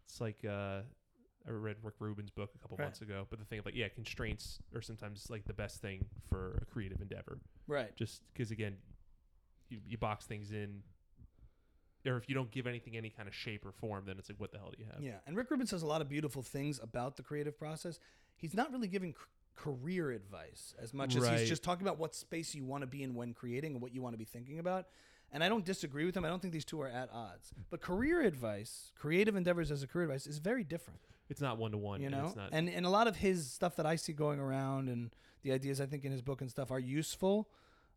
It's 0.05 0.19
like 0.19 0.43
uh, 0.45 0.81
I 1.47 1.51
read 1.51 1.77
Rick 1.83 1.95
Rubin's 1.99 2.29
book 2.31 2.51
a 2.55 2.57
couple 2.59 2.77
Right. 2.77 2.85
months 2.85 3.01
ago, 3.01 3.25
but 3.29 3.39
the 3.39 3.45
thing 3.45 3.59
of 3.59 3.65
like, 3.65 3.75
yeah, 3.75 3.87
constraints 3.89 4.59
are 4.75 4.81
sometimes 4.81 5.29
like 5.29 5.45
the 5.45 5.53
best 5.53 5.81
thing 5.81 6.05
for 6.29 6.59
a 6.61 6.65
creative 6.65 7.01
endeavor. 7.01 7.39
Right. 7.67 7.95
Just 7.95 8.21
because 8.33 8.51
again, 8.51 8.77
you, 9.69 9.79
you 9.87 9.97
box 9.97 10.25
things 10.25 10.51
in, 10.51 10.83
or 12.05 12.17
if 12.17 12.27
you 12.27 12.35
don't 12.35 12.51
give 12.51 12.67
anything 12.67 12.97
any 12.97 13.09
kind 13.09 13.27
of 13.27 13.35
shape 13.35 13.65
or 13.65 13.71
form, 13.71 14.03
then 14.05 14.17
it's 14.19 14.29
like, 14.29 14.39
what 14.39 14.51
the 14.51 14.57
hell 14.57 14.71
do 14.75 14.83
you 14.83 14.89
have? 14.91 15.01
Yeah, 15.01 15.17
and 15.25 15.37
Rick 15.37 15.49
Rubin 15.51 15.67
says 15.67 15.81
a 15.83 15.87
lot 15.87 16.01
of 16.01 16.09
beautiful 16.09 16.41
things 16.41 16.79
about 16.81 17.15
the 17.15 17.23
creative 17.23 17.57
process. 17.57 17.99
He's 18.35 18.53
not 18.53 18.71
really 18.71 18.87
giving 18.87 19.11
c- 19.13 19.17
career 19.55 20.09
advice 20.11 20.73
as 20.81 20.93
much 20.93 21.15
as 21.15 21.23
Right. 21.23 21.39
he's 21.39 21.47
just 21.47 21.63
talking 21.63 21.85
about 21.85 21.99
what 21.99 22.15
space 22.15 22.55
you 22.55 22.65
want 22.65 22.81
to 22.81 22.87
be 22.87 23.03
in 23.03 23.13
when 23.13 23.33
creating 23.33 23.73
and 23.73 23.81
what 23.81 23.93
you 23.93 24.01
want 24.01 24.13
to 24.13 24.17
be 24.17 24.25
thinking 24.25 24.57
about. 24.59 24.87
And 25.31 25.43
I 25.43 25.49
don't 25.49 25.63
disagree 25.63 26.05
with 26.05 26.15
him. 26.15 26.25
I 26.25 26.29
don't 26.29 26.41
think 26.41 26.53
these 26.53 26.65
two 26.65 26.81
are 26.81 26.89
at 26.89 27.09
odds. 27.13 27.53
But 27.69 27.81
career 27.81 28.21
advice, 28.21 28.91
creative 28.95 29.35
endeavors 29.35 29.71
as 29.71 29.81
a 29.81 29.87
career 29.87 30.05
advice, 30.05 30.27
is 30.27 30.39
very 30.39 30.63
different. 30.63 30.99
It's 31.29 31.39
not 31.39 31.57
one 31.57 31.71
to 31.71 31.77
one. 31.77 32.01
You 32.01 32.07
and 32.07 32.15
know, 32.15 32.25
it's 32.25 32.35
not. 32.35 32.49
and 32.51 32.69
and 32.69 32.85
a 32.85 32.89
lot 32.89 33.07
of 33.07 33.15
his 33.15 33.49
stuff 33.49 33.77
that 33.77 33.85
I 33.85 33.95
see 33.95 34.11
going 34.11 34.39
around 34.39 34.89
and 34.89 35.15
the 35.43 35.53
ideas 35.53 35.79
I 35.79 35.85
think 35.85 36.03
in 36.03 36.11
his 36.11 36.21
book 36.21 36.41
and 36.41 36.49
stuff 36.49 36.71
are 36.71 36.79
useful. 36.79 37.49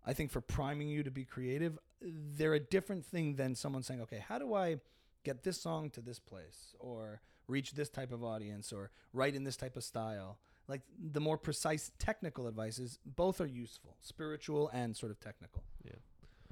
I 0.07 0.13
think 0.13 0.31
for 0.31 0.41
priming 0.41 0.89
you 0.89 1.03
to 1.03 1.11
be 1.11 1.25
creative, 1.25 1.79
they're 2.01 2.55
a 2.55 2.61
different 2.61 3.05
thing 3.05 3.35
than 3.35 3.57
someone 3.57 3.83
saying, 3.83 4.01
"Okay, 4.03 4.19
how 4.19 4.39
do 4.39 4.55
I 4.55 4.81
get 5.25 5.43
this 5.43 5.61
song 5.61 5.91
to 5.91 6.01
this 6.01 6.21
place 6.21 6.77
or 6.79 7.21
reach 7.49 7.73
this 7.73 7.89
type 7.89 8.13
of 8.13 8.23
audience 8.23 8.73
or 8.73 8.93
write 9.13 9.35
in 9.35 9.43
this 9.43 9.57
type 9.57 9.77
of 9.77 9.83
style?" 9.83 10.39
Like 10.69 10.83
the 10.97 11.21
more 11.21 11.37
precise 11.37 11.91
technical 11.99 12.47
advices, 12.47 13.01
both 13.05 13.41
are 13.41 13.47
useful, 13.47 13.97
spiritual 14.01 14.69
and 14.73 14.97
sort 14.97 15.11
of 15.11 15.19
technical. 15.19 15.65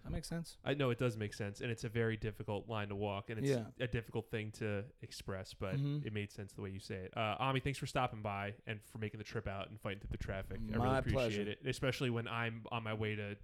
That 0.04 0.10
makes 0.10 0.28
sense. 0.28 0.56
I 0.64 0.74
know 0.74 0.90
it 0.90 0.98
does 0.98 1.16
make 1.16 1.32
sense, 1.32 1.60
and 1.60 1.70
it's 1.70 1.84
a 1.84 1.88
very 1.88 2.16
difficult 2.16 2.68
line 2.68 2.88
to 2.88 2.96
walk, 2.96 3.30
and 3.30 3.38
it's 3.38 3.48
Yeah. 3.48 3.66
a 3.78 3.86
difficult 3.86 4.30
thing 4.30 4.50
to 4.52 4.84
express, 5.00 5.54
but 5.54 5.76
Mhm. 5.76 6.04
it 6.04 6.12
made 6.12 6.30
sense 6.32 6.52
the 6.52 6.60
way 6.62 6.70
you 6.70 6.80
say 6.80 6.96
it. 7.04 7.16
Uh, 7.16 7.36
Ami, 7.38 7.60
thanks 7.60 7.78
for 7.78 7.86
stopping 7.86 8.20
by 8.20 8.54
and 8.66 8.82
for 8.82 8.98
making 8.98 9.18
the 9.18 9.24
trip 9.24 9.46
out 9.46 9.70
and 9.70 9.80
fighting 9.80 10.00
through 10.00 10.10
the 10.10 10.16
traffic. 10.18 10.58
I 10.60 10.64
really 10.72 10.78
My 10.78 10.98
appreciate 10.98 11.14
pleasure. 11.20 11.42
it, 11.50 11.60
especially 11.66 12.10
when 12.10 12.26
I'm 12.26 12.64
on 12.72 12.82
my 12.82 12.94
way 12.94 13.14
to 13.14 13.36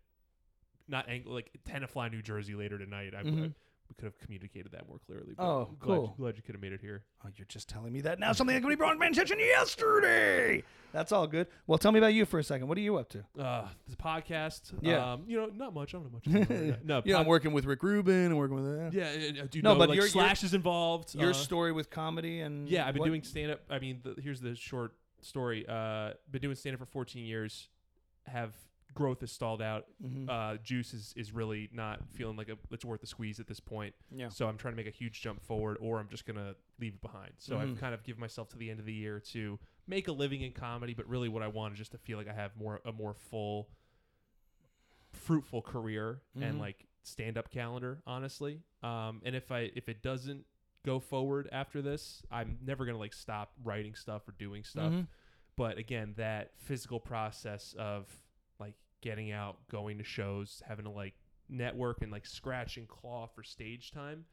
not 0.89 1.09
ang- 1.09 1.25
like 1.27 1.51
Tenafly, 1.65 2.11
New 2.11 2.23
Jersey 2.23 2.55
later 2.55 2.77
tonight. 2.79 3.15
I, 3.15 3.23
Mhm. 3.23 3.55
We 3.89 3.95
could 3.95 4.05
have 4.05 4.19
communicated 4.19 4.73
that 4.73 4.87
more 4.89 4.99
clearly. 5.07 5.35
But 5.37 5.43
Oh, 5.45 5.69
I'm 5.71 5.77
glad, 5.79 5.97
cool. 5.97 6.15
Glad 6.19 6.37
you 6.37 6.43
could 6.43 6.55
have 6.55 6.63
made 6.63 6.73
it 6.73 6.81
here. 6.81 7.05
Oh, 7.25 7.29
you're 7.37 7.47
just 7.47 7.69
telling 7.69 7.93
me 7.93 8.01
that 8.03 8.19
now. 8.19 8.33
Something 8.33 8.55
that 8.55 8.61
could 8.63 8.69
be 8.69 8.75
brought 8.75 8.93
to 8.93 8.99
my 8.99 9.07
attention 9.07 9.39
yesterday. 9.39 10.63
That's 10.93 11.13
all 11.13 11.27
good. 11.27 11.47
Well, 11.67 11.79
tell 11.79 11.93
me 11.93 11.99
about 11.99 12.15
you 12.15 12.25
for 12.25 12.39
a 12.39 12.45
second. 12.45 12.69
What 12.69 12.79
are 12.79 12.83
you 12.83 12.97
up 12.97 13.09
to? 13.11 13.25
Uh, 13.39 13.69
this 13.87 13.95
podcast, 13.97 14.73
Yeah. 14.81 15.13
um, 15.13 15.25
you 15.27 15.37
know, 15.39 15.47
not 15.47 15.75
much. 15.75 15.95
I 15.95 15.99
don't 15.99 16.05
know 16.13 16.13
much. 16.13 16.27
about 16.27 16.51
it. 16.57 16.85
no, 16.85 17.03
Yeah, 17.05 17.17
I'm 17.17 17.21
pod- 17.25 17.27
working 17.29 17.53
with 17.53 17.65
Rick 17.67 17.83
Rubin 17.83 18.15
and 18.27 18.37
working 18.39 18.57
with. 18.57 18.67
Uh, 18.67 18.91
yeah, 18.99 19.43
uh, 19.43 19.47
do 19.51 19.59
you 19.59 19.63
No, 19.63 19.73
know, 19.75 19.79
but 19.79 19.89
like 19.91 19.97
your- 19.97 20.09
Slash 20.09 20.45
is 20.45 20.55
involved. 20.55 21.15
Your 21.15 21.31
uh, 21.31 21.35
story 21.35 21.73
with 21.73 21.91
comedy 21.91 22.41
and 22.41 22.69
Yeah, 22.69 22.87
I've 22.87 22.95
been 22.95 23.01
what- 23.01 23.07
doing 23.07 23.23
stand 23.23 23.53
up. 23.53 23.61
I 23.71 23.79
mean, 23.79 24.01
the, 24.03 24.21
here's 24.21 24.41
the 24.41 24.55
short 24.55 24.93
story. 25.21 25.67
Uh, 25.69 26.13
been 26.31 26.41
doing 26.43 26.55
stand 26.57 26.75
up 26.75 26.81
for 26.81 26.87
14 26.87 27.25
years. 27.25 27.69
Have 28.27 28.55
growth 28.99 29.23
is 29.23 29.31
stalled 29.33 29.63
out. 29.63 29.87
Mhm. 30.03 30.29
Uh, 30.29 30.57
juice 30.59 30.93
is, 30.93 31.15
is 31.17 31.33
really 31.33 31.69
not 31.73 32.01
feeling 32.11 32.37
like 32.37 32.49
a, 32.49 32.59
it's 32.71 32.85
worth 32.85 33.01
the 33.01 33.07
squeeze 33.07 33.39
at 33.41 33.47
this 33.47 33.61
point. 33.61 33.95
yeah. 34.11 34.29
So 34.29 34.49
I'm 34.49 34.57
trying 34.59 34.73
to 34.73 34.77
make 34.77 34.89
a 34.89 34.97
huge 34.97 35.21
jump 35.23 35.41
forward, 35.43 35.77
or 35.81 36.01
I'm 36.01 36.09
just 36.09 36.27
gonna 36.27 36.55
leave 36.81 36.95
it 36.95 37.01
behind. 37.01 37.33
So 37.39 37.57
I've 37.59 37.69
Mhm. 37.71 37.79
kind 37.79 37.95
of 37.95 38.03
given 38.03 38.21
myself 38.21 38.49
to 38.51 38.57
the 38.59 38.69
end 38.71 38.81
of 38.81 38.87
the 38.87 38.93
year 38.93 39.21
to 39.33 39.59
make 39.87 40.09
a 40.09 40.13
living 40.13 40.41
in 40.43 40.53
comedy, 40.53 40.95
but 40.95 41.07
really 41.09 41.29
what 41.29 41.43
I 41.43 41.49
want 41.49 41.73
is 41.75 41.79
just 41.79 41.93
to 41.93 41.99
feel 41.99 42.19
like 42.19 42.29
I 42.29 42.33
have 42.35 42.57
more 42.57 42.81
a 42.85 42.93
more 42.93 43.15
full, 43.15 43.71
fruitful 45.13 45.63
career 45.63 46.21
and 46.35 46.57
Mhm. 46.57 46.61
like 46.61 46.87
stand 47.03 47.39
up 47.39 47.51
calendar. 47.51 48.03
Honestly, 48.07 48.63
um, 48.83 49.23
and 49.25 49.35
if 49.35 49.51
I 49.51 49.71
if 49.75 49.89
it 49.89 50.03
doesn't 50.03 50.45
go 50.85 50.99
forward 51.01 51.49
after 51.53 51.83
this, 51.83 52.23
I'm 52.31 52.59
never 52.63 52.85
gonna 52.85 52.99
like 52.99 53.13
stop 53.15 53.53
writing 53.63 53.95
stuff 53.95 54.29
or 54.29 54.33
doing 54.33 54.65
stuff. 54.65 54.93
Mhm. 54.93 55.09
But 55.57 55.79
again, 55.79 56.15
that 56.17 56.59
physical 56.59 57.01
process 57.01 57.75
of 57.75 58.07
like 58.61 58.75
getting 59.01 59.33
out, 59.33 59.59
going 59.71 59.99
to 59.99 60.05
shows, 60.05 60.63
having 60.67 60.85
to 60.85 60.91
like 60.91 61.15
network 61.49 62.03
and 62.03 62.13
like 62.13 62.27
scratch 62.27 62.77
and 62.77 62.89
claw 62.89 63.27
for 63.27 63.43
stage 63.43 63.91
time, 63.93 64.25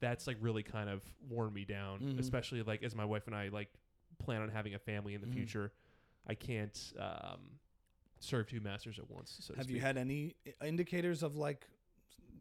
that's 0.00 0.26
like 0.26 0.36
really 0.40 0.62
kind 0.62 0.88
of 0.90 1.02
worn 1.28 1.52
me 1.52 1.64
down. 1.64 2.00
Mhm. 2.00 2.18
Especially 2.18 2.62
like 2.62 2.82
as 2.82 2.94
my 2.94 3.04
wife 3.04 3.26
and 3.26 3.34
I 3.34 3.48
like 3.48 3.68
plan 4.18 4.42
on 4.42 4.48
having 4.48 4.74
a 4.74 4.78
family 4.78 5.14
in 5.14 5.20
the 5.20 5.26
Mhm. 5.26 5.34
future, 5.34 5.72
I 6.26 6.34
can't 6.34 6.92
um, 6.98 7.58
serve 8.18 8.48
two 8.48 8.60
masters 8.60 8.98
at 8.98 9.08
once. 9.10 9.36
So 9.40 9.54
Have 9.54 9.70
you 9.70 9.80
had 9.80 9.96
any 9.96 10.36
indicators 10.62 11.22
of 11.22 11.36
like, 11.36 11.66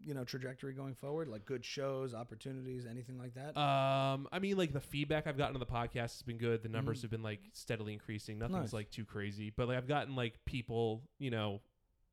you 0.01 0.13
know, 0.13 0.23
trajectory 0.23 0.73
going 0.73 0.95
forward, 0.95 1.27
like 1.29 1.45
good 1.45 1.63
shows, 1.63 2.13
opportunities, 2.13 2.85
anything 2.85 3.17
like 3.17 3.33
that? 3.35 3.57
Um, 3.57 4.27
I 4.31 4.39
mean, 4.39 4.57
like 4.57 4.73
the 4.73 4.79
feedback 4.81 5.27
I've 5.27 5.37
gotten 5.37 5.55
on 5.55 5.59
the 5.59 5.65
podcast 5.65 6.13
has 6.13 6.21
been 6.23 6.37
good. 6.37 6.61
The 6.63 6.69
numbers 6.69 6.99
Mhm. 6.99 7.01
have 7.03 7.11
been 7.11 7.23
like 7.23 7.41
steadily 7.53 7.93
increasing. 7.93 8.37
Nothing's 8.39 8.61
Nice. 8.63 8.73
like 8.73 8.89
too 8.91 9.05
crazy, 9.05 9.49
but 9.49 9.67
like 9.67 9.77
I've 9.77 9.87
gotten 9.87 10.15
like 10.15 10.43
people, 10.45 11.03
you 11.19 11.29
know, 11.31 11.61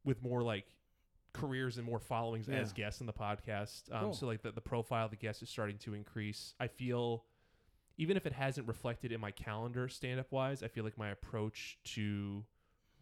with 0.05 0.22
more 0.22 0.42
like 0.42 0.66
careers 1.32 1.76
and 1.78 1.86
more 1.86 2.01
followings 2.01 2.48
as 2.48 2.72
guests 2.72 3.01
in 3.01 3.07
the 3.07 3.12
podcast. 3.12 3.92
Um, 3.92 4.01
Cool. 4.07 4.12
so 4.14 4.26
like 4.26 4.42
the, 4.42 4.51
the 4.53 4.61
profile 4.61 5.05
of 5.05 5.11
the 5.11 5.16
guest 5.16 5.42
is 5.42 5.48
starting 5.48 5.78
to 5.78 5.94
increase. 5.94 6.55
I 6.59 6.66
feel, 6.66 7.24
even 7.98 8.16
if 8.16 8.26
it 8.26 8.32
hasn't 8.32 8.66
reflected 8.66 9.12
in 9.12 9.20
my 9.20 9.30
calendar 9.30 9.88
stand 9.88 10.18
up 10.18 10.32
wise, 10.32 10.62
I 10.62 10.68
feel 10.68 10.82
like 10.84 10.98
my 10.98 11.11
approach 11.11 11.78
to 11.94 12.44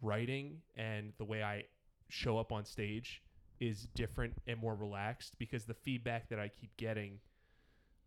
writing 0.01 0.61
and 0.75 1.13
the 1.17 1.25
way 1.25 1.41
I 1.43 1.65
show 2.09 2.37
up 2.37 2.51
on 2.51 2.65
stage 2.65 3.21
is 3.59 3.87
different 3.95 4.37
and 4.47 4.59
more 4.59 4.75
relaxed 4.75 5.37
because 5.39 5.65
the 5.65 5.73
feedback 5.73 6.29
that 6.29 6.39
I 6.39 6.47
keep 6.49 6.75
getting 6.77 7.19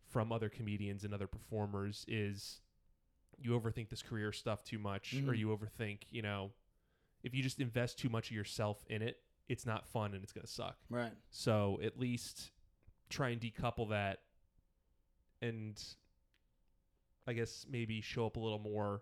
from 0.09 0.31
other 0.31 0.49
comedians 0.49 1.03
and 1.03 1.13
other 1.13 1.27
performers 1.27 2.05
is 2.07 2.61
you 3.39 3.51
overthink 3.59 3.89
this 3.89 4.01
career 4.01 4.31
stuff 4.31 4.63
too 4.63 4.79
much 4.79 5.13
or 5.13 5.33
Mhm. 5.33 5.37
you 5.37 5.47
overthink, 5.49 6.03
you 6.11 6.21
know, 6.21 6.51
if 7.23 7.33
you 7.33 7.41
just 7.41 7.59
invest 7.59 7.97
too 7.97 8.09
much 8.09 8.29
of 8.29 8.35
yourself 8.35 8.83
in 8.89 9.01
it, 9.01 9.17
it's 9.49 9.65
not 9.65 9.85
fun 9.87 10.13
and 10.13 10.23
it's 10.23 10.31
going 10.33 10.45
to 10.45 10.51
suck. 10.51 10.77
right. 10.89 11.11
So 11.29 11.79
at 11.83 11.99
least 11.99 12.51
try 13.09 13.29
and 13.29 13.39
decouple 13.41 13.89
that 13.89 14.19
and 15.41 15.81
I 17.27 17.33
guess 17.33 17.65
maybe 17.69 18.01
show 18.01 18.25
up 18.25 18.35
a 18.37 18.39
little 18.39 18.59
more 18.59 19.01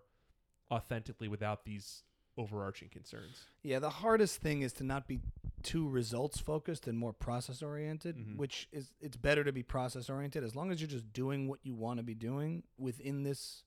authentically 0.70 1.28
without 1.28 1.64
these 1.64 2.02
overarching 2.38 2.88
concerns. 2.88 3.44
Yeah, 3.62 3.78
the 3.78 3.90
hardest 3.90 4.40
thing 4.40 4.62
is 4.62 4.72
to 4.74 4.84
not 4.84 5.06
be 5.06 5.20
too 5.62 5.88
results 5.88 6.38
focused 6.38 6.88
and 6.88 6.98
more 6.98 7.12
process 7.12 7.62
oriented, 7.62 8.16
Mhm. 8.16 8.36
which 8.36 8.68
is 8.72 8.92
it's 9.00 9.16
better 9.16 9.44
to 9.44 9.52
be 9.52 9.62
process 9.62 10.08
oriented 10.10 10.42
as 10.42 10.56
long 10.56 10.72
as 10.72 10.80
you're 10.80 10.88
just 10.90 11.12
doing 11.12 11.46
what 11.46 11.60
you 11.64 11.74
want 11.74 11.98
to 11.98 12.02
be 12.02 12.14
doing 12.14 12.62
within 12.78 13.22
this 13.22 13.64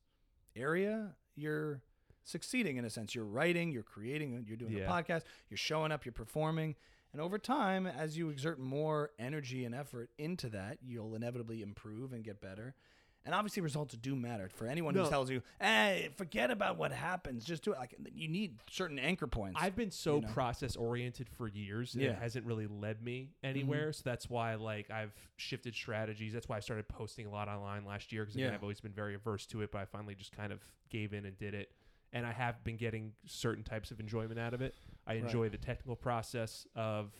area, 0.55 1.15
you're 1.35 1.81
succeeding 2.25 2.75
in 2.77 2.83
a 2.83 2.89
sense. 2.89 3.15
You're 3.15 3.23
writing, 3.23 3.71
you're 3.71 3.83
creating, 3.83 4.43
you're 4.47 4.57
doing 4.57 4.73
Yeah. 4.73 4.83
a 4.85 4.89
podcast, 4.89 5.23
you're 5.49 5.57
showing 5.57 5.91
up, 5.93 6.03
you're 6.05 6.11
performing. 6.11 6.75
And 7.13 7.21
over 7.21 7.37
time, 7.37 7.87
as 7.87 8.17
you 8.17 8.29
exert 8.29 8.59
more 8.59 9.11
energy 9.17 9.63
and 9.63 9.73
effort 9.73 10.09
into 10.17 10.49
that, 10.49 10.79
you'll 10.83 11.15
inevitably 11.15 11.61
improve 11.61 12.11
and 12.11 12.23
get 12.25 12.41
better. 12.41 12.75
And 13.23 13.33
obviously, 13.33 13.63
results 13.63 13.95
do 13.95 14.15
matter. 14.15 14.49
For 14.49 14.67
anyone 14.67 14.93
No. 14.93 15.03
who 15.05 15.09
tells 15.09 15.31
you, 15.31 15.41
"Hey, 15.59 16.11
forget 16.15 16.51
about 16.51 16.77
what 16.77 16.91
happens, 16.91 17.43
just 17.43 17.63
do 17.63 17.71
it," 17.73 17.77
like 17.79 17.95
you 18.13 18.27
need 18.27 18.59
certain 18.69 18.99
anchor 18.99 19.25
points. 19.25 19.59
I've 19.59 19.75
been 19.75 19.89
so 19.89 20.17
you 20.17 20.21
know? 20.23 20.27
process 20.27 20.75
oriented 20.75 21.27
for 21.29 21.47
years 21.47 21.95
and 21.95 22.03
Yeah. 22.03 22.09
Mm-hmm. 22.09 22.17
it 22.19 22.21
hasn't 22.21 22.45
really 22.45 22.67
led 22.67 23.01
me 23.01 23.31
anywhere. 23.41 23.93
So 23.93 24.03
that's 24.05 24.29
why 24.29 24.53
like 24.55 24.91
I've 24.91 25.15
shifted 25.37 25.73
strategies. 25.73 26.33
That's 26.33 26.47
why 26.47 26.57
I 26.57 26.59
started 26.59 26.87
posting 26.87 27.25
a 27.25 27.31
lot 27.31 27.47
online 27.47 27.83
last 27.83 28.11
year 28.11 28.25
because 28.25 28.35
Yeah. 28.39 28.53
I've 28.53 28.61
always 28.61 28.79
been 28.81 28.93
very 28.93 29.15
averse 29.15 29.47
to 29.47 29.61
it, 29.63 29.71
but 29.71 29.79
I 29.81 29.85
finally 29.85 30.13
just 30.13 30.31
kind 30.31 30.53
of 30.53 30.59
gave 30.89 31.11
in 31.11 31.25
and 31.25 31.35
did 31.35 31.55
it. 31.55 31.71
And 32.15 32.25
I 32.25 32.31
have 32.31 32.63
been 32.63 32.77
getting 32.77 33.11
certain 33.25 33.63
types 33.65 33.91
of 33.91 33.99
enjoyment 33.99 34.39
out 34.39 34.53
of 34.53 34.61
it. 34.61 34.73
I 35.05 35.15
Right. 35.15 35.23
enjoy 35.23 35.49
the 35.49 35.57
technical 35.57 35.97
process 35.97 36.65
of 36.73 37.11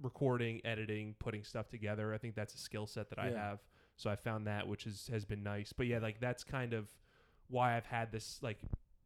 recording, 0.00 0.64
editing, 0.64 1.14
putting 1.18 1.42
stuff 1.42 1.68
together. 1.68 2.14
I 2.14 2.18
think 2.18 2.36
that's 2.36 2.54
a 2.54 2.58
skill 2.58 2.86
set 2.86 3.10
that 3.10 3.18
I 3.18 3.30
have. 3.30 3.58
So 3.96 4.08
I 4.08 4.14
found 4.16 4.46
that 4.46 4.66
which 4.68 4.86
is 4.86 5.08
has 5.12 5.24
been 5.24 5.42
nice. 5.42 5.72
But 5.72 5.88
yeah, 5.88 5.98
like 5.98 6.20
that's 6.20 6.44
kind 6.44 6.72
of 6.72 6.88
why 7.48 7.76
I've 7.76 7.86
had 7.86 8.12
this 8.12 8.40
like 8.42 8.58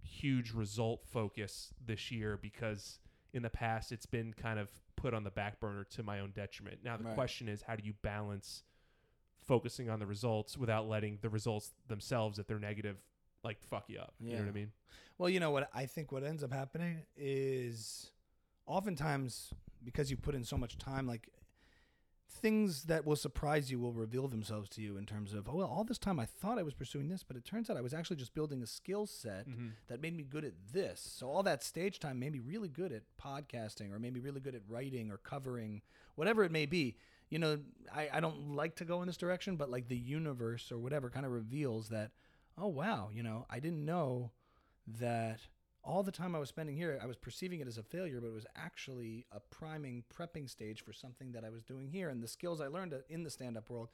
huge 0.03 0.53
result 0.53 1.03
focus 1.07 1.72
this 1.85 2.12
year 2.12 2.37
because 2.37 2.99
in 3.32 3.43
the 3.43 3.49
past 3.51 3.91
it's 3.91 4.05
been 4.07 4.35
kind 4.35 4.59
of 4.59 4.70
put 4.97 5.14
on 5.14 5.24
the 5.24 5.30
back 5.30 5.61
burner 5.61 5.85
to 5.85 6.03
my 6.03 6.20
own 6.20 6.30
detriment. 6.32 6.85
Now 6.85 6.99
the 6.99 7.05
Right. 7.05 7.14
question 7.14 7.49
is 7.49 7.62
how 7.62 7.74
do 7.74 7.82
you 7.85 7.95
balance 8.03 8.64
focusing 9.43 9.89
on 9.89 9.99
the 9.99 10.07
results 10.07 10.59
without 10.59 10.87
letting 10.89 11.18
the 11.22 11.30
results 11.30 11.72
themselves 11.89 12.39
if 12.39 12.47
they're 12.47 12.59
negative 12.59 12.99
like 13.45 13.61
fuck 13.62 13.84
you 13.88 13.99
up. 14.01 14.14
You 14.20 14.32
know 14.32 14.40
what 14.40 14.49
I 14.49 14.53
mean? 14.53 14.72
Well, 15.18 15.28
you 15.28 15.38
know 15.40 15.51
what 15.53 15.68
I 15.74 15.86
think 15.86 16.11
what 16.12 16.24
ends 16.24 16.42
up 16.42 16.53
happening 16.53 17.03
is 17.16 18.11
oftentimes 18.66 19.53
because 19.84 20.11
you 20.11 20.16
put 20.16 20.34
in 20.34 20.42
so 20.45 20.57
much 20.57 20.78
time 20.78 21.07
like 21.07 21.28
things 22.40 22.84
that 22.84 23.07
will 23.07 23.16
surprise 23.16 23.70
you 23.70 23.78
will 23.78 23.92
reveal 23.92 24.26
themselves 24.28 24.68
to 24.68 24.82
you 24.82 24.97
in 24.97 25.07
terms 25.07 25.32
of 25.34 25.49
oh 25.49 25.57
well 25.57 25.66
all 25.68 25.84
this 25.84 25.99
time 25.99 26.18
I 26.18 26.26
thought 26.26 26.59
I 26.59 26.62
was 26.62 26.74
pursuing 26.74 27.09
this 27.09 27.22
but 27.22 27.36
it 27.36 27.45
turns 27.45 27.70
out 27.70 27.76
I 27.76 27.80
was 27.80 27.95
actually 27.95 28.16
just 28.16 28.34
building 28.34 28.62
a 28.62 28.66
skill 28.66 29.07
set 29.07 29.49
Mhm. 29.49 29.72
that 29.86 30.01
made 30.01 30.16
me 30.16 30.24
good 30.24 30.45
at 30.45 30.55
this. 30.72 31.01
So 31.01 31.28
all 31.28 31.42
that 31.45 31.62
stage 31.62 32.01
time 32.01 32.18
made 32.18 32.32
me 32.32 32.40
really 32.40 32.68
good 32.68 32.92
at 32.92 33.03
podcasting 33.22 33.92
or 33.92 33.99
maybe 33.99 34.20
really 34.20 34.40
good 34.40 34.55
at 34.55 34.62
writing 34.68 35.11
or 35.11 35.18
covering 35.18 35.82
whatever 36.16 36.42
it 36.45 36.51
may 36.51 36.66
be. 36.66 36.97
You 37.30 37.38
know, 37.38 37.61
I, 37.92 38.09
I 38.14 38.20
don't 38.20 38.55
like 38.55 38.74
to 38.76 38.84
go 38.84 39.01
in 39.01 39.07
this 39.07 39.16
direction, 39.16 39.57
but 39.57 39.70
like 39.70 39.88
the 39.88 39.97
universe 39.97 40.70
or 40.72 40.78
whatever 40.78 41.11
kind 41.11 41.24
of 41.26 41.32
reveals 41.32 41.88
that, 41.90 42.11
oh 42.59 42.69
wow, 42.69 43.11
you 43.13 43.23
know, 43.23 43.47
I 43.51 43.59
didn't 43.61 43.85
know 43.85 44.31
that 44.99 45.41
all 45.83 46.03
the 46.03 46.13
time 46.13 46.35
I 46.35 46.39
was 46.39 46.49
spending 46.49 46.77
here, 46.77 46.99
I 47.03 47.07
was 47.07 47.17
perceiving 47.17 47.61
it 47.61 47.69
as 47.69 47.79
a 47.79 47.83
failure, 47.83 48.21
but 48.21 48.29
it 48.29 48.35
was 48.35 48.47
actually 48.57 49.27
a 49.33 49.41
priming, 49.41 50.05
prepping 50.15 50.49
stage 50.49 50.83
for 50.83 50.93
something 50.93 51.33
that 51.33 51.45
I 51.45 51.51
was 51.51 51.63
doing 51.63 51.89
here. 51.89 52.09
And 52.09 52.23
the 52.23 52.29
skills 52.29 52.61
I 52.61 52.69
learned 52.69 52.95
in 53.11 53.23
the 53.23 53.31
stand 53.31 53.57
up 53.57 53.69
world, 53.69 53.89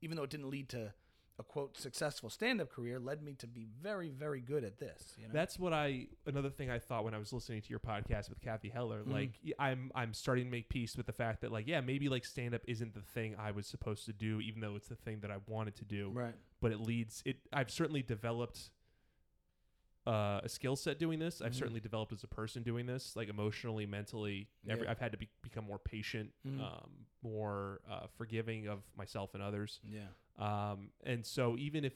even 0.00 0.16
though 0.16 0.22
it 0.22 0.30
didn't 0.30 0.48
lead 0.50 0.70
to 0.70 0.94
a 1.38 1.42
quote 1.42 1.76
successful 1.76 2.30
stand 2.30 2.60
up 2.60 2.70
career, 2.70 2.98
led 3.00 3.22
me 3.22 3.34
to 3.34 3.46
be 3.46 3.66
very, 3.82 4.08
very 4.08 4.40
good 4.40 4.64
at 4.64 4.78
this. 4.78 5.14
You 5.18 5.26
know? 5.26 5.34
That's 5.34 5.58
what 5.58 5.72
I 5.72 6.06
another 6.26 6.48
thing 6.48 6.70
I 6.70 6.78
thought 6.78 7.04
when 7.04 7.12
I 7.12 7.18
was 7.18 7.32
listening 7.32 7.60
to 7.60 7.70
your 7.70 7.80
podcast 7.80 8.28
with 8.30 8.40
Cathy 8.40 8.68
Heller. 8.68 9.02
Mhm. 9.02 9.12
Like 9.12 9.32
I'm, 9.58 9.90
I'm 9.94 10.14
starting 10.14 10.44
to 10.44 10.50
make 10.50 10.68
peace 10.68 10.96
with 10.96 11.06
the 11.06 11.12
fact 11.12 11.40
that 11.40 11.50
like 11.50 11.66
yeah 11.66 11.80
maybe 11.80 12.08
like 12.08 12.24
stand 12.24 12.54
up 12.54 12.62
isn't 12.68 12.94
the 12.94 13.00
thing 13.02 13.34
I 13.36 13.50
was 13.50 13.66
supposed 13.66 14.06
to 14.06 14.12
do 14.12 14.40
even 14.40 14.60
though 14.60 14.76
it's 14.76 14.88
the 14.88 14.94
thing 14.96 15.20
that 15.20 15.30
I 15.30 15.38
wanted 15.46 15.74
to 15.76 15.84
do. 15.84 16.10
right. 16.14 16.34
But 16.64 16.72
it 16.72 16.80
leads 16.80 17.22
it. 17.26 17.36
I've 17.52 17.70
certainly 17.70 18.02
developed 18.02 18.70
uh, 20.06 20.40
a 20.42 20.48
skill 20.48 20.76
set 20.76 20.98
doing 20.98 21.18
this. 21.18 21.40
I've 21.40 21.52
Mhm. 21.52 21.58
certainly 21.58 21.80
developed 21.80 22.12
as 22.12 22.22
a 22.24 22.26
person 22.26 22.62
doing 22.62 22.84
this, 22.86 23.16
like 23.16 23.28
emotionally, 23.30 23.86
mentally. 23.86 24.48
Every, 24.68 24.84
Yeah. 24.84 24.90
I've 24.90 24.98
had 24.98 25.12
to 25.12 25.18
be, 25.18 25.28
become 25.42 25.64
more 25.64 25.78
patient, 25.78 26.32
Mhm. 26.46 26.60
um, 26.60 27.06
more 27.22 27.80
uh, 27.88 28.06
forgiving 28.08 28.66
of 28.66 28.82
myself 28.96 29.32
and 29.34 29.42
others. 29.42 29.80
Yeah. 29.82 30.08
Um, 30.36 30.90
and 31.04 31.24
so 31.24 31.56
even 31.56 31.84
if 31.86 31.94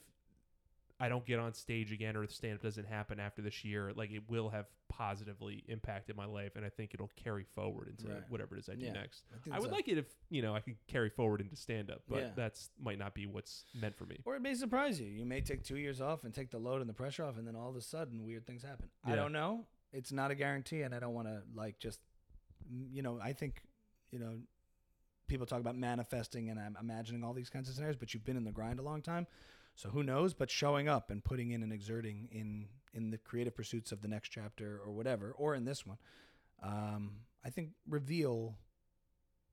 I 1.00 1.08
don't 1.08 1.24
get 1.24 1.38
on 1.38 1.54
stage 1.54 1.92
again 1.92 2.16
or 2.16 2.26
the 2.26 2.32
stand 2.32 2.56
up 2.56 2.62
doesn't 2.62 2.86
happen 2.86 3.20
after 3.20 3.40
this 3.40 3.64
year, 3.64 3.92
like 3.94 4.10
it 4.10 4.22
will 4.28 4.48
have 4.50 4.66
positively 4.88 5.62
impacted 5.68 6.16
my 6.16 6.24
life, 6.24 6.56
and 6.56 6.64
I 6.64 6.70
think 6.70 6.92
it'll 6.92 7.10
carry 7.14 7.44
forward 7.54 7.88
into 7.88 8.12
Right. 8.12 8.28
whatever 8.28 8.56
it 8.56 8.60
is 8.60 8.68
I 8.68 8.74
do 8.74 8.86
Yeah. 8.86 8.92
next. 8.94 9.24
think 9.44 9.54
I 9.54 9.60
would 9.60 9.70
so. 9.70 9.76
like 9.76 9.86
it 9.86 9.96
if 9.98 10.12
you 10.28 10.42
know 10.42 10.56
I 10.56 10.60
could 10.60 10.76
carry 10.88 11.08
forward 11.08 11.40
into 11.40 11.54
stand 11.54 11.90
up, 11.90 12.02
but 12.08 12.18
Yeah. 12.22 12.32
that's 12.34 12.70
might 12.80 12.98
not 12.98 13.14
be 13.14 13.26
what's 13.26 13.64
meant 13.74 13.94
for 13.96 14.06
me. 14.06 14.20
Or 14.24 14.34
it 14.34 14.40
may 14.42 14.54
surprise 14.54 15.00
you. 15.00 15.06
You 15.06 15.24
may 15.24 15.40
take 15.40 15.62
two 15.62 15.76
years 15.78 16.00
off 16.00 16.24
and 16.24 16.34
take 16.34 16.50
the 16.50 16.58
load 16.58 16.80
and 16.80 16.90
the 16.90 16.94
pressure 16.94 17.22
off, 17.22 17.36
and 17.38 17.46
then 17.46 17.54
all 17.54 17.70
of 17.70 17.76
a 17.76 17.80
sudden, 17.80 18.24
weird 18.24 18.44
things 18.46 18.62
happen. 18.64 18.90
I 19.04 19.14
don't 19.14 19.32
know. 19.32 19.66
It's 19.92 20.10
not 20.10 20.30
a 20.32 20.34
guarantee, 20.34 20.82
and 20.82 20.92
I 20.94 20.98
don't 20.98 21.14
want 21.14 21.28
to 21.28 21.44
like 21.54 21.78
just, 21.78 22.00
you 22.68 23.02
know. 23.02 23.20
I 23.20 23.32
think, 23.34 23.62
you 24.10 24.18
know, 24.18 24.40
people 25.28 25.46
talk 25.46 25.60
about 25.60 25.76
manifesting 25.76 26.48
and 26.50 26.58
I'm 26.58 26.76
imagining 26.80 27.22
all 27.22 27.34
these 27.34 27.50
kinds 27.50 27.68
of 27.68 27.74
scenarios, 27.74 27.96
but 27.96 28.14
you've 28.14 28.24
been 28.24 28.36
in 28.36 28.44
the 28.44 28.50
grind 28.52 28.78
a 28.80 28.82
long 28.82 29.00
time, 29.02 29.26
so 29.78 29.90
who 29.90 30.02
knows? 30.02 30.34
But 30.34 30.50
showing 30.50 30.88
up 30.88 31.10
and 31.10 31.22
putting 31.24 31.52
in 31.52 31.62
and 31.62 31.72
exerting 31.72 32.28
in 32.32 32.66
in 32.92 33.10
the 33.10 33.18
creative 33.18 33.54
pursuits 33.54 33.92
of 33.92 34.02
the 34.02 34.08
next 34.08 34.30
chapter 34.30 34.80
or 34.84 34.92
whatever, 34.92 35.32
or 35.38 35.54
in 35.54 35.64
this 35.64 35.86
one, 35.86 35.98
um, 36.62 37.12
I 37.44 37.50
think 37.50 37.70
reveal 37.88 38.56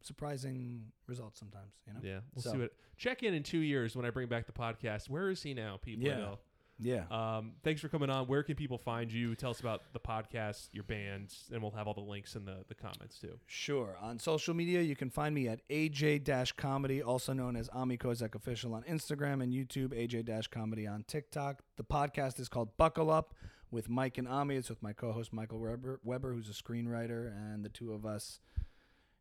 surprising 0.02 0.92
results 1.08 1.40
sometimes. 1.40 1.74
You 1.88 1.94
know. 1.94 2.00
Yeah, 2.04 2.20
we'll 2.34 2.42
So- 2.44 2.52
see 2.54 2.58
what. 2.58 2.74
Check 2.98 3.24
in 3.24 3.34
in 3.34 3.44
two 3.44 3.60
years 3.60 3.96
when 3.96 4.06
I 4.06 4.10
bring 4.10 4.30
back 4.30 4.46
the 4.48 4.54
podcast. 4.54 5.10
Where 5.10 5.30
is 5.30 5.44
he 5.44 5.54
now, 5.54 5.78
people? 5.78 6.08
Yeah. 6.08 6.36
Yeah. 6.78 7.04
Um, 7.10 7.54
thanks 7.64 7.80
for 7.80 7.88
coming 7.88 8.10
on. 8.10 8.28
Where 8.28 8.44
can 8.44 8.56
people 8.56 8.78
find 8.78 9.12
you? 9.12 9.36
Tell 9.36 9.52
us 9.52 9.60
about 9.60 9.94
the 9.94 10.00
podcast, 10.00 10.70
your 10.74 10.84
bands, 10.84 11.46
and 11.52 11.62
we'll 11.62 11.72
have 11.72 11.88
all 11.88 11.94
the 11.94 12.02
links 12.02 12.36
in 12.36 12.46
the, 12.46 12.66
the 12.68 12.76
comments 12.76 13.18
too. 13.18 13.40
Sure. 13.46 13.96
On 14.02 14.20
social 14.20 14.54
media, 14.54 14.82
you 14.82 14.96
can 14.96 15.10
find 15.10 15.34
me 15.34 15.48
at 15.48 15.68
AJ 15.70 16.56
Comedy, 16.58 17.02
also 17.02 17.34
known 17.34 17.56
as 17.56 17.70
Ami 17.70 17.98
Kozak 17.98 18.36
Official 18.36 18.74
on 18.74 18.84
Instagram 18.84 19.42
and 19.42 19.54
YouTube, 19.54 19.90
AJ 19.90 20.50
Comedy 20.52 20.86
on 20.86 21.04
TikTok. 21.08 21.62
The 21.78 21.84
podcast 21.84 22.40
is 22.40 22.50
called 22.50 22.76
Buckle 22.78 23.10
Up 23.10 23.34
with 23.72 23.90
Mike 23.90 24.18
and 24.18 24.28
Ami. 24.28 24.56
It's 24.56 24.70
with 24.70 24.84
my 24.84 24.94
co 24.94 25.12
host, 25.12 25.32
Michael 25.32 25.60
Weber, 25.60 26.00
Weber, 26.04 26.34
who's 26.34 26.50
a 26.50 26.54
screenwriter, 26.54 27.32
and 27.32 27.64
the 27.64 27.70
two 27.70 27.94
of 27.94 28.06
us, 28.06 28.40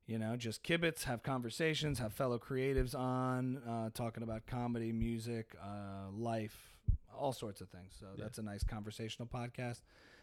you 0.07 0.19
know, 0.19 0.37
just 0.37 0.65
kibitz, 0.65 1.05
have 1.05 1.23
conversations, 1.23 1.99
have 2.01 2.13
fellow 2.13 2.39
creatives 2.39 2.95
on, 2.99 3.59
uh, 3.59 3.91
talking 3.95 4.23
about 4.23 4.47
comedy, 4.47 4.93
music, 4.93 5.55
uh, 5.63 6.11
life, 6.13 6.74
all 7.15 7.33
sorts 7.33 7.61
of 7.61 7.69
things. 7.69 7.95
So 7.99 8.07
Yeah. 8.17 8.25
that's 8.25 8.39
a 8.39 8.43
nice 8.43 8.65
conversational 8.65 9.29
podcast 9.29 9.83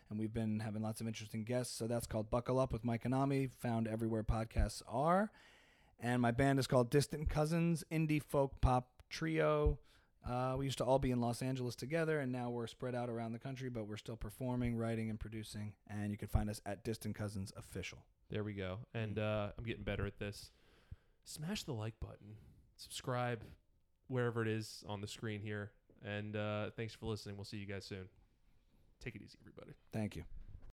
and 0.09 0.19
we've 0.19 0.33
been 0.33 0.59
having 0.59 0.81
lots 0.81 0.99
of 1.01 1.07
interesting 1.07 1.43
guests. 1.45 1.73
So 1.75 1.87
that's 1.87 2.05
called 2.05 2.29
Buckle 2.29 2.59
Up 2.59 2.73
with 2.73 2.83
Mike 2.83 3.05
and 3.05 3.15
Ami, 3.15 3.47
found 3.47 3.87
everywhere 3.87 4.23
podcasts 4.23 4.81
are. 4.87 5.31
And 5.99 6.21
my 6.21 6.31
band 6.31 6.59
is 6.59 6.67
called 6.67 6.89
Distant 6.89 7.29
Cousins, 7.29 7.83
indie 7.91 8.21
folk 8.21 8.59
pop 8.59 8.89
trio. 9.09 9.79
Uh, 10.27 10.55
we 10.57 10.65
used 10.65 10.77
to 10.79 10.83
all 10.85 10.99
be 10.99 11.11
in 11.11 11.21
Los 11.21 11.41
Angeles 11.41 11.75
together, 11.75 12.19
and 12.19 12.31
now 12.31 12.49
we're 12.49 12.67
spread 12.67 12.93
out 12.93 13.09
around 13.09 13.31
the 13.31 13.39
country, 13.39 13.69
but 13.69 13.87
we're 13.87 13.97
still 13.97 14.17
performing, 14.17 14.75
writing, 14.75 15.09
and 15.09 15.19
producing. 15.19 15.73
And 15.87 16.11
you 16.11 16.17
can 16.17 16.27
find 16.27 16.49
us 16.49 16.59
at 16.65 16.83
Distant 16.83 17.15
Cousins 17.15 17.51
Official. 17.55 17.99
There 18.29 18.43
we 18.43 18.53
go. 18.53 18.79
And 18.93 19.17
uh, 19.17 19.51
I'm 19.57 19.63
getting 19.63 19.83
better 19.83 20.05
at 20.05 20.17
this. 20.19 20.51
Smash 21.23 21.63
the 21.63 21.73
like 21.73 21.99
button, 21.99 22.35
subscribe 22.75 23.43
wherever 24.07 24.41
it 24.41 24.47
is 24.47 24.83
on 24.87 25.01
the 25.01 25.07
screen 25.07 25.41
here. 25.41 25.71
And 26.05 26.35
uh, 26.35 26.71
thanks 26.75 26.93
for 26.93 27.05
listening. 27.05 27.37
We'll 27.37 27.45
see 27.45 27.57
you 27.57 27.65
guys 27.67 27.85
soon. 27.85 28.07
Take 29.03 29.15
it 29.15 29.21
easy, 29.21 29.37
everybody. 29.41 29.73
Thank 29.91 30.15
you. 30.15 30.23